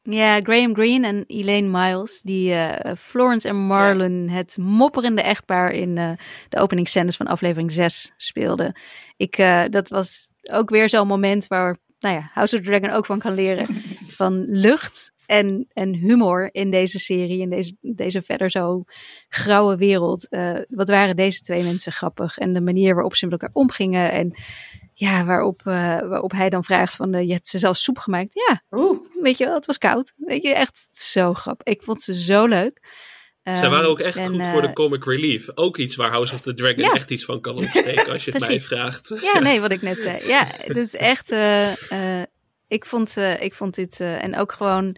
Ja, 0.03 0.41
Graham 0.41 0.75
Greene 0.75 1.07
en 1.07 1.25
Elaine 1.27 1.69
Miles, 1.69 2.21
die 2.21 2.53
eh, 2.53 2.95
Florence 2.97 3.49
en 3.49 3.57
Marlon, 3.57 4.29
het 4.29 4.57
mopperende 4.59 5.23
echtpaar 5.23 5.73
in 5.73 5.99
eh, 5.99 6.13
de 6.49 6.59
openingsscènes 6.59 7.17
van 7.17 7.27
aflevering 7.27 7.73
6 7.73 8.13
speelden. 8.17 8.81
Ik, 9.17 9.37
dat 9.71 9.89
was 9.89 10.33
ook 10.51 10.71
weer 10.71 10.89
zo'n 10.89 11.07
moment 11.07 11.47
waar 11.47 11.77
nou 12.03 12.15
ja, 12.15 12.31
House 12.33 12.57
of 12.57 12.63
the 12.63 12.69
Dragon 12.69 12.91
ook 12.91 13.07
van 13.07 13.19
kan 13.19 13.35
leren. 13.35 13.67
van 14.21 14.45
lucht 14.45 15.13
en, 15.27 15.69
en 15.73 15.95
humor 15.95 16.49
in 16.53 16.71
deze 16.71 16.99
serie, 16.99 17.41
in 17.41 17.51
deze, 17.51 17.77
deze 17.81 18.23
verder 18.23 18.51
zo 18.51 18.85
grauwe 19.29 19.77
wereld. 19.77 20.29
Eh, 20.29 20.55
wat 20.69 20.89
waren 20.89 21.17
deze 21.17 21.41
twee 21.41 21.63
mensen 21.63 21.93
grappig 21.93 22.39
en 22.39 22.53
de 22.53 22.61
manier 22.61 22.95
waarop 22.95 23.15
ze 23.15 23.25
met 23.25 23.33
elkaar 23.33 23.55
omgingen 23.55 24.13
en 24.13 24.35
ja, 24.95 25.25
waarop, 25.25 25.61
eh, 25.65 25.75
waarop 26.01 26.33
hij 26.33 26.49
dan 26.51 26.65
vraagt 26.65 26.95
van, 26.97 27.15
eh, 27.15 27.27
je 27.27 27.33
hebt 27.33 27.49
ze 27.49 27.59
zelf 27.59 27.77
soep 27.77 27.99
gemaakt. 27.99 28.35
Ja, 28.35 28.63
Oeh, 28.71 28.99
weet 29.21 29.39
je 29.39 29.45
wel, 29.45 29.55
het 29.55 29.67
was 29.67 29.79
koud. 29.79 30.13
Weet 30.17 30.43
je, 30.43 30.55
echt 30.55 30.89
zo 30.93 31.33
grappig. 31.33 31.67
Ik 31.75 31.83
vond 31.83 32.03
ze 32.03 32.21
zo 32.21 32.47
leuk. 32.47 32.81
Zij 33.43 33.55
Ehm, 33.55 33.71
waren 33.71 33.89
ook 33.89 34.01
echt 34.01 34.17
en, 34.17 34.29
goed 34.29 34.47
voor 34.47 34.63
de 34.63 34.73
comic 34.73 35.05
relief. 35.05 35.49
Ook 35.55 35.77
iets 35.77 35.97
waar 35.97 36.11
House 36.11 36.35
of 36.35 36.41
the 36.41 36.55
Dragon 36.55 36.85
Ja. 36.85 36.93
echt 36.93 37.11
iets 37.11 37.25
van 37.25 37.41
kan 37.41 37.57
opsteken 37.57 38.13
als 38.13 38.25
je 38.25 38.31
het 38.31 38.41
mij 38.49 38.59
vraagt. 38.59 39.13
Ja, 39.23 39.39
nee, 39.49 39.61
wat 39.61 39.71
ik 39.71 39.83
net 39.83 40.03
zei. 40.03 40.27
Ja, 40.27 40.47
het 40.57 40.77
is 40.77 40.95
echt. 40.95 41.31
Ik, 42.73 42.85
vond, 42.85 43.17
eh, 43.17 43.41
ik 43.41 43.55
vond 43.55 43.75
dit. 43.75 44.01
eh, 44.01 44.23
en 44.23 44.37
ook 44.37 44.53
gewoon. 44.53 44.97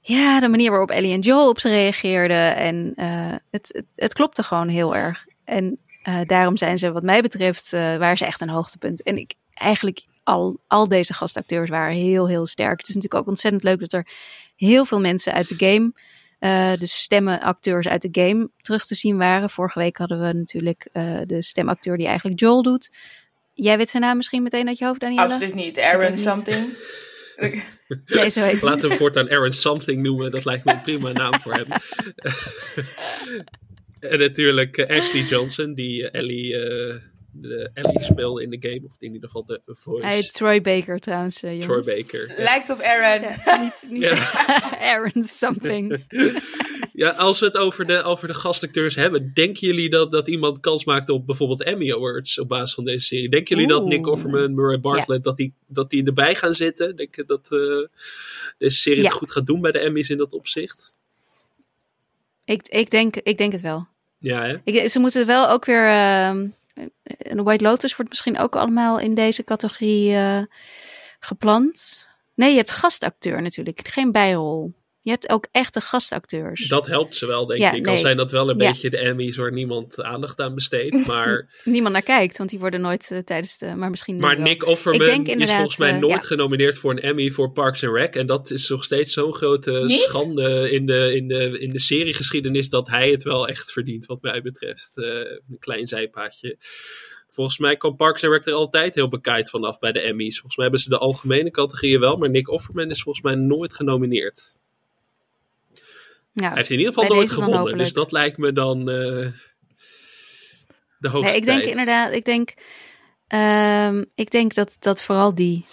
Ja, 0.00 0.40
de 0.40 0.48
manier 0.48 0.70
waarop 0.70 0.90
Ellie 0.90 1.12
en 1.12 1.20
Joel 1.20 1.48
op 1.48 1.58
ze 1.58 1.68
reageerden. 1.68 2.56
En 2.56 2.92
eh, 2.94 3.34
het, 3.50 3.82
het, 3.94 4.14
klopte 4.14 4.42
gewoon 4.42 4.68
heel 4.68 4.96
erg. 4.96 5.26
En 5.44 5.78
daarom 6.26 6.56
zijn 6.56 6.78
ze, 6.78 6.92
wat 6.92 7.02
mij 7.02 7.22
betreft, 7.22 7.70
waren 7.70 8.16
ze 8.16 8.26
echt 8.26 8.40
een 8.40 8.48
hoogtepunt. 8.48 9.02
En 9.02 9.16
ik 9.16 9.34
eigenlijk. 9.52 10.10
Al, 10.24 10.60
al 10.66 10.88
deze 10.88 11.14
gastacteurs 11.14 11.70
waren 11.70 11.94
heel, 11.94 12.28
heel 12.28 12.46
sterk. 12.46 12.78
Het 12.78 12.88
is 12.88 12.94
natuurlijk 12.94 13.22
ook 13.22 13.28
ontzettend 13.28 13.62
leuk 13.62 13.80
dat 13.80 13.92
er 13.92 14.08
heel 14.56 14.84
veel 14.84 15.00
mensen 15.00 15.32
uit 15.32 15.48
de 15.48 15.66
game. 15.66 15.92
eh 16.38 16.78
dus 16.78 17.02
stemmenacteurs 17.02 17.88
uit 17.88 18.02
de 18.02 18.22
game 18.22 18.50
terug 18.56 18.86
te 18.86 18.94
zien 18.94 19.18
waren. 19.18 19.50
Vorige 19.50 19.78
week 19.78 19.96
hadden 19.96 20.20
we 20.20 20.32
natuurlijk 20.32 20.88
de 21.26 21.42
stemacteur 21.42 21.96
die 21.96 22.06
eigenlijk 22.06 22.40
Joel 22.40 22.62
doet. 22.62 22.90
Jij 23.54 23.76
weet 23.76 23.90
zijn 23.90 24.02
naam 24.02 24.16
misschien 24.16 24.42
meteen 24.42 24.68
uit 24.68 24.78
je 24.78 24.84
hoofd, 24.84 25.00
Danielle? 25.00 25.24
absoluut 25.24 25.54
niet. 25.54 25.80
Aaron 25.80 26.16
something. 26.16 26.76
Nee, 28.06 28.30
zo 28.30 28.40
heet. 28.40 28.62
Laten 28.68 28.82
we 28.82 28.88
hem 28.88 28.96
voortaan 28.96 29.30
Aaron 29.30 29.52
Something 29.52 30.02
noemen. 30.02 30.30
Dat 30.30 30.44
lijkt 30.44 30.64
me 30.64 30.72
een 30.72 30.82
prima 30.82 31.12
naam 31.12 31.40
voor 31.40 31.52
hem. 31.52 31.66
en 34.12 34.18
natuurlijk 34.18 34.76
eh, 34.76 34.98
Ashley 34.98 35.22
Johnson, 35.22 35.74
die 35.74 36.10
eh, 36.10 36.20
Ellie, 36.20 36.56
eh, 36.56 36.94
de 37.32 37.70
Ellie 37.74 38.02
speelde 38.02 38.42
in 38.42 38.50
de 38.50 38.68
game. 38.68 38.80
Of 38.86 38.94
in 38.98 39.12
ieder 39.12 39.28
geval 39.28 39.44
de 39.44 39.60
voice. 39.64 40.30
Troy 40.30 40.60
Baker 40.60 40.98
trouwens, 40.98 41.40
jongens. 41.40 41.66
Troy 41.66 41.82
Baker. 41.82 42.28
Ja. 42.28 42.42
Lijkt 42.42 42.70
op 42.70 42.80
Aaron. 42.80 43.28
Ja, 43.44 43.56
niet, 43.56 43.84
niet 43.90 44.02
Ja. 44.02 44.28
Aaron 44.92 45.24
something. 45.24 46.04
Ja, 46.92 47.10
als 47.10 47.40
we 47.40 47.46
het 47.46 47.56
over 47.56 47.86
de, 47.86 48.02
over 48.02 48.28
de 48.28 48.34
gastacteurs 48.34 48.94
hebben, 48.94 49.30
denken 49.34 49.66
jullie 49.66 49.90
dat, 49.90 50.10
dat 50.10 50.28
iemand 50.28 50.60
kans 50.60 50.84
maakt 50.84 51.08
op 51.08 51.26
bijvoorbeeld 51.26 51.62
Emmy 51.62 51.92
Awards 51.92 52.38
op 52.38 52.48
basis 52.48 52.74
van 52.74 52.84
deze 52.84 53.06
serie? 53.06 53.28
Denken 53.28 53.56
jullie 53.56 53.70
dat. 53.70 53.84
Nick 53.84 54.06
Offerman, 54.06 54.54
Murray 54.54 54.80
Bartlett, 54.80 55.24
dat, 55.24 55.36
die, 55.36 55.54
dat 55.66 55.90
die 55.90 56.04
erbij 56.04 56.34
gaan 56.34 56.54
zitten? 56.54 56.96
Denken 56.96 57.26
dat 57.26 57.52
eh, 57.52 57.58
deze 58.58 58.76
serie 58.76 59.02
Ja. 59.02 59.08
het 59.08 59.18
goed 59.18 59.32
gaat 59.32 59.46
doen 59.46 59.60
bij 59.60 59.72
de 59.72 59.78
Emmys 59.78 60.10
in 60.10 60.18
dat 60.18 60.32
opzicht? 60.32 60.98
Ik, 62.44 62.68
ik, 62.68 62.90
denk, 62.90 63.16
ik 63.16 63.38
denk 63.38 63.52
het 63.52 63.60
wel. 63.60 63.86
Ja, 64.18 64.42
hè? 64.42 64.56
Ik, 64.64 64.88
ze 64.90 64.98
moeten 64.98 65.26
wel 65.26 65.48
ook 65.48 65.64
weer... 65.64 65.88
ehm 65.88 66.46
en 67.18 67.44
White 67.44 67.64
Lotus 67.64 67.96
wordt 67.96 68.10
misschien 68.10 68.38
ook 68.38 68.56
allemaal 68.56 68.98
in 68.98 69.14
deze 69.14 69.44
categorie 69.44 70.14
eh, 70.14 70.42
gepland. 71.20 72.08
Nee, 72.34 72.50
je 72.50 72.56
hebt 72.56 72.70
gastacteur 72.70 73.42
natuurlijk, 73.42 73.88
geen 73.88 74.12
bijrol. 74.12 74.72
Je 75.02 75.10
hebt 75.10 75.28
ook 75.28 75.46
echte 75.50 75.80
gastacteurs. 75.80 76.68
Dat 76.68 76.86
helpt 76.86 77.16
ze 77.16 77.26
wel, 77.26 77.46
denk 77.46 77.60
Ja, 77.60 77.72
ik. 77.72 77.86
Al 77.86 77.92
nee. 77.92 78.00
zijn 78.00 78.16
dat 78.16 78.30
wel 78.30 78.50
een 78.50 78.58
Ja. 78.58 78.68
beetje 78.68 78.90
de 78.90 78.98
Emmys 78.98 79.36
waar 79.36 79.52
niemand 79.52 80.02
aandacht 80.02 80.40
aan 80.40 80.54
besteedt. 80.54 81.06
Maar, 81.12 81.60
Niemand 81.64 81.92
naar 81.92 82.02
kijkt, 82.02 82.38
want 82.38 82.50
die 82.50 82.58
worden 82.58 82.80
nooit 82.80 83.10
eh, 83.10 83.18
tijdens 83.18 83.58
de... 83.58 83.74
Maar 83.74 83.90
misschien 83.90 84.16
maar. 84.16 84.40
Nick 84.40 84.66
Offerman 84.66 85.26
is 85.26 85.50
volgens 85.50 85.76
mij 85.76 85.90
eh, 85.90 85.98
nooit 85.98 86.22
ja. 86.22 86.26
genomineerd 86.26 86.78
voor 86.78 86.90
een 86.90 87.00
Emmy 87.00 87.30
voor 87.30 87.52
Parks 87.52 87.84
and 87.84 87.96
Rec. 87.96 88.14
En 88.14 88.26
dat 88.26 88.50
is 88.50 88.68
nog 88.68 88.84
steeds 88.84 89.12
zo'n 89.12 89.34
grote 89.34 89.70
Niet? 89.70 89.90
schande 90.00 90.70
in 90.70 90.86
de, 90.86 91.14
in, 91.14 91.28
de, 91.28 91.58
in 91.58 91.72
de 91.72 91.80
seriegeschiedenis 91.80 92.68
dat 92.68 92.88
hij 92.88 93.10
het 93.10 93.22
wel 93.22 93.48
echt 93.48 93.72
verdient, 93.72 94.06
wat 94.06 94.22
mij 94.22 94.42
betreft. 94.42 94.98
Eh, 94.98 95.04
een 95.06 95.58
klein 95.58 95.86
zijpaadje. 95.86 96.56
Volgens 97.28 97.58
mij 97.58 97.76
kwam 97.76 97.96
Parks 97.96 98.24
and 98.24 98.32
Rec 98.32 98.46
er 98.46 98.52
altijd 98.52 98.94
heel 98.94 99.08
bekijkt 99.08 99.50
vanaf 99.50 99.78
bij 99.78 99.92
de 99.92 100.00
Emmys. 100.00 100.34
Volgens 100.34 100.56
mij 100.56 100.64
hebben 100.64 100.82
ze 100.82 100.88
de 100.88 100.98
algemene 100.98 101.50
categorieën 101.50 102.00
wel, 102.00 102.16
maar 102.16 102.30
Nick 102.30 102.48
Offerman 102.48 102.90
is 102.90 103.02
volgens 103.02 103.24
mij 103.24 103.34
nooit 103.34 103.74
genomineerd. 103.74 104.60
Ja. 106.32 106.46
Hij 106.48 106.56
heeft 106.56 106.70
in 106.70 106.78
ieder 106.78 106.92
geval 106.92 107.14
nooit 107.14 107.30
gewonnen, 107.30 107.78
dus 107.78 107.92
dat 107.92 108.12
lijkt 108.12 108.38
me 108.38 108.52
dan 108.52 108.78
eh, 108.78 109.26
de 110.98 111.08
hoogste 111.08 111.18
Nee, 111.20 111.36
ik 111.36 111.44
denk 111.44 111.58
tijd. 111.58 111.70
inderdaad, 111.70 112.12
ik 112.12 112.24
denk, 112.24 112.54
ehm, 113.28 114.04
ik 114.14 114.30
denk 114.30 114.54
dat, 114.54 114.76
dat 114.78 115.02
vooral 115.02 115.34
die 115.34 115.66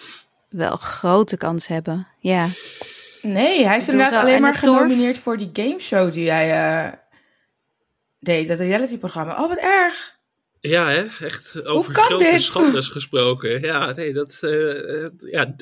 wel 0.49 0.75
grote 0.75 1.37
kans 1.37 1.67
hebben. 1.67 2.07
Ja, 2.19 2.47
Nee, 3.21 3.65
hij 3.65 3.77
is 3.77 3.89
inderdaad 3.89 4.21
alleen 4.21 4.35
en 4.35 4.41
maar 4.41 4.53
genomineerd 4.53 5.17
voor 5.17 5.37
die 5.37 5.49
gameshow 5.53 6.11
die 6.11 6.29
hij 6.29 6.51
eh, 6.51 6.93
deed. 8.19 8.47
Dat 8.47 8.59
realityprogramma. 8.59 9.43
Oh, 9.43 9.47
wat 9.49 9.57
erg. 9.57 10.17
Ja, 10.59 10.89
hè? 10.89 11.25
echt 11.25 11.65
over 11.65 11.93
kan 11.93 12.03
grote 12.03 12.39
schandes 12.39 12.87
gesproken. 12.87 13.61
Ja, 13.61 13.91
nee, 13.91 14.13
dat. 14.13 14.37
eh, 14.41 15.07
ja, 15.31 15.55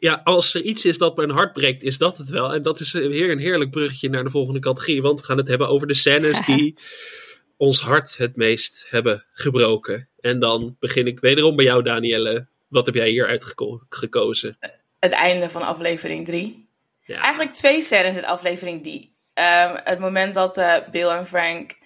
ja, 0.00 0.20
als 0.24 0.54
er 0.54 0.62
iets 0.62 0.84
is 0.84 0.98
dat 0.98 1.16
mijn 1.16 1.30
hart 1.30 1.52
breekt, 1.52 1.82
is 1.82 1.98
dat 1.98 2.18
het 2.18 2.28
wel. 2.28 2.54
En 2.54 2.62
dat 2.62 2.80
is 2.80 2.92
weer 2.92 3.30
een 3.30 3.38
heerlijk 3.38 3.70
bruggetje 3.70 4.08
naar 4.08 4.24
de 4.24 4.30
volgende 4.30 4.60
categorie. 4.60 5.02
Want 5.02 5.20
we 5.20 5.26
gaan 5.26 5.36
het 5.36 5.48
hebben 5.48 5.68
over 5.68 5.86
de 5.86 5.94
scènes 5.94 6.44
die 6.44 6.78
ons 7.56 7.80
hart 7.80 8.16
het 8.16 8.36
meest 8.36 8.86
hebben 8.88 9.24
gebroken. 9.32 10.08
En 10.20 10.40
dan 10.40 10.76
begin 10.80 11.06
ik 11.06 11.20
wederom 11.20 11.56
bij 11.56 11.64
jou, 11.64 11.82
Danielle. 11.82 12.48
Wat 12.68 12.86
heb 12.86 12.94
jij 12.94 13.08
hier 13.08 13.26
uitgekozen? 13.26 14.58
Het 14.98 15.12
einde 15.12 15.48
van 15.48 15.62
aflevering 15.62 16.24
3. 16.24 16.68
Ja, 17.04 17.20
Eigenlijk 17.20 17.52
twee 17.52 17.82
scènes 17.82 18.16
in 18.16 18.24
aflevering 18.24 18.82
die. 18.82 19.16
Ehm, 19.34 19.76
het 19.84 19.98
moment 19.98 20.34
dat 20.34 20.56
eh, 20.56 20.74
Bill 20.90 21.08
en 21.08 21.26
Frank. 21.26 21.76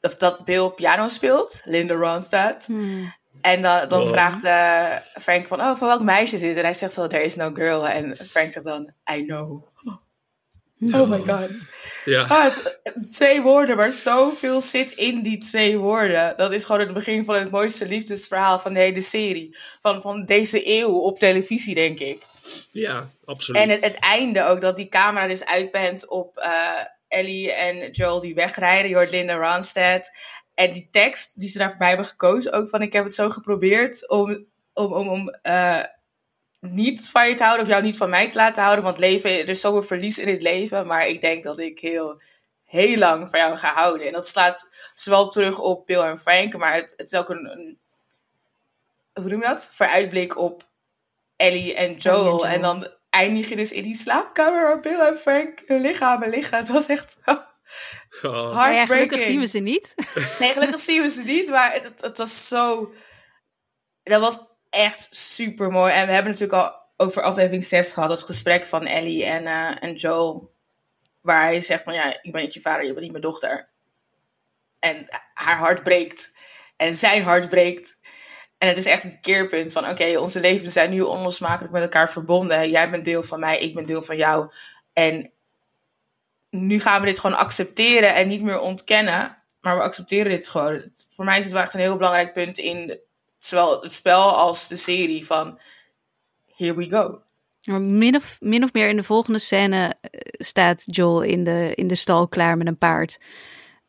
Of 0.00 0.14
dat 0.14 0.44
Bill 0.44 0.68
piano 0.68 1.08
speelt, 1.08 1.62
Linda 1.64 1.94
Ronstadt. 1.94 2.66
Hmm. 2.66 3.14
En 3.40 3.62
dan, 3.62 3.88
dan 3.88 4.00
Wow. 4.00 4.08
vraagt 4.08 4.44
eh, 4.44 4.96
Frank 5.22 5.46
van, 5.46 5.60
oh, 5.60 5.76
van 5.76 5.88
welk 5.88 6.02
meisje 6.02 6.34
is 6.34 6.40
dit? 6.40 6.56
En 6.56 6.62
hij 6.62 6.74
zegt 6.74 6.92
zo, 6.92 7.06
there 7.06 7.22
is 7.22 7.36
no 7.36 7.50
girl. 7.54 7.88
En 7.88 8.16
Frank 8.30 8.52
zegt 8.52 8.64
dan, 8.66 8.92
I 9.14 9.24
know. 9.24 9.66
Oh 10.94 11.08
my 11.08 11.18
god. 11.18 11.66
ja. 12.04 12.22
Ah, 12.22 12.44
het- 12.44 12.78
twee 13.10 13.42
woorden, 13.42 13.76
maar 13.76 13.92
zoveel 13.92 14.60
zit 14.60 14.90
in 14.90 15.22
die 15.22 15.38
twee 15.38 15.78
woorden. 15.78 16.34
Dat 16.36 16.52
is 16.52 16.64
gewoon 16.64 16.80
het 16.80 16.92
begin 16.92 17.24
van 17.24 17.34
het 17.34 17.50
mooiste 17.50 17.86
liefdesverhaal 17.86 18.58
van 18.58 18.72
de 18.74 18.80
hele 18.80 19.00
serie. 19.00 19.56
Van, 19.80 20.02
van 20.02 20.24
deze 20.24 20.68
eeuw 20.78 20.98
op 20.98 21.18
televisie, 21.18 21.74
denk 21.74 21.98
ik. 21.98 22.22
ja 22.70 23.08
absoluut. 23.24 23.62
En 23.62 23.68
het, 23.68 23.84
het 23.84 23.98
einde 23.98 24.44
ook, 24.44 24.60
dat 24.60 24.76
die 24.76 24.88
camera 24.88 25.26
dus 25.26 25.44
uitbent 25.44 26.08
op 26.08 26.36
eh, 26.36 26.70
Ellie 27.08 27.52
en 27.52 27.90
Joel 27.90 28.20
die 28.20 28.34
wegrijden. 28.34 28.88
Je 28.88 28.94
hoort 28.96 29.10
Linda 29.10 29.34
Ronstadt. 29.34 30.10
En 30.58 30.72
die 30.72 30.88
tekst 30.90 31.40
die 31.40 31.48
ze 31.48 31.58
daar 31.58 31.68
voorbij 31.68 31.88
hebben 31.88 32.06
gekozen, 32.06 32.52
ook 32.52 32.68
van 32.68 32.82
ik 32.82 32.92
heb 32.92 33.04
het 33.04 33.14
zo 33.14 33.30
geprobeerd 33.30 34.08
om, 34.08 34.46
om, 34.72 34.92
om, 34.92 35.08
om 35.08 35.28
eh, 35.28 35.84
niet 36.60 37.10
van 37.10 37.28
je 37.28 37.34
te 37.34 37.42
houden 37.42 37.66
of 37.66 37.72
jou 37.72 37.82
niet 37.82 37.96
van 37.96 38.10
mij 38.10 38.30
te 38.30 38.36
laten 38.36 38.62
houden. 38.62 38.84
Want 38.84 38.98
leven, 38.98 39.30
er 39.30 39.48
is 39.48 39.60
zoveel 39.60 39.82
verlies 39.82 40.18
in 40.18 40.28
het 40.28 40.42
leven. 40.42 40.86
Maar 40.86 41.06
ik 41.06 41.20
denk 41.20 41.44
dat 41.44 41.58
ik 41.58 41.78
heel, 41.78 42.20
heel 42.64 42.96
lang 42.96 43.30
van 43.30 43.38
jou 43.38 43.56
ga 43.56 43.72
houden. 43.72 44.06
En 44.06 44.12
dat 44.12 44.26
slaat 44.26 44.70
zowel 44.94 45.28
terug 45.28 45.58
op 45.58 45.86
Bill 45.86 46.00
en 46.00 46.18
Frank, 46.18 46.56
maar 46.56 46.74
het, 46.74 46.94
het 46.96 47.12
is 47.12 47.18
ook 47.18 47.28
een, 47.28 47.50
een 47.50 47.78
hoe 49.12 49.30
noem 49.30 49.40
je 49.40 49.46
dat? 49.46 49.70
Vooruitblik 49.72 50.38
op 50.38 50.68
Ellie 51.36 51.74
en 51.74 51.94
Joel. 51.94 52.24
Joel. 52.24 52.46
En 52.46 52.60
dan 52.60 52.88
eindig 53.10 53.48
je 53.48 53.56
dus 53.56 53.72
in 53.72 53.82
die 53.82 53.96
slaapkamer 53.96 54.62
waar 54.62 54.80
Bill 54.80 55.00
en 55.00 55.18
Frank 55.18 55.62
hun 55.66 55.80
lichamen 55.80 56.28
liggen. 56.28 56.58
Het 56.58 56.68
was 56.68 56.86
echt 56.86 57.18
Oh. 58.22 58.54
Maar 58.54 58.70
ja, 58.70 58.76
heartbreaking. 58.76 58.88
gelukkig 58.88 59.22
zien 59.22 59.40
we 59.40 59.46
ze 59.46 59.58
niet. 59.58 59.94
Nee, 60.38 60.52
gelukkig 60.52 60.80
zien 60.80 61.02
we 61.02 61.08
ze 61.08 61.22
niet, 61.22 61.48
maar 61.48 61.72
het, 61.72 61.84
het, 61.84 62.00
het 62.00 62.18
was 62.18 62.48
zo... 62.48 62.92
Dat 64.02 64.20
was 64.20 64.38
echt 64.70 65.14
super 65.14 65.70
mooi. 65.70 65.92
En 65.92 66.06
we 66.06 66.12
hebben 66.12 66.32
natuurlijk 66.32 66.62
al 66.62 66.78
over 66.96 67.22
aflevering 67.22 67.64
6 67.64 67.92
gehad, 67.92 68.10
het 68.10 68.22
gesprek 68.22 68.66
van 68.66 68.86
Ellie 68.86 69.24
en, 69.24 69.46
eh, 69.46 69.82
en 69.82 69.94
Joel. 69.94 70.56
Waar 71.20 71.42
hij 71.42 71.60
zegt 71.60 71.82
van, 71.82 71.94
ja, 71.94 72.22
ik 72.22 72.32
ben 72.32 72.42
niet 72.42 72.54
je 72.54 72.60
vader, 72.60 72.82
je 72.84 72.88
bent 72.88 73.00
niet 73.00 73.10
mijn 73.10 73.22
dochter. 73.22 73.68
En 74.78 75.06
haar 75.34 75.56
hart 75.56 75.82
breekt. 75.82 76.36
En 76.76 76.94
zijn 76.94 77.22
hart 77.22 77.48
breekt. 77.48 78.00
En 78.58 78.68
het 78.68 78.76
is 78.76 78.86
echt 78.86 79.04
een 79.04 79.20
keerpunt 79.20 79.72
van, 79.72 79.88
oké, 79.88 80.18
onze 80.18 80.40
levens 80.40 80.72
zijn 80.72 80.90
nu 80.90 81.00
onlosmakelijk 81.00 81.72
met 81.72 81.82
elkaar 81.82 82.10
verbonden. 82.10 82.70
Jij 82.70 82.90
bent 82.90 83.04
deel 83.04 83.22
van 83.22 83.40
mij, 83.40 83.58
ik 83.58 83.74
ben 83.74 83.86
deel 83.86 84.02
van 84.02 84.16
jou. 84.16 84.52
En 84.92 85.32
nu 86.50 86.80
gaan 86.80 87.00
we 87.00 87.06
dit 87.06 87.18
gewoon 87.18 87.36
accepteren 87.36 88.14
en 88.14 88.28
niet 88.28 88.42
meer 88.42 88.60
ontkennen. 88.60 89.36
Maar 89.60 89.76
we 89.76 89.82
accepteren 89.82 90.30
dit 90.30 90.48
gewoon. 90.48 90.82
Voor 91.14 91.24
mij 91.24 91.38
is 91.38 91.44
het 91.44 91.52
wel 91.52 91.62
echt 91.62 91.74
een 91.74 91.80
heel 91.80 91.96
belangrijk 91.96 92.32
punt 92.32 92.58
in 92.58 92.98
zowel 93.38 93.80
het 93.80 93.92
spel 93.92 94.36
als 94.36 94.68
de 94.68 94.76
serie 94.76 95.26
van 95.26 95.58
here 96.54 96.74
we 96.74 96.90
go. 96.90 97.22
Min 97.78 98.14
of, 98.14 98.36
min 98.40 98.62
of 98.62 98.72
meer 98.72 98.88
in 98.88 98.96
de 98.96 99.02
volgende 99.02 99.38
scène 99.38 99.94
eh, 100.00 100.10
staat 100.32 100.84
Joel 100.86 101.22
in 101.22 101.44
de, 101.44 101.72
in 101.74 101.86
de 101.86 101.94
stal 101.94 102.28
klaar 102.28 102.56
met 102.56 102.66
een 102.66 102.78
paard 102.78 103.18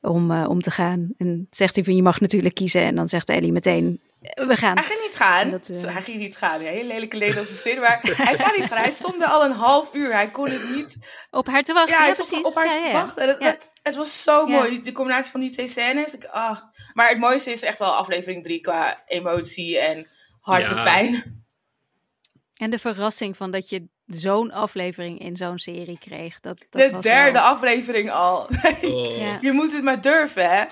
om, 0.02 0.32
eh, 0.32 0.50
om 0.50 0.62
te 0.62 0.72
gaan. 0.72 1.14
En 1.18 1.48
zegt 1.50 1.76
hij 1.76 1.84
van 1.84 1.96
je 1.96 2.02
mag 2.02 2.20
natuurlijk 2.20 2.56
kiezen. 2.56 2.82
En 2.82 2.96
dan 2.96 3.08
zegt 3.08 3.30
Ellie 3.30 3.52
meteen 3.52 4.02
we 4.20 4.56
gaan. 4.56 4.74
Hij 4.78 4.84
ging 4.84 5.02
niet 5.02 5.16
gaan. 5.16 5.52
Dat, 5.52 5.70
eh, 5.70 5.94
Hij 5.94 6.02
ging 6.02 6.18
niet 6.18 6.38
gaan. 6.38 6.62
Ja, 6.64 6.70
hele 6.70 6.88
lelijke 6.88 7.18
Nederlandse 7.18 7.56
zin. 7.56 7.80
Maar 7.80 8.00
hij 8.04 8.36
zou 8.36 8.58
niet 8.58 8.68
gaan. 8.68 8.78
Hij 8.78 8.92
stond 8.92 9.22
er 9.22 9.28
al 9.28 9.44
een 9.46 9.52
half 9.52 9.94
uur. 9.94 10.14
Hij 10.14 10.30
kon 10.30 10.50
het 10.50 10.70
niet. 10.70 10.98
Op 11.32 11.48
haar 11.48 11.64
te 11.64 11.74
wachten. 11.74 11.94
Ja, 11.94 12.00
Ja, 12.00 12.04
hij 12.06 12.14
stond 12.14 12.30
precies. 12.30 12.48
op 12.48 12.56
haar 12.56 12.66
Ja, 12.66 12.78
te 12.78 12.86
ja. 12.86 12.92
wachten. 12.92 13.24
En 13.24 13.30
het, 13.30 13.40
Ja. 13.40 13.46
het, 13.46 13.68
het 13.84 13.96
was 13.96 14.24
zo 14.24 14.48
Ja. 14.48 14.56
mooi. 14.58 14.70
Die, 14.70 14.82
de 14.82 14.92
combinatie 14.92 15.32
van 15.32 15.40
die 15.40 15.50
twee 15.52 15.68
scènes. 15.68 16.14
Ik, 16.14 16.26
ah. 16.26 16.58
Maar 16.94 17.10
het 17.10 17.18
mooiste 17.20 17.52
is 17.52 17.62
echt 17.64 17.80
wel 17.80 17.96
aflevering 17.96 18.44
drie 18.44 18.62
qua 18.62 19.04
emotie 19.08 19.80
en 19.80 20.08
hartepijn. 20.40 21.44
En 22.56 22.70
de 22.70 22.80
verrassing 22.80 23.38
van 23.38 23.52
dat 23.52 23.70
je 23.70 23.88
zo'n 24.06 24.52
aflevering 24.52 25.20
in 25.20 25.38
zo'n 25.38 25.58
serie 25.60 25.98
kreeg. 26.00 26.40
Dat, 26.40 26.66
dat 26.70 26.82
De 26.82 26.90
was 26.92 27.04
derde 27.04 27.32
wel- 27.32 27.42
aflevering 27.42 28.12
al. 28.12 28.48
Oh. 28.82 29.18
Ja. 29.18 29.38
Je 29.42 29.52
moet 29.52 29.74
het 29.74 29.84
maar 29.84 30.02
durven, 30.02 30.50
hè? 30.50 30.64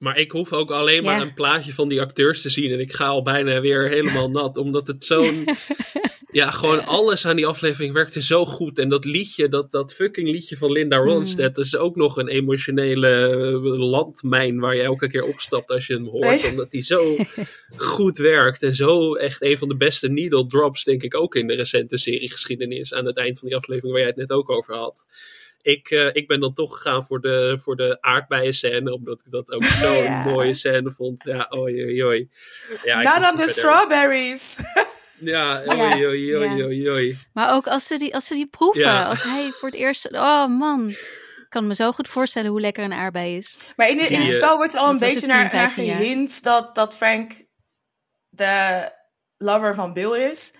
Maar 0.00 0.18
ik 0.18 0.30
hoef 0.30 0.52
ook 0.52 0.70
alleen 0.70 1.02
maar 1.04 1.16
Ja. 1.16 1.22
een 1.22 1.34
plaatje 1.34 1.72
van 1.72 1.88
die 1.88 2.00
acteurs 2.00 2.42
te 2.42 2.50
zien. 2.50 2.72
En 2.72 2.80
ik 2.80 2.92
ga 2.92 3.06
al 3.06 3.22
bijna 3.22 3.60
weer 3.60 3.88
helemaal 3.88 4.30
nat. 4.40 4.56
Omdat 4.56 4.86
het 4.86 5.04
zo'n. 5.04 5.44
Ja, 6.32 6.50
gewoon 6.50 6.84
alles 6.84 7.26
aan 7.26 7.36
die 7.36 7.46
aflevering 7.46 7.92
werkte 7.92 8.22
zo 8.22 8.44
goed. 8.44 8.78
En 8.78 8.88
dat 8.88 9.04
liedje, 9.04 9.48
dat, 9.48 9.70
dat 9.70 9.94
fucking 9.94 10.28
liedje 10.28 10.56
van 10.56 10.72
Linda 10.72 10.96
Ronstadt, 10.96 11.58
is 11.58 11.76
ook 11.76 11.96
nog 11.96 12.16
een 12.16 12.28
emotionele 12.28 13.08
eh, 13.28 13.78
landmijn 13.78 14.58
waar 14.60 14.74
je 14.76 14.82
elke 14.82 15.08
keer 15.08 15.24
opstapt 15.24 15.70
als 15.70 15.86
je 15.86 15.94
hem 15.94 16.06
hoort. 16.06 16.44
Omdat 16.50 16.70
die 16.70 16.82
zo 16.82 17.16
goed 17.76 18.18
werkt. 18.18 18.62
En 18.62 18.74
zo 18.74 19.14
echt 19.14 19.42
een 19.42 19.58
van 19.58 19.68
de 19.68 19.76
beste 19.76 20.08
needle 20.08 20.46
drops, 20.46 20.84
denk 20.84 21.02
ik, 21.02 21.14
ook 21.16 21.34
in 21.34 21.46
de 21.46 21.54
recente 21.54 21.96
seriegeschiedenis. 21.96 22.94
Aan 22.94 23.06
het 23.06 23.16
eind 23.16 23.38
van 23.38 23.48
die 23.48 23.56
aflevering 23.56 23.92
waar 23.92 24.00
jij 24.02 24.10
het 24.10 24.18
net 24.28 24.32
ook 24.32 24.50
over 24.50 24.74
had. 24.74 25.06
Ik, 25.62 25.90
eh, 25.90 26.08
ik 26.12 26.26
ben 26.28 26.40
dan 26.40 26.54
toch 26.54 26.76
gegaan 26.76 27.04
voor 27.06 27.20
de, 27.20 27.58
voor 27.62 27.76
de 27.76 27.96
aardbeien 28.00 28.52
scène, 28.54 28.94
omdat 28.94 29.20
ik 29.24 29.30
dat 29.30 29.50
ook 29.52 29.62
zo'n 29.82 29.92
Ja. 30.02 30.22
mooie 30.24 30.54
scène 30.54 30.90
vond. 30.90 31.22
Ja, 31.24 31.50
oei, 31.56 31.82
oei, 31.84 32.04
oei. 32.04 32.28
Ja, 32.84 33.02
Not 33.02 33.14
on 33.16 33.20
the 33.20 33.26
verder. 33.36 33.48
strawberries. 33.48 34.58
Ja, 35.22 35.62
Ja. 35.64 35.72
oei, 35.94 36.06
oei, 36.06 36.36
oei, 36.36 36.56
Ja. 36.56 36.64
oei, 36.64 36.90
oei. 36.90 37.18
Maar 37.32 37.54
ook 37.54 37.66
als 37.66 37.86
ze 37.86 37.98
die, 37.98 38.14
als 38.14 38.26
ze 38.26 38.34
die 38.34 38.46
proeven. 38.46 38.80
Ja. 38.82 39.04
Als 39.04 39.22
hij 39.22 39.50
voor 39.50 39.68
het 39.68 39.78
eerst... 39.78 40.12
Oh 40.12 40.46
man. 40.46 40.88
Ik 40.88 41.46
kan 41.48 41.66
me 41.66 41.74
zo 41.74 41.92
goed 41.92 42.08
voorstellen 42.08 42.50
hoe 42.50 42.60
lekker 42.60 42.84
een 42.84 42.92
aardbei 42.92 43.36
is. 43.36 43.56
Maar 43.76 43.88
in, 43.88 43.96
de, 43.96 44.02
in 44.06 44.20
het 44.20 44.32
spel 44.32 44.56
wordt 44.56 44.76
al 44.76 44.88
een 44.90 44.98
beetje 44.98 45.14
het 45.14 45.18
10, 45.24 45.28
naar, 45.28 45.42
naar 45.42 45.50
15 45.50 45.84
jaar. 45.84 45.96
gehint 45.96 46.42
dat, 46.42 46.74
dat 46.74 46.96
Frank 46.96 47.32
de 48.28 48.88
lover 49.36 49.74
van 49.74 49.92
Bill 49.92 50.28
is. 50.30 50.54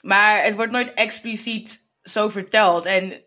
Maar 0.00 0.42
het 0.44 0.54
wordt 0.54 0.72
nooit 0.72 0.94
expliciet 0.94 1.78
zo 2.02 2.28
verteld. 2.28 2.86
En 2.86 3.25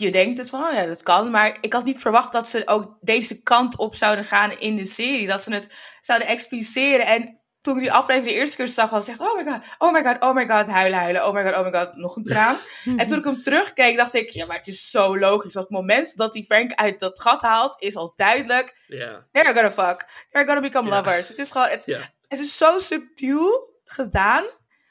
je 0.00 0.10
denkt 0.10 0.38
het 0.38 0.50
van, 0.50 0.64
oh 0.64 0.72
ja, 0.72 0.86
dat 0.86 1.02
kan. 1.02 1.30
Maar 1.30 1.56
ik 1.60 1.72
had 1.72 1.84
niet 1.84 2.00
verwacht 2.00 2.32
dat 2.32 2.48
ze 2.48 2.62
ook 2.66 2.96
deze 3.00 3.42
kant 3.42 3.76
op 3.76 3.94
zouden 3.94 4.24
gaan 4.24 4.50
in 4.58 4.76
de 4.76 4.84
serie. 4.84 5.26
Dat 5.26 5.42
ze 5.42 5.52
het 5.54 5.96
zouden 6.00 6.28
expliceren. 6.28 7.06
En 7.06 7.38
toen 7.60 7.74
ik 7.76 7.80
die 7.82 7.92
aflevering 7.92 8.32
de 8.32 8.40
eerste 8.40 8.56
keer 8.56 8.68
zag, 8.68 8.90
was 8.90 9.04
ik 9.08 9.10
echt, 9.10 9.20
oh 9.30 9.36
my 9.36 9.44
god, 9.52 9.62
oh 9.78 9.92
my 9.92 10.02
god, 10.04 10.22
oh 10.22 10.34
my 10.34 10.46
god, 10.48 10.66
huilen, 10.66 10.98
huilen, 10.98 11.26
oh 11.26 11.34
my 11.34 11.42
god, 11.44 11.54
oh 11.54 11.64
my 11.64 11.72
god, 11.78 11.96
nog 11.96 12.16
een 12.16 12.24
traan. 12.24 12.58
En 12.96 13.06
toen 13.06 13.18
ik 13.18 13.24
hem 13.24 13.42
terugkeek, 13.42 13.96
dacht 13.96 14.14
ik, 14.14 14.30
ja, 14.30 14.46
maar 14.46 14.56
het 14.56 14.66
is 14.66 14.90
zo 14.90 15.18
logisch. 15.18 15.54
Want 15.54 15.66
het 15.66 15.76
moment 15.76 16.16
dat 16.16 16.34
hij 16.34 16.42
Frank 16.42 16.72
uit 16.74 16.98
dat 17.00 17.20
gat 17.20 17.42
haalt, 17.42 17.82
is 17.82 17.96
al 17.96 18.12
duidelijk, 18.16 18.76
Ja, 18.86 19.26
they're 19.32 19.54
gonna 19.54 19.70
fuck. 19.70 20.26
They're 20.30 20.46
gonna 20.46 20.60
become 20.60 20.88
lovers. 20.88 21.28
Het 21.28 21.38
is 21.38 21.50
gewoon, 21.50 21.68
het, 21.68 21.86
is 22.28 22.56
zo 22.56 22.78
subtiel 22.78 23.70
gedaan, 23.84 24.44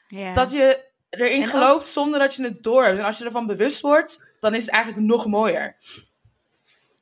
Ja. 0.08 0.32
dat 0.32 0.50
je 0.52 0.84
erin 1.10 1.32
En 1.32 1.42
ook- 1.42 1.50
gelooft 1.50 1.88
zonder 1.88 2.18
dat 2.18 2.34
je 2.34 2.42
het 2.42 2.62
door 2.62 2.84
hebt. 2.84 2.98
En 2.98 3.04
als 3.04 3.18
je 3.18 3.24
ervan 3.24 3.46
bewust 3.46 3.80
wordt, 3.80 4.26
dan 4.38 4.54
is 4.54 4.62
het 4.62 4.70
eigenlijk 4.70 5.06
nog 5.06 5.26
mooier. 5.26 5.76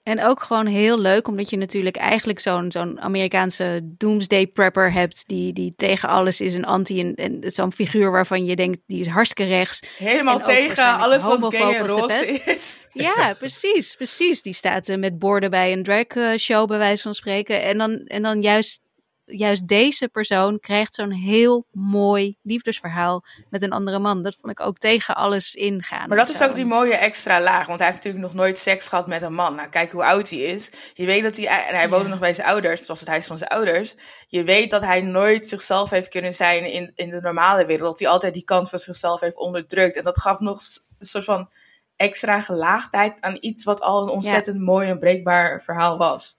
En 0.06 0.22
ook 0.22 0.42
gewoon 0.42 0.66
heel 0.66 0.98
leuk, 0.98 1.28
omdat 1.28 1.50
je 1.50 1.56
natuurlijk 1.56 1.96
eigenlijk 1.96 2.38
zo'n 2.38 2.72
zo'n 2.72 3.00
Amerikaanse 3.00 3.80
doomsday 3.82 4.46
prepper 4.46 4.92
hebt, 4.92 5.24
die, 5.26 5.52
die 5.52 5.74
tegen 5.76 6.08
alles 6.08 6.40
is 6.40 6.54
een 6.54 6.64
anti, 6.64 7.00
en, 7.00 7.14
en 7.14 7.50
zo'n 7.50 7.72
figuur 7.72 8.10
waarvan 8.10 8.44
je 8.44 8.56
denkt, 8.56 8.78
die 8.86 9.00
is 9.00 9.06
hartstikke 9.06 9.50
rechts. 9.52 9.82
Helemaal 9.98 10.38
tegen 10.38 10.98
alles 10.98 11.24
wat 11.24 11.54
gay 11.54 11.74
en 11.74 11.86
roze 11.86 12.40
is. 12.44 12.88
Ja, 12.92 13.34
precies, 13.38 13.94
precies. 13.94 14.42
Die 14.42 14.52
staat 14.52 14.88
eh, 14.88 14.98
met 14.98 15.18
borden 15.18 15.50
bij 15.50 15.72
een 15.72 15.82
drag 15.82 16.06
eh, 16.06 16.36
show, 16.36 16.68
bij 16.68 16.78
wijze 16.78 17.02
van 17.02 17.14
spreken. 17.14 17.62
En 17.62 17.78
dan, 17.78 17.90
en 18.06 18.22
dan 18.22 18.42
juist, 18.42 18.80
juist 19.26 19.68
deze 19.68 20.08
persoon 20.08 20.60
krijgt 20.60 20.94
zo'n 20.94 21.12
heel 21.12 21.66
mooi 21.72 22.36
liefdesverhaal 22.42 23.24
met 23.50 23.62
een 23.62 23.72
andere 23.72 23.98
man. 23.98 24.22
Dat 24.22 24.36
vond 24.40 24.52
ik 24.52 24.66
ook 24.66 24.78
tegen 24.78 25.16
alles 25.16 25.54
ingaan. 25.54 26.08
Maar 26.08 26.16
dat 26.16 26.28
is 26.28 26.42
ook 26.42 26.54
die 26.54 26.64
mooie 26.64 26.94
extra 26.94 27.40
laag. 27.40 27.66
Want 27.66 27.80
hij 27.80 27.88
heeft 27.90 28.04
natuurlijk 28.04 28.32
nog 28.32 28.42
nooit 28.42 28.58
seks 28.58 28.88
gehad 28.88 29.06
met 29.06 29.22
een 29.22 29.34
man. 29.34 29.54
Nou, 29.54 29.68
kijk 29.68 29.92
hoe 29.92 30.04
oud 30.04 30.30
hij 30.30 30.38
is. 30.38 30.72
Je 30.94 31.06
weet 31.06 31.22
dat 31.22 31.36
hij... 31.36 31.46
En 31.46 31.74
hij 31.74 31.88
woonde 31.88 32.04
Ja. 32.04 32.10
nog 32.10 32.18
bij 32.18 32.32
zijn 32.32 32.48
ouders. 32.48 32.78
Het 32.78 32.88
was 32.88 33.00
het 33.00 33.08
huis 33.08 33.26
van 33.26 33.38
zijn 33.38 33.50
ouders. 33.50 33.94
Je 34.26 34.44
weet 34.44 34.70
dat 34.70 34.82
hij 34.82 35.00
nooit 35.00 35.46
zichzelf 35.46 35.90
heeft 35.90 36.08
kunnen 36.08 36.32
zijn 36.32 36.72
in, 36.72 36.92
in 36.94 37.10
de 37.10 37.20
normale 37.20 37.66
wereld. 37.66 37.90
Dat 37.90 37.98
hij 37.98 38.08
altijd 38.08 38.34
die 38.34 38.44
kant 38.44 38.70
van 38.70 38.78
zichzelf 38.78 39.20
heeft 39.20 39.36
onderdrukt. 39.36 39.96
En 39.96 40.02
dat 40.02 40.20
gaf 40.20 40.40
nog 40.40 40.56
een 40.98 41.06
soort 41.06 41.24
van 41.24 41.48
extra 41.96 42.40
gelaagdheid 42.40 43.20
aan 43.20 43.36
iets 43.38 43.64
wat 43.64 43.80
al 43.80 44.02
een 44.02 44.08
ontzettend 44.08 44.60
mooi 44.60 44.88
en 44.88 44.98
breekbaar 44.98 45.62
verhaal 45.62 45.98
was. 45.98 46.36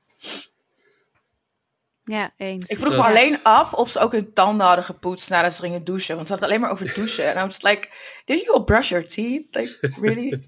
Ja, 2.08 2.34
eens. 2.38 2.66
Ik 2.66 2.78
vroeg 2.78 2.96
me 2.96 3.02
alleen 3.02 3.44
af 3.44 3.74
of 3.74 3.90
ze 3.90 4.00
ook 4.00 4.12
hun 4.12 4.34
tanden 4.34 4.66
hadden 4.66 4.86
gepoetst 4.86 5.30
nadat 5.30 5.54
ze 5.54 5.62
gingen 5.62 5.84
douchen. 5.84 6.16
Want 6.16 6.28
ze 6.28 6.34
hadden 6.34 6.50
alleen 6.50 6.62
maar 6.62 6.72
over 6.72 6.94
douchen. 6.94 7.26
En 7.26 7.38
I 7.38 7.46
was 7.46 7.62
like, 7.62 7.88
did 8.26 8.42
you 8.42 8.58
all 8.58 8.64
brush 8.64 8.90
your 8.90 9.08
teeth? 9.08 9.56
Like, 9.56 9.92
really? 10.02 10.42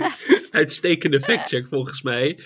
Uitstekende 0.50 1.20
factcheck 1.20 1.66
volgens 1.70 2.02
mij. 2.02 2.38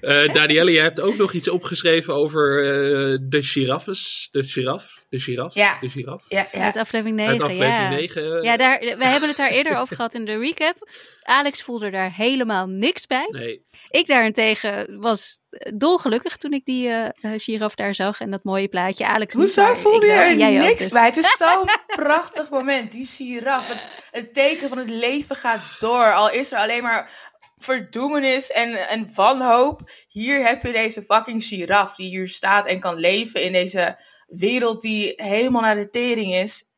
Eh 0.00 0.32
Danielle, 0.32 0.72
jij 0.72 0.82
hebt 0.82 1.00
ook 1.00 1.16
nog 1.16 1.32
iets 1.32 1.48
opgeschreven 1.48 2.14
over 2.14 2.58
eh, 2.58 3.18
de 3.22 3.42
giraffes. 3.42 4.28
De 4.30 4.42
giraf? 4.42 5.04
De 5.08 5.18
giraf? 5.18 5.54
Ja. 5.54 5.78
De 5.80 5.88
giraf? 5.88 6.24
Ja, 6.28 6.46
ja. 6.52 6.64
Uit 6.64 6.76
aflevering 6.76 7.16
9, 7.16 7.32
Uit 7.32 7.40
aflevering 7.40 7.74
ja. 7.74 7.88
9. 7.88 8.42
Ja, 8.42 8.56
daar, 8.56 8.78
we 8.78 9.04
hebben 9.04 9.28
het 9.28 9.38
daar 9.38 9.50
eerder 9.50 9.76
over 9.76 9.96
gehad 9.96 10.14
in 10.14 10.24
de 10.24 10.38
recap. 10.38 10.88
Alex 11.22 11.62
voelde 11.62 11.90
daar 11.90 12.14
helemaal 12.14 12.66
niks 12.66 13.06
bij. 13.06 13.28
Nee. 13.30 13.64
Ik 13.88 14.06
daarentegen 14.06 15.00
was 15.00 15.41
dolgelukkig 15.74 16.36
toen 16.36 16.52
ik 16.52 16.64
die 16.64 16.88
eh 16.88 17.08
eh, 17.20 17.40
giraf 17.40 17.74
daar 17.74 17.94
zag 17.94 18.20
en 18.20 18.30
dat 18.30 18.44
mooie 18.44 18.68
plaatje. 18.68 19.06
Alex 19.06 19.34
Hoezo 19.34 19.62
maar 19.62 19.76
voelde 19.76 20.06
ik 20.06 20.38
je 20.38 20.44
er 20.44 20.52
niks 20.52 20.78
dus. 20.78 20.90
bij? 20.90 21.04
Het 21.04 21.16
is 21.16 21.36
zo'n 21.44 21.68
prachtig 21.86 22.50
moment. 22.50 22.92
Die 22.92 23.06
giraf. 23.06 23.68
Het, 23.68 23.86
het 24.10 24.34
teken 24.34 24.68
van 24.68 24.78
het 24.78 24.90
leven 24.90 25.36
gaat 25.36 25.62
door. 25.78 26.14
Al 26.14 26.30
is 26.30 26.52
er 26.52 26.58
alleen 26.58 26.82
maar 26.82 27.30
verdoemenis 27.56 28.50
en, 28.50 28.88
en 28.88 29.14
wanhoop. 29.14 29.90
Hier 30.08 30.46
heb 30.46 30.62
je 30.62 30.72
deze 30.72 31.02
fucking 31.02 31.44
giraf 31.44 31.94
die 31.94 32.08
hier 32.08 32.28
staat 32.28 32.66
en 32.66 32.80
kan 32.80 32.94
leven 32.94 33.42
in 33.42 33.52
deze 33.52 33.98
wereld 34.26 34.82
die 34.82 35.12
helemaal 35.16 35.60
naar 35.60 35.76
de 35.76 35.90
tering 35.90 36.34
is. 36.34 36.70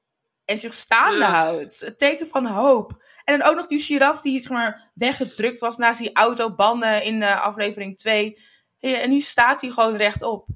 En 0.45 0.57
zich 0.57 0.73
staande 0.73 1.25
houdt. 1.25 1.81
Het 1.81 1.99
teken 1.99 2.27
van 2.27 2.47
hoop. 2.47 3.03
En 3.25 3.39
dan 3.39 3.49
ook 3.49 3.57
nog 3.57 3.67
die 3.67 3.79
giraf 3.79 4.21
die 4.21 4.41
zeg 4.41 4.51
maar, 4.51 4.91
weggedrukt 4.95 5.61
was 5.61 5.77
naast 5.77 5.99
die 5.99 6.13
autobanden 6.13 7.03
in 7.03 7.23
eh, 7.23 7.43
aflevering 7.43 7.97
2. 7.97 8.37
Ja, 8.91 8.99
en 8.99 9.11
nu 9.11 9.21
staat 9.21 9.61
hij 9.61 9.71
gewoon 9.71 9.97
rechtop. 9.97 10.49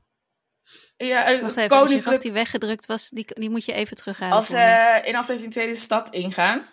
Ja, 0.96 1.30
een 1.30 1.40
Wacht 1.40 1.56
even, 1.56 2.20
die 2.20 2.32
weggedrukt 2.32 2.86
was, 2.86 3.08
die, 3.08 3.26
die 3.34 3.50
moet 3.50 3.64
je 3.64 3.72
even 3.72 3.96
terughalen. 3.96 4.34
als 4.36 4.46
ze 4.46 4.56
me. 4.56 5.00
in 5.08 5.16
aflevering 5.16 5.52
2 5.52 5.66
de 5.66 5.74
stad 5.74 6.10
ingaan, 6.10 6.66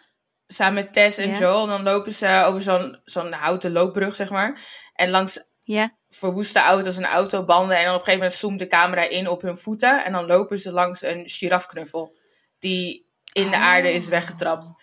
samen 0.48 0.74
met 0.74 0.94
Tess 0.94 1.18
en 1.18 1.30
Ja. 1.30 1.38
Joel, 1.38 1.68
dan 1.68 1.84
lopen 1.84 2.14
ze 2.14 2.44
over 2.46 2.62
zo'n 2.62 3.02
zo'n 3.04 3.32
houten 3.32 3.72
loopbrug, 3.72 4.16
zeg 4.16 4.30
maar. 4.30 4.62
En 4.94 5.10
langs 5.10 5.54
Ja, 5.64 5.98
verwoeste 6.10 6.60
auto's 6.60 6.98
en 6.98 7.06
autobanden. 7.06 7.78
En 7.78 7.84
dan 7.86 7.94
op 7.94 8.00
een 8.00 8.06
gegeven 8.06 8.20
moment 8.20 8.34
zoomt 8.40 8.60
de 8.60 8.68
camera 8.68 9.02
in 9.10 9.28
op 9.30 9.42
hun 9.42 9.58
voeten. 9.58 10.04
En 10.04 10.12
dan 10.12 10.26
lopen 10.26 10.58
ze 10.58 10.72
langs 10.72 11.02
een 11.02 11.28
girafknuffel 11.28 12.18
die 12.60 13.10
in 13.34 13.50
de 13.50 13.56
Oh. 13.56 13.62
aarde 13.64 13.94
is 13.94 14.08
weggetrapt. 14.08 14.74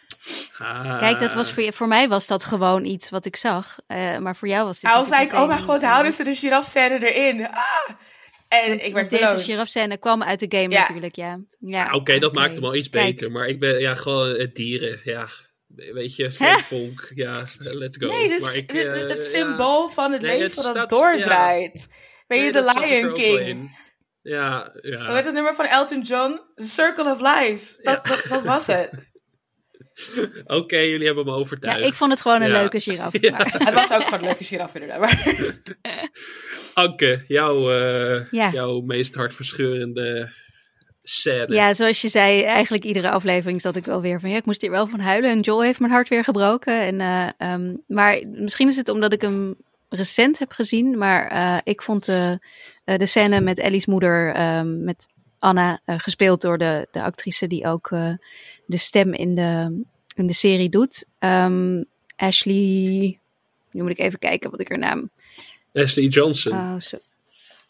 Ah. 0.59 0.99
kijk, 0.99 1.19
dat 1.21 1.35
was 1.35 1.53
voor, 1.53 1.63
je, 1.63 1.73
voor 1.73 1.89
mij 1.89 2.09
was 2.09 2.27
dat 2.27 2.45
gewoon 2.45 2.85
iets 2.85 3.11
wat 3.11 3.25
ik 3.25 3.37
zag. 3.37 3.79
eh, 3.87 4.19
maar 4.19 4.37
voor 4.37 4.49
jou 4.49 4.67
was 4.67 4.81
dit 4.81 4.91
Al 4.91 5.05
zei 5.05 5.23
ik, 5.25 5.33
oh 5.33 5.47
mijn 5.47 5.61
god, 5.61 5.83
houden 5.83 6.13
ze 6.13 6.25
de 6.25 6.35
girafscène 6.35 7.13
erin? 7.13 7.49
Ah! 7.51 7.91
En 8.49 8.85
ik 8.85 8.93
werd 8.93 9.11
Deze 9.11 9.39
girafscène 9.39 9.97
kwam 9.99 10.23
uit 10.23 10.41
de 10.41 10.59
game 10.59 10.73
Ja. 10.75 10.81
natuurlijk, 10.81 11.17
ja. 11.17 11.39
ja 11.59 11.85
Ah, 11.85 11.95
Oké, 11.95 12.19
dat 12.19 12.31
oké. 12.31 12.41
maakt 12.41 12.55
hem 12.55 12.65
al 12.65 12.75
iets 12.75 12.89
Kijk, 12.91 13.05
beter. 13.07 13.31
Maar 13.31 13.47
ik 13.49 13.61
ben 13.61 13.81
ja, 13.81 13.95
gewoon 13.95 14.29
het 14.29 14.55
dieren. 14.55 15.01
Ja, 15.05 15.27
weet 15.67 16.17
je, 16.17 16.31
Vonk. 16.69 17.11
Ja, 17.15 17.47
let's 17.59 17.97
go. 18.01 18.07
Nee, 18.07 18.29
dus 18.29 18.43
maar 18.43 18.55
ik, 18.57 18.71
het, 18.71 18.95
eh, 18.95 19.01
het 19.09 19.13
ja. 19.13 19.21
symbool 19.39 19.89
van 19.89 20.13
het 20.13 20.23
Nee, 20.23 20.39
leven 20.39 20.65
het 20.65 20.75
dat 20.75 20.91
doordraait. 20.91 21.89
Weet 22.27 22.39
je, 22.39 22.45
Nee, 22.45 22.53
de 22.53 22.73
Lion 23.01 23.15
King. 23.15 23.39
in. 23.39 23.71
Ja, 24.23 24.71
ja. 24.83 25.05
Hoe 25.07 25.15
heet 25.15 25.25
het 25.25 25.35
nummer 25.35 25.55
van 25.55 25.65
Elton 25.65 26.01
John? 26.01 26.41
The 26.55 26.67
Circle 26.69 27.11
of 27.13 27.21
Life. 27.21 27.83
Dat, 27.83 28.01
Ja. 28.03 28.15
dat, 28.15 28.25
dat 28.29 28.45
was 28.45 28.67
het. 28.67 28.91
Oké, 30.61 30.77
jullie 30.79 31.07
hebben 31.07 31.25
me 31.25 31.31
Ja, 31.31 31.37
overtuigd. 31.37 31.87
ik 31.87 31.93
vond 31.95 32.11
het 32.11 32.21
gewoon 32.21 32.43
een 32.43 32.49
Ja. 32.49 32.61
leuke 32.61 32.81
giraf. 32.81 33.13
Ja. 33.21 33.31
Maar, 33.31 33.55
Het 33.59 33.75
was 33.75 33.93
ook 33.93 34.03
gewoon 34.03 34.19
een 34.19 34.25
leuke 34.25 34.45
giraf 34.45 34.75
inderdaad. 34.75 35.01
Maar... 35.01 35.55
Anke, 36.75 37.25
jouw, 37.29 37.71
eh, 37.73 38.27
Ja. 38.31 38.51
jouw 38.53 38.81
meest 38.81 39.15
hartverscheurende 39.15 40.31
scène. 41.03 41.55
ja, 41.55 41.73
zoals 41.75 42.01
je 42.01 42.09
zei, 42.09 42.43
eigenlijk 42.43 42.85
iedere 42.85 43.11
aflevering 43.11 43.61
zat 43.61 43.77
ik 43.77 43.85
wel 43.85 44.01
weer 44.01 44.21
van... 44.21 44.31
Ja, 44.31 44.37
ik 44.37 44.45
moest 44.47 44.61
hier 44.61 44.71
wel 44.71 44.87
van 44.89 45.01
huilen. 45.01 45.31
En 45.31 45.41
Joel 45.41 45.63
heeft 45.63 45.81
mijn 45.81 45.93
hart 45.93 46.09
weer 46.09 46.25
gebroken. 46.25 46.81
En, 46.81 47.01
eh, 47.01 47.29
ehm, 47.39 47.77
maar 47.87 48.23
misschien 48.31 48.69
is 48.69 48.77
het 48.77 48.89
omdat 48.89 49.13
ik 49.13 49.21
hem 49.23 49.55
recent 49.89 50.39
heb 50.39 50.53
gezien. 50.53 50.99
Maar 50.99 51.27
eh, 51.31 51.59
ik 51.65 51.83
vond 51.83 52.05
de, 52.05 52.39
eh, 52.85 52.97
de 52.97 53.07
scène 53.07 53.41
met 53.41 53.59
Ellie's 53.59 53.87
moeder, 53.87 54.33
ehm, 54.35 54.85
met 54.85 55.09
Anna... 55.43 55.81
eh, 55.85 55.99
gespeeld 55.99 56.41
door 56.41 56.59
de, 56.59 56.89
de 56.91 57.03
actrice 57.03 57.47
die 57.47 57.67
ook 57.67 57.91
eh, 57.91 58.13
de 58.67 58.77
stem 58.77 59.13
in 59.13 59.35
de, 59.35 59.83
in 60.15 60.27
de 60.27 60.33
serie 60.35 60.69
doet. 60.69 61.05
Ehm, 61.19 61.83
Ashley... 62.17 63.19
Nu 63.71 63.83
moet 63.83 63.91
ik 63.91 63.99
even 63.99 64.19
kijken 64.19 64.51
wat 64.51 64.61
ik 64.61 64.69
haar 64.69 64.79
naam... 64.79 65.11
Ashley 65.75 66.07
Johnson. 66.07 66.53
Oh, 66.53 66.81
zo. 66.81 66.99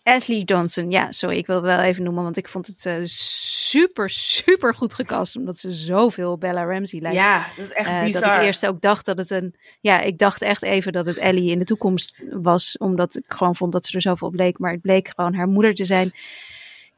Ashley 0.03 0.39
Johnson, 0.41 0.91
ja, 0.91 1.11
sorry, 1.11 1.37
ik 1.37 1.47
wil 1.47 1.57
het 1.57 1.64
wel 1.64 1.79
even 1.81 2.03
noemen, 2.03 2.23
want 2.23 2.37
ik 2.37 2.49
vond 2.49 2.66
het 2.66 2.87
eh, 2.87 2.95
super, 3.05 4.11
super 4.11 4.75
goed 4.75 4.95
gecast, 4.95 5.37
omdat 5.37 5.59
ze 5.59 5.73
zoveel 5.73 6.39
Bella 6.39 6.64
Ramsey 6.64 7.01
lijkt. 7.01 7.16
Ja, 7.16 7.47
dat 7.57 7.64
is 7.64 7.73
echt 7.73 7.89
Eh, 7.89 7.95
dat 7.97 8.05
bizar. 8.05 8.37
ik 8.37 8.43
eerst 8.43 8.66
ook 8.66 8.81
dacht 8.81 9.07
dat 9.07 9.18
het 9.18 9.31
een. 9.31 9.55
Ja, 9.81 10.01
ik 10.01 10.18
dacht 10.18 10.43
echt 10.43 10.62
even 10.62 10.93
dat 10.93 11.07
het 11.07 11.16
Ellie 11.16 11.51
in 11.51 11.59
de 11.59 11.64
toekomst 11.64 12.23
was. 12.31 12.77
Omdat 12.79 13.16
ik 13.16 13.25
gewoon 13.27 13.55
vond 13.57 13.73
dat 13.73 13.87
ze 13.87 13.95
er 13.95 14.03
zoveel 14.03 14.29
op 14.29 14.35
leek. 14.35 14.59
Maar 14.59 14.73
het 14.73 14.81
bleek 14.81 15.12
gewoon 15.14 15.35
haar 15.35 15.49
moeder 15.49 15.75
te 15.75 15.85
zijn. 15.85 16.12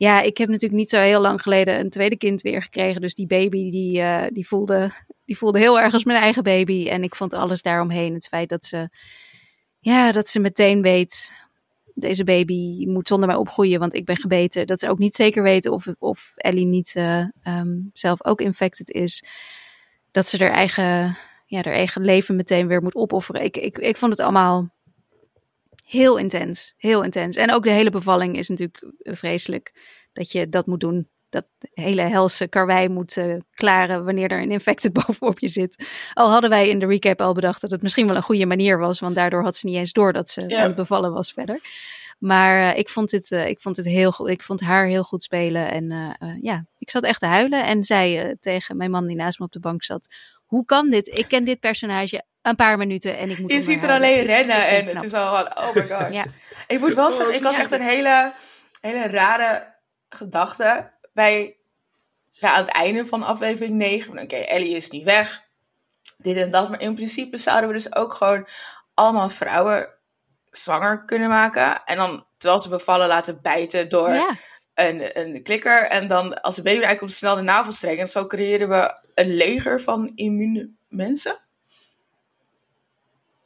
Ja, 0.04 0.20
ik 0.20 0.38
heb 0.38 0.48
natuurlijk 0.48 0.80
niet 0.80 0.90
zo 0.90 1.00
heel 1.00 1.20
lang 1.20 1.42
geleden 1.42 1.80
een 1.80 1.90
tweede 1.90 2.16
kind 2.16 2.42
weer 2.42 2.62
gekregen. 2.62 3.00
Dus 3.00 3.14
die 3.14 3.26
baby, 3.26 3.70
die, 3.70 4.00
eh, 4.00 4.26
die, 4.32 4.46
voelde, 4.46 4.90
die 5.24 5.38
voelde 5.38 5.58
heel 5.58 5.80
erg 5.80 5.92
als 5.92 6.04
mijn 6.04 6.18
eigen 6.18 6.42
baby. 6.42 6.88
En 6.88 7.02
ik 7.02 7.14
vond 7.14 7.34
alles 7.34 7.62
daaromheen. 7.62 8.14
Het 8.14 8.26
feit 8.26 8.48
dat 8.48 8.64
ze. 8.64 8.88
Ja, 9.80 10.12
dat 10.12 10.28
ze 10.28 10.40
meteen 10.40 10.82
weet. 10.82 11.32
Deze 11.94 12.24
baby 12.24 12.86
moet 12.86 13.08
zonder 13.08 13.28
mij 13.28 13.36
opgroeien, 13.36 13.80
want 13.80 13.94
ik 13.94 14.04
ben 14.04 14.16
gebeten. 14.16 14.66
Dat 14.66 14.80
ze 14.80 14.88
ook 14.88 14.98
niet 14.98 15.14
zeker 15.14 15.42
weten 15.42 15.72
of, 15.72 15.86
of 15.98 16.32
Ellie 16.36 16.66
niet 16.66 16.94
eh, 16.96 17.26
ehm, 17.42 17.76
zelf 17.92 18.24
ook 18.24 18.40
infected 18.40 18.90
is. 18.90 19.24
Dat 20.10 20.26
ze 20.28 20.44
haar 20.44 20.52
eigen 20.52 21.16
ja, 21.46 21.62
haar 21.62 21.74
eigen 21.74 22.02
leven 22.02 22.36
meteen 22.36 22.66
weer 22.66 22.82
moet 22.82 22.94
opofferen. 22.94 23.42
Ik, 23.42 23.56
ik, 23.56 23.78
ik 23.78 23.96
vond 23.96 24.12
het 24.12 24.20
allemaal 24.20 24.73
heel 25.84 26.16
intens. 26.18 26.74
Heel 26.76 27.02
intens. 27.02 27.36
En 27.36 27.52
ook 27.52 27.62
de 27.62 27.70
hele 27.70 27.90
bevalling 27.90 28.36
is 28.36 28.48
natuurlijk 28.48 28.84
vreselijk 28.98 29.72
dat 30.12 30.32
je 30.32 30.48
dat 30.48 30.66
moet 30.66 30.80
doen. 30.80 31.08
Dat 31.28 31.46
hele 31.72 32.02
helse 32.02 32.48
karwei 32.48 32.88
moet 32.88 33.16
eh, 33.16 33.36
klaren 33.54 34.04
wanneer 34.04 34.30
er 34.30 34.42
een 34.42 34.50
infected 34.50 34.92
bovenop 35.06 35.38
je 35.38 35.48
zit. 35.48 35.88
Al 36.14 36.30
hadden 36.30 36.50
wij 36.50 36.68
in 36.68 36.78
de 36.78 36.86
recap 36.86 37.20
al 37.20 37.34
bedacht 37.34 37.60
dat 37.60 37.70
het 37.70 37.82
misschien 37.82 38.06
wel 38.06 38.16
een 38.16 38.22
goede 38.22 38.46
manier 38.46 38.78
was. 38.78 39.00
Want 39.00 39.14
daardoor 39.14 39.42
had 39.42 39.56
ze 39.56 39.66
niet 39.66 39.76
eens 39.76 39.92
door 39.92 40.12
dat 40.12 40.30
ze 40.30 40.48
Ja. 40.48 40.58
aan 40.60 40.66
het 40.66 40.74
bevallen 40.76 41.12
was 41.12 41.32
verder. 41.32 41.60
Maar 42.18 42.70
eh, 42.72 42.78
ik, 42.78 42.88
vond 42.88 43.10
het, 43.10 43.30
eh, 43.30 43.48
ik 43.48 43.60
vond 43.60 43.76
het 43.76 43.86
heel 43.86 44.12
goed. 44.12 44.28
Ik 44.28 44.42
vond 44.42 44.60
haar 44.60 44.86
heel 44.86 45.02
goed 45.02 45.22
spelen. 45.22 45.70
En 45.70 45.90
eh, 45.90 46.10
eh, 46.18 46.36
ja, 46.42 46.64
ik 46.78 46.90
zat 46.90 47.02
echt 47.04 47.20
te 47.20 47.26
huilen. 47.26 47.64
En 47.64 47.82
zei 47.82 48.18
eh, 48.18 48.34
tegen 48.40 48.76
mijn 48.76 48.90
man 48.90 49.06
die 49.06 49.16
naast 49.16 49.38
me 49.38 49.44
op 49.44 49.52
de 49.52 49.60
bank 49.60 49.82
zat. 49.84 50.06
Hoe 50.54 50.64
kan 50.64 50.90
dit? 50.90 51.18
Ik 51.18 51.28
ken 51.28 51.44
dit 51.44 51.60
personage 51.60 52.22
een 52.42 52.56
paar 52.56 52.78
minuten 52.78 53.18
en 53.18 53.30
ik 53.30 53.38
moet 53.38 53.52
Je 53.52 53.60
ziet 53.60 53.82
er 53.82 53.90
alleen 53.90 54.00
huilen. 54.14 54.20
Ik- 54.20 54.26
rennen 54.26 54.56
ik 54.76 54.88
en 54.88 54.94
het 54.94 55.02
is 55.02 55.12
al 55.12 55.36
van, 55.36 55.58
oh 55.58 55.74
my 55.74 55.82
gosh. 55.96 56.14
Ja. 56.14 56.24
Ik 56.66 56.80
moet 56.80 56.94
wel 56.94 57.12
zeggen, 57.12 57.34
ik 57.34 57.42
had 57.42 57.54
echt 57.56 57.70
een 57.70 57.80
hele, 57.82 58.32
hele 58.80 59.06
rare 59.08 59.74
gedachte 60.08 60.90
bij, 61.12 61.56
ja, 62.32 62.50
aan 62.52 62.60
het 62.62 62.72
einde 62.72 63.06
van 63.06 63.22
aflevering 63.22 63.76
9. 63.76 64.14
Van, 64.14 64.22
Oké, 64.22 64.36
Ellie 64.36 64.76
is 64.76 64.90
niet 64.90 65.04
weg, 65.04 65.42
dit 66.16 66.36
en 66.36 66.50
dat. 66.50 66.68
Maar 66.70 66.80
in 66.80 66.94
principe 66.94 67.36
zouden 67.36 67.68
we 67.68 67.74
dus 67.74 67.94
ook 67.94 68.12
gewoon 68.12 68.46
allemaal 68.94 69.28
vrouwen 69.28 69.88
zwanger 70.50 71.04
kunnen 71.04 71.28
maken. 71.28 71.84
En 71.84 71.96
dan, 71.96 72.26
terwijl 72.36 72.60
ze 72.60 72.68
bevallen, 72.68 73.06
laten 73.08 73.38
bijten 73.42 73.88
door 73.88 74.08
Ja, 74.12 74.28
een, 74.74 75.18
een 75.20 75.42
klikker. 75.42 75.82
En 75.86 76.06
dan, 76.06 76.40
als 76.42 76.56
de 76.56 76.62
baby 76.62 76.78
eruit 76.82 76.98
komt, 76.98 77.12
snel 77.12 77.34
de 77.34 77.42
navelstreng. 77.42 77.98
En 77.98 78.06
zo 78.06 78.26
creëren 78.26 78.68
we 78.68 79.02
een 79.14 79.34
leger 79.36 79.80
van 79.80 80.12
immune 80.14 80.70
mensen. 80.88 81.38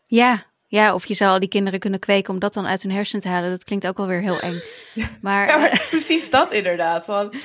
ja, 0.07 0.47
ja, 0.71 0.95
of 0.95 1.07
je 1.07 1.14
zou 1.14 1.31
al 1.31 1.39
die 1.39 1.49
kinderen 1.49 1.79
kunnen 1.81 2.01
kweken 2.01 2.33
om 2.35 2.39
dat 2.39 2.55
dan 2.55 2.66
uit 2.66 2.83
hun 2.83 2.93
hersenen 2.93 3.23
te 3.23 3.29
halen. 3.29 3.51
Dat 3.51 3.64
klinkt 3.64 3.87
ook 3.87 3.97
wel 3.97 4.07
weer 4.07 4.21
heel 4.21 4.41
eng. 4.41 4.61
Maar, 5.21 5.49
Ja, 5.49 5.57
maar 5.57 5.85
precies 5.89 6.31
dat 6.31 6.53
inderdaad. 6.53 7.07
Want 7.07 7.37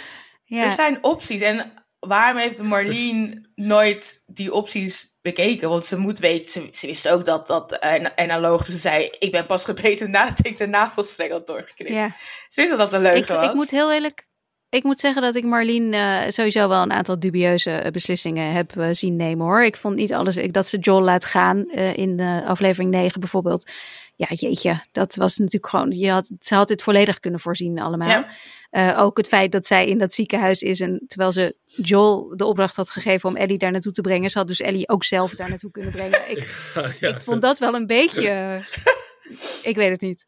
ja. 0.44 0.64
Er 0.64 0.70
zijn 0.70 0.98
opties. 1.04 1.42
En 1.42 1.72
waarom 2.00 2.38
heeft 2.38 2.62
Marlene 2.64 3.50
nooit 3.56 4.24
die 4.26 4.54
opties 4.54 5.18
bekeken? 5.22 5.70
Want 5.70 5.86
ze 5.86 5.98
moet 5.98 6.20
weten, 6.20 6.50
ze, 6.50 6.68
ze 6.72 6.88
wist 6.88 7.10
ook 7.10 7.26
dat 7.26 7.48
dat 7.48 7.72
en, 7.72 8.18
analoog. 8.18 8.66
Dus 8.66 8.76
ze 8.76 8.82
zei, 8.82 9.10
ik 9.20 9.32
ben 9.32 9.46
pas 9.46 9.66
gebeten 9.66 10.12
nadat 10.12 10.46
ik 10.46 10.58
de 10.58 10.68
navelstreng 10.68 11.32
had 11.32 11.48
doorgeknipt. 11.48 11.94
Ja. 11.94 12.06
Ze 12.48 12.62
wist 12.62 12.78
dat 12.78 12.92
dat 12.92 12.94
een 12.94 13.06
Ik, 13.06 13.14
leugen 13.14 13.36
was. 13.36 13.46
ik 13.46 13.54
moet 13.54 13.70
heel 13.72 13.92
eerlijk. 13.92 14.28
Ik 14.74 14.84
moet 14.84 15.00
zeggen 15.00 15.22
dat 15.22 15.36
ik 15.36 15.44
Marlene 15.44 15.98
eh, 15.98 16.32
sowieso 16.32 16.70
wel 16.70 16.82
een 16.82 16.92
aantal 16.92 17.20
dubieuze 17.20 17.72
eh, 17.72 17.92
beslissingen 17.92 18.52
heb 18.52 18.78
eh, 18.78 18.88
zien 18.92 19.16
nemen 19.16 19.46
hoor. 19.46 19.64
Ik 19.64 19.78
vond 19.78 19.96
niet 19.96 20.14
alles. 20.14 20.38
Ik, 20.38 20.54
dat 20.54 20.68
ze 20.68 20.78
Joel 20.78 21.02
laat 21.02 21.26
gaan 21.26 21.70
eh, 21.70 21.98
in 21.98 22.20
aflevering 22.46 22.92
9 22.92 23.20
bijvoorbeeld. 23.20 23.72
Ja, 24.16 24.28
jeetje. 24.30 24.84
Dat 24.92 25.16
was 25.16 25.38
natuurlijk 25.38 25.68
gewoon. 25.68 25.92
Je 25.92 26.10
had, 26.10 26.32
ze 26.40 26.56
had 26.56 26.68
dit 26.68 26.84
volledig 26.84 27.20
kunnen 27.20 27.40
voorzien 27.40 27.80
allemaal. 27.80 28.26
Ja. 28.72 28.96
Ook 28.96 29.18
het 29.18 29.28
feit 29.28 29.52
dat 29.52 29.66
zij 29.66 29.88
in 29.88 29.98
dat 29.98 30.14
ziekenhuis 30.14 30.62
is. 30.62 30.80
En 30.80 31.04
terwijl 31.08 31.32
ze 31.32 31.56
Joel 31.66 32.38
de 32.38 32.46
opdracht 32.46 32.76
had 32.76 32.90
gegeven 32.90 33.30
om 33.30 33.36
Ellie 33.36 33.58
daar 33.58 33.72
naartoe 33.72 33.92
te 33.92 34.02
brengen. 34.02 34.30
Ze 34.30 34.38
had 34.38 34.48
dus 34.48 34.62
Ellie 34.62 34.90
ook 34.90 35.04
zelf 35.04 35.36
daar 35.36 35.50
naartoe 35.50 35.72
kunnen 35.72 35.92
brengen. 35.92 36.30
Ik, 36.30 36.50
Ja, 37.00 37.08
ik 37.10 37.20
vond 37.20 37.42
dat 37.42 37.60
wel 37.60 37.74
een 37.74 37.88
beetje. 37.88 38.62
ik 39.70 39.76
weet 39.76 39.90
het 39.90 40.02
niet. 40.02 40.26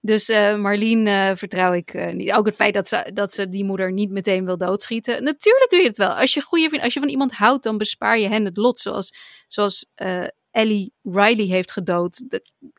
Dus 0.00 0.28
eh 0.28 0.56
Marlene 0.56 1.10
eh, 1.10 1.36
vertrouw 1.36 1.72
ik 1.72 1.94
eh, 1.94 2.12
niet. 2.12 2.32
Ook 2.32 2.46
het 2.46 2.54
feit 2.54 2.74
dat 2.74 2.88
ze, 2.88 3.10
dat 3.14 3.32
ze 3.32 3.48
die 3.48 3.64
moeder 3.64 3.92
niet 3.92 4.10
meteen 4.10 4.44
wil 4.44 4.56
doodschieten. 4.56 5.22
Natuurlijk 5.24 5.70
doe 5.70 5.80
je 5.80 5.86
het 5.86 5.98
wel. 5.98 6.10
Als 6.10 6.34
je, 6.34 6.40
goede 6.40 6.68
vriend, 6.68 6.82
als 6.82 6.94
je 6.94 7.00
van 7.00 7.08
iemand 7.08 7.32
houdt, 7.32 7.62
dan 7.62 7.76
bespaar 7.78 8.18
je 8.18 8.28
hen 8.28 8.44
het 8.44 8.56
lot. 8.56 8.78
Zoals, 8.78 9.14
zoals 9.46 9.86
Ellie 10.50 10.92
Riley 11.02 11.44
heeft 11.46 11.72
gedood. 11.72 12.24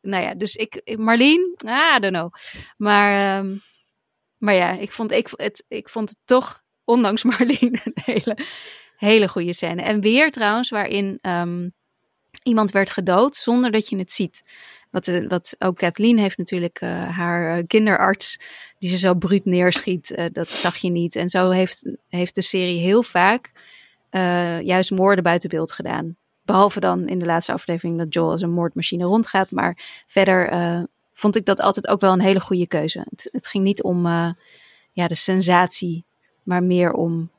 Nou 0.01 0.23
ja, 0.23 0.35
dus 0.35 0.55
ik, 0.55 0.81
ah, 0.85 1.95
I 1.95 1.99
don't 1.99 2.13
know. 2.13 2.33
Maar, 2.77 3.37
ehm, 3.39 3.55
maar 4.37 4.53
ja, 4.53 4.71
ik 4.71 4.91
vond, 4.91 5.11
ik, 5.11 5.29
het, 5.31 5.63
ik 5.67 5.89
vond 5.89 6.09
het 6.09 6.17
toch, 6.25 6.63
ondanks 6.83 7.23
Marlene, 7.29 7.79
een 7.83 7.93
hele, 8.03 8.37
hele 8.95 9.27
goede 9.27 9.53
scène. 9.53 9.81
En 9.81 10.01
weer 10.01 10.31
trouwens, 10.31 10.69
waarin 10.69 11.17
ehm, 11.21 11.69
iemand 12.43 12.71
werd 12.71 12.89
gedood 12.89 13.35
zonder 13.35 13.71
dat 13.71 13.89
je 13.89 13.97
het 13.97 14.11
ziet. 14.11 14.41
Wat, 14.89 15.07
eh, 15.07 15.27
wat 15.27 15.55
ook 15.59 15.77
Kathleen 15.77 16.17
heeft 16.17 16.37
natuurlijk 16.37 16.81
eh, 16.81 17.17
haar 17.17 17.57
eh, 17.57 17.63
kinderarts, 17.67 18.39
die 18.79 18.89
ze 18.89 18.97
zo 18.97 19.13
bruut 19.13 19.45
neerschiet, 19.45 20.29
dat 20.31 20.47
zag 20.47 20.75
je 20.75 20.89
niet. 20.89 21.15
En 21.15 21.29
zo 21.29 21.49
heeft, 21.49 21.91
heeft 22.07 22.35
de 22.35 22.41
serie 22.41 22.79
heel 22.79 23.03
vaak 23.03 23.51
juist 24.61 24.91
moorden 24.91 25.23
buiten 25.23 25.49
beeld 25.49 25.71
gedaan. 25.71 26.15
Behalve 26.41 26.79
dan 26.79 27.07
in 27.07 27.19
de 27.19 27.25
laatste 27.25 27.53
aflevering 27.53 27.97
dat 27.97 28.13
Joel 28.13 28.31
als 28.31 28.41
een 28.41 28.51
moordmachine 28.51 29.03
rondgaat. 29.03 29.51
Maar 29.51 30.03
verder 30.07 30.87
vond 31.13 31.35
ik 31.35 31.45
dat 31.45 31.61
altijd 31.61 31.87
ook 31.87 32.01
wel 32.01 32.13
een 32.13 32.21
hele 32.21 32.39
goede 32.39 32.67
keuze. 32.67 33.05
Het, 33.09 33.29
het 33.31 33.47
ging 33.47 33.63
niet 33.63 33.83
om 33.83 34.05
ja, 34.91 35.07
de 35.07 35.15
sensatie, 35.15 36.05
maar 36.43 36.63
meer 36.63 36.91
om 36.93 37.29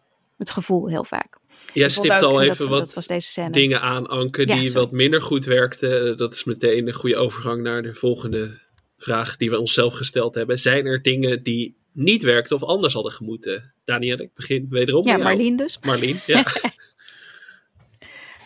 het 0.41 0.51
gevoel 0.51 0.89
heel 0.89 1.05
vaak. 1.05 1.39
Jij 1.73 1.89
stipt 1.89 2.23
al 2.23 2.41
En 2.41 2.47
even 2.47 2.59
dat, 2.59 2.69
wat 2.69 2.79
dat 2.79 2.95
was 2.95 3.07
deze 3.07 3.29
scène. 3.29 3.51
dingen 3.51 3.81
aan, 3.81 4.07
Anke, 4.07 4.45
die 4.47 4.73
wat 4.73 4.91
minder 4.91 5.23
goed 5.23 5.45
werkten. 5.45 6.17
Dat 6.17 6.35
is 6.35 6.45
meteen 6.45 6.87
een 6.87 6.95
goede 6.95 7.17
overgang 7.17 7.63
naar 7.63 7.83
de 7.83 7.95
volgende 7.95 8.61
vraag 8.99 9.37
die 9.37 9.51
we 9.51 9.59
onszelf 9.59 9.93
gesteld 9.95 10.35
hebben. 10.35 10.59
Zijn 10.59 10.87
er 10.87 11.03
dingen 11.03 11.43
die 11.43 11.79
niet 11.93 12.23
werkten 12.23 12.57
of 12.57 12.63
anders 12.63 12.95
hadden 12.95 13.13
gemoeten? 13.13 13.75
Daniel, 13.85 14.21
ik 14.21 14.35
begin 14.35 14.67
wederom 14.71 15.07
Ja. 15.07 15.17
Marlene 15.17 15.57
dus. 15.57 15.79
Marlien, 15.81 16.21
ja. 16.27 16.45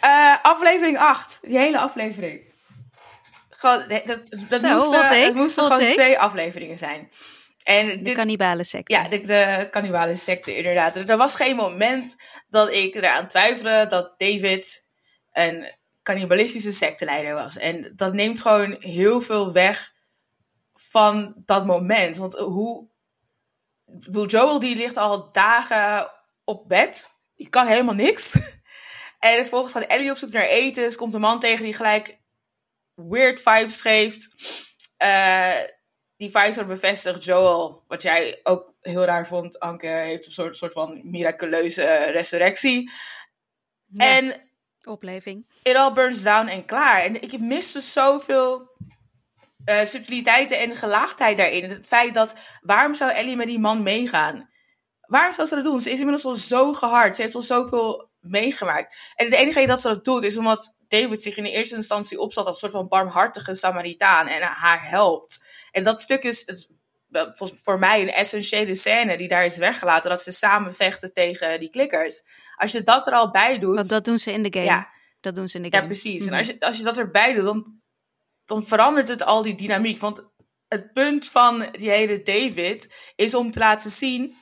Eh, 0.00 0.36
aflevering 0.42 0.98
8, 0.98 1.40
die 1.42 1.58
hele 1.58 1.78
aflevering. 1.78 2.40
Gewoon, 3.50 3.82
dat, 3.88 4.06
dat, 4.06 4.20
dat 4.48 4.60
Zo, 4.60 4.66
moesten, 5.34 5.62
hot 5.62 5.72
gewoon 5.72 5.78
take. 5.78 5.92
twee 5.92 6.18
afleveringen 6.18 6.78
zijn. 6.78 7.08
En 7.64 7.88
De 7.88 8.02
dit, 8.02 8.14
cannibale 8.14 8.64
secte. 8.64 8.92
Ja, 8.92 9.08
de, 9.08 9.20
de 9.20 9.68
cannibale 9.70 10.16
secte 10.16 10.56
inderdaad. 10.56 10.96
Er 10.96 11.16
was 11.16 11.34
geen 11.34 11.56
moment 11.56 12.16
dat 12.48 12.72
ik 12.72 12.94
eraan 12.94 13.28
twijfelde 13.28 13.86
dat 13.86 14.18
David 14.18 14.86
een 15.32 15.72
cannibalistische 16.02 16.72
secteleider 16.72 17.34
was. 17.34 17.56
En 17.56 17.92
dat 17.96 18.12
neemt 18.12 18.40
gewoon 18.40 18.76
heel 18.78 19.20
veel 19.20 19.52
weg 19.52 19.92
van 20.74 21.34
dat 21.44 21.66
moment. 21.66 22.16
Want 22.16 22.34
hoe... 22.34 22.88
Joel 24.26 24.58
die 24.58 24.76
ligt 24.76 24.96
al 24.96 25.32
dagen 25.32 26.10
op 26.44 26.68
bed. 26.68 27.10
Die 27.36 27.48
kan 27.48 27.66
helemaal 27.66 27.94
niks. 27.94 28.38
En 29.18 29.34
vervolgens 29.34 29.72
gaat 29.72 29.82
Ellie 29.82 30.10
op 30.10 30.16
zoek 30.16 30.32
naar 30.32 30.42
eten. 30.42 30.82
Dus 30.82 30.96
komt 30.96 31.14
een 31.14 31.20
man 31.20 31.40
tegen 31.40 31.64
die 31.64 31.74
gelijk 31.74 32.18
weird 32.94 33.40
vibes 33.40 33.80
geeft. 33.80 34.30
Eh, 34.96 35.60
die 36.24 36.32
vibes 36.32 36.56
worden 36.56 36.74
bevestigd. 36.74 37.24
Joel, 37.24 37.82
wat 37.88 38.02
jij 38.02 38.40
ook 38.42 38.74
heel 38.80 39.04
raar 39.04 39.26
vond, 39.26 39.58
Anke, 39.58 39.86
heeft 39.86 40.26
een 40.26 40.32
soort, 40.32 40.56
soort 40.56 40.72
van 40.72 41.00
miraculeuze 41.10 41.84
resurrectie. 41.94 42.90
Ja. 43.86 44.16
En 44.16 44.42
Opleving. 44.84 45.46
It 45.62 45.76
all 45.76 45.92
burns 45.92 46.22
down 46.22 46.46
en 46.46 46.64
klaar. 46.64 47.02
En 47.02 47.22
ik 47.22 47.40
miste 47.40 47.80
zoveel 47.80 48.70
uh, 49.70 49.84
subtiliteiten 49.84 50.58
en 50.58 50.76
gelaagdheid 50.76 51.36
daarin. 51.36 51.70
Het 51.70 51.86
feit 51.86 52.14
dat, 52.14 52.58
waarom 52.60 52.94
zou 52.94 53.10
Ellie 53.10 53.36
met 53.36 53.46
die 53.46 53.58
man 53.58 53.82
meegaan? 53.82 54.50
Waarom 55.00 55.32
zou 55.32 55.48
ze 55.48 55.54
dat 55.54 55.64
doen? 55.64 55.80
Ze 55.80 55.90
is 55.90 55.98
inmiddels 55.98 56.24
al 56.24 56.34
zo 56.34 56.72
gehard. 56.72 57.16
Ze 57.16 57.22
heeft 57.22 57.34
al 57.34 57.42
zoveel 57.42 58.10
meegemaakt. 58.20 59.12
En 59.14 59.24
het 59.24 59.34
enige 59.34 59.66
dat 59.66 59.80
ze 59.80 59.88
dat 59.88 60.04
doet, 60.04 60.22
is 60.22 60.38
omdat 60.38 60.76
David 61.00 61.22
zich 61.22 61.36
in 61.36 61.42
de 61.42 61.50
eerste 61.50 61.74
instantie 61.74 62.20
opstelt 62.20 62.46
als 62.46 62.62
een 62.62 62.68
soort 62.70 62.80
van 62.80 62.88
barmhartige 62.88 63.54
Samaritaan 63.54 64.26
en 64.26 64.42
haar 64.42 64.88
helpt. 64.88 65.44
En 65.70 65.82
dat 65.82 66.00
stuk 66.00 66.22
is, 66.22 66.68
voor 67.36 67.78
mij 67.78 68.00
een 68.00 68.12
essentiële 68.12 68.74
scène 68.74 69.16
die 69.16 69.28
daar 69.28 69.44
is 69.44 69.56
weggelaten, 69.56 70.10
dat 70.10 70.20
ze 70.20 70.32
samen 70.32 70.74
vechten 70.74 71.12
tegen 71.12 71.60
die 71.60 71.70
klikkers. 71.70 72.22
Als 72.56 72.72
je 72.72 72.82
dat 72.82 73.06
er 73.06 73.12
al 73.12 73.30
bij 73.30 73.58
doet. 73.58 73.74
Want 73.74 73.88
dat 73.88 74.04
doen 74.04 74.18
ze 74.18 74.32
in 74.32 74.42
de 74.42 74.52
game. 74.52 74.64
Ja, 74.64 74.88
dat 75.20 75.34
doen 75.34 75.48
ze 75.48 75.56
in 75.56 75.62
de 75.62 75.68
game. 75.68 75.82
Ja, 75.82 75.88
precies. 75.88 76.26
En 76.26 76.32
als 76.32 76.46
je, 76.46 76.60
als 76.60 76.76
je 76.76 76.82
dat 76.82 76.98
erbij 76.98 77.32
doet, 77.32 77.44
dan, 77.44 77.80
dan 78.44 78.66
verandert 78.66 79.08
het 79.08 79.24
al 79.24 79.42
die 79.42 79.54
dynamiek. 79.54 79.98
Want 79.98 80.24
het 80.68 80.92
punt 80.92 81.28
van 81.28 81.68
die 81.72 81.90
hele 81.90 82.22
David 82.22 83.12
is 83.16 83.34
om 83.34 83.50
te 83.50 83.58
laten 83.58 83.90
zien 83.90 84.36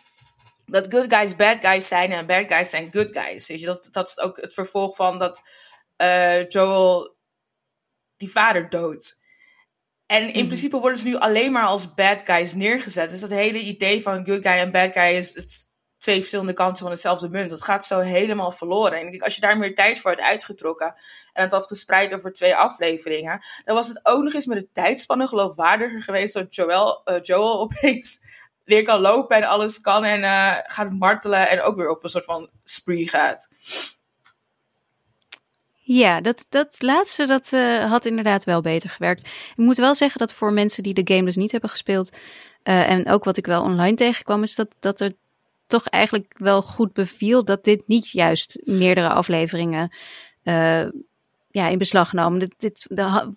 dat 0.67 0.87
good 0.95 1.15
guys 1.15 1.37
bad 1.37 1.65
guys 1.65 1.89
zijn 1.89 2.13
en 2.13 2.27
bad 2.27 2.45
guys 2.49 2.71
zijn 2.71 2.93
good 2.93 3.19
guys. 3.19 3.49
Weet 3.49 3.61
je, 3.61 3.67
dat, 3.67 3.89
dat 3.91 4.07
is 4.07 4.21
ook 4.21 4.37
het 4.37 4.55
vervolg 4.55 4.97
van 4.97 5.19
dat 5.19 5.43
uh, 6.03 6.49
Joel 6.49 7.17
die 8.17 8.31
vader 8.31 8.69
doodt. 8.71 9.21
En 10.07 10.23
in 10.23 10.39
mhm. 10.39 10.47
principe 10.47 10.79
worden 10.79 10.99
ze 10.99 11.07
nu 11.07 11.17
alleen 11.17 11.53
maar 11.53 11.67
als 11.67 11.95
bad 11.95 12.23
guys 12.25 12.55
neergezet. 12.55 13.11
Dus 13.11 13.21
dat 13.21 13.31
hele 13.31 13.59
idee 13.59 14.03
van 14.03 14.27
good 14.27 14.43
guy 14.43 14.53
en 14.53 14.71
bad 14.71 14.93
guy 14.93 15.17
is 15.17 15.35
het 15.35 15.71
twee 15.99 16.19
verschillende 16.19 16.53
kanten 16.53 16.83
van 16.83 16.91
hetzelfde 16.91 17.29
munt. 17.29 17.51
Dat 17.51 17.65
gaat 17.65 17.87
zo 17.87 17.99
helemaal 17.99 18.51
verloren. 18.51 18.99
En 18.99 19.21
als 19.21 19.35
je 19.35 19.41
daar 19.41 19.59
meer 19.59 19.75
tijd 19.75 19.99
voor 19.99 20.11
had 20.11 20.21
uitgetrokken 20.21 20.95
en 21.33 21.43
het 21.43 21.53
had 21.53 21.67
gespreid 21.67 22.15
over 22.15 22.33
twee 22.33 22.55
afleveringen, 22.55 23.41
dan 23.65 23.75
was 23.75 23.89
het 23.89 24.01
ook 24.03 24.23
nog 24.23 24.35
eens 24.35 24.47
met 24.47 24.61
de 24.61 24.71
tijdspannen 24.73 25.29
geloofwaardiger 25.29 26.01
geweest 26.01 26.35
dat 26.35 26.55
Joel, 26.55 27.03
uh, 27.05 27.19
Joel 27.21 27.61
opeens 27.71 28.21
weer 28.65 28.83
kan 28.83 29.01
lopen 29.01 29.37
en 29.37 29.45
alles 29.45 29.81
kan 29.81 30.05
en 30.05 30.21
uh, 30.21 30.59
gaat 30.63 30.91
martelen 30.91 31.49
en 31.49 31.63
ook 31.63 31.77
weer 31.77 31.91
op 31.91 32.03
een 32.03 32.11
soort 32.11 32.25
van 32.25 32.51
spree 32.65 33.09
gaat. 33.09 33.49
Ja, 35.95 36.21
dat, 36.21 36.47
dat 36.49 36.77
laatste 36.79 37.27
dat, 37.27 37.53
uh, 37.53 37.91
had 37.91 38.07
inderdaad 38.07 38.45
wel 38.45 38.61
beter 38.61 38.91
gewerkt. 38.91 39.27
Ik 39.27 39.53
moet 39.57 39.77
wel 39.77 39.95
zeggen 39.95 40.19
dat 40.19 40.33
voor 40.33 40.53
mensen 40.53 40.83
die 40.83 40.95
de 40.95 41.15
game 41.15 41.25
dus 41.25 41.37
niet 41.37 41.53
hebben 41.53 41.71
gespeeld, 41.71 42.11
uh, 42.65 42.91
en 42.91 43.09
ook 43.09 43.25
wat 43.25 43.37
ik 43.37 43.47
wel 43.47 43.63
online 43.63 43.97
tegenkwam, 43.97 44.43
is 44.43 44.55
dat, 44.55 44.77
dat 44.81 45.01
er 45.01 45.13
toch 45.67 45.87
eigenlijk 45.87 46.35
wel 46.39 46.63
goed 46.63 46.93
beviel 46.93 47.45
dat 47.45 47.65
dit 47.65 47.83
niet 47.87 48.11
juist 48.11 48.59
meerdere 48.65 49.09
afleveringen 49.09 49.95
uh, 50.45 50.85
ja, 51.51 51.69
in 51.69 51.79
beslag 51.79 52.09
genomen. 52.09 52.39
Dit, 52.39 52.55
dit 52.59 52.87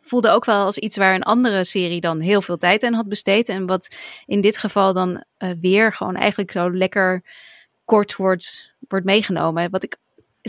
voelde 0.02 0.30
ook 0.30 0.46
wel 0.46 0.64
als 0.64 0.78
iets 0.78 0.98
waar 0.98 1.16
een 1.16 1.24
andere 1.24 1.64
serie 1.64 2.02
dan 2.02 2.20
heel 2.20 2.42
veel 2.42 2.58
tijd 2.58 2.84
aan 2.84 2.94
had 2.94 3.08
besteed. 3.08 3.50
En 3.50 3.66
wat 3.66 3.96
in 4.26 4.42
dit 4.42 4.58
geval 4.58 4.94
dan 4.94 5.24
weer 5.62 5.94
gewoon 5.94 6.16
eigenlijk 6.16 6.52
zo 6.52 6.72
lekker 6.72 7.24
kort 7.86 8.16
wordt, 8.16 8.74
wordt 8.88 9.06
meegenomen. 9.06 9.70
Wat 9.70 9.84
ik 9.84 9.98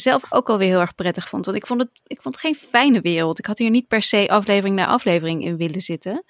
zelf 0.00 0.32
ook 0.32 0.48
alweer 0.50 0.68
heel 0.68 0.80
erg 0.80 0.94
prettig 0.94 1.28
vond. 1.28 1.44
Want 1.44 1.56
ik 1.56 1.66
vond, 1.66 1.80
het, 1.80 1.90
ik 2.06 2.20
vond 2.22 2.38
geen 2.38 2.54
fijne 2.54 3.00
wereld. 3.00 3.38
Ik 3.38 3.46
had 3.46 3.58
hier 3.58 3.70
niet 3.70 3.88
per 3.88 4.02
se 4.02 4.28
aflevering 4.28 4.76
na 4.76 4.86
aflevering 4.86 5.44
in 5.44 5.56
willen 5.56 5.80
zitten. 5.80 6.24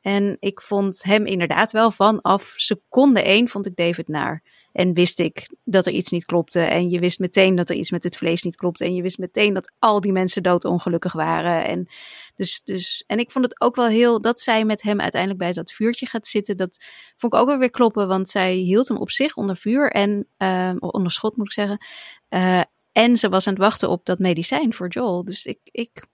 En 0.00 0.36
ik 0.40 0.60
vond 0.60 1.02
hem 1.02 1.26
inderdaad 1.26 1.72
wel 1.72 1.90
vanaf 1.90 2.52
seconde 2.56 3.22
één 3.22 3.48
vond 3.48 3.66
ik 3.66 3.76
David 3.76 4.08
naar. 4.08 4.42
En 4.72 4.94
wist 4.94 5.18
ik 5.18 5.56
dat 5.64 5.86
er 5.86 5.92
iets 5.92 6.10
niet 6.10 6.24
klopte. 6.24 6.60
En 6.60 6.90
je 6.90 6.98
wist 6.98 7.18
meteen 7.18 7.54
dat 7.54 7.70
er 7.70 7.76
iets 7.76 7.90
met 7.90 8.02
het 8.02 8.16
vlees 8.16 8.42
niet 8.42 8.56
klopte. 8.56 8.84
En 8.84 8.94
je 8.94 9.02
wist 9.02 9.18
meteen 9.18 9.54
dat 9.54 9.72
al 9.78 10.00
die 10.00 10.12
mensen 10.12 10.42
doodongelukkig 10.42 11.12
waren. 11.12 11.64
En, 11.64 11.88
dus, 12.34 12.60
dus, 12.64 13.04
en 13.06 13.18
ik 13.18 13.30
vond 13.30 13.44
het 13.44 13.60
ook 13.60 13.76
wel 13.76 13.86
heel 13.86 14.20
dat 14.20 14.40
zij 14.40 14.64
met 14.64 14.82
hem 14.82 15.00
uiteindelijk 15.00 15.40
bij 15.42 15.52
dat 15.52 15.72
vuurtje 15.72 16.06
gaat 16.06 16.26
zitten. 16.26 16.56
Dat 16.56 16.84
vond 17.16 17.34
ik 17.34 17.40
ook 17.40 17.46
wel 17.46 17.58
weer 17.58 17.70
kloppen. 17.70 18.08
Want 18.08 18.28
zij 18.28 18.54
hield 18.54 18.88
hem 18.88 18.96
op 18.96 19.10
zich 19.10 19.36
onder 19.36 19.56
vuur. 19.56 19.90
En 19.90 20.26
uh, 20.38 20.72
onder 20.78 21.12
schot 21.12 21.36
moet 21.36 21.46
ik 21.46 21.52
zeggen. 21.52 21.78
Uh, 22.30 22.60
en 22.96 23.16
ze 23.16 23.28
was 23.28 23.46
aan 23.46 23.52
het 23.52 23.62
wachten 23.62 23.88
op 23.88 24.04
dat 24.04 24.18
medicijn 24.18 24.74
voor 24.74 24.88
Joel. 24.88 25.24
Dus 25.24 25.44
ik, 25.44 25.58
ik. 25.62 26.04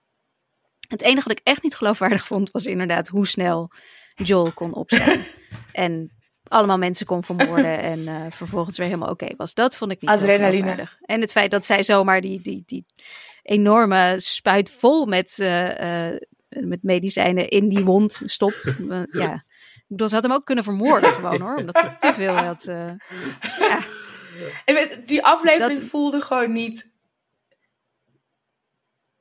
Het 0.89 1.03
enige 1.03 1.29
wat 1.29 1.39
ik 1.39 1.45
echt 1.45 1.63
niet 1.63 1.75
geloofwaardig 1.75 2.27
vond, 2.27 2.51
was 2.51 2.67
inderdaad 2.67 3.09
hoe 3.09 3.27
snel 3.27 3.71
Joel 4.15 4.53
kon 4.53 4.75
opstaan. 4.75 5.21
en 5.73 6.11
allemaal 6.49 6.79
mensen 6.79 7.07
kon 7.07 7.23
vermoorden 7.23 7.79
en 7.79 7.99
uh, 7.99 8.21
vervolgens 8.31 8.79
weer 8.79 8.87
helemaal 8.87 9.11
oké 9.11 9.27
was. 9.37 9.55
Dat 9.55 9.77
vond 9.77 9.91
ik 9.93 10.01
niet 10.01 10.11
Adrenaline. 10.11 10.89
En 11.01 11.21
het 11.21 11.33
feit 11.33 11.51
dat 11.51 11.65
zij 11.65 11.83
zomaar 11.83 12.21
die, 12.21 12.41
die, 12.41 12.63
die 12.67 12.87
enorme 13.43 14.15
spuit 14.17 14.71
vol 14.71 15.07
met, 15.07 15.39
uh, 15.39 16.09
uh, 16.09 16.19
met 16.49 16.83
medicijnen 16.83 17.49
in 17.49 17.69
die 17.69 17.85
wond 17.85 18.21
stopt. 18.25 18.79
ja. 19.11 19.35
Ik 19.75 19.99
bedoel, 19.99 20.09
ze 20.09 20.15
had 20.15 20.25
hem 20.25 20.33
ook 20.33 20.45
kunnen 20.45 20.65
vermoorden 20.65 21.13
gewoon 21.13 21.41
hoor, 21.41 21.57
omdat 21.57 21.79
ze 21.79 21.97
te 21.99 22.13
veel 22.13 22.35
had. 22.35 22.63
ja. 22.63 23.79
En 24.65 25.03
die 25.05 25.25
aflevering 25.25 25.83
voelde 25.83 26.21
gewoon 26.21 26.53
niet 26.53 26.91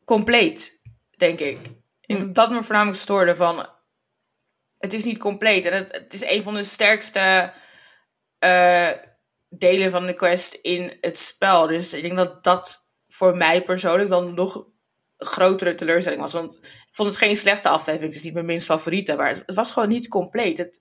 compleet, 0.05 0.81
denk 1.17 1.39
ik. 1.39 1.57
En 2.01 2.33
dat 2.33 2.51
me 2.51 2.63
voornamelijk 2.63 2.97
stoorde 2.97 3.35
van... 3.35 3.69
Het 4.77 4.93
is 4.93 5.03
niet 5.03 5.17
compleet. 5.17 5.65
En 5.65 5.73
het, 5.73 5.91
het 5.91 6.13
is 6.13 6.23
een 6.23 6.41
van 6.41 6.53
de 6.53 6.63
sterkste 6.63 7.53
uh, 8.39 8.89
delen 9.49 9.91
van 9.91 10.05
de 10.05 10.13
quest 10.13 10.53
in 10.53 10.97
het 11.01 11.17
spel. 11.17 11.67
Dus 11.67 11.93
ik 11.93 12.01
denk 12.01 12.15
dat 12.15 12.43
dat 12.43 12.85
voor 13.07 13.37
mij 13.37 13.63
persoonlijk 13.63 14.09
dan 14.09 14.33
nog 14.33 14.55
een 14.55 15.27
grotere 15.27 15.75
teleurstelling 15.75 16.21
was. 16.21 16.33
Want 16.33 16.57
ik 16.61 16.89
vond 16.91 17.09
het 17.09 17.17
geen 17.17 17.35
slechte 17.35 17.69
aflevering. 17.69 18.11
Het 18.11 18.15
is 18.15 18.23
niet 18.23 18.33
mijn 18.33 18.45
minst 18.45 18.65
favoriete. 18.65 19.15
Maar 19.15 19.29
het, 19.29 19.53
was 19.53 19.71
gewoon 19.71 19.89
niet 19.89 20.07
compleet. 20.07 20.57
Het, 20.57 20.79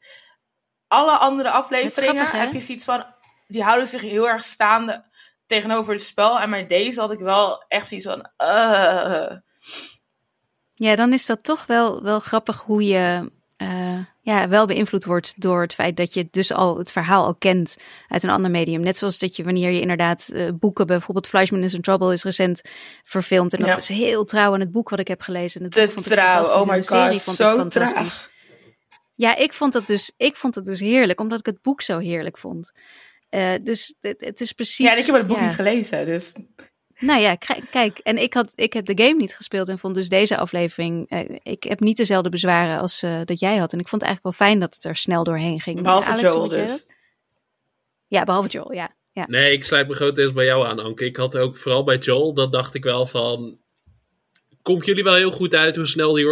alle 0.86 1.12
andere 1.18 1.50
afleveringen 1.50 2.26
heb 2.26 2.52
je 2.52 2.60
zoiets 2.60 2.84
van 2.84 3.04
die 3.50 3.62
houden 3.62 3.86
zich 3.86 4.00
heel 4.00 4.28
erg 4.28 4.44
staande 4.44 5.04
tegenover 5.46 5.92
het 5.92 6.02
spel. 6.02 6.40
En 6.40 6.50
bij 6.50 6.66
deze 6.66 7.00
had 7.00 7.12
ik 7.12 7.18
wel 7.18 7.64
echt 7.68 7.86
zoiets 7.86 8.06
van. 8.06 8.30
Uh. 8.38 9.36
Ja, 10.74 10.96
dan 10.96 11.12
is 11.12 11.26
dat 11.26 11.42
toch 11.42 11.66
wel, 11.66 12.02
wel 12.02 12.18
grappig 12.18 12.60
hoe 12.60 12.84
je 12.84 13.30
uh, 13.62 13.98
ja, 14.20 14.48
wel 14.48 14.66
beïnvloed 14.66 15.04
wordt 15.04 15.40
door 15.40 15.60
het 15.62 15.74
feit 15.74 15.96
dat 15.96 16.14
je 16.14 16.28
dus 16.30 16.52
al 16.52 16.78
het 16.78 16.92
verhaal 16.92 17.24
al 17.24 17.34
kent 17.34 17.76
uit 18.08 18.22
een 18.22 18.30
ander 18.30 18.50
medium. 18.50 18.80
Net 18.80 18.96
zoals 18.96 19.18
dat 19.18 19.36
je 19.36 19.42
wanneer 19.42 19.70
je 19.70 19.80
inderdaad 19.80 20.28
uh, 20.32 20.50
boeken, 20.54 20.86
bijvoorbeeld 20.86 21.26
Fleischman 21.26 21.62
is 21.62 21.74
in 21.74 21.80
Trouble 21.80 22.12
is 22.12 22.24
recent 22.24 22.60
verfilmd. 23.02 23.52
En 23.52 23.58
dat 23.58 23.68
ja. 23.68 23.76
is 23.76 23.88
heel 23.88 24.24
trouw 24.24 24.52
aan 24.52 24.60
het 24.60 24.72
boek 24.72 24.88
wat 24.88 24.98
ik 24.98 25.08
heb 25.08 25.20
gelezen. 25.20 25.62
Het 25.62 25.72
Te 25.72 25.86
vond 25.90 26.06
trouw, 26.06 26.44
oh 26.44 26.66
my 26.66 26.82
god, 26.82 27.20
zo 27.20 27.68
trouw. 27.68 28.06
Ja, 29.14 29.36
ik 29.36 29.52
vond, 29.52 29.74
het 29.74 29.86
dus, 29.86 30.12
ik 30.16 30.36
vond 30.36 30.54
het 30.54 30.64
dus 30.64 30.80
heerlijk, 30.80 31.20
omdat 31.20 31.38
ik 31.38 31.46
het 31.46 31.62
boek 31.62 31.82
zo 31.82 31.98
heerlijk 31.98 32.38
vond. 32.38 32.72
Uh, 33.30 33.54
dus 33.62 33.94
het, 34.00 34.20
het, 34.20 34.40
is 34.40 34.52
precies. 34.52 34.86
Ja, 34.86 34.96
ik 34.96 35.06
heb 35.06 35.14
het 35.14 35.26
boek 35.26 35.36
ja. 35.36 35.42
niet 35.42 35.54
gelezen, 35.54 36.04
dus. 36.04 36.34
Nou 37.00 37.20
ja, 37.20 37.34
kijk, 37.70 37.98
en 37.98 38.18
ik, 38.18 38.34
had, 38.34 38.52
ik 38.54 38.72
heb 38.72 38.86
de 38.86 39.04
game 39.04 39.16
niet 39.16 39.36
gespeeld 39.36 39.68
en 39.68 39.78
vond 39.78 39.94
dus 39.94 40.08
deze 40.08 40.36
aflevering. 40.36 41.12
Uh, 41.12 41.38
ik 41.42 41.62
heb 41.62 41.80
niet 41.80 41.96
dezelfde 41.96 42.28
bezwaren 42.28 42.78
als 42.78 43.02
uh, 43.02 43.20
dat 43.24 43.38
jij 43.38 43.56
had. 43.56 43.72
En 43.72 43.78
ik 43.78 43.88
vond 43.88 44.02
het 44.02 44.10
eigenlijk 44.10 44.36
wel 44.36 44.46
fijn 44.48 44.60
dat 44.60 44.74
het 44.74 44.84
er 44.84 44.96
snel 44.96 45.24
doorheen 45.24 45.60
ging. 45.60 45.82
Behalve 45.82 46.06
Alex, 46.06 46.20
Joel 46.20 46.48
dus. 46.48 46.86
Ja, 48.06 48.24
behalve 48.24 48.48
Joel, 48.48 48.72
ja. 48.72 48.96
ja. 49.12 49.24
Nee, 49.28 49.52
ik 49.52 49.64
sluit 49.64 49.88
me 49.88 49.94
grotendeels 49.94 50.32
bij 50.32 50.44
jou 50.44 50.66
aan, 50.66 50.78
Anke. 50.78 51.04
Ik 51.04 51.16
had 51.16 51.36
ook 51.36 51.56
vooral 51.56 51.84
bij 51.84 51.98
Joel, 51.98 52.34
dat 52.34 52.52
dacht 52.52 52.74
ik 52.74 52.84
wel 52.84 53.06
van. 53.06 53.58
Komt 54.62 54.86
jullie 54.86 55.04
wel 55.04 55.14
heel 55.14 55.30
goed 55.30 55.54
uit 55.54 55.76
hoe 55.76 55.86
snel 55.86 56.12
die 56.12 56.26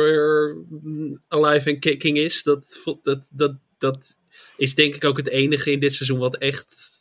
alive 1.29 1.71
en 1.71 1.79
kicking 1.79 2.19
is? 2.19 2.43
Dat, 2.43 2.81
dat, 3.03 3.29
dat, 3.33 3.55
dat 3.79 4.17
is 4.57 4.75
denk 4.75 4.95
ik 4.95 5.05
ook 5.05 5.17
het 5.17 5.29
enige 5.29 5.71
in 5.71 5.81
dit 5.81 5.95
seizoen 5.95 6.19
wat 6.19 6.37
echt. 6.37 6.97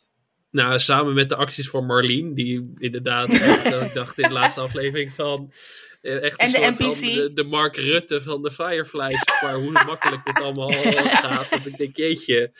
Nou, 0.50 0.78
samen 0.78 1.14
met 1.14 1.28
de 1.28 1.36
acties 1.36 1.70
van 1.70 1.86
Marlene, 1.86 2.34
die 2.34 2.72
inderdaad, 2.78 3.32
ik 3.86 3.90
dacht 3.94 4.18
in 4.18 4.28
de 4.28 4.34
laatste 4.34 4.60
aflevering 4.60 5.12
van. 5.12 5.52
eh, 6.00 6.22
Echt 6.22 6.38
en 6.38 6.52
de 6.52 6.58
NPC. 6.78 7.14
De, 7.14 7.32
de, 7.34 7.44
Mark 7.44 7.76
Rutte 7.76 8.22
van 8.22 8.42
de 8.42 8.50
Fireflies. 8.50 9.24
maar 9.42 9.54
hoe 9.54 9.70
makkelijk 9.72 10.24
dit 10.24 10.40
allemaal 10.40 10.72
gaat. 11.22 11.52
En 11.52 11.60
ik 11.64 11.76
denk, 11.76 11.96
jeetje. 11.96 12.52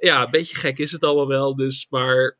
Ja, 0.00 0.24
een 0.24 0.30
beetje 0.30 0.56
gek 0.56 0.78
is 0.78 0.92
het 0.92 1.04
allemaal 1.04 1.28
wel. 1.28 1.56
Dus, 1.56 1.86
maar 1.90 2.38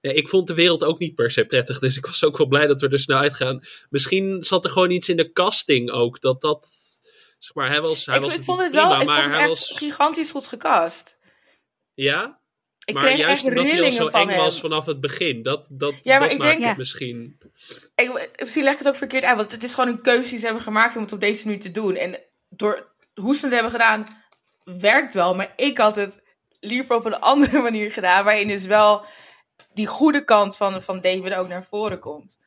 ja, 0.00 0.10
ik 0.10 0.28
vond 0.28 0.46
de 0.46 0.54
wereld 0.54 0.84
ook 0.84 0.98
niet 0.98 1.14
per 1.14 1.30
se 1.30 1.44
prettig. 1.44 1.78
Dus 1.78 1.96
ik 1.96 2.06
was 2.06 2.24
ook 2.24 2.36
wel 2.38 2.46
blij 2.46 2.66
dat 2.66 2.80
we 2.80 2.88
er 2.88 2.98
snel 2.98 3.18
uitgaan. 3.18 3.60
Misschien 3.90 4.44
zat 4.44 4.64
er 4.64 4.70
gewoon 4.70 4.90
iets 4.90 5.08
in 5.08 5.16
de 5.16 5.32
casting 5.32 5.90
ook. 5.90 6.20
Dat 6.20 6.40
dat 6.40 6.68
Zeg 7.38 7.54
maar, 7.54 7.68
hij 7.68 7.80
was, 7.80 8.06
hij 8.06 8.16
ik, 8.16 8.20
was 8.22 8.34
ik 8.34 8.42
vond 8.44 8.58
het 8.60 8.70
prima, 8.70 8.88
wel, 8.88 9.00
ik 9.00 9.06
maar 9.06 9.14
vond 9.14 9.24
hem 9.26 9.34
hij 9.34 9.40
echt 9.40 9.48
was... 9.68 9.70
gigantisch 9.78 10.30
goed 10.30 10.46
gecast. 10.46 11.18
Ja? 11.94 12.40
Ik 12.84 12.94
maar 12.94 13.02
kreeg 13.02 13.16
juist 13.16 13.44
echt 13.44 13.56
omdat 13.56 13.70
hij 13.72 13.84
al 13.84 13.90
zo 13.90 14.08
van 14.08 14.20
eng 14.20 14.28
hem. 14.28 14.38
was 14.38 14.60
vanaf 14.60 14.86
het 14.86 15.00
begin. 15.00 15.42
Dat, 15.42 15.68
dat, 15.72 15.94
Ja, 16.00 16.18
maar 16.18 16.28
dat 16.28 16.36
ik 16.36 16.42
maakt 16.42 16.50
denk- 16.50 16.62
het 16.62 16.70
Ja. 16.70 16.76
misschien... 16.76 17.38
Ik, 17.94 18.30
misschien 18.36 18.62
leg 18.62 18.72
ik 18.72 18.78
het 18.78 18.88
ook 18.88 18.96
verkeerd 18.96 19.24
uit, 19.24 19.36
want 19.36 19.52
het 19.52 19.62
is 19.62 19.74
gewoon 19.74 19.90
een 19.90 20.02
keuze 20.02 20.28
die 20.30 20.38
ze 20.38 20.44
hebben 20.44 20.62
gemaakt 20.62 20.96
om 20.96 21.02
het 21.02 21.12
op 21.12 21.20
deze 21.20 21.44
manier 21.44 21.60
te 21.60 21.70
doen. 21.70 21.94
En 21.94 22.20
door 22.48 22.94
hoe 23.14 23.34
ze 23.36 23.44
het 23.44 23.54
hebben 23.54 23.72
gedaan, 23.72 24.22
werkt 24.64 25.14
wel. 25.14 25.34
Maar 25.34 25.52
ik 25.56 25.78
had 25.78 25.96
het 25.96 26.22
liever 26.60 26.96
op 26.96 27.04
een 27.04 27.20
andere 27.32 27.60
manier 27.62 27.90
gedaan, 27.90 28.24
waarin 28.24 28.48
dus 28.48 28.64
wel 28.64 29.04
die 29.72 29.86
goede 29.86 30.24
kant 30.24 30.56
van, 30.56 30.82
van 30.82 31.00
David 31.00 31.34
ook 31.34 31.48
naar 31.48 31.64
voren 31.64 31.98
komt. 31.98 32.44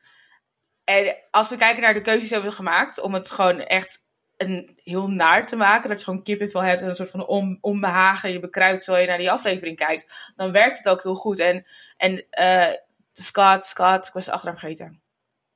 En 0.84 1.16
als 1.30 1.48
we 1.50 1.56
kijken 1.56 1.82
naar 1.82 1.94
de 1.94 2.00
keuzes 2.00 2.20
die 2.20 2.28
we 2.28 2.34
hebben 2.34 2.52
gemaakt 2.52 3.00
om 3.00 3.14
het 3.14 3.30
gewoon 3.30 3.60
echt 3.60 4.08
een 4.40 4.78
heel 4.84 5.08
naar 5.08 5.46
te 5.46 5.56
maken, 5.56 5.88
dat 5.88 5.98
je 5.98 6.04
gewoon 6.04 6.22
kippenvel 6.22 6.62
hebt 6.62 6.80
en 6.80 6.88
een 6.88 6.94
soort 6.94 7.10
van 7.10 7.26
on, 7.26 7.58
onbehagen 7.60 8.32
je 8.32 8.40
bekruipt 8.40 8.84
terwijl 8.84 9.04
je 9.04 9.10
naar 9.10 9.18
die 9.18 9.30
aflevering 9.30 9.76
kijkt, 9.76 10.32
dan 10.36 10.52
werkt 10.52 10.78
het 10.78 10.88
ook 10.88 11.02
heel 11.02 11.14
goed. 11.14 11.38
En, 11.38 11.66
en 11.96 12.26
uh, 12.40 12.74
Scott, 13.12 13.64
Scott, 13.64 14.06
ik 14.06 14.12
was 14.12 14.24
de 14.24 14.32
achternaam 14.32 14.58
vergeten. 14.58 15.02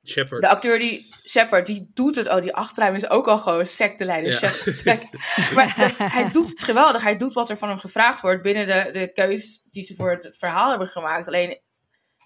Shepard. 0.03 0.41
De 0.41 0.49
acteur 0.49 0.79
die, 0.79 1.13
Shepard, 1.27 1.65
die 1.65 1.91
doet 1.93 2.15
het. 2.15 2.27
Oh, 2.29 2.41
die 2.41 2.53
achternaam 2.53 2.95
is 2.95 3.09
ook 3.09 3.27
al 3.27 3.37
gewoon 3.37 3.65
secteleider. 3.65 4.31
Ja. 4.31 4.51
Shepard. 4.73 5.53
maar 5.55 5.93
hij 5.97 6.31
doet 6.31 6.49
het 6.49 6.63
geweldig. 6.63 7.03
Hij 7.03 7.17
doet 7.17 7.33
wat 7.33 7.49
er 7.49 7.57
van 7.57 7.69
hem 7.69 7.77
gevraagd 7.77 8.21
wordt 8.21 8.41
binnen 8.41 8.65
de, 8.65 8.99
de 8.99 9.11
keus 9.13 9.61
die 9.69 9.83
ze 9.83 9.95
voor 9.95 10.11
het 10.11 10.37
verhaal 10.37 10.69
hebben 10.69 10.87
gemaakt. 10.87 11.27
Alleen, 11.27 11.59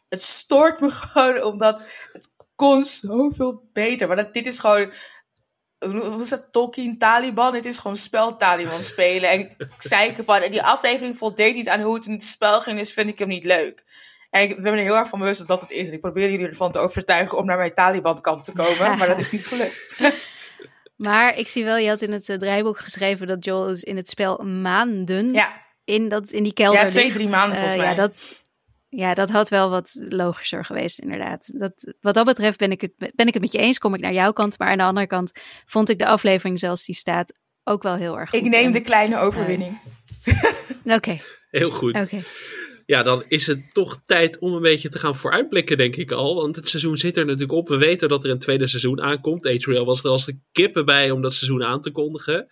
het 0.09 0.21
stoort 0.21 0.79
me 0.79 0.89
gewoon 1.11 1.43
omdat 1.43 1.87
het 2.13 2.33
kon 2.55 2.85
zoveel 2.85 3.69
beter. 3.73 4.07
Maar 4.07 4.17
dat, 4.17 4.33
dit 4.33 4.47
is 4.47 4.59
gewoon 4.59 4.93
hoe 5.79 6.21
is 6.21 6.29
dat, 6.29 6.51
Tolkien 6.51 6.97
Taliban? 6.97 7.53
Het 7.55 7.65
is 7.65 7.79
gewoon 7.79 7.97
spel 7.97 8.37
Taliban 8.37 8.83
spelen. 8.83 9.29
En 9.29 9.55
zeiken 9.77 10.23
van, 10.23 10.41
die 10.49 10.63
aflevering 10.63 11.17
voldeed 11.17 11.55
niet 11.55 11.69
aan 11.69 11.81
hoe 11.81 11.95
het 11.95 12.05
in 12.05 12.11
het 12.11 12.23
spel 12.23 12.61
ging, 12.61 12.77
dus 12.77 12.93
vind 12.93 13.09
ik 13.09 13.19
hem 13.19 13.27
niet 13.27 13.43
leuk. 13.43 13.83
En 14.29 14.41
ik 14.41 14.61
ben 14.61 14.73
er 14.73 14.79
heel 14.79 14.95
erg 14.95 15.09
van 15.09 15.19
bewust 15.19 15.39
dat 15.39 15.47
dat 15.47 15.61
het 15.61 15.71
is. 15.71 15.87
En 15.87 15.93
ik 15.93 15.99
probeer 15.99 16.31
jullie 16.31 16.47
ervan 16.47 16.71
te 16.71 16.79
overtuigen 16.79 17.37
om 17.37 17.45
naar 17.45 17.57
mijn 17.57 17.73
Taliban-kant 17.73 18.43
te 18.43 18.53
komen. 18.53 18.97
Maar 18.97 19.07
dat 19.07 19.17
is 19.17 19.31
niet 19.31 19.47
gelukt. 19.47 19.99
maar 20.95 21.37
ik 21.37 21.47
zie 21.47 21.63
wel, 21.63 21.77
je 21.77 21.89
had 21.89 22.01
in 22.01 22.11
het 22.11 22.29
uh, 22.29 22.37
draaiboek 22.37 22.79
geschreven 22.79 23.27
dat 23.27 23.45
Joel 23.45 23.63
dus 23.63 23.83
in 23.83 23.95
het 23.95 24.09
spel 24.09 24.37
maanden 24.37 25.31
ja. 25.31 25.61
in, 25.83 26.09
dat, 26.09 26.29
in 26.29 26.43
die 26.43 26.53
kelder 26.53 26.81
Ja, 26.81 26.87
twee, 26.87 27.11
drie 27.11 27.29
maanden 27.29 27.55
volgens 27.55 27.75
uh, 27.75 27.81
mij. 27.81 27.89
Ja, 27.89 27.95
dat, 27.95 28.43
ja, 28.89 29.13
dat 29.13 29.29
had 29.29 29.49
wel 29.49 29.69
wat 29.69 29.91
logischer 30.09 30.65
geweest, 30.65 30.99
inderdaad. 30.99 31.59
Dat, 31.59 31.93
wat 32.01 32.13
dat 32.13 32.25
betreft 32.25 32.57
ben 32.57 32.71
ik, 32.71 32.81
het, 32.81 32.93
ben 32.97 33.27
ik 33.27 33.33
het 33.33 33.41
met 33.41 33.51
je 33.51 33.57
eens, 33.57 33.79
kom 33.79 33.93
ik 33.93 34.01
naar 34.01 34.13
jouw 34.13 34.31
kant. 34.31 34.59
Maar 34.59 34.69
aan 34.69 34.77
de 34.77 34.83
andere 34.83 35.07
kant 35.07 35.31
vond 35.65 35.89
ik 35.89 35.97
de 35.97 36.05
aflevering 36.05 36.59
zoals 36.59 36.85
die 36.85 36.95
staat 36.95 37.33
ook 37.63 37.83
wel 37.83 37.95
heel 37.95 38.19
erg 38.19 38.29
goed. 38.29 38.39
Ik 38.39 38.51
neem 38.51 38.71
de 38.71 38.81
kleine 38.81 39.17
overwinning. 39.17 39.79
Oké. 40.83 40.93
Okay. 40.93 41.21
Heel 41.49 41.69
goed. 41.69 41.95
Okay. 41.95 42.23
Ja, 42.85 43.03
dan 43.03 43.23
is 43.27 43.47
het 43.47 43.73
toch 43.73 44.01
tijd 44.05 44.39
om 44.39 44.53
een 44.53 44.61
beetje 44.61 44.89
te 44.89 44.99
gaan 44.99 45.15
vooruitblikken, 45.15 45.77
denk 45.77 45.95
ik 45.95 46.11
al. 46.11 46.35
Want 46.35 46.55
het 46.55 46.69
seizoen 46.69 46.97
zit 46.97 47.17
er 47.17 47.25
natuurlijk 47.25 47.51
op. 47.51 47.67
We 47.67 47.77
weten 47.77 48.09
dat 48.09 48.23
er 48.23 48.29
een 48.29 48.39
tweede 48.39 48.67
seizoen 48.67 49.01
aankomt. 49.01 49.63
HBO 49.63 49.85
was 49.85 50.03
er 50.03 50.09
als 50.09 50.25
de 50.25 50.39
kippen 50.51 50.85
bij 50.85 51.11
om 51.11 51.21
dat 51.21 51.33
seizoen 51.33 51.63
aan 51.63 51.81
te 51.81 51.91
kondigen. 51.91 52.47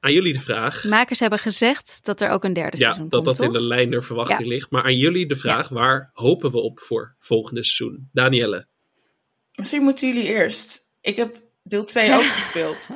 Aan 0.00 0.12
jullie 0.12 0.32
de 0.32 0.40
vraag. 0.40 0.84
Makers 0.84 1.20
hebben 1.20 1.38
gezegd 1.38 2.00
dat 2.02 2.20
er 2.20 2.30
ook 2.30 2.44
een 2.44 2.52
derde 2.52 2.76
ja, 2.76 2.82
seizoen 2.82 3.08
dat 3.08 3.24
komt, 3.24 3.36
dat 3.36 3.46
in 3.46 3.52
de 3.52 3.62
lijn 3.62 3.90
der 3.90 4.04
verwachting 4.04 4.40
ja. 4.40 4.46
ligt. 4.46 4.70
Maar 4.70 4.84
aan 4.84 4.96
jullie 4.96 5.26
de 5.26 5.36
vraag, 5.36 5.68
ja. 5.68 5.74
waar 5.74 6.10
hopen 6.12 6.50
we 6.50 6.58
op 6.58 6.80
voor 6.80 7.16
volgende 7.18 7.64
seizoen? 7.64 8.08
Danielle. 8.12 8.66
Misschien 9.54 9.82
moeten 9.82 10.08
jullie 10.08 10.28
eerst. 10.28 10.90
Ik 11.00 11.16
heb 11.16 11.32
deel 11.62 11.84
2 11.84 12.14
ook 12.14 12.22
gespeeld. 12.40 12.90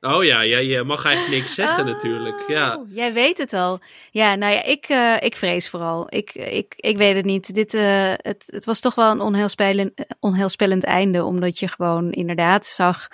Oh 0.00 0.24
ja, 0.24 0.44
jij 0.44 0.82
mag 0.82 1.04
eigenlijk 1.04 1.36
niks 1.36 1.54
zeggen 1.54 1.84
oh, 1.84 1.90
natuurlijk. 1.90 2.44
Ja. 2.48 2.84
Jij 2.88 3.12
weet 3.12 3.38
het 3.38 3.52
al. 3.52 3.78
Ja, 4.10 4.34
nou 4.34 4.52
ja, 4.52 4.62
ik, 4.62 4.88
uh, 4.88 5.16
ik 5.20 5.36
vrees 5.36 5.68
vooral. 5.68 6.06
Ik, 6.08 6.34
ik, 6.34 6.74
ik 6.76 6.96
weet 6.96 7.16
het 7.16 7.24
niet. 7.24 7.54
Dit, 7.54 7.74
uh, 7.74 8.12
het, 8.16 8.44
het 8.46 8.64
was 8.64 8.80
toch 8.80 8.94
wel 8.94 9.10
een 9.10 9.20
onheilspellend, 9.20 9.92
onheilspellend 10.20 10.84
einde, 10.84 11.24
omdat 11.24 11.58
je 11.58 11.68
gewoon 11.68 12.12
inderdaad 12.12 12.66
zag, 12.66 13.08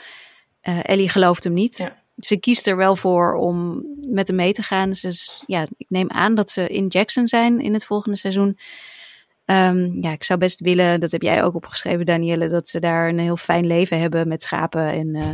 uh, 0.63 0.79
Ellie 0.83 1.09
gelooft 1.09 1.45
hem 1.45 1.53
niet. 1.53 1.77
Ja 1.77 2.02
ze 2.25 2.37
kiest 2.37 2.67
er 2.67 2.77
wel 2.77 2.97
voor 2.97 3.35
om 3.35 3.87
met 4.01 4.27
hem 4.27 4.37
mee 4.37 4.53
te 4.53 4.63
gaan. 4.63 4.91
Dus 4.91 5.43
ja, 5.47 5.67
ik 5.77 5.91
neem 5.91 6.11
aan 6.11 6.35
dat 6.35 6.51
ze 6.51 6.69
in 6.69 6.87
Jackson 6.87 7.29
zijn 7.29 7.61
in 7.61 7.73
het 7.73 7.85
volgende 7.85 8.19
seizoen. 8.19 8.59
Um, 9.45 10.03
ja, 10.03 10.11
ik 10.13 10.25
zou 10.25 10.39
best 10.39 10.61
willen, 10.61 11.01
dat 11.01 11.11
heb 11.11 11.23
jij 11.23 11.43
ook 11.43 11.55
opgeschreven, 11.55 12.07
Danielle, 12.07 12.49
dat 12.49 12.69
ze 12.69 12.81
daar 12.81 13.09
een 13.09 13.19
heel 13.19 13.37
fijn 13.37 13.67
leven 13.67 14.01
hebben 14.01 14.29
met 14.29 14.43
schapen 14.43 14.89
en 14.89 15.15
uh, 15.15 15.31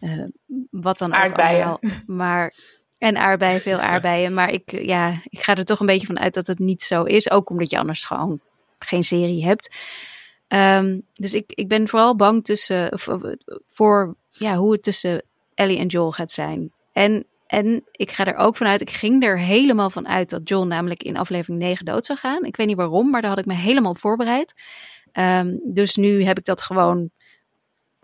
uh, 0.00 0.24
wat 0.70 0.98
dan 0.98 1.14
aardbeien. 1.14 1.66
ook 1.66 1.78
allemaal. 1.82 2.00
Maar 2.06 2.54
en 2.98 3.16
aardbeien, 3.16 3.60
veel 3.60 3.78
aardbeien. 3.78 4.34
Maar 4.34 4.50
ik, 4.50 4.82
ja, 4.82 5.20
ik 5.24 5.40
ga 5.40 5.56
er 5.56 5.64
toch 5.64 5.80
een 5.80 5.86
beetje 5.86 6.06
van 6.06 6.18
uit 6.18 6.34
dat 6.34 6.46
het 6.46 6.58
niet 6.58 6.82
zo 6.82 7.02
is. 7.02 7.30
Ook 7.30 7.50
omdat 7.50 7.70
je 7.70 7.78
anders 7.78 8.04
gewoon 8.04 8.40
geen 8.78 9.04
serie 9.04 9.44
hebt. 9.44 9.76
Um, 10.48 11.02
dus 11.14 11.34
ik, 11.34 11.52
ik 11.54 11.68
ben 11.68 11.88
vooral 11.88 12.16
bang 12.16 12.44
tussen, 12.44 12.98
voor 13.66 14.16
ja, 14.28 14.56
hoe 14.56 14.72
het 14.72 14.82
tussen 14.82 15.22
Ellie 15.60 15.78
en 15.78 15.86
Joel 15.86 16.10
gaat 16.12 16.30
zijn. 16.30 16.72
En, 16.92 17.26
en 17.46 17.84
ik 17.92 18.10
ga 18.10 18.24
er 18.24 18.36
ook 18.36 18.56
vanuit, 18.56 18.80
ik 18.80 18.90
ging 18.90 19.24
er 19.24 19.38
helemaal 19.38 19.90
van 19.90 20.08
uit 20.08 20.30
dat 20.30 20.48
Joel 20.48 20.66
namelijk 20.66 21.02
in 21.02 21.16
aflevering 21.16 21.62
9 21.62 21.84
dood 21.84 22.06
zou 22.06 22.18
gaan. 22.18 22.44
Ik 22.44 22.56
weet 22.56 22.66
niet 22.66 22.76
waarom, 22.76 23.10
maar 23.10 23.20
daar 23.20 23.30
had 23.30 23.38
ik 23.38 23.46
me 23.46 23.54
helemaal 23.54 23.90
op 23.90 23.98
voorbereid. 23.98 24.54
Um, 25.12 25.60
dus 25.64 25.96
nu 25.96 26.24
heb 26.24 26.38
ik 26.38 26.44
dat 26.44 26.60
gewoon 26.60 27.10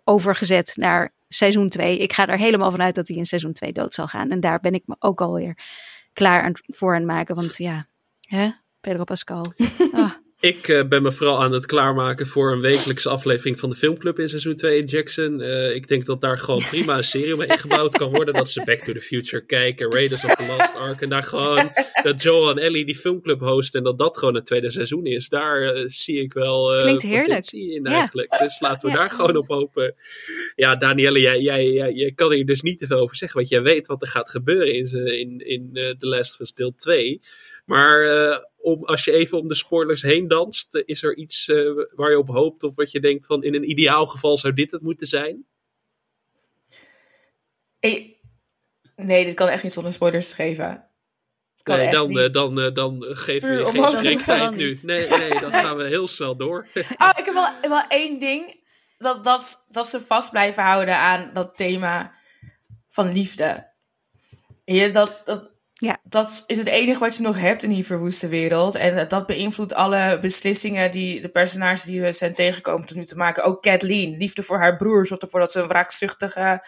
overgezet 0.04 0.72
naar 0.76 1.12
seizoen 1.28 1.68
2. 1.68 1.98
Ik 1.98 2.12
ga 2.12 2.26
er 2.26 2.38
helemaal 2.38 2.70
van 2.70 2.82
uit 2.82 2.94
dat 2.94 3.08
hij 3.08 3.16
in 3.16 3.26
seizoen 3.26 3.52
2 3.52 3.72
dood 3.72 3.94
zal 3.94 4.06
gaan. 4.06 4.30
En 4.30 4.40
daar 4.40 4.60
ben 4.60 4.74
ik 4.74 4.82
me 4.86 4.96
ook 4.98 5.20
alweer 5.20 5.58
klaar 6.12 6.42
aan, 6.42 6.52
voor 6.66 6.94
aan 6.94 7.00
het 7.00 7.10
maken. 7.10 7.34
Want 7.34 7.56
ja, 7.56 7.86
hè? 8.28 8.50
Pedro 8.80 9.04
Pascal. 9.04 9.44
Oh. 9.92 10.12
Ik 10.40 10.68
uh, 10.68 10.84
ben 10.84 11.02
me 11.02 11.12
vooral 11.12 11.42
aan 11.42 11.52
het 11.52 11.66
klaarmaken 11.66 12.26
voor 12.26 12.52
een 12.52 12.60
wekelijkse 12.60 13.08
aflevering 13.08 13.58
van 13.58 13.68
de 13.68 13.74
filmclub 13.74 14.18
in 14.18 14.28
seizoen 14.28 14.54
2 14.54 14.78
in 14.78 14.84
Jackson. 14.84 15.40
Uh, 15.40 15.74
ik 15.74 15.88
denk 15.88 16.06
dat 16.06 16.20
daar 16.20 16.38
gewoon 16.38 16.64
prima 16.70 16.96
een 16.96 17.04
serie 17.04 17.34
omheen 17.34 17.58
gebouwd 17.58 17.96
kan 17.96 18.10
worden. 18.10 18.34
Dat 18.34 18.50
ze 18.50 18.62
Back 18.64 18.78
to 18.78 18.92
the 18.92 19.00
Future 19.00 19.44
kijken, 19.44 19.92
Raiders 19.92 20.24
of 20.24 20.34
the 20.34 20.46
Lost 20.46 20.74
Ark. 20.74 21.00
En 21.00 21.08
daar 21.08 21.22
gewoon 21.22 21.72
dat 22.02 22.22
Joel 22.22 22.50
en 22.50 22.58
Ellie 22.58 22.84
die 22.84 22.96
filmclub 22.96 23.40
hosten. 23.40 23.78
En 23.78 23.84
dat 23.84 23.98
dat 23.98 24.18
gewoon 24.18 24.34
het 24.34 24.46
tweede 24.46 24.70
seizoen 24.70 25.06
is. 25.06 25.28
Daar 25.28 25.76
uh, 25.76 25.84
zie 25.86 26.22
ik 26.22 26.32
wel 26.32 26.78
Klinkt 26.80 27.02
heerlijk. 27.02 27.50
in 27.50 27.86
eigenlijk. 27.86 28.32
Ja. 28.32 28.38
Dus 28.38 28.60
laten 28.60 28.88
we 28.88 28.94
ja. 28.94 29.00
daar 29.00 29.10
gewoon 29.10 29.36
op 29.36 29.48
hopen. 29.48 29.94
Ja, 30.54 30.76
Danielle, 30.76 31.20
jij, 31.20 31.40
jij, 31.40 31.70
jij, 31.70 31.92
jij, 31.92 32.12
kan 32.12 32.32
hier 32.32 32.46
dus 32.46 32.62
niet 32.62 32.78
te 32.78 32.86
veel 32.86 32.98
over 32.98 33.16
zeggen. 33.16 33.38
Want 33.38 33.50
jij 33.50 33.62
weet 33.62 33.86
wat 33.86 34.02
er 34.02 34.08
gaat 34.08 34.30
gebeuren 34.30 34.74
in, 34.74 35.06
in, 35.18 35.38
in 35.38 35.96
The 35.98 36.06
Last 36.06 36.34
of 36.34 36.40
Us 36.40 36.54
deel 36.54 36.74
2. 36.74 37.20
Maar 37.66 38.04
uh, 38.04 38.38
om, 38.56 38.84
als 38.84 39.04
je 39.04 39.12
even 39.12 39.38
om 39.38 39.48
de 39.48 39.54
spoilers 39.54 40.02
heen 40.02 40.28
danst, 40.28 40.82
is 40.84 41.02
er 41.02 41.16
iets 41.16 41.48
uh, 41.48 41.84
waar 41.94 42.10
je 42.10 42.18
op 42.18 42.28
hoopt 42.28 42.62
of 42.62 42.74
wat 42.74 42.90
je 42.90 43.00
denkt 43.00 43.26
van 43.26 43.42
in 43.42 43.54
een 43.54 43.70
ideaal 43.70 44.06
geval 44.06 44.36
zou 44.36 44.52
dit 44.52 44.70
het 44.70 44.82
moeten 44.82 45.06
zijn? 45.06 45.46
Hey, 47.80 48.16
nee, 48.96 49.24
dit 49.24 49.34
kan 49.34 49.48
echt 49.48 49.62
niet 49.62 49.72
zonder 49.72 49.92
spoilers 49.92 50.32
geven. 50.32 50.90
Nee, 51.64 51.90
dan, 51.90 52.32
dan, 52.32 52.58
uh, 52.58 52.74
dan 52.74 53.02
geven 53.08 53.48
we 53.48 53.54
je 53.56 53.64
geen 53.64 53.96
spreektijd 53.96 54.56
nu. 54.56 54.78
Nee, 54.82 55.08
nee, 55.08 55.40
dan 55.40 55.52
gaan 55.52 55.76
we 55.76 55.84
heel 55.84 56.06
snel 56.06 56.36
door. 56.36 56.66
oh, 56.74 57.10
ik 57.16 57.24
heb 57.24 57.34
wel, 57.34 57.48
wel 57.60 57.86
één 57.88 58.18
ding. 58.18 58.64
Dat, 58.98 59.24
dat, 59.24 59.64
dat 59.68 59.86
ze 59.86 60.00
vast 60.00 60.30
blijven 60.30 60.62
houden 60.62 60.96
aan 60.96 61.30
dat 61.32 61.56
thema 61.56 62.14
van 62.88 63.12
liefde. 63.12 63.72
Dat, 64.64 65.22
dat, 65.24 65.55
ja. 65.78 65.98
Dat 66.02 66.44
is 66.46 66.56
het 66.56 66.66
enige 66.66 66.98
wat 66.98 67.16
je 67.16 67.22
nog 67.22 67.38
hebt 67.38 67.62
in 67.62 67.70
die 67.70 67.86
verwoeste 67.86 68.28
wereld. 68.28 68.74
En 68.74 69.08
dat 69.08 69.26
beïnvloedt 69.26 69.74
alle 69.74 70.18
beslissingen 70.20 70.90
die 70.90 71.20
de 71.20 71.28
personages 71.28 71.84
die 71.84 72.00
we 72.00 72.12
zijn 72.12 72.34
tegengekomen 72.34 72.86
tot 72.86 72.96
nu 72.96 73.04
te 73.04 73.16
maken. 73.16 73.44
Ook 73.44 73.62
Kathleen, 73.62 74.16
liefde 74.16 74.42
voor 74.42 74.58
haar 74.58 74.76
broer, 74.76 75.06
zorgt 75.06 75.22
ervoor 75.22 75.40
dat 75.40 75.52
ze 75.52 75.60
een 75.60 75.66
wraakzuchtige 75.66 76.64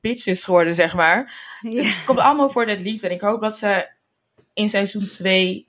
bitch 0.00 0.26
is 0.26 0.44
geworden, 0.44 0.74
zeg 0.74 0.94
maar. 0.94 1.34
Ja. 1.60 1.70
Dus 1.70 1.94
het 1.94 2.04
komt 2.04 2.18
allemaal 2.18 2.50
voor 2.50 2.66
dat 2.66 2.80
liefde. 2.80 3.06
En 3.06 3.14
ik 3.14 3.20
hoop 3.20 3.40
dat 3.40 3.56
ze 3.56 3.88
in 4.54 4.68
seizoen 4.68 5.08
2, 5.08 5.68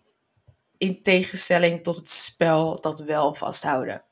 in 0.78 1.02
tegenstelling 1.02 1.84
tot 1.84 1.96
het 1.96 2.10
spel, 2.10 2.82
dat 2.82 3.00
wel 3.00 3.34
vasthouden. 3.34 4.04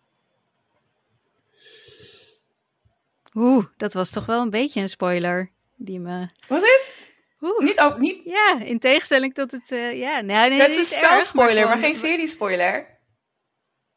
Oeh, 3.33 3.65
dat 3.77 3.93
was 3.93 4.09
toch 4.09 4.25
wel 4.25 4.41
een 4.41 4.49
beetje 4.49 4.81
een 4.81 4.89
spoiler. 4.89 5.51
Die 5.75 5.99
me... 5.99 6.27
Was 6.47 6.61
het? 6.61 6.96
Oeh. 7.41 7.63
Niet 7.63 7.79
ook 7.79 7.97
niet. 7.97 8.21
Ja, 8.23 8.59
in 8.63 8.79
tegenstelling 8.79 9.33
tot 9.33 9.51
het. 9.51 9.71
Uh, 9.71 9.99
ja, 9.99 10.21
nee, 10.21 10.49
nee, 10.49 10.59
dat 10.59 10.67
is 10.67 10.77
een 10.77 10.83
spelspoiler, 10.83 11.55
maar, 11.55 11.67
maar 11.67 11.77
geen 11.77 11.95
seriespoiler. 11.95 12.99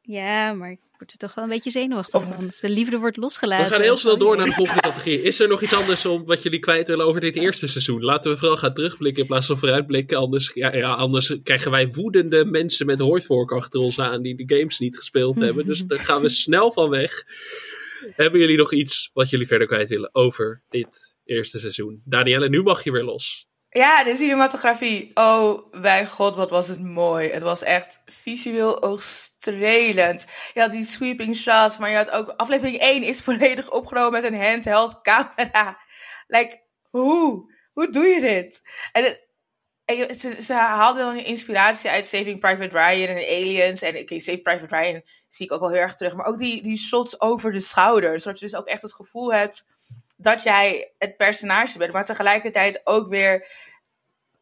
Ja, 0.00 0.52
maar 0.52 0.70
ik 0.70 0.80
word 0.98 1.12
er 1.12 1.18
toch 1.18 1.34
wel 1.34 1.44
een 1.44 1.50
beetje 1.50 1.70
zenuwachtig 1.70 2.22
van. 2.22 2.46
Als 2.46 2.60
de 2.60 2.68
liefde 2.68 2.98
wordt 2.98 3.16
losgelaten. 3.16 3.68
We 3.68 3.74
gaan 3.74 3.82
heel 3.82 3.96
snel 3.96 4.18
door 4.18 4.36
naar 4.36 4.46
de 4.46 4.52
volgende 4.52 4.80
categorie. 4.80 5.22
Is 5.22 5.40
er 5.40 5.48
nog 5.48 5.62
iets 5.62 5.74
anders 5.74 6.06
om 6.06 6.24
wat 6.24 6.42
jullie 6.42 6.58
kwijt 6.58 6.88
willen 6.88 7.06
over 7.06 7.20
dit 7.20 7.36
eerste 7.36 7.66
seizoen? 7.66 8.02
Laten 8.02 8.30
we 8.30 8.36
vooral 8.36 8.56
gaan 8.56 8.74
terugblikken 8.74 9.22
in 9.22 9.28
plaats 9.28 9.46
van 9.46 9.58
vooruitblikken. 9.58 10.18
Anders, 10.18 10.50
ja, 10.54 10.76
ja, 10.76 10.88
anders 10.88 11.36
krijgen 11.42 11.70
wij 11.70 11.88
woedende 11.88 12.44
mensen 12.44 12.86
met 12.86 12.98
hooivork 12.98 13.52
achter 13.52 13.80
ons 13.80 13.98
aan 13.98 14.22
die 14.22 14.46
de 14.46 14.56
games 14.56 14.78
niet 14.78 14.96
gespeeld 14.96 15.40
hebben. 15.46 15.66
Dus 15.66 15.84
daar 15.84 15.98
gaan 15.98 16.20
we 16.20 16.28
snel 16.28 16.72
van 16.72 16.90
weg. 16.90 17.24
Hebben 18.10 18.40
jullie 18.40 18.56
nog 18.56 18.72
iets 18.72 19.10
wat 19.12 19.30
jullie 19.30 19.46
verder 19.46 19.66
kwijt 19.66 19.88
willen 19.88 20.14
over 20.14 20.62
dit 20.68 21.09
eerste 21.30 21.58
seizoen? 21.58 22.02
Danielle, 22.04 22.48
nu 22.48 22.62
mag 22.62 22.84
je 22.84 22.92
weer 22.92 23.04
los. 23.04 23.48
Ja, 23.68 24.04
de 24.04 24.16
cinematografie. 24.16 25.10
Oh, 25.14 25.70
bij 25.80 26.06
god, 26.06 26.34
wat 26.34 26.50
was 26.50 26.68
het 26.68 26.82
mooi. 26.82 27.30
Het 27.30 27.42
was 27.42 27.62
echt 27.62 28.02
visueel 28.04 28.82
oogstrelend. 28.82 30.26
Je 30.54 30.60
had 30.60 30.70
die 30.70 30.84
sweeping 30.84 31.36
shots, 31.36 31.78
maar 31.78 31.90
je 31.90 31.96
had 31.96 32.10
ook... 32.10 32.28
Aflevering 32.36 32.78
1 32.78 33.02
is 33.02 33.20
volledig 33.22 33.70
opgenomen 33.70 34.12
met 34.12 34.24
een 34.24 34.40
handheld 34.40 35.00
camera. 35.02 35.78
Like, 36.26 36.62
hoe? 36.88 37.54
Hoe 37.72 37.90
doe 37.90 38.04
je 38.04 38.20
dit? 38.20 38.62
En 38.92 39.04
het, 39.04 39.28
eh, 39.84 40.10
ze, 40.10 40.42
ze 40.42 40.54
haalden 40.54 41.04
dan 41.04 41.24
inspiratie 41.24 41.90
uit 41.90 42.06
Saving 42.06 42.40
Private 42.40 42.78
Ryan 42.78 43.08
en 43.08 43.16
Aliens. 43.16 43.82
En 43.82 43.98
oké, 43.98 44.18
Saving 44.18 44.42
Private 44.42 44.76
Ryan 44.76 45.02
zie 45.28 45.46
ik 45.46 45.52
ook 45.52 45.60
wel 45.60 45.70
heel 45.70 45.80
erg 45.80 45.94
terug. 45.94 46.14
Maar 46.14 46.26
ook 46.26 46.38
die, 46.38 46.62
die 46.62 46.76
shots 46.76 47.20
over 47.20 47.52
de 47.52 47.60
schouders. 47.60 48.22
Zodat 48.22 48.38
je 48.38 48.44
dus 48.46 48.56
ook 48.56 48.66
echt 48.66 48.82
het 48.82 48.94
gevoel 48.94 49.32
hebt 49.32 49.66
dat 50.20 50.42
jij 50.42 50.92
het 50.98 51.16
personage 51.16 51.78
bent. 51.78 51.92
Maar 51.92 52.04
tegelijkertijd 52.04 52.80
ook 52.84 53.08
weer 53.08 53.46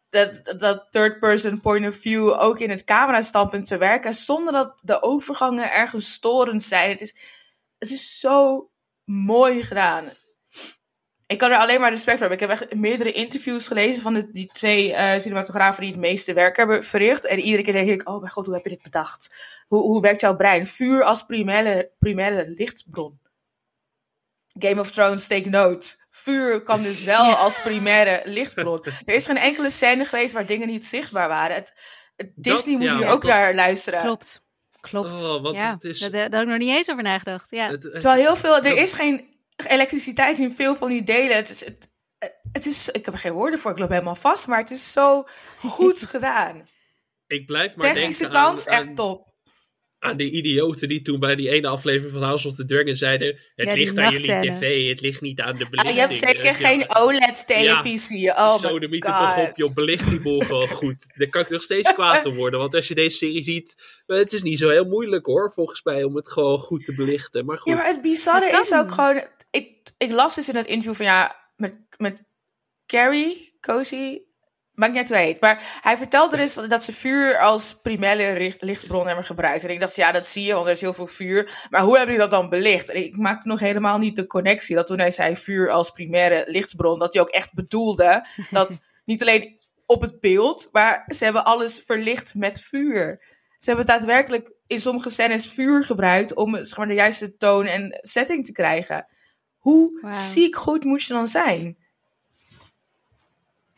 dat, 0.08 0.54
dat 0.58 0.86
third 0.90 1.18
person 1.18 1.60
point 1.60 1.86
of 1.86 1.96
view 1.96 2.40
ook 2.40 2.58
in 2.58 2.70
het 2.70 2.84
camera-standpunt 2.84 3.66
te 3.66 3.76
werken. 3.76 4.14
Zonder 4.14 4.52
dat 4.52 4.80
de 4.82 5.02
overgangen 5.02 5.72
ergens 5.72 6.12
storend 6.12 6.62
zijn. 6.62 6.90
Het 6.90 7.00
is, 7.00 7.14
het 7.78 7.90
is 7.90 8.18
zo 8.18 8.70
mooi 9.04 9.62
gedaan. 9.62 10.12
Ik 11.26 11.38
kan 11.38 11.50
er 11.50 11.58
alleen 11.58 11.80
maar 11.80 11.90
respect 11.90 12.18
voor 12.18 12.28
hebben. 12.28 12.48
Ik 12.48 12.58
heb 12.58 12.60
echt 12.60 12.74
meerdere 12.74 13.12
interviews 13.12 13.66
gelezen 13.66 14.02
van 14.02 14.14
de, 14.14 14.30
die 14.30 14.46
twee 14.46 14.90
uh, 14.90 15.18
cinematografen 15.18 15.82
die 15.82 15.90
het 15.90 16.00
meeste 16.00 16.32
werk 16.32 16.56
hebben 16.56 16.84
verricht. 16.84 17.26
En 17.26 17.38
iedere 17.38 17.62
keer 17.62 17.72
denk 17.72 17.88
ik, 17.88 18.08
oh 18.08 18.20
mijn 18.20 18.32
god, 18.32 18.46
hoe 18.46 18.54
heb 18.54 18.64
je 18.64 18.70
dit 18.70 18.82
bedacht? 18.82 19.34
Hoe, 19.66 19.80
hoe 19.80 20.00
werkt 20.00 20.20
jouw 20.20 20.36
brein? 20.36 20.66
Vuur 20.66 21.04
als 21.04 21.22
primaire, 21.22 21.90
primaire 21.98 22.52
lichtbron. 22.54 23.18
Game 24.58 24.80
of 24.80 24.90
Thrones, 24.90 25.26
take 25.26 25.48
note. 25.48 25.94
Vuur 26.10 26.62
kan 26.62 26.82
dus 26.82 27.02
wel 27.02 27.24
als 27.34 27.60
primaire 27.60 28.22
lichtbron. 28.24 28.84
Er 29.04 29.14
is 29.14 29.26
geen 29.26 29.36
enkele 29.36 29.70
scène 29.70 30.04
geweest 30.04 30.32
waar 30.32 30.46
dingen 30.46 30.66
niet 30.68 30.84
zichtbaar 30.86 31.28
waren. 31.28 31.56
Het, 31.56 31.74
Disney 32.34 32.76
moet 32.76 32.90
hier 32.90 33.08
ook 33.08 33.24
naar 33.24 33.54
luisteren. 33.54 34.00
Klopt. 34.00 34.42
Klopt. 34.80 35.12
Oh, 35.24 35.52
ja, 35.54 35.72
het 35.72 35.84
is... 35.84 35.98
daar, 35.98 36.10
daar 36.10 36.22
heb 36.22 36.42
ik 36.42 36.46
nog 36.48 36.58
niet 36.58 36.76
eens 36.76 36.90
over 36.90 37.02
nagedacht. 37.02 37.46
Ja. 37.50 37.70
het- 37.70 37.82
het- 37.82 38.00
Terwijl 38.00 38.20
heel 38.22 38.36
veel, 38.36 38.58
er 38.58 38.76
is 38.76 38.92
geen 38.92 39.36
elektriciteit 39.56 40.38
in 40.38 40.50
veel 40.52 40.76
van 40.76 40.88
die 40.88 41.02
delen. 41.02 41.36
Het 41.36 41.50
is, 41.50 41.64
het, 41.64 41.90
het 42.52 42.66
is, 42.66 42.88
ik 42.88 43.04
heb 43.04 43.14
er 43.14 43.20
geen 43.20 43.32
woorden 43.32 43.58
voor, 43.58 43.70
ik 43.70 43.78
loop 43.78 43.88
helemaal 43.88 44.14
vast, 44.14 44.46
maar 44.46 44.58
het 44.58 44.70
is 44.70 44.92
zo 44.92 45.24
goed 45.58 46.02
gedaan. 46.10 46.68
ik 47.26 47.46
blijf 47.46 47.76
maar 47.76 47.92
Technische 47.92 48.22
denken 48.22 48.40
kant, 48.40 48.68
aan, 48.68 48.74
echt 48.78 48.96
top. 48.96 49.26
Aan 50.00 50.16
die 50.16 50.30
idioten 50.30 50.88
die 50.88 51.02
toen 51.02 51.20
bij 51.20 51.34
die 51.34 51.50
ene 51.50 51.68
aflevering 51.68 52.12
van 52.12 52.22
House 52.22 52.48
of 52.48 52.54
the 52.54 52.64
Dragon 52.64 52.94
zeiden... 52.94 53.38
Het 53.54 53.68
Ja, 53.68 53.74
ligt 53.74 53.98
aan 53.98 54.12
jullie 54.12 54.26
tv, 54.50 54.88
het 54.88 55.00
ligt 55.00 55.20
niet 55.20 55.40
aan 55.40 55.56
de 55.56 55.64
Ah, 55.64 55.70
belichting. 55.70 55.94
je 55.94 56.00
hebt 56.00 56.14
zeker 56.14 56.44
Ja, 56.44 56.52
geen 56.52 56.96
OLED-televisie. 56.96 58.30
oh 58.30 58.56
Zo, 58.56 58.78
de 58.78 58.88
mythe 58.88 59.08
toch 59.08 59.36
op, 59.48 59.56
joh, 59.56 59.74
belicht 59.74 60.10
die 60.10 60.20
boel 60.20 60.40
gewoon 60.40 60.68
goed. 60.68 61.04
Daar 61.14 61.28
kan 61.28 61.42
ik 61.42 61.48
nog 61.50 61.62
steeds 61.62 61.92
kwaad 61.92 62.24
om 62.24 62.34
worden. 62.34 62.58
Want 62.60 62.74
als 62.74 62.88
je 62.88 62.94
deze 62.94 63.16
serie 63.16 63.42
ziet, 63.44 63.82
eh, 64.06 64.16
het 64.18 64.32
is 64.32 64.42
niet 64.42 64.58
zo 64.58 64.68
heel 64.68 64.84
moeilijk 64.84 65.26
hoor, 65.26 65.52
volgens 65.52 65.82
mij, 65.82 66.04
om 66.04 66.16
het 66.16 66.28
gewoon 66.30 66.58
goed 66.58 66.84
te 66.84 66.94
belichten. 66.94 67.44
Maar 67.44 67.58
goed, 67.58 67.72
Ja, 67.72 67.78
maar 67.78 67.86
het 67.88 68.02
bizarre 68.02 68.46
Het 68.50 68.64
is 68.64 68.72
ook 68.72 68.92
gewoon... 68.92 69.22
Ik, 69.50 69.70
ik 69.98 70.10
las 70.10 70.34
dus 70.34 70.48
in 70.48 70.56
het 70.56 70.66
interview 70.66 70.94
van 70.94 71.06
ja, 71.06 71.36
met, 71.56 71.78
met 71.96 72.22
Carrie, 72.86 73.56
Cozy, 73.60 74.18
maakt 74.78 74.92
niet 74.92 75.00
uit 75.00 75.08
hoe 75.08 75.16
hij 75.16 75.26
heet. 75.26 75.40
Maar 75.40 75.78
hij 75.82 75.96
vertelde 75.96 76.36
dus 76.36 76.54
dat 76.54 76.84
ze 76.84 76.92
vuur 76.92 77.38
als 77.38 77.80
primaire 77.82 78.32
ri- 78.32 78.56
lichtbron 78.58 79.06
hebben 79.06 79.24
gebruikt. 79.24 79.64
En 79.64 79.70
ik 79.70 79.80
dacht, 79.80 79.96
ja, 79.96 80.12
dat 80.12 80.26
zie 80.26 80.44
je, 80.44 80.52
want 80.54 80.66
er 80.66 80.72
is 80.72 80.80
heel 80.80 80.92
veel 80.92 81.06
vuur. 81.06 81.66
Maar 81.70 81.80
hoe 81.82 81.96
hebben 81.96 82.14
die 82.14 82.22
dat 82.22 82.30
dan 82.30 82.48
belicht? 82.48 82.90
En 82.90 83.04
ik 83.04 83.16
maakte 83.16 83.48
nog 83.48 83.60
helemaal 83.60 83.98
niet 83.98 84.16
de 84.16 84.26
connectie 84.26 84.76
dat 84.76 84.86
toen 84.86 84.98
hij 84.98 85.10
zei 85.10 85.36
vuur 85.36 85.70
als 85.70 85.90
primaire 85.90 86.44
lichtbron, 86.46 86.98
dat 86.98 87.12
hij 87.12 87.22
ook 87.22 87.28
echt 87.28 87.54
bedoelde 87.54 88.24
dat 88.50 88.78
niet 89.04 89.22
alleen 89.22 89.56
op 89.86 90.00
het 90.00 90.20
beeld, 90.20 90.68
maar 90.72 91.04
ze 91.06 91.24
hebben 91.24 91.44
alles 91.44 91.82
verlicht 91.86 92.34
met 92.34 92.60
vuur. 92.60 93.22
Ze 93.58 93.68
hebben 93.68 93.86
daadwerkelijk 93.86 94.50
in 94.66 94.80
sommige 94.80 95.08
scènes 95.10 95.48
vuur 95.48 95.84
gebruikt 95.84 96.34
om 96.34 96.64
zeg 96.64 96.78
maar, 96.78 96.86
de 96.88 96.94
juiste 96.94 97.36
toon 97.36 97.66
en 97.66 97.98
setting 98.00 98.44
te 98.44 98.52
krijgen. 98.52 99.06
Hoe 99.56 100.00
ziek 100.12 100.56
goed 100.56 100.84
moest 100.84 101.06
je 101.08 101.14
dan 101.14 101.26
zijn? 101.26 101.76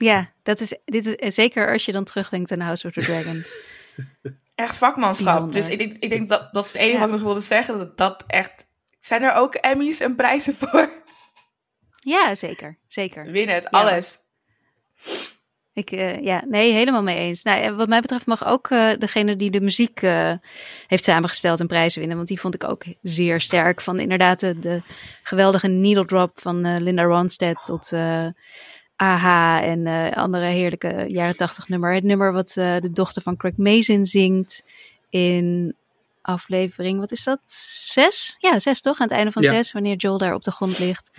Ja, 0.02 0.32
dat 0.42 0.60
is, 0.60 0.74
dit 0.84 1.06
is 1.06 1.16
eh, 1.16 1.30
zeker 1.30 1.72
als 1.72 1.84
je 1.84 1.92
dan 1.92 2.04
terugdenkt 2.04 2.52
aan 2.52 2.60
House 2.60 2.86
of 2.86 2.92
the 2.92 3.00
Dragon. 3.00 3.44
Echt 4.54 4.76
vakmanschap. 4.76 5.26
Bijzonder. 5.26 5.54
Dus 5.54 5.68
ik 5.68 5.78
denk, 5.78 5.92
ik 5.92 6.10
denk 6.10 6.28
dat 6.28 6.52
dat 6.52 6.64
is 6.64 6.72
het 6.72 6.80
enige 6.80 6.94
Ja. 6.94 6.98
wat 7.00 7.08
ik 7.08 7.14
nog 7.14 7.24
wilde 7.24 7.40
zeggen. 7.40 7.78
Dat 7.78 7.96
dat 7.96 8.24
echt. 8.26 8.66
Zijn 8.98 9.22
er 9.22 9.34
ook 9.34 9.54
Emmys 9.54 10.00
en 10.00 10.14
prijzen 10.14 10.54
voor? 10.60 10.90
ja, 12.00 12.34
zeker. 12.34 12.78
Zeker. 12.88 13.30
Win 13.30 13.48
het, 13.48 13.68
Ja. 13.70 13.80
alles. 13.80 14.18
Ik, 15.72 15.90
eh, 15.90 16.20
ja, 16.22 16.42
nee, 16.48 16.72
helemaal 16.72 17.02
mee 17.02 17.16
eens. 17.18 17.42
Nou, 17.42 17.60
en 17.62 17.76
wat 17.76 17.88
mij 17.88 18.00
betreft 18.00 18.26
mag 18.26 18.44
ook 18.46 18.70
eh, 18.70 18.90
degene 18.98 19.36
die 19.36 19.50
de 19.50 19.60
muziek 19.60 20.02
eh, 20.02 20.32
heeft 20.86 21.04
samengesteld 21.04 21.60
een 21.60 21.66
prijs 21.66 21.96
winnen. 21.96 22.16
Want 22.16 22.28
die 22.28 22.40
vond 22.40 22.54
ik 22.54 22.64
ook 22.64 22.84
zeer 23.02 23.40
sterk. 23.40 23.80
Van 23.80 23.98
inderdaad 24.00 24.40
de, 24.40 24.58
de 24.58 24.80
geweldige 25.22 25.68
needle 25.68 26.04
drop 26.04 26.40
van 26.40 26.64
eh, 26.64 26.80
Linda 26.80 27.02
Ronstadt 27.02 27.64
tot 27.64 27.92
eh 27.92 28.26
AHA 29.00 29.62
en 29.62 29.86
eh, 29.86 30.16
andere 30.16 30.44
heerlijke 30.44 31.04
jaren 31.08 31.36
tachtig 31.36 31.68
nummer. 31.68 31.94
Het 31.94 32.04
nummer 32.04 32.32
wat 32.32 32.56
eh, 32.56 32.76
de 32.78 32.90
dochter 32.92 33.22
van 33.22 33.36
Craig 33.36 33.56
Mazin 33.56 34.06
zingt 34.06 34.64
in 35.10 35.74
aflevering, 36.22 36.98
wat 36.98 37.12
is 37.12 37.24
dat? 37.24 37.40
Zes? 37.46 38.36
Ja, 38.38 38.58
zes 38.58 38.80
toch? 38.80 39.00
Aan 39.00 39.06
het 39.06 39.16
einde 39.16 39.32
van 39.32 39.42
Ja. 39.42 39.52
zes, 39.52 39.72
wanneer 39.72 39.96
Joel 39.96 40.18
daar 40.18 40.34
op 40.34 40.42
de 40.42 40.50
grond 40.50 40.78
ligt. 40.78 41.10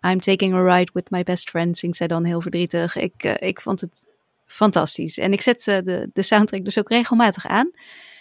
I'm 0.00 0.20
taking 0.20 0.54
a 0.54 0.62
ride 0.62 0.90
with 0.92 1.10
my 1.10 1.22
best 1.22 1.50
friend, 1.50 1.78
zingt 1.78 1.96
zij 1.96 2.06
dan 2.06 2.24
heel 2.24 2.40
verdrietig. 2.40 2.96
Ik, 2.96 3.14
eh, 3.24 3.48
ik 3.48 3.60
vond 3.60 3.80
het 3.80 4.06
fantastisch. 4.46 5.18
En 5.18 5.32
ik 5.32 5.40
zet 5.40 5.68
eh, 5.68 5.78
de, 5.84 6.10
de 6.12 6.22
soundtrack 6.22 6.64
dus 6.64 6.78
ook 6.78 6.88
regelmatig 6.88 7.46
aan. 7.46 7.70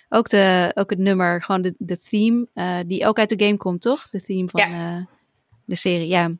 Ook, 0.09 0.29
de, 0.29 0.71
ook 0.73 0.89
het 0.89 0.99
nummer, 0.99 1.43
gewoon 1.43 1.61
de, 1.61 1.75
de 1.77 1.97
theme, 1.97 2.47
eh, 2.53 2.79
die 2.85 3.05
ook 3.07 3.19
uit 3.19 3.29
de 3.29 3.45
game 3.45 3.57
komt, 3.57 3.81
toch? 3.81 4.09
De 4.09 4.21
theme 4.21 4.49
van 4.49 4.61
eh, 4.61 4.97
de 5.65 5.75
serie, 5.75 6.07
ja. 6.07 6.31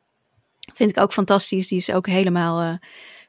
Vind 0.74 0.90
ik 0.90 0.98
ook 0.98 1.12
fantastisch. 1.12 1.68
Die 1.68 1.78
is 1.78 1.90
ook 1.90 2.06
helemaal 2.06 2.60
eh, 2.60 2.74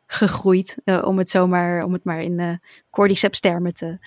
gegroeid, 0.08 0.78
eh, 0.84 1.04
om 1.06 1.18
het 1.18 1.30
zomaar, 1.30 1.84
om 1.84 1.94
het 1.94 2.04
maar 2.04 2.22
in 2.22 2.40
eh 2.40 2.54
Cordyceps 2.90 3.40
termen 3.40 3.74
te, 3.74 3.98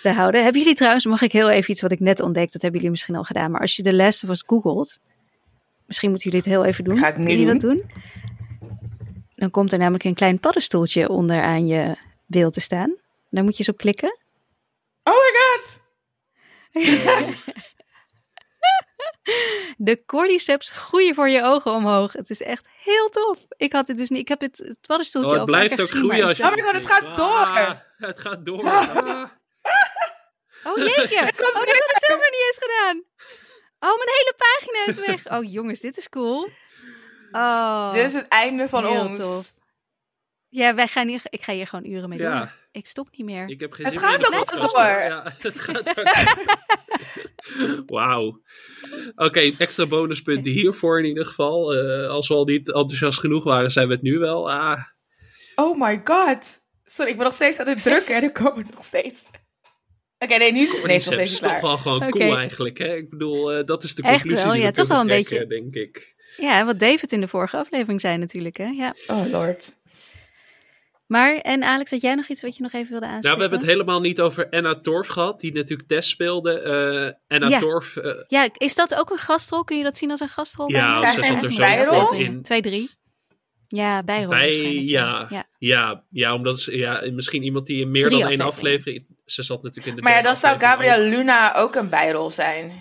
te 0.00 0.08
houden. 0.08 0.42
Hebben 0.42 0.60
jullie 0.60 0.76
trouwens, 0.76 1.04
mag 1.04 1.22
ik 1.22 1.32
heel 1.32 1.50
even 1.50 1.70
iets 1.70 1.82
wat 1.82 1.92
ik 1.92 2.00
net 2.00 2.20
ontdekt, 2.20 2.52
dat 2.52 2.62
hebben 2.62 2.80
jullie 2.80 2.90
misschien 2.90 3.16
al 3.16 3.24
gedaan. 3.24 3.50
Maar 3.50 3.60
als 3.60 3.76
je 3.76 3.82
de 3.82 4.06
of 4.24 4.28
Us 4.28 4.42
googelt, 4.46 5.00
misschien 5.86 6.10
moeten 6.10 6.30
jullie 6.30 6.44
het 6.46 6.54
heel 6.54 6.64
even 6.64 6.84
doen. 6.84 6.96
Ga 6.96 7.08
ik 7.08 7.16
jullie 7.16 7.36
doen. 7.36 7.46
dat 7.46 7.60
doen? 7.60 7.82
Dan 9.34 9.50
komt 9.50 9.72
er 9.72 9.78
namelijk 9.78 10.04
een 10.04 10.14
klein 10.14 10.40
paddenstoeltje 10.40 11.08
onder 11.08 11.42
aan 11.42 11.66
je 11.66 11.96
beeld 12.26 12.52
te 12.52 12.60
staan. 12.60 12.96
Daar 13.30 13.44
moet 13.44 13.52
je 13.52 13.58
eens 13.58 13.68
op 13.68 13.76
klikken. 13.76 14.18
Oh 15.02 15.14
my 15.14 15.32
god! 15.36 15.82
De 19.76 20.02
cordyceps 20.06 20.70
groeien 20.70 21.14
voor 21.14 21.28
je 21.28 21.42
ogen 21.42 21.72
omhoog. 21.72 22.12
Het 22.12 22.30
is 22.30 22.42
echt 22.42 22.68
heel 22.84 23.08
tof. 23.08 23.38
Ik 23.56 23.72
had 23.72 23.88
het 23.88 23.96
dus 23.96 24.08
niet. 24.08 24.20
Ik 24.20 24.28
heb 24.28 24.40
het, 24.40 24.58
het 24.58 24.76
paddenstoeltje 24.86 25.30
Oh, 25.30 25.36
het 25.36 25.44
blijft 25.44 25.80
ook 25.80 25.88
groeien 25.88 26.18
maar 26.18 26.22
als 26.28 26.36
je... 26.36 26.44
Oh 26.44 26.50
my 26.54 26.62
god, 26.62 26.72
het 26.72 26.86
gaat 26.86 27.16
door! 27.16 27.26
Ah, 27.46 27.70
het 27.96 28.20
gaat 28.20 28.44
door. 28.44 28.62
Ah. 30.64 30.72
Oh 30.72 30.76
jeetje. 30.78 31.20
Oh, 31.20 31.26
dat 31.36 31.54
had 31.54 31.90
ik 31.90 31.96
zelf 32.06 32.20
nog 32.20 32.30
niet 32.30 32.44
eens 32.46 32.58
gedaan. 32.60 33.02
Oh, 33.78 33.96
mijn 33.96 34.08
hele 34.08 34.34
pagina 34.36 34.86
is 34.86 35.06
weg. 35.06 35.26
Oh 35.38 35.52
jongens, 35.52 35.80
dit 35.80 35.96
is 35.96 36.08
cool. 36.08 36.48
Oh. 37.32 37.92
Dit 37.92 38.04
is 38.04 38.14
het 38.14 38.28
einde 38.28 38.68
van 38.68 38.86
Heel 38.86 39.00
ons. 39.00 39.18
tof. 39.20 39.62
Ja, 40.48 40.74
wij 40.74 40.86
gaan 40.88 41.08
hier, 41.08 41.20
ik 41.24 41.42
ga 41.42 41.52
hier 41.52 41.66
gewoon 41.66 41.90
uren 41.90 42.08
mee 42.08 42.18
Ja. 42.18 42.38
doen. 42.38 42.50
Ik 42.74 42.86
stop 42.86 43.08
niet 43.10 43.26
meer. 43.26 43.48
Ik 43.48 43.60
heb 43.60 43.72
geen 43.72 43.84
Het 43.84 43.94
zin 43.94 44.02
gaat 44.02 44.26
ook 44.26 44.44
podcast. 44.44 44.76
Ja, 44.76 45.32
het 45.38 45.60
gaat 45.60 45.98
ook. 45.98 46.14
Wauw. 47.96 48.40
Oké, 49.14 49.40
extra 49.58 49.86
bonuspunten 49.86 50.52
hiervoor 50.52 50.98
in 50.98 51.04
ieder 51.04 51.26
geval. 51.26 51.74
Eh, 51.74 52.08
als 52.10 52.28
we 52.28 52.34
al 52.34 52.44
niet 52.44 52.66
enthousiast 52.66 53.18
genoeg 53.18 53.44
waren, 53.44 53.70
zijn 53.70 53.88
we 53.88 53.92
het 53.94 54.02
nu 54.02 54.18
wel. 54.18 54.50
Ah, 54.50 54.82
Oh 55.54 55.80
my 55.80 56.00
god. 56.04 56.58
Sorry, 56.84 57.10
ik 57.10 57.16
ben 57.16 57.24
nog 57.24 57.34
steeds 57.34 57.58
aan 57.58 57.68
het 57.68 57.82
drukken 57.82 58.14
en 58.14 58.22
er 58.22 58.32
komen 58.32 58.66
nog 58.70 58.84
steeds. 58.84 59.24
Oké, 60.18 60.36
nee, 60.36 60.52
nu 60.52 60.60
is 60.60 60.72
het 60.72 60.84
nee, 60.84 60.96
is 60.96 61.06
nog 61.06 61.16
het 61.16 61.28
steeds 61.28 61.42
is 61.42 61.52
toch 61.52 61.60
wel 61.60 61.78
gewoon 61.78 62.10
cool 62.10 62.36
eigenlijk. 62.36 62.78
Hè? 62.78 62.96
Ik 62.96 63.10
bedoel, 63.10 63.52
eh, 63.52 63.64
dat 63.66 63.82
is 63.82 63.94
de 63.94 64.02
Echt 64.02 64.12
conclusie 64.12 64.44
wel, 64.44 64.52
die 64.52 64.62
ja, 64.62 64.68
we 64.68 64.74
toch 64.74 64.88
wel 64.88 65.00
een 65.00 65.06
trekken, 65.06 65.48
denk 65.48 65.74
ik. 65.74 66.14
Ja, 66.36 66.64
wat 66.64 66.78
David 66.78 67.12
in 67.12 67.20
de 67.20 67.28
vorige 67.28 67.56
aflevering 67.56 68.00
zei 68.00 68.16
natuurlijk. 68.16 68.56
Hè? 68.56 68.66
Ja. 68.66 68.94
Oh 69.06 69.26
lord. 69.26 69.82
Maar, 71.06 71.36
en 71.36 71.62
Alex, 71.62 71.90
had 71.90 72.00
jij 72.00 72.14
nog 72.14 72.26
iets 72.26 72.42
wat 72.42 72.56
je 72.56 72.62
nog 72.62 72.72
even 72.72 72.90
wilde 72.90 73.06
aanspreken? 73.06 73.28
Nou, 73.28 73.36
we 73.36 73.42
hebben 73.42 73.58
het 73.58 73.68
helemaal 73.68 74.00
niet 74.00 74.20
over 74.20 74.48
Anna 74.50 74.80
Torf 74.80 75.08
gehad, 75.08 75.40
die 75.40 75.52
natuurlijk 75.52 75.88
Tess 75.88 76.08
speelde. 76.08 76.60
Eh 76.60 77.36
Anna 77.36 77.48
Ja. 77.48 77.58
Torf, 77.58 77.96
eh, 77.96 78.12
Ja, 78.28 78.48
is 78.52 78.74
dat 78.74 78.94
ook 78.94 79.10
een 79.10 79.18
gastrol? 79.18 79.64
Kun 79.64 79.76
je 79.78 79.84
dat 79.84 79.96
zien 79.96 80.10
als 80.10 80.20
een 80.20 80.28
gastrol? 80.28 80.70
Ja, 80.70 81.00
bij 81.00 81.10
ze 81.10 81.22
zat 81.22 81.42
er 81.42 81.52
zo 81.52 81.58
bijrol? 81.58 82.12
in. 82.12 82.42
Twee, 82.42 82.62
drie. 82.62 82.90
Ja, 83.68 84.02
bijrol 84.02 84.28
Bij, 84.28 84.74
ja, 84.74 85.26
ja. 85.30 85.46
ja. 85.58 86.04
Ja, 86.08 86.34
omdat 86.34 86.60
ze, 86.60 86.76
ja, 86.76 87.02
misschien 87.12 87.42
iemand 87.42 87.66
die 87.66 87.80
in 87.80 87.90
meer 87.90 88.06
Drie 88.06 88.20
dan 88.20 88.30
één 88.30 88.40
aflevering... 88.40 89.06
Ze 89.24 89.42
zat 89.42 89.62
natuurlijk 89.62 89.88
in 89.88 89.96
de 89.96 90.02
Maar 90.02 90.12
ja, 90.16 90.22
dan 90.22 90.34
zou. 90.34 90.58
Gabriel 90.58 90.98
Luna 90.98 91.54
ook 91.54 91.74
een 91.74 91.88
bijrol 91.88 92.30
zijn. 92.30 92.72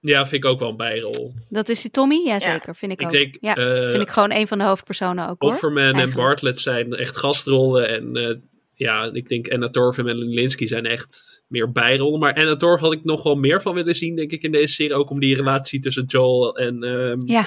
Ja, 0.00 0.26
vind 0.26 0.44
ik 0.44 0.50
ook 0.50 0.58
wel 0.58 0.68
een 0.68 0.76
bijrol. 0.76 1.34
Dat 1.48 1.68
is 1.68 1.82
die 1.82 1.90
Tommy? 1.90 2.22
Ja, 2.24 2.40
zeker. 2.40 2.74
Vind 2.76 2.92
ik, 2.92 3.00
Ik 3.00 3.06
ook. 3.06 3.12
denk, 3.12 3.36
ja, 3.40 3.56
eh, 3.56 3.90
vind 3.90 4.02
ik 4.02 4.10
gewoon 4.10 4.32
een 4.32 4.46
van 4.48 4.58
de 4.58 4.64
hoofdpersonen 4.64 5.28
ook 5.28 5.42
hoor. 5.42 5.50
Offerman 5.50 5.94
en. 5.94 6.12
Bartlett 6.12 6.60
zijn 6.60 6.92
echt 6.94 7.16
gastrollen. 7.16 7.88
En 7.88 8.16
eh, 8.16 8.36
ja, 8.74 9.10
ik 9.12 9.28
denk 9.28 9.48
Anna 9.52 9.68
Torv 9.70 9.98
en 9.98 10.04
Melanie 10.04 10.34
Linsky 10.34 10.66
zijn 10.66 10.86
echt 10.86 11.42
meer 11.48 11.72
bijrollen. 11.72 12.20
Maar 12.20 12.34
Anna 12.34 12.54
Torv 12.56 12.80
had 12.80 12.92
ik 12.92 13.04
nog 13.04 13.22
wel 13.22 13.34
meer 13.36 13.62
van 13.62 13.74
willen 13.74 13.94
zien, 13.94 14.16
denk 14.16 14.30
ik, 14.30 14.42
in 14.42 14.52
deze 14.52 14.72
serie. 14.74 14.94
Ook 14.94 15.10
om 15.10 15.20
die 15.20 15.34
relatie 15.34 15.80
tussen 15.80 16.04
Joel 16.06 16.56
en... 16.56 16.82
ehm, 16.82 17.20
Ja, 17.24 17.46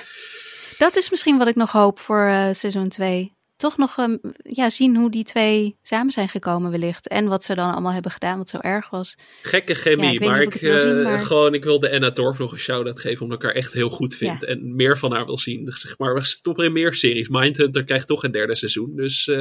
dat 0.77 0.95
is 0.95 1.09
misschien 1.09 1.37
wat 1.37 1.47
ik 1.47 1.55
nog 1.55 1.71
hoop 1.71 1.99
voor 1.99 2.25
eh, 2.25 2.47
seizoen 2.51 2.89
2. 2.89 3.32
Toch 3.55 3.77
nog 3.77 3.97
um, 3.97 4.19
ja, 4.37 4.69
zien 4.69 4.95
hoe 4.95 5.11
die 5.11 5.23
twee 5.23 5.77
samen 5.81 6.11
zijn 6.11 6.29
gekomen 6.29 6.71
wellicht. 6.71 7.07
En 7.07 7.27
wat 7.27 7.43
ze 7.43 7.55
dan 7.55 7.71
allemaal 7.71 7.91
hebben 7.91 8.11
gedaan, 8.11 8.37
wat 8.37 8.49
zo 8.49 8.57
erg 8.57 8.89
was. 8.89 9.15
Gekke 9.41 9.73
chemie, 9.73 10.05
Ja, 10.05 10.11
ik 10.11 10.19
weet 10.19 10.29
maar, 10.29 10.41
ik, 10.41 10.55
ik 10.55 10.61
wil 10.61 10.77
zien, 10.77 10.97
eh, 10.97 11.03
maar- 11.03 11.19
gewoon, 11.19 11.53
ik 11.53 11.63
wilde 11.63 11.91
Anna 11.91 12.11
Torf 12.11 12.37
nog 12.37 12.51
een 12.51 12.57
shout-out 12.59 12.99
geven, 12.99 13.21
omdat 13.23 13.37
ik 13.37 13.43
haar 13.45 13.55
echt 13.55 13.73
heel 13.73 13.89
goed 13.89 14.15
vind. 14.15 14.43
En 14.43 14.75
meer 14.75 14.97
van 14.97 15.11
haar 15.11 15.25
wil 15.25 15.37
zien. 15.37 15.65
Dus 15.65 15.81
zeg 15.81 15.97
maar, 15.97 16.13
we 16.13 16.21
stoppen 16.23 16.65
in 16.65 16.71
meer 16.73 16.93
series. 16.93 17.27
Mindhunter 17.27 17.83
krijgt 17.83 18.07
toch 18.07 18.23
een 18.23 18.31
derde 18.31 18.55
seizoen, 18.55 18.95
dus 18.95 19.27
eh, 19.27 19.37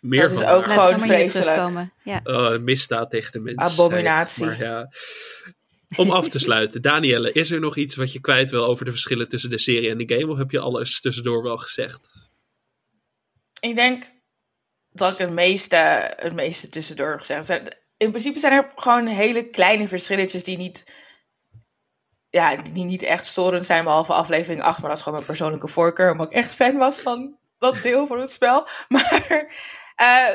meer 0.00 0.22
Dat 0.22 0.30
is 0.32 0.38
van 0.38 0.48
ook 0.48 0.64
haar. 0.66 0.74
gewoon 0.88 1.00
vreselijk. 1.06 1.90
Ja. 2.04 2.20
Oh, 2.24 2.58
misdaad 2.58 3.10
tegen 3.10 3.32
de 3.32 3.40
mens. 3.40 3.58
Abominatie. 3.58 4.44
Maar 4.46 4.58
ja. 4.58 4.88
Om 5.96 6.10
af 6.10 6.28
te 6.28 6.38
sluiten, 6.38 6.82
Danielle, 6.90 7.32
is 7.32 7.50
er 7.50 7.60
nog 7.60 7.76
iets 7.76 7.94
wat 7.94 8.12
je 8.12 8.20
kwijt 8.20 8.50
wil 8.50 8.64
over 8.66 8.84
de 8.84 8.90
verschillen 8.90 9.28
tussen 9.28 9.50
de 9.50 9.58
serie 9.58 9.90
en 9.90 9.98
de 9.98 10.14
game? 10.16 10.32
Of 10.32 10.38
heb 10.38 10.50
je 10.50 10.58
alles 10.58 11.00
tussendoor 11.00 11.42
wel 11.42 11.56
gezegd? 11.56 12.30
Ik 13.62 13.74
denk 13.76 14.04
dat 14.90 15.12
ik 15.12 15.18
het 15.18 15.30
meeste, 15.30 15.76
het 16.16 16.32
meeste 16.32 16.68
tussendoor 16.68 17.10
heb 17.10 17.18
gezegd. 17.18 17.46
Zijn- 17.46 17.76
In 17.96 18.10
principe 18.10 18.38
zijn 18.38 18.52
er 18.52 18.72
gewoon 18.76 19.06
hele 19.06 19.50
kleine 19.50 19.88
verschilletjes 19.88 20.44
die 20.44 20.56
niet, 20.56 20.92
ja, 22.30 22.56
die 22.56 22.84
niet 22.84 23.02
echt 23.02 23.26
storend 23.26 23.64
zijn, 23.64 23.84
behalve 23.84 24.12
aflevering 24.12 24.62
8. 24.62 24.78
Maar 24.80 24.88
dat 24.88 24.98
is 24.98 25.04
gewoon 25.04 25.18
mijn 25.18 25.30
persoonlijke 25.30 25.68
voorkeur, 25.68 26.10
omdat 26.12 26.26
ik 26.26 26.32
echt 26.36 26.54
fan 26.54 26.76
was 26.76 27.00
van 27.00 27.38
dat 27.58 27.82
deel 27.82 28.06
van 28.06 28.20
het 28.20 28.30
spel. 28.32 28.68
Maar 28.88 29.46
eh, 29.96 30.28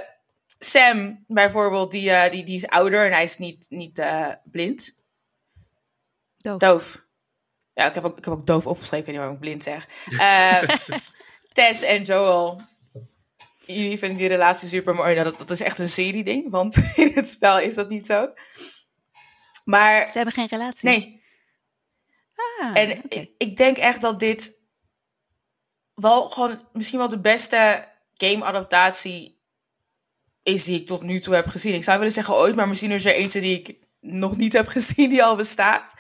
Sam 0.60 1.24
bijvoorbeeld, 1.28 1.92
die, 1.92 2.12
eh, 2.12 2.32
die, 2.32 2.44
die 2.44 2.56
is 2.56 2.68
ouder 2.68 3.06
en 3.06 3.12
hij 3.12 3.24
is 3.24 3.38
niet, 3.38 3.66
niet 3.70 3.98
eh, 3.98 4.34
blind. 4.44 4.96
Doof. 6.38 6.58
Doof. 6.60 7.06
Ja, 7.74 7.86
ik 7.88 7.94
heb 7.94 8.04
ook, 8.04 8.18
ik 8.18 8.26
heb 8.26 8.34
ook 8.34 8.46
doof 8.46 8.68
opgeschreven, 8.68 8.98
ik 8.98 9.06
weet 9.06 9.16
niet 9.16 9.18
waarom 9.18 9.36
ik 9.36 9.42
blind 9.42 9.64
zeg. 9.64 9.88
Eh, 10.20 10.98
Tess 11.54 11.82
en 11.82 12.04
Joel. 12.04 12.62
Jullie 13.68 13.98
vinden 13.98 14.18
die 14.18 14.28
relatie 14.28 14.70
super 14.70 14.96
mooi. 14.96 15.14
Nou, 15.14 15.30
dat, 15.30 15.38
dat 15.38 15.50
is 15.50 15.62
echt 15.62 15.80
een 15.80 15.90
serie-ding, 15.90 16.50
want 16.50 16.78
in 16.96 17.12
het 17.14 17.30
spel 17.30 17.60
is 17.60 17.76
dat 17.76 17.90
niet 17.90 18.06
zo. 18.06 18.34
Maar 19.64 20.12
Ze 20.12 20.18
hebben 20.18 20.34
geen 20.34 20.48
relatie. 20.48 20.90
nee, 20.90 21.18
Ah, 22.60 22.78
en 22.78 23.04
ik, 23.10 23.30
ik 23.38 23.58
denk 23.58 23.78
echt 23.78 24.02
dat 24.02 24.20
dit 24.20 24.64
wel 25.94 26.30
gewoon 26.30 26.68
misschien 26.74 27.00
wel 27.00 27.10
de 27.10 27.20
beste 27.20 27.88
game-adaptatie 28.14 29.42
is 30.44 30.64
die 30.64 30.80
ik 30.80 30.86
tot 30.86 31.04
nu 31.04 31.20
toe 31.20 31.34
heb 31.36 31.46
gezien. 31.46 31.74
Ik 31.74 31.84
zou 31.84 31.98
willen 31.98 32.14
zeggen 32.14 32.36
ooit, 32.36 32.56
maar 32.56 32.68
misschien 32.68 32.92
is 32.92 33.06
er 33.06 33.14
eentje 33.14 33.40
die 33.40 33.60
ik 33.60 33.80
nog 34.00 34.38
niet 34.38 34.54
heb 34.54 34.68
gezien 34.78 35.10
die 35.10 35.24
al 35.24 35.36
bestaat. 35.36 35.94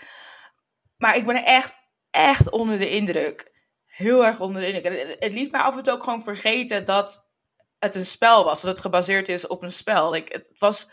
Maar 0.97 1.18
ik 1.18 1.26
ben 1.26 1.43
echt, 1.43 1.76
echt 2.11 2.49
onder 2.49 2.78
de 2.78 2.89
indruk. 2.89 3.51
Heel 3.86 4.26
erg 4.26 4.39
onder 4.39 4.61
de 4.61 4.68
indruk. 4.68 4.86
En 4.86 5.07
het, 5.07 5.15
het 5.20 5.34
liet 5.34 5.51
mij 5.51 5.61
af 5.61 5.78
en 5.78 5.84
toe 5.84 5.93
ook 5.93 6.03
gewoon 6.03 6.24
vergeten 6.24 6.86
dat 6.86 7.26
het 7.80 7.95
een 7.95 8.05
spel 8.05 8.43
was. 8.43 8.61
Dat 8.61 8.71
het 8.71 8.82
gebaseerd 8.82 9.30
is 9.30 9.47
op 9.47 9.63
een 9.63 9.71
spel. 9.71 10.15
Ik, 10.15 10.32
het 10.32 10.51
was 10.57 10.88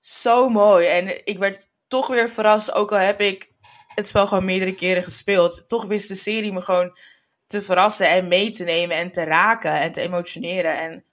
zo 0.00 0.48
mooi. 0.48 0.86
En 0.86 1.26
ik 1.26 1.38
werd 1.38 1.66
toch 1.88 2.06
weer 2.06 2.28
verrast, 2.28 2.72
ook 2.72 2.92
al 2.92 2.98
heb 2.98 3.20
ik 3.20 3.50
het 3.94 4.08
spel 4.08 4.26
gewoon 4.26 4.44
meerdere 4.44 4.74
keren 4.74 5.02
gespeeld. 5.02 5.68
Toch 5.68 5.84
wist 5.84 6.08
de 6.08 6.14
serie 6.14 6.52
me 6.52 6.60
gewoon 6.60 6.98
te 7.46 7.62
verrassen 7.62 8.08
en 8.08 8.28
mee 8.28 8.50
te 8.50 8.64
nemen 8.64 8.96
en 8.96 9.10
te 9.10 9.24
raken 9.24 9.72
en 9.72 9.92
te 9.92 10.00
emotioneren. 10.00 10.78
En 10.78 11.04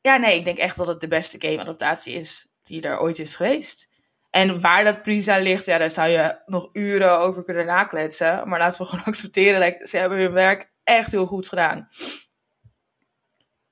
ja, 0.00 0.16
nee, 0.16 0.38
ik 0.38 0.44
denk 0.44 0.58
echt 0.58 0.76
dat 0.76 0.86
het 0.86 1.00
de 1.00 1.08
beste 1.08 1.48
game-adaptatie 1.48 2.14
is 2.14 2.48
die 2.62 2.82
er 2.82 3.00
ooit 3.00 3.18
is 3.18 3.36
geweest. 3.36 3.88
En 4.30 4.60
waar 4.60 4.84
dat 4.84 5.02
Prisa 5.02 5.36
ligt, 5.36 5.64
ja, 5.64 5.78
daar 5.78 5.90
zou 5.90 6.08
je 6.08 6.42
nog 6.46 6.68
uren 6.72 7.18
over 7.18 7.44
kunnen 7.44 7.66
nakletsen. 7.66 8.48
Maar 8.48 8.58
laten 8.58 8.80
we 8.80 8.86
gewoon 8.86 9.04
accepteren, 9.12 9.60
like, 9.60 9.86
ze 9.86 9.96
hebben 9.96 10.18
hun 10.18 10.32
werk 10.32 10.70
echt 10.84 11.10
heel 11.10 11.26
goed 11.26 11.48
gedaan. 11.48 11.88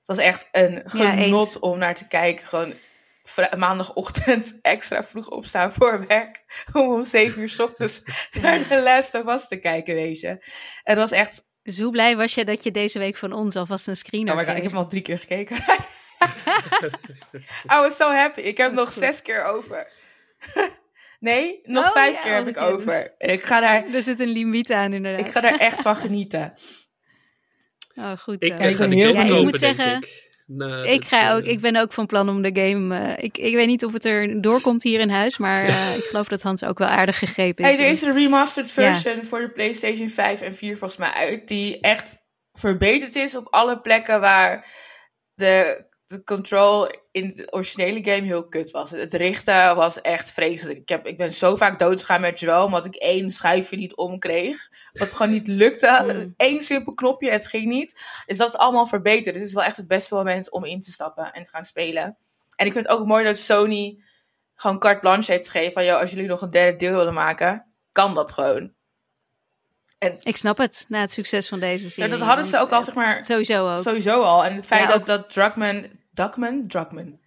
Het 0.05 0.16
was 0.16 0.26
echt 0.26 0.48
een 0.53 0.82
genot 0.84 1.59
om 1.59 1.78
naar 1.78 1.94
te 1.94 2.09
kijken. 2.09 2.46
Gewoon 2.46 2.74
maandagochtend 3.57 4.59
extra 4.62 5.05
vroeg 5.05 5.28
opstaan 5.28 5.72
voor 5.72 6.07
werk. 6.07 6.42
Om 6.72 6.90
om 6.92 7.05
zeven 7.05 7.40
uur 7.40 7.48
's 7.48 7.59
ochtends 7.59 8.03
naar 8.42 8.68
de 8.68 8.82
Last 8.82 9.14
of 9.14 9.26
Us 9.26 9.48
te 9.48 9.57
kijken, 9.57 9.94
weet 9.94 10.20
je. 10.20 10.46
Het 10.82 10.96
was 10.96 11.11
echt... 11.11 11.50
Dus 11.62 11.78
hoe 11.78 11.90
blij 11.90 12.16
was 12.16 12.34
je 12.34 12.44
dat 12.44 12.62
je 12.62 12.70
deze 12.70 12.98
week 12.98 13.16
van 13.16 13.32
ons 13.32 13.57
alvast 13.57 13.86
een 13.88 13.96
screener 13.96 14.32
Oh 14.32 14.38
my 14.38 14.46
god, 14.46 14.57
ik 14.57 14.62
heb 14.62 14.72
hem 14.72 14.80
al 14.80 14.88
drie 14.88 15.03
keer 15.03 15.18
gekeken. 15.18 15.57
I 17.74 17.80
was 17.80 17.96
so 17.96 18.11
happy. 18.11 18.40
Ik 18.40 18.57
heb 18.57 18.72
nog 18.72 18.84
goed. 18.84 18.92
zes 18.92 19.22
keer 19.22 19.44
over. 19.44 19.88
nee, 21.20 21.61
nog 21.62 21.84
Oh, 21.84 21.92
vijf 21.92 22.14
ja, 22.14 22.20
keer 22.22 22.32
heb 22.34 22.44
wat 22.44 22.57
ik 22.57 22.62
over. 22.62 23.14
En 23.18 23.30
ik 23.30 23.42
ga 23.42 23.61
daar, 23.61 23.94
Er 23.94 24.03
zit 24.03 24.20
een 24.20 24.28
limiet 24.28 24.72
aan 24.72 24.92
inderdaad. 24.92 25.26
ik 25.26 25.32
ga 25.32 25.40
daar 25.40 25.59
echt 25.59 25.82
van 25.82 25.94
genieten. 25.94 26.53
Oh, 27.95 28.12
goed 28.18 28.43
Ik 28.45 28.53
ga 28.59 28.86
de 28.86 28.95
heel 28.95 29.14
game 29.14 29.36
Ik 29.36 29.43
moet 29.43 29.61
denk 29.61 29.74
zeggen, 29.76 29.97
ik. 29.97 30.30
Nou, 30.47 31.03
ga 31.03 31.32
ook, 31.34 31.43
eh, 31.43 31.51
ik 31.51 31.61
ben 31.61 31.76
ook 31.76 31.93
van 31.93 32.07
plan 32.07 32.28
om 32.28 32.43
de 32.43 32.61
game. 32.61 32.99
eh, 32.99 33.24
ik, 33.24 33.38
ik 33.38 33.55
weet 33.55 33.66
niet 33.66 33.84
of 33.84 33.93
het 33.93 34.05
er 34.05 34.40
doorkomt 34.40 34.82
hier 34.82 35.01
in 35.01 35.11
huis, 35.11 35.38
maar 35.38 35.64
eh, 35.68 35.97
ik 35.97 36.03
geloof 36.05 36.28
dat 36.28 36.43
Hans 36.43 36.64
ook 36.64 36.78
wel 36.78 36.88
aardig 36.88 37.18
gegrepen 37.18 37.64
is. 37.64 37.76
Hey, 37.76 37.84
er 37.84 37.90
is 37.90 38.03
een 38.03 38.14
remastered 38.14 38.74
Ja. 38.74 38.93
version 38.93 39.24
voor 39.24 39.40
de 39.40 39.51
PlayStation 39.51 40.09
5 40.09 40.40
en 40.40 40.55
4 40.55 40.76
volgens 40.76 40.99
mij 40.99 41.11
uit. 41.11 41.49
Die 41.49 41.80
echt 41.80 42.16
verbeterd 42.53 43.14
is 43.16 43.36
op 43.36 43.47
alle 43.51 43.80
plekken 43.80 44.20
waar 44.20 44.66
de, 45.34 45.84
de 46.12 46.24
control 46.24 46.88
in 47.10 47.28
de 47.28 47.52
originele 47.52 48.04
game 48.04 48.26
heel 48.26 48.48
kut 48.48 48.70
was. 48.70 48.90
Het 48.90 49.12
richten 49.12 49.76
was 49.76 50.00
echt 50.00 50.32
vreselijk. 50.32 50.78
Ik, 50.78 50.88
heb, 50.88 51.06
ik 51.06 51.16
ben 51.16 51.32
zo 51.32 51.56
vaak 51.56 51.78
doodgegaan 51.78 52.20
met 52.20 52.40
Joel, 52.40 52.64
omdat 52.64 52.84
ik 52.84 52.94
één 52.94 53.30
schuifje 53.30 53.76
niet 53.76 53.96
omkreeg. 53.96 54.56
Wat 54.92 55.14
gewoon 55.14 55.32
niet 55.32 55.46
lukte. 55.48 56.02
Mm. 56.02 56.34
Eén 56.36 56.60
simpel 56.60 56.94
knopje, 56.94 57.30
het 57.30 57.46
ging 57.46 57.66
niet. 57.66 58.00
Dus 58.26 58.36
dat 58.36 58.48
is 58.48 58.56
allemaal 58.56 58.86
verbeterd. 58.86 59.24
Dus 59.24 59.34
het 59.34 59.48
is 59.48 59.54
wel 59.54 59.64
echt 59.64 59.76
het 59.76 59.88
beste 59.88 60.14
moment 60.14 60.50
om 60.50 60.64
in 60.64 60.80
te 60.80 60.90
stappen 60.90 61.32
en 61.32 61.42
te 61.42 61.50
gaan 61.50 61.64
spelen. 61.64 62.16
En 62.56 62.66
ik 62.66 62.72
vind 62.72 62.86
het 62.88 62.96
ook 62.98 63.06
mooi 63.06 63.24
dat 63.24 63.38
Sony 63.38 63.98
gewoon 64.54 64.78
carte 64.78 65.00
blanche 65.00 65.32
heeft 65.32 65.50
gegeven 65.50 65.72
van... 65.72 65.84
Yo, 65.84 65.96
als 65.96 66.10
jullie 66.10 66.26
nog 66.28 66.40
een 66.40 66.50
derde 66.50 66.76
deel 66.76 66.96
willen 66.96 67.14
maken, 67.14 67.66
kan 67.92 68.14
dat 68.14 68.32
gewoon. 68.32 68.72
Ik 70.22 70.36
snap 70.36 70.58
het, 70.58 70.84
na 70.88 71.00
het 71.00 71.12
succes 71.12 71.48
van 71.48 71.58
deze 71.58 71.84
Ja, 71.84 71.90
serie. 71.90 72.10
dat 72.10 72.20
hadden 72.20 72.44
ze 72.44 72.58
ook 72.58 72.70
al, 72.70 72.78
eh, 72.78 72.84
zeg 72.84 72.94
maar, 72.94 73.24
Sowieso 73.24 73.70
ook. 73.70 73.78
sowieso 73.78 74.22
al. 74.22 74.44
En 74.44 74.54
het 74.54 74.66
feit 74.66 74.80
Ja, 74.82 74.88
dat, 74.88 75.06
dat 75.06 75.30
Druckmann... 75.30 76.00
Druckmann. 76.12 76.66
Druckmann. 76.66 77.20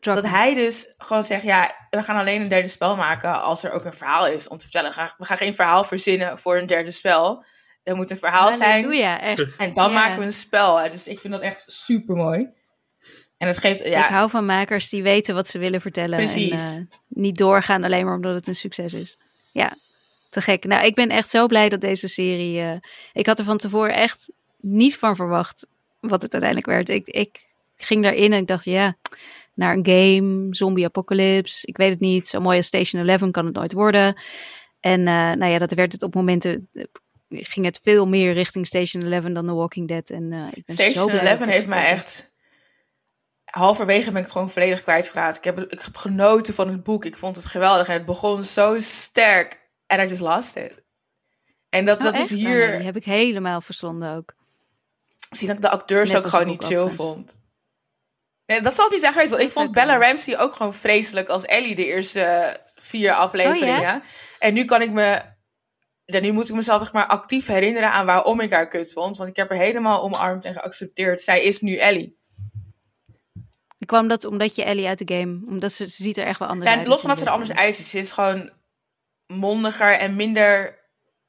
Dat 0.00 0.26
hij 0.26 0.54
dus 0.54 0.94
gewoon 0.98 1.22
zegt, 1.22 1.42
ja, 1.42 1.74
we 1.90 2.02
gaan 2.02 2.16
alleen 2.16 2.40
een 2.40 2.48
derde 2.48 2.68
spel 2.68 2.96
maken 2.96 3.42
als 3.42 3.62
er 3.64 3.72
ook 3.72 3.84
een 3.84 3.92
verhaal 3.92 4.26
is 4.26 4.48
om 4.48 4.56
te 4.56 4.64
vertellen. 4.64 4.90
We 5.18 5.24
gaan- 5.24 5.36
geen 5.36 5.54
verhaal 5.54 5.84
verzinnen 5.84 6.38
voor 6.38 6.56
een 6.56 6.66
derde 6.66 6.90
spel. 6.90 7.44
Er 7.82 7.96
moet 7.96 8.10
een 8.10 8.16
verhaal 8.16 8.52
zijn 8.52 8.92
echt. 9.20 9.56
en 9.56 9.74
dan 9.74 9.88
Ja. 9.90 9.94
maken 9.94 10.18
we 10.18 10.24
een 10.24 10.32
spel. 10.32 10.90
Dus 10.90 11.08
ik 11.08 11.20
vind 11.20 11.32
dat 11.32 11.42
echt 11.42 11.64
super 11.66 12.16
mooi. 12.16 12.48
En 13.38 13.46
het 13.46 13.58
geeft, 13.58 13.84
ja, 13.88 14.04
Ik 14.04 14.10
hou 14.10 14.30
van 14.30 14.46
makers 14.46 14.88
die 14.88 15.02
weten 15.02 15.34
wat 15.34 15.48
ze 15.48 15.58
willen 15.58 15.80
vertellen. 15.80 16.16
Precies. 16.16 16.76
En 16.76 16.88
eh, 16.90 16.98
niet 17.08 17.36
doorgaan 17.38 17.84
alleen 17.84 18.04
maar 18.04 18.14
omdat 18.14 18.34
het 18.34 18.46
een 18.46 18.56
succes 18.56 18.92
is. 18.92 19.18
Ja, 19.52 19.76
te 20.30 20.40
gek. 20.40 20.64
Nou, 20.64 20.84
ik 20.86 20.94
ben 20.94 21.08
echt 21.08 21.30
zo 21.30 21.46
blij 21.46 21.68
dat 21.68 21.80
deze 21.80 22.08
serie... 22.08 22.60
eh, 22.60 22.76
ik 23.12 23.26
had 23.26 23.38
er 23.38 23.44
van 23.44 23.58
tevoren 23.58 23.94
echt 23.94 24.30
niet 24.60 24.98
van 24.98 25.16
verwacht 25.16 25.66
wat 26.00 26.22
het 26.22 26.32
uiteindelijk 26.32 26.70
werd. 26.70 26.88
Ik, 26.88 27.06
ik 27.06 27.48
ging 27.82 28.02
daarin 28.02 28.32
en 28.32 28.40
ik 28.40 28.46
dacht, 28.46 28.64
ja, 28.64 28.96
naar 29.54 29.76
een 29.76 29.86
game, 29.86 30.54
zombie 30.54 30.84
apocalypse. 30.84 31.66
Ik 31.66 31.76
weet 31.76 31.90
het 31.90 32.00
niet. 32.00 32.28
Zo 32.28 32.40
mooi 32.40 32.56
als 32.56 32.66
Station 32.66 33.08
11 33.08 33.30
kan 33.30 33.44
het 33.44 33.54
nooit 33.54 33.72
worden. 33.72 34.20
En 34.80 35.00
eh, 35.00 35.14
nou 35.14 35.46
ja, 35.46 35.58
dat 35.58 35.72
werd 35.72 35.92
het 35.92 36.02
op 36.02 36.14
momenten... 36.14 36.68
eh, 36.72 36.84
ging 37.28 37.66
het 37.66 37.80
veel 37.82 38.06
meer 38.06 38.32
richting 38.32 38.66
Station 38.66 39.02
11 39.02 39.24
dan 39.24 39.46
The 39.46 39.54
Walking 39.54 39.88
Dead. 39.88 40.10
En, 40.10 40.32
eh, 40.32 40.46
ik 40.54 40.64
ben 40.64 40.74
Station 40.74 41.06
blij 41.06 41.26
11 41.26 41.38
dat 41.38 41.48
ik 41.48 41.54
heeft 41.54 41.66
mij 41.66 41.86
echt... 41.86 42.28
Halverwege 43.44 44.06
ben 44.06 44.16
ik 44.16 44.22
het 44.22 44.32
gewoon 44.32 44.50
volledig 44.50 44.82
kwijtgeraakt. 44.82 45.36
Ik 45.36 45.44
heb, 45.44 45.58
ik 45.58 45.80
heb 45.80 45.96
genoten 45.96 46.54
van 46.54 46.68
het 46.68 46.82
boek. 46.82 47.04
Ik 47.04 47.16
vond 47.16 47.36
het 47.36 47.46
geweldig. 47.46 47.88
En 47.88 47.94
het 47.94 48.04
begon 48.04 48.44
zo 48.44 48.74
sterk. 48.78 49.60
En 49.86 50.00
I 50.00 50.08
just 50.08 50.20
lost 50.20 50.56
it. 50.56 50.82
En 51.68 51.84
dat, 51.84 51.98
Oh, 51.98 52.04
dat 52.04 52.18
is 52.18 52.30
hier... 52.30 52.62
Oh, 52.62 52.68
nee, 52.68 52.76
die 52.76 52.86
heb 52.86 52.96
ik 52.96 53.04
helemaal 53.04 53.60
verslonden 53.60 54.16
ook. 54.16 54.34
Misschien 55.28 55.48
dat 55.48 55.56
ik 55.56 55.62
de 55.62 55.70
acteurs 55.70 56.12
Net 56.12 56.24
ook 56.24 56.30
gewoon 56.30 56.46
niet 56.46 56.64
chill 56.64 56.88
vond. 56.88 57.39
Nee, 58.50 58.60
dat 58.60 58.74
zal 58.74 58.84
het 58.84 58.92
niet 58.92 59.02
zijn 59.02 59.12
geweest. 59.12 59.30
Want 59.30 59.42
ik 59.42 59.50
vond 59.50 59.72
Bella. 59.72 59.98
Ramsey 59.98 60.38
ook 60.38 60.54
gewoon 60.54 60.74
vreselijk 60.74 61.28
als 61.28 61.44
Ellie 61.44 61.74
de 61.74 61.86
eerste 61.86 62.20
eh, 62.20 62.54
vier 62.74 63.12
afleveringen. 63.12 63.76
Oh, 63.76 63.82
ja? 63.82 64.02
En 64.38 64.54
nu 64.54 64.64
kan 64.64 64.82
ik 64.82 64.90
me... 64.90 65.20
Ja, 66.04 66.20
nu 66.20 66.32
moet 66.32 66.48
ik 66.48 66.54
mezelf 66.54 66.82
echt 66.82 66.92
maar 66.92 67.06
actief 67.06 67.46
herinneren 67.46 67.92
aan 67.92 68.06
waarom 68.06 68.40
ik 68.40 68.52
haar 68.52 68.68
kut 68.68 68.92
vond. 68.92 69.16
Want 69.16 69.30
ik 69.30 69.36
heb 69.36 69.48
haar 69.48 69.58
helemaal 69.58 70.02
omarmd 70.02 70.44
en 70.44 70.52
geaccepteerd. 70.52 71.20
Zij 71.20 71.42
is 71.42 71.60
nu 71.60 71.76
Ellie. 71.76 72.18
Kwam 73.86 74.08
dat 74.08 74.24
omdat 74.24 74.54
je 74.54 74.64
Ellie 74.64 74.86
uit 74.86 75.06
de 75.06 75.14
game, 75.14 75.40
omdat 75.46 75.72
ze, 75.72 75.88
ze 75.90 76.02
ziet 76.02 76.16
er 76.16 76.26
echt 76.26 76.38
wel 76.38 76.48
anders 76.48 76.68
Ja, 76.70 76.74
uit. 76.76 76.84
en 76.84 76.90
los 76.90 77.00
van 77.00 77.10
dat 77.10 77.18
ze 77.18 77.24
er 77.24 77.30
anders 77.30 77.52
uitziet. 77.52 77.86
Ze 77.86 77.98
is 77.98 78.12
gewoon 78.12 78.50
mondiger 79.26 79.92
en 79.92 80.16
minder 80.16 80.78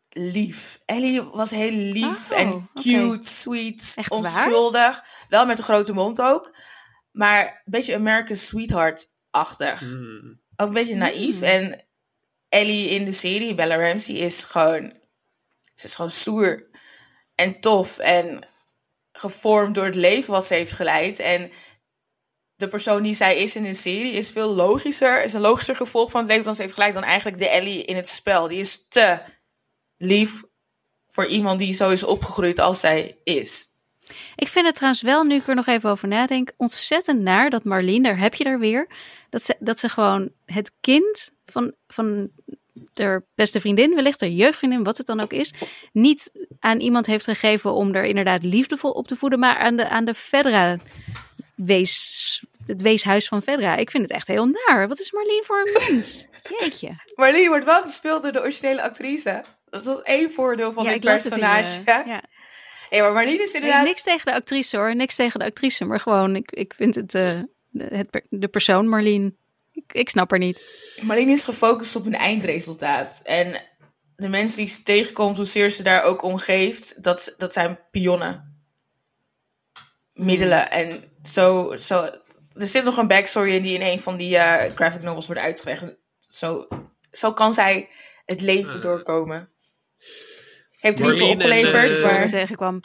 lief. 0.10 0.80
Ellie 0.86 1.22
was 1.22 1.52
heel 1.52 1.72
lief 1.72 2.32
Oh, 2.32 2.40
en 2.40 2.70
cute, 2.74 3.30
sweet, 3.30 3.94
Echt 3.96 4.10
waar? 4.10 4.18
onschuldig. 4.18 5.04
Wel 5.30 5.46
met 5.46 5.58
een 5.58 5.64
grote 5.64 5.94
mond 5.94 6.22
ook. 6.22 6.52
Maar 7.12 7.46
een 7.46 7.72
beetje 7.72 7.96
American 7.96 8.36
Sweetheart-achtig. 8.36 9.80
hmm. 9.80 10.42
Ook 10.56 10.68
een 10.68 10.74
beetje 10.74 10.96
naïef. 10.96 11.36
Mm. 11.36 11.44
En 11.44 11.86
Ellie 12.50 12.90
in 12.90 13.06
de 13.06 13.12
serie, 13.12 13.56
Bella 13.56 13.76
Ramsey, 13.88 14.16
is 14.16 14.44
gewoon... 14.44 15.00
Ze 15.76 15.86
is 15.86 15.96
gewoon 15.96 16.12
stoer. 16.12 16.70
En 17.36 17.60
tof. 17.60 17.98
En 17.98 18.48
gevormd 19.12 19.76
door 19.76 19.86
het 19.86 19.96
leven 19.96 20.32
wat 20.32 20.46
ze 20.46 20.54
heeft 20.54 20.72
geleid. 20.72 21.20
En 21.20 21.52
de 22.56 22.68
persoon 22.68 23.04
die 23.04 23.14
zij 23.14 23.38
is 23.38 23.56
in 23.56 23.64
de 23.64 23.74
serie 23.74 24.14
is 24.14 24.32
veel 24.32 24.54
logischer, 24.54 25.24
is 25.24 25.34
een 25.34 25.42
logischer 25.42 25.76
gevolg 25.76 26.12
van 26.12 26.22
het 26.22 26.30
leven 26.30 26.46
dat 26.46 26.56
ze 26.56 26.62
heeft 26.62 26.74
geleid 26.74 26.94
dan 26.94 27.04
eigenlijk 27.04 27.38
de 27.38 27.50
Ellie 27.50 27.84
in 27.84 27.96
het 27.96 28.10
spel. 28.10 28.48
Die 28.48 28.60
is 28.60 28.88
te 28.88 29.22
lief 29.98 30.44
voor 31.08 31.26
iemand 31.26 31.60
die 31.60 31.74
zo 31.74 31.90
is 31.90 32.04
opgegroeid 32.04 32.60
als 32.60 32.80
zij 32.80 33.20
is. 33.24 33.71
Ik 34.36 34.48
vind 34.48 34.66
het 34.66 34.76
trouwens 34.76 35.02
wel, 35.02 35.24
nu 35.24 35.36
ik 35.36 35.48
er 35.48 35.56
nog 35.56 35.68
even 35.68 35.90
over 35.90 36.08
nadenk, 36.08 36.52
ontzettend 36.58 37.22
naar 37.22 37.50
dat 37.50 37.64
Marlene, 37.64 38.04
daar 38.04 38.18
heb 38.20 38.34
je 38.34 38.44
er 38.44 38.60
weer, 38.60 38.88
dat 39.30 39.46
ze, 39.46 39.56
dat 39.60 39.80
ze 39.80 39.90
gewoon 39.90 40.30
het 40.46 40.72
kind 40.82 41.32
van, 41.46 41.74
van 41.88 42.30
de 42.94 43.24
beste 43.36 43.60
vriendin, 43.60 43.96
wellicht 43.96 44.22
haar 44.22 44.30
jeugdvriendin, 44.30 44.84
wat 44.84 44.98
het 44.98 45.08
dan 45.08 45.20
ook 45.20 45.34
is, 45.34 45.54
niet 45.92 46.32
aan 46.60 46.80
iemand 46.80 47.06
heeft 47.06 47.26
gegeven 47.26 47.74
om 47.74 47.96
er 47.96 48.04
inderdaad 48.06 48.44
liefdevol 48.46 48.92
op 48.92 49.08
te 49.08 49.16
voeden, 49.16 49.40
maar 49.40 49.58
aan 49.58 49.76
de, 49.76 49.90
aan 49.90 50.06
de 50.06 50.14
Fedra 50.14 50.78
wees, 51.56 52.44
het 52.66 52.82
weeshuis 52.82 53.28
van 53.28 53.42
Fedra. 53.42 53.76
Ik 53.76 53.92
vind 53.92 54.04
het 54.04 54.12
echt 54.12 54.28
heel 54.28 54.46
naar. 54.46 54.88
Wat 54.88 55.00
is 55.00 55.12
Marlene 55.12 55.44
voor 55.46 55.60
een 55.60 55.94
mens? 55.96 56.26
Jeetje. 56.60 56.96
Marlene 57.16 57.48
wordt 57.48 57.66
wel 57.66 57.82
gespeeld 57.82 58.24
door 58.24 58.32
de 58.32 58.40
originele 58.42 58.82
actrice. 58.82 59.44
Dat 59.70 59.88
is 59.88 60.00
één 60.04 60.32
voordeel 60.32 60.72
van 60.72 60.84
Ja, 60.84 60.92
dit 60.92 61.04
het 61.04 61.12
personage. 61.12 61.82
eh, 61.86 62.06
ja. 62.06 62.22
Ja, 62.92 63.02
maar 63.02 63.12
Marlene 63.12 63.44
is 63.44 63.52
Nee, 63.52 63.62
inderdaad... 63.62 63.86
niks 63.86 64.04
tegen 64.04 64.26
de 64.26 64.34
actrice 64.34 64.78
hoor, 64.78 64.96
niks 64.96 65.16
tegen 65.16 65.40
de 65.40 65.46
actrice, 65.46 65.86
maar 65.86 66.00
gewoon, 66.00 66.36
ik, 66.36 66.52
ik 66.52 66.74
vind 66.74 66.96
het, 66.96 67.16
eh, 67.16 67.40
de, 67.70 67.84
het, 67.84 68.10
per- 68.10 68.26
de 68.30 68.48
persoon 68.48 68.88
Marlene, 68.88 69.34
ik, 69.72 69.84
ik 69.94 70.10
snap 70.10 70.30
haar 70.30 70.40
niet. 70.40 70.62
Marlene 71.02 71.32
is 71.32 71.44
gefocust 71.44 71.96
op 71.96 72.06
een 72.06 72.16
eindresultaat. 72.16 73.22
En 73.24 73.62
de 74.16 74.28
mensen 74.30 74.58
die 74.58 74.68
ze 74.74 74.84
tegenkomt, 74.84 75.38
hoezeer 75.38 75.70
ze 75.70 75.84
daar 75.84 76.04
ook 76.04 76.22
om 76.22 76.38
geeft, 76.38 77.04
dat, 77.04 77.36
dat 77.38 77.54
zijn 77.54 77.80
pionnen. 77.92 78.64
Middelen. 80.14 80.72
En 80.72 81.04
zo, 81.24 81.76
zo... 81.76 82.10
Er 82.52 82.68
zit 82.68 82.84
nog 82.84 82.98
een 82.98 83.08
backstory 83.08 83.52
in 83.56 83.62
die 83.62 83.74
in 83.74 83.82
een 83.82 84.00
van 84.00 84.18
die 84.18 84.38
eh, 84.38 84.76
graphic 84.76 85.02
novels 85.02 85.26
wordt 85.26 85.42
uitgelegd. 85.42 85.86
Zo, 86.28 86.68
zo 87.12 87.34
kan 87.34 87.54
zij 87.54 87.90
het 88.26 88.42
leven 88.42 88.74
Ah. 88.76 88.82
doorkomen. 88.82 89.50
Heeft 90.82 91.00
er 91.00 91.06
niet 91.06 91.18
veel 91.18 91.30
opgeleverd, 91.30 91.98
eh, 91.98 92.04
waar 92.04 92.20
maar... 92.20 92.30
tegenkwam. 92.30 92.82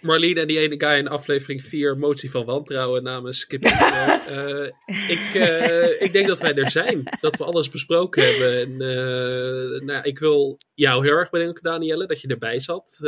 Marlene 0.00 0.40
en 0.40 0.46
die 0.46 0.58
ene 0.58 0.74
guy 0.78 0.98
in 0.98 1.08
aflevering 1.08 1.62
4, 1.62 1.98
motie 1.98 2.30
van 2.30 2.44
wantrouwen 2.44 3.02
namens 3.02 3.46
Intro. 3.48 3.70
Eh, 4.30 4.64
ik, 5.08 5.34
eh, 5.34 6.02
ik 6.02 6.12
denk 6.12 6.26
dat 6.26 6.40
wij 6.40 6.54
er 6.54 6.70
zijn. 6.70 7.02
Dat 7.20 7.36
we 7.36 7.44
alles 7.44 7.68
besproken 7.68 8.24
hebben. 8.24 8.60
En, 8.60 8.72
eh, 8.72 9.80
nou, 9.80 10.02
ik 10.02 10.18
wil 10.18 10.58
jou 10.74 11.04
heel 11.04 11.16
erg 11.16 11.30
bedanken, 11.30 11.62
Danielle, 11.62 12.06
dat 12.06 12.20
je 12.20 12.28
erbij 12.28 12.60
zat. 12.60 12.98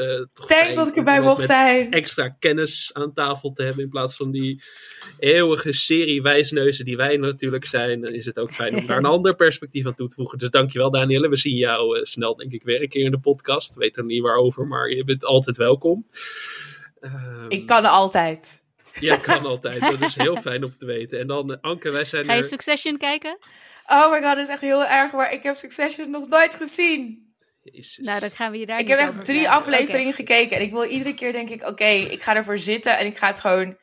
Thanks 0.47 0.75
dat 0.75 0.89
ik 0.89 0.97
erbij 0.97 1.21
mocht 1.21 1.43
zijn. 1.43 1.93
Extra 1.93 2.29
kennis 2.29 2.91
aan 2.93 3.13
tafel 3.13 3.53
te 3.53 3.63
hebben 3.63 3.83
in 3.83 3.89
plaats 3.89 4.17
van 4.17 4.31
die 4.31 4.63
eeuwige 5.19 5.73
serie 5.73 6.23
wijsneuzen 6.23 6.85
die 6.85 6.97
wij 6.97 7.17
natuurlijk 7.17 7.67
zijn. 7.67 8.01
Dan 8.01 8.13
is 8.13 8.27
het 8.27 8.39
ook 8.39 8.53
fijn 8.53 8.77
om 8.77 8.87
daar 8.87 8.99
een 8.99 9.05
ander 9.17 9.35
perspectief 9.35 9.87
aan 9.87 9.95
toe 9.95 10.09
te 10.09 10.15
voegen. 10.15 10.39
Dus 10.39 10.51
dankjewel, 10.51 10.91
Danielle. 10.91 11.29
We 11.29 11.37
zien 11.37 11.57
jou 11.57 12.05
snel, 12.05 12.37
denk 12.37 12.53
ik, 12.53 12.63
weer 12.63 12.83
een 12.83 12.89
keer 12.89 13.05
in 13.05 13.11
de 13.11 13.21
podcast. 13.21 13.75
Weet 13.75 13.97
er 13.97 14.05
niet 14.05 14.23
waarover, 14.23 14.67
maar 14.67 14.91
je 14.91 15.05
bent 15.05 15.25
altijd 15.25 15.57
welkom. 15.57 16.07
Ehm, 17.03 17.45
Ik 17.49 17.67
kan 17.67 17.85
altijd. 17.85 18.61
Ja, 19.01 19.17
kan 19.17 19.47
altijd. 19.47 19.81
Dat 19.81 20.01
is 20.01 20.17
heel 20.17 20.37
fijn 20.37 20.65
om 20.65 20.77
te 20.77 20.87
weten. 20.87 21.21
En 21.21 21.27
dan, 21.27 21.61
Anke, 21.61 21.91
wij 21.91 22.05
zijn 22.05 22.25
Ga 22.25 22.33
je 22.33 22.39
er... 22.39 22.45
Succession 22.45 22.97
kijken? 22.97 23.39
Oh 23.87 24.11
my 24.11 24.17
god, 24.23 24.35
dat 24.35 24.39
is 24.39 24.49
echt 24.49 24.61
heel 24.61 24.87
erg, 24.87 25.13
maar 25.13 25.33
ik 25.33 25.43
heb 25.43 25.57
Succession 25.57 26.11
nog 26.11 26.29
nooit 26.29 26.55
gezien. 26.55 27.31
Jezus. 27.63 28.07
Nou, 28.07 28.21
dan 28.21 28.31
gaan 28.31 28.51
we 28.51 28.59
je 28.59 28.67
daar 28.67 28.79
Ik 28.79 28.89
heb 28.89 28.99
echt 28.99 29.25
drie 29.25 29.51
afleveringen 29.51 30.13
gekeken 30.13 30.57
en 30.57 30.63
ik 30.63 30.71
wil 30.71 30.85
iedere 30.85 31.15
keer 31.15 31.33
denk 31.33 31.49
ik, 31.51 31.67
oké, 31.69 31.85
ik 31.85 32.23
ga 32.23 32.37
ervoor 32.37 32.59
zitten 32.59 32.99
en 32.99 33.07
ik 33.07 33.17
ga 33.19 33.27
het 33.27 33.41
gewoon 33.41 33.77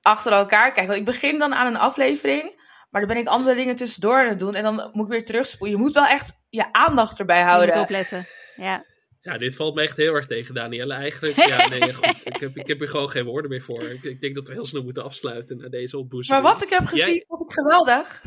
achter 0.00 0.32
elkaar 0.32 0.64
kijken. 0.72 0.86
Want 0.86 0.98
ik 0.98 1.04
begin 1.04 1.38
dan 1.38 1.54
aan 1.54 1.66
een 1.66 1.76
aflevering, 1.76 2.42
maar 2.90 3.00
dan 3.00 3.10
ben 3.14 3.22
ik 3.22 3.28
andere 3.28 3.54
dingen 3.54 3.74
tussendoor 3.76 4.18
aan 4.18 4.26
het 4.28 4.38
doen 4.38 4.54
en 4.54 4.62
dan 4.62 4.90
moet 4.92 5.04
ik 5.06 5.12
weer 5.12 5.24
terugspoelen. 5.24 5.76
Je 5.76 5.82
moet 5.82 5.94
wel 5.94 6.06
echt 6.06 6.32
je 6.48 6.72
aandacht 6.72 7.18
erbij 7.18 7.40
Oké, 7.40 7.50
je 7.50 7.54
moet 7.56 7.64
houden. 7.64 7.82
opletten. 7.82 8.26
Ja. 8.56 8.84
Ja, 9.22 9.38
dit 9.38 9.56
valt 9.56 9.74
me 9.74 9.82
echt 9.82 9.96
heel 9.96 10.14
erg 10.14 10.26
tegen, 10.26 10.54
Danielle. 10.54 10.92
Eigenlijk, 10.94 11.36
ja, 11.48 11.68
nee, 11.78 11.92
goed. 11.94 12.20
Ik 12.24 12.36
heb, 12.36 12.56
ik 12.56 12.66
heb 12.66 12.78
hier 12.78 12.88
gewoon 12.88 13.10
geen 13.10 13.24
woorden 13.24 13.50
meer 13.50 13.62
voor. 13.62 13.82
Ik, 13.82 14.02
ik 14.02 14.20
denk 14.20 14.34
dat 14.34 14.48
we 14.48 14.52
heel 14.52 14.64
snel 14.64 14.82
moeten 14.82 15.04
afsluiten 15.04 15.56
na 15.56 15.68
deze 15.68 15.98
opboezeming. 15.98 16.42
Maar 16.42 16.52
wat 16.52 16.62
ik 16.62 16.68
heb 16.68 16.86
gezien, 16.86 17.12
Jij- 17.14 17.24
vond 17.28 17.42
ik 17.42 17.52
geweldig. 17.52 18.22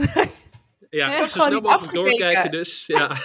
Ja, 0.89 1.07
Ik 1.13 1.17
heb 1.17 1.27
zo 1.27 1.31
gewoon 1.31 1.47
snel 1.47 1.49
niet 1.49 1.69
mogelijk 1.69 1.93
doorkijken 1.93 2.51
dus. 2.51 2.83
Ja. 2.87 3.15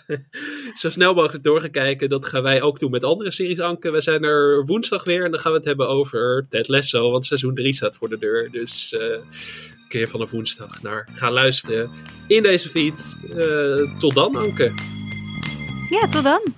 zo 0.80 0.90
snel 0.90 1.14
mogelijk 1.14 1.44
doorgekijken. 1.44 2.08
Dat 2.08 2.26
gaan 2.26 2.42
wij 2.42 2.62
ook 2.62 2.78
doen 2.78 2.90
met 2.90 3.04
andere 3.04 3.30
series, 3.30 3.60
Anke. 3.60 3.90
We 3.90 4.00
zijn 4.00 4.24
er 4.24 4.64
woensdag 4.64 5.04
weer 5.04 5.24
en 5.24 5.30
dan 5.30 5.40
gaan 5.40 5.50
we 5.52 5.56
het 5.56 5.66
hebben 5.66 5.88
over 5.88 6.46
Ted 6.48 6.68
Lasso. 6.68 7.10
Want 7.10 7.26
seizoen 7.26 7.54
3 7.54 7.74
staat 7.74 7.96
voor 7.96 8.08
de 8.08 8.18
deur. 8.18 8.50
Dus 8.50 8.92
eh 8.92 9.18
kun 9.88 10.00
je 10.00 10.08
vanaf 10.08 10.30
woensdag 10.30 10.82
naar 10.82 11.08
gaan 11.12 11.32
luisteren 11.32 11.90
in 12.26 12.42
deze 12.42 12.68
feed. 12.68 13.16
Eh, 13.36 13.98
tot 13.98 14.14
dan, 14.14 14.36
Anke. 14.36 14.74
ja, 15.90 16.08
tot 16.08 16.24
dan. 16.24 16.54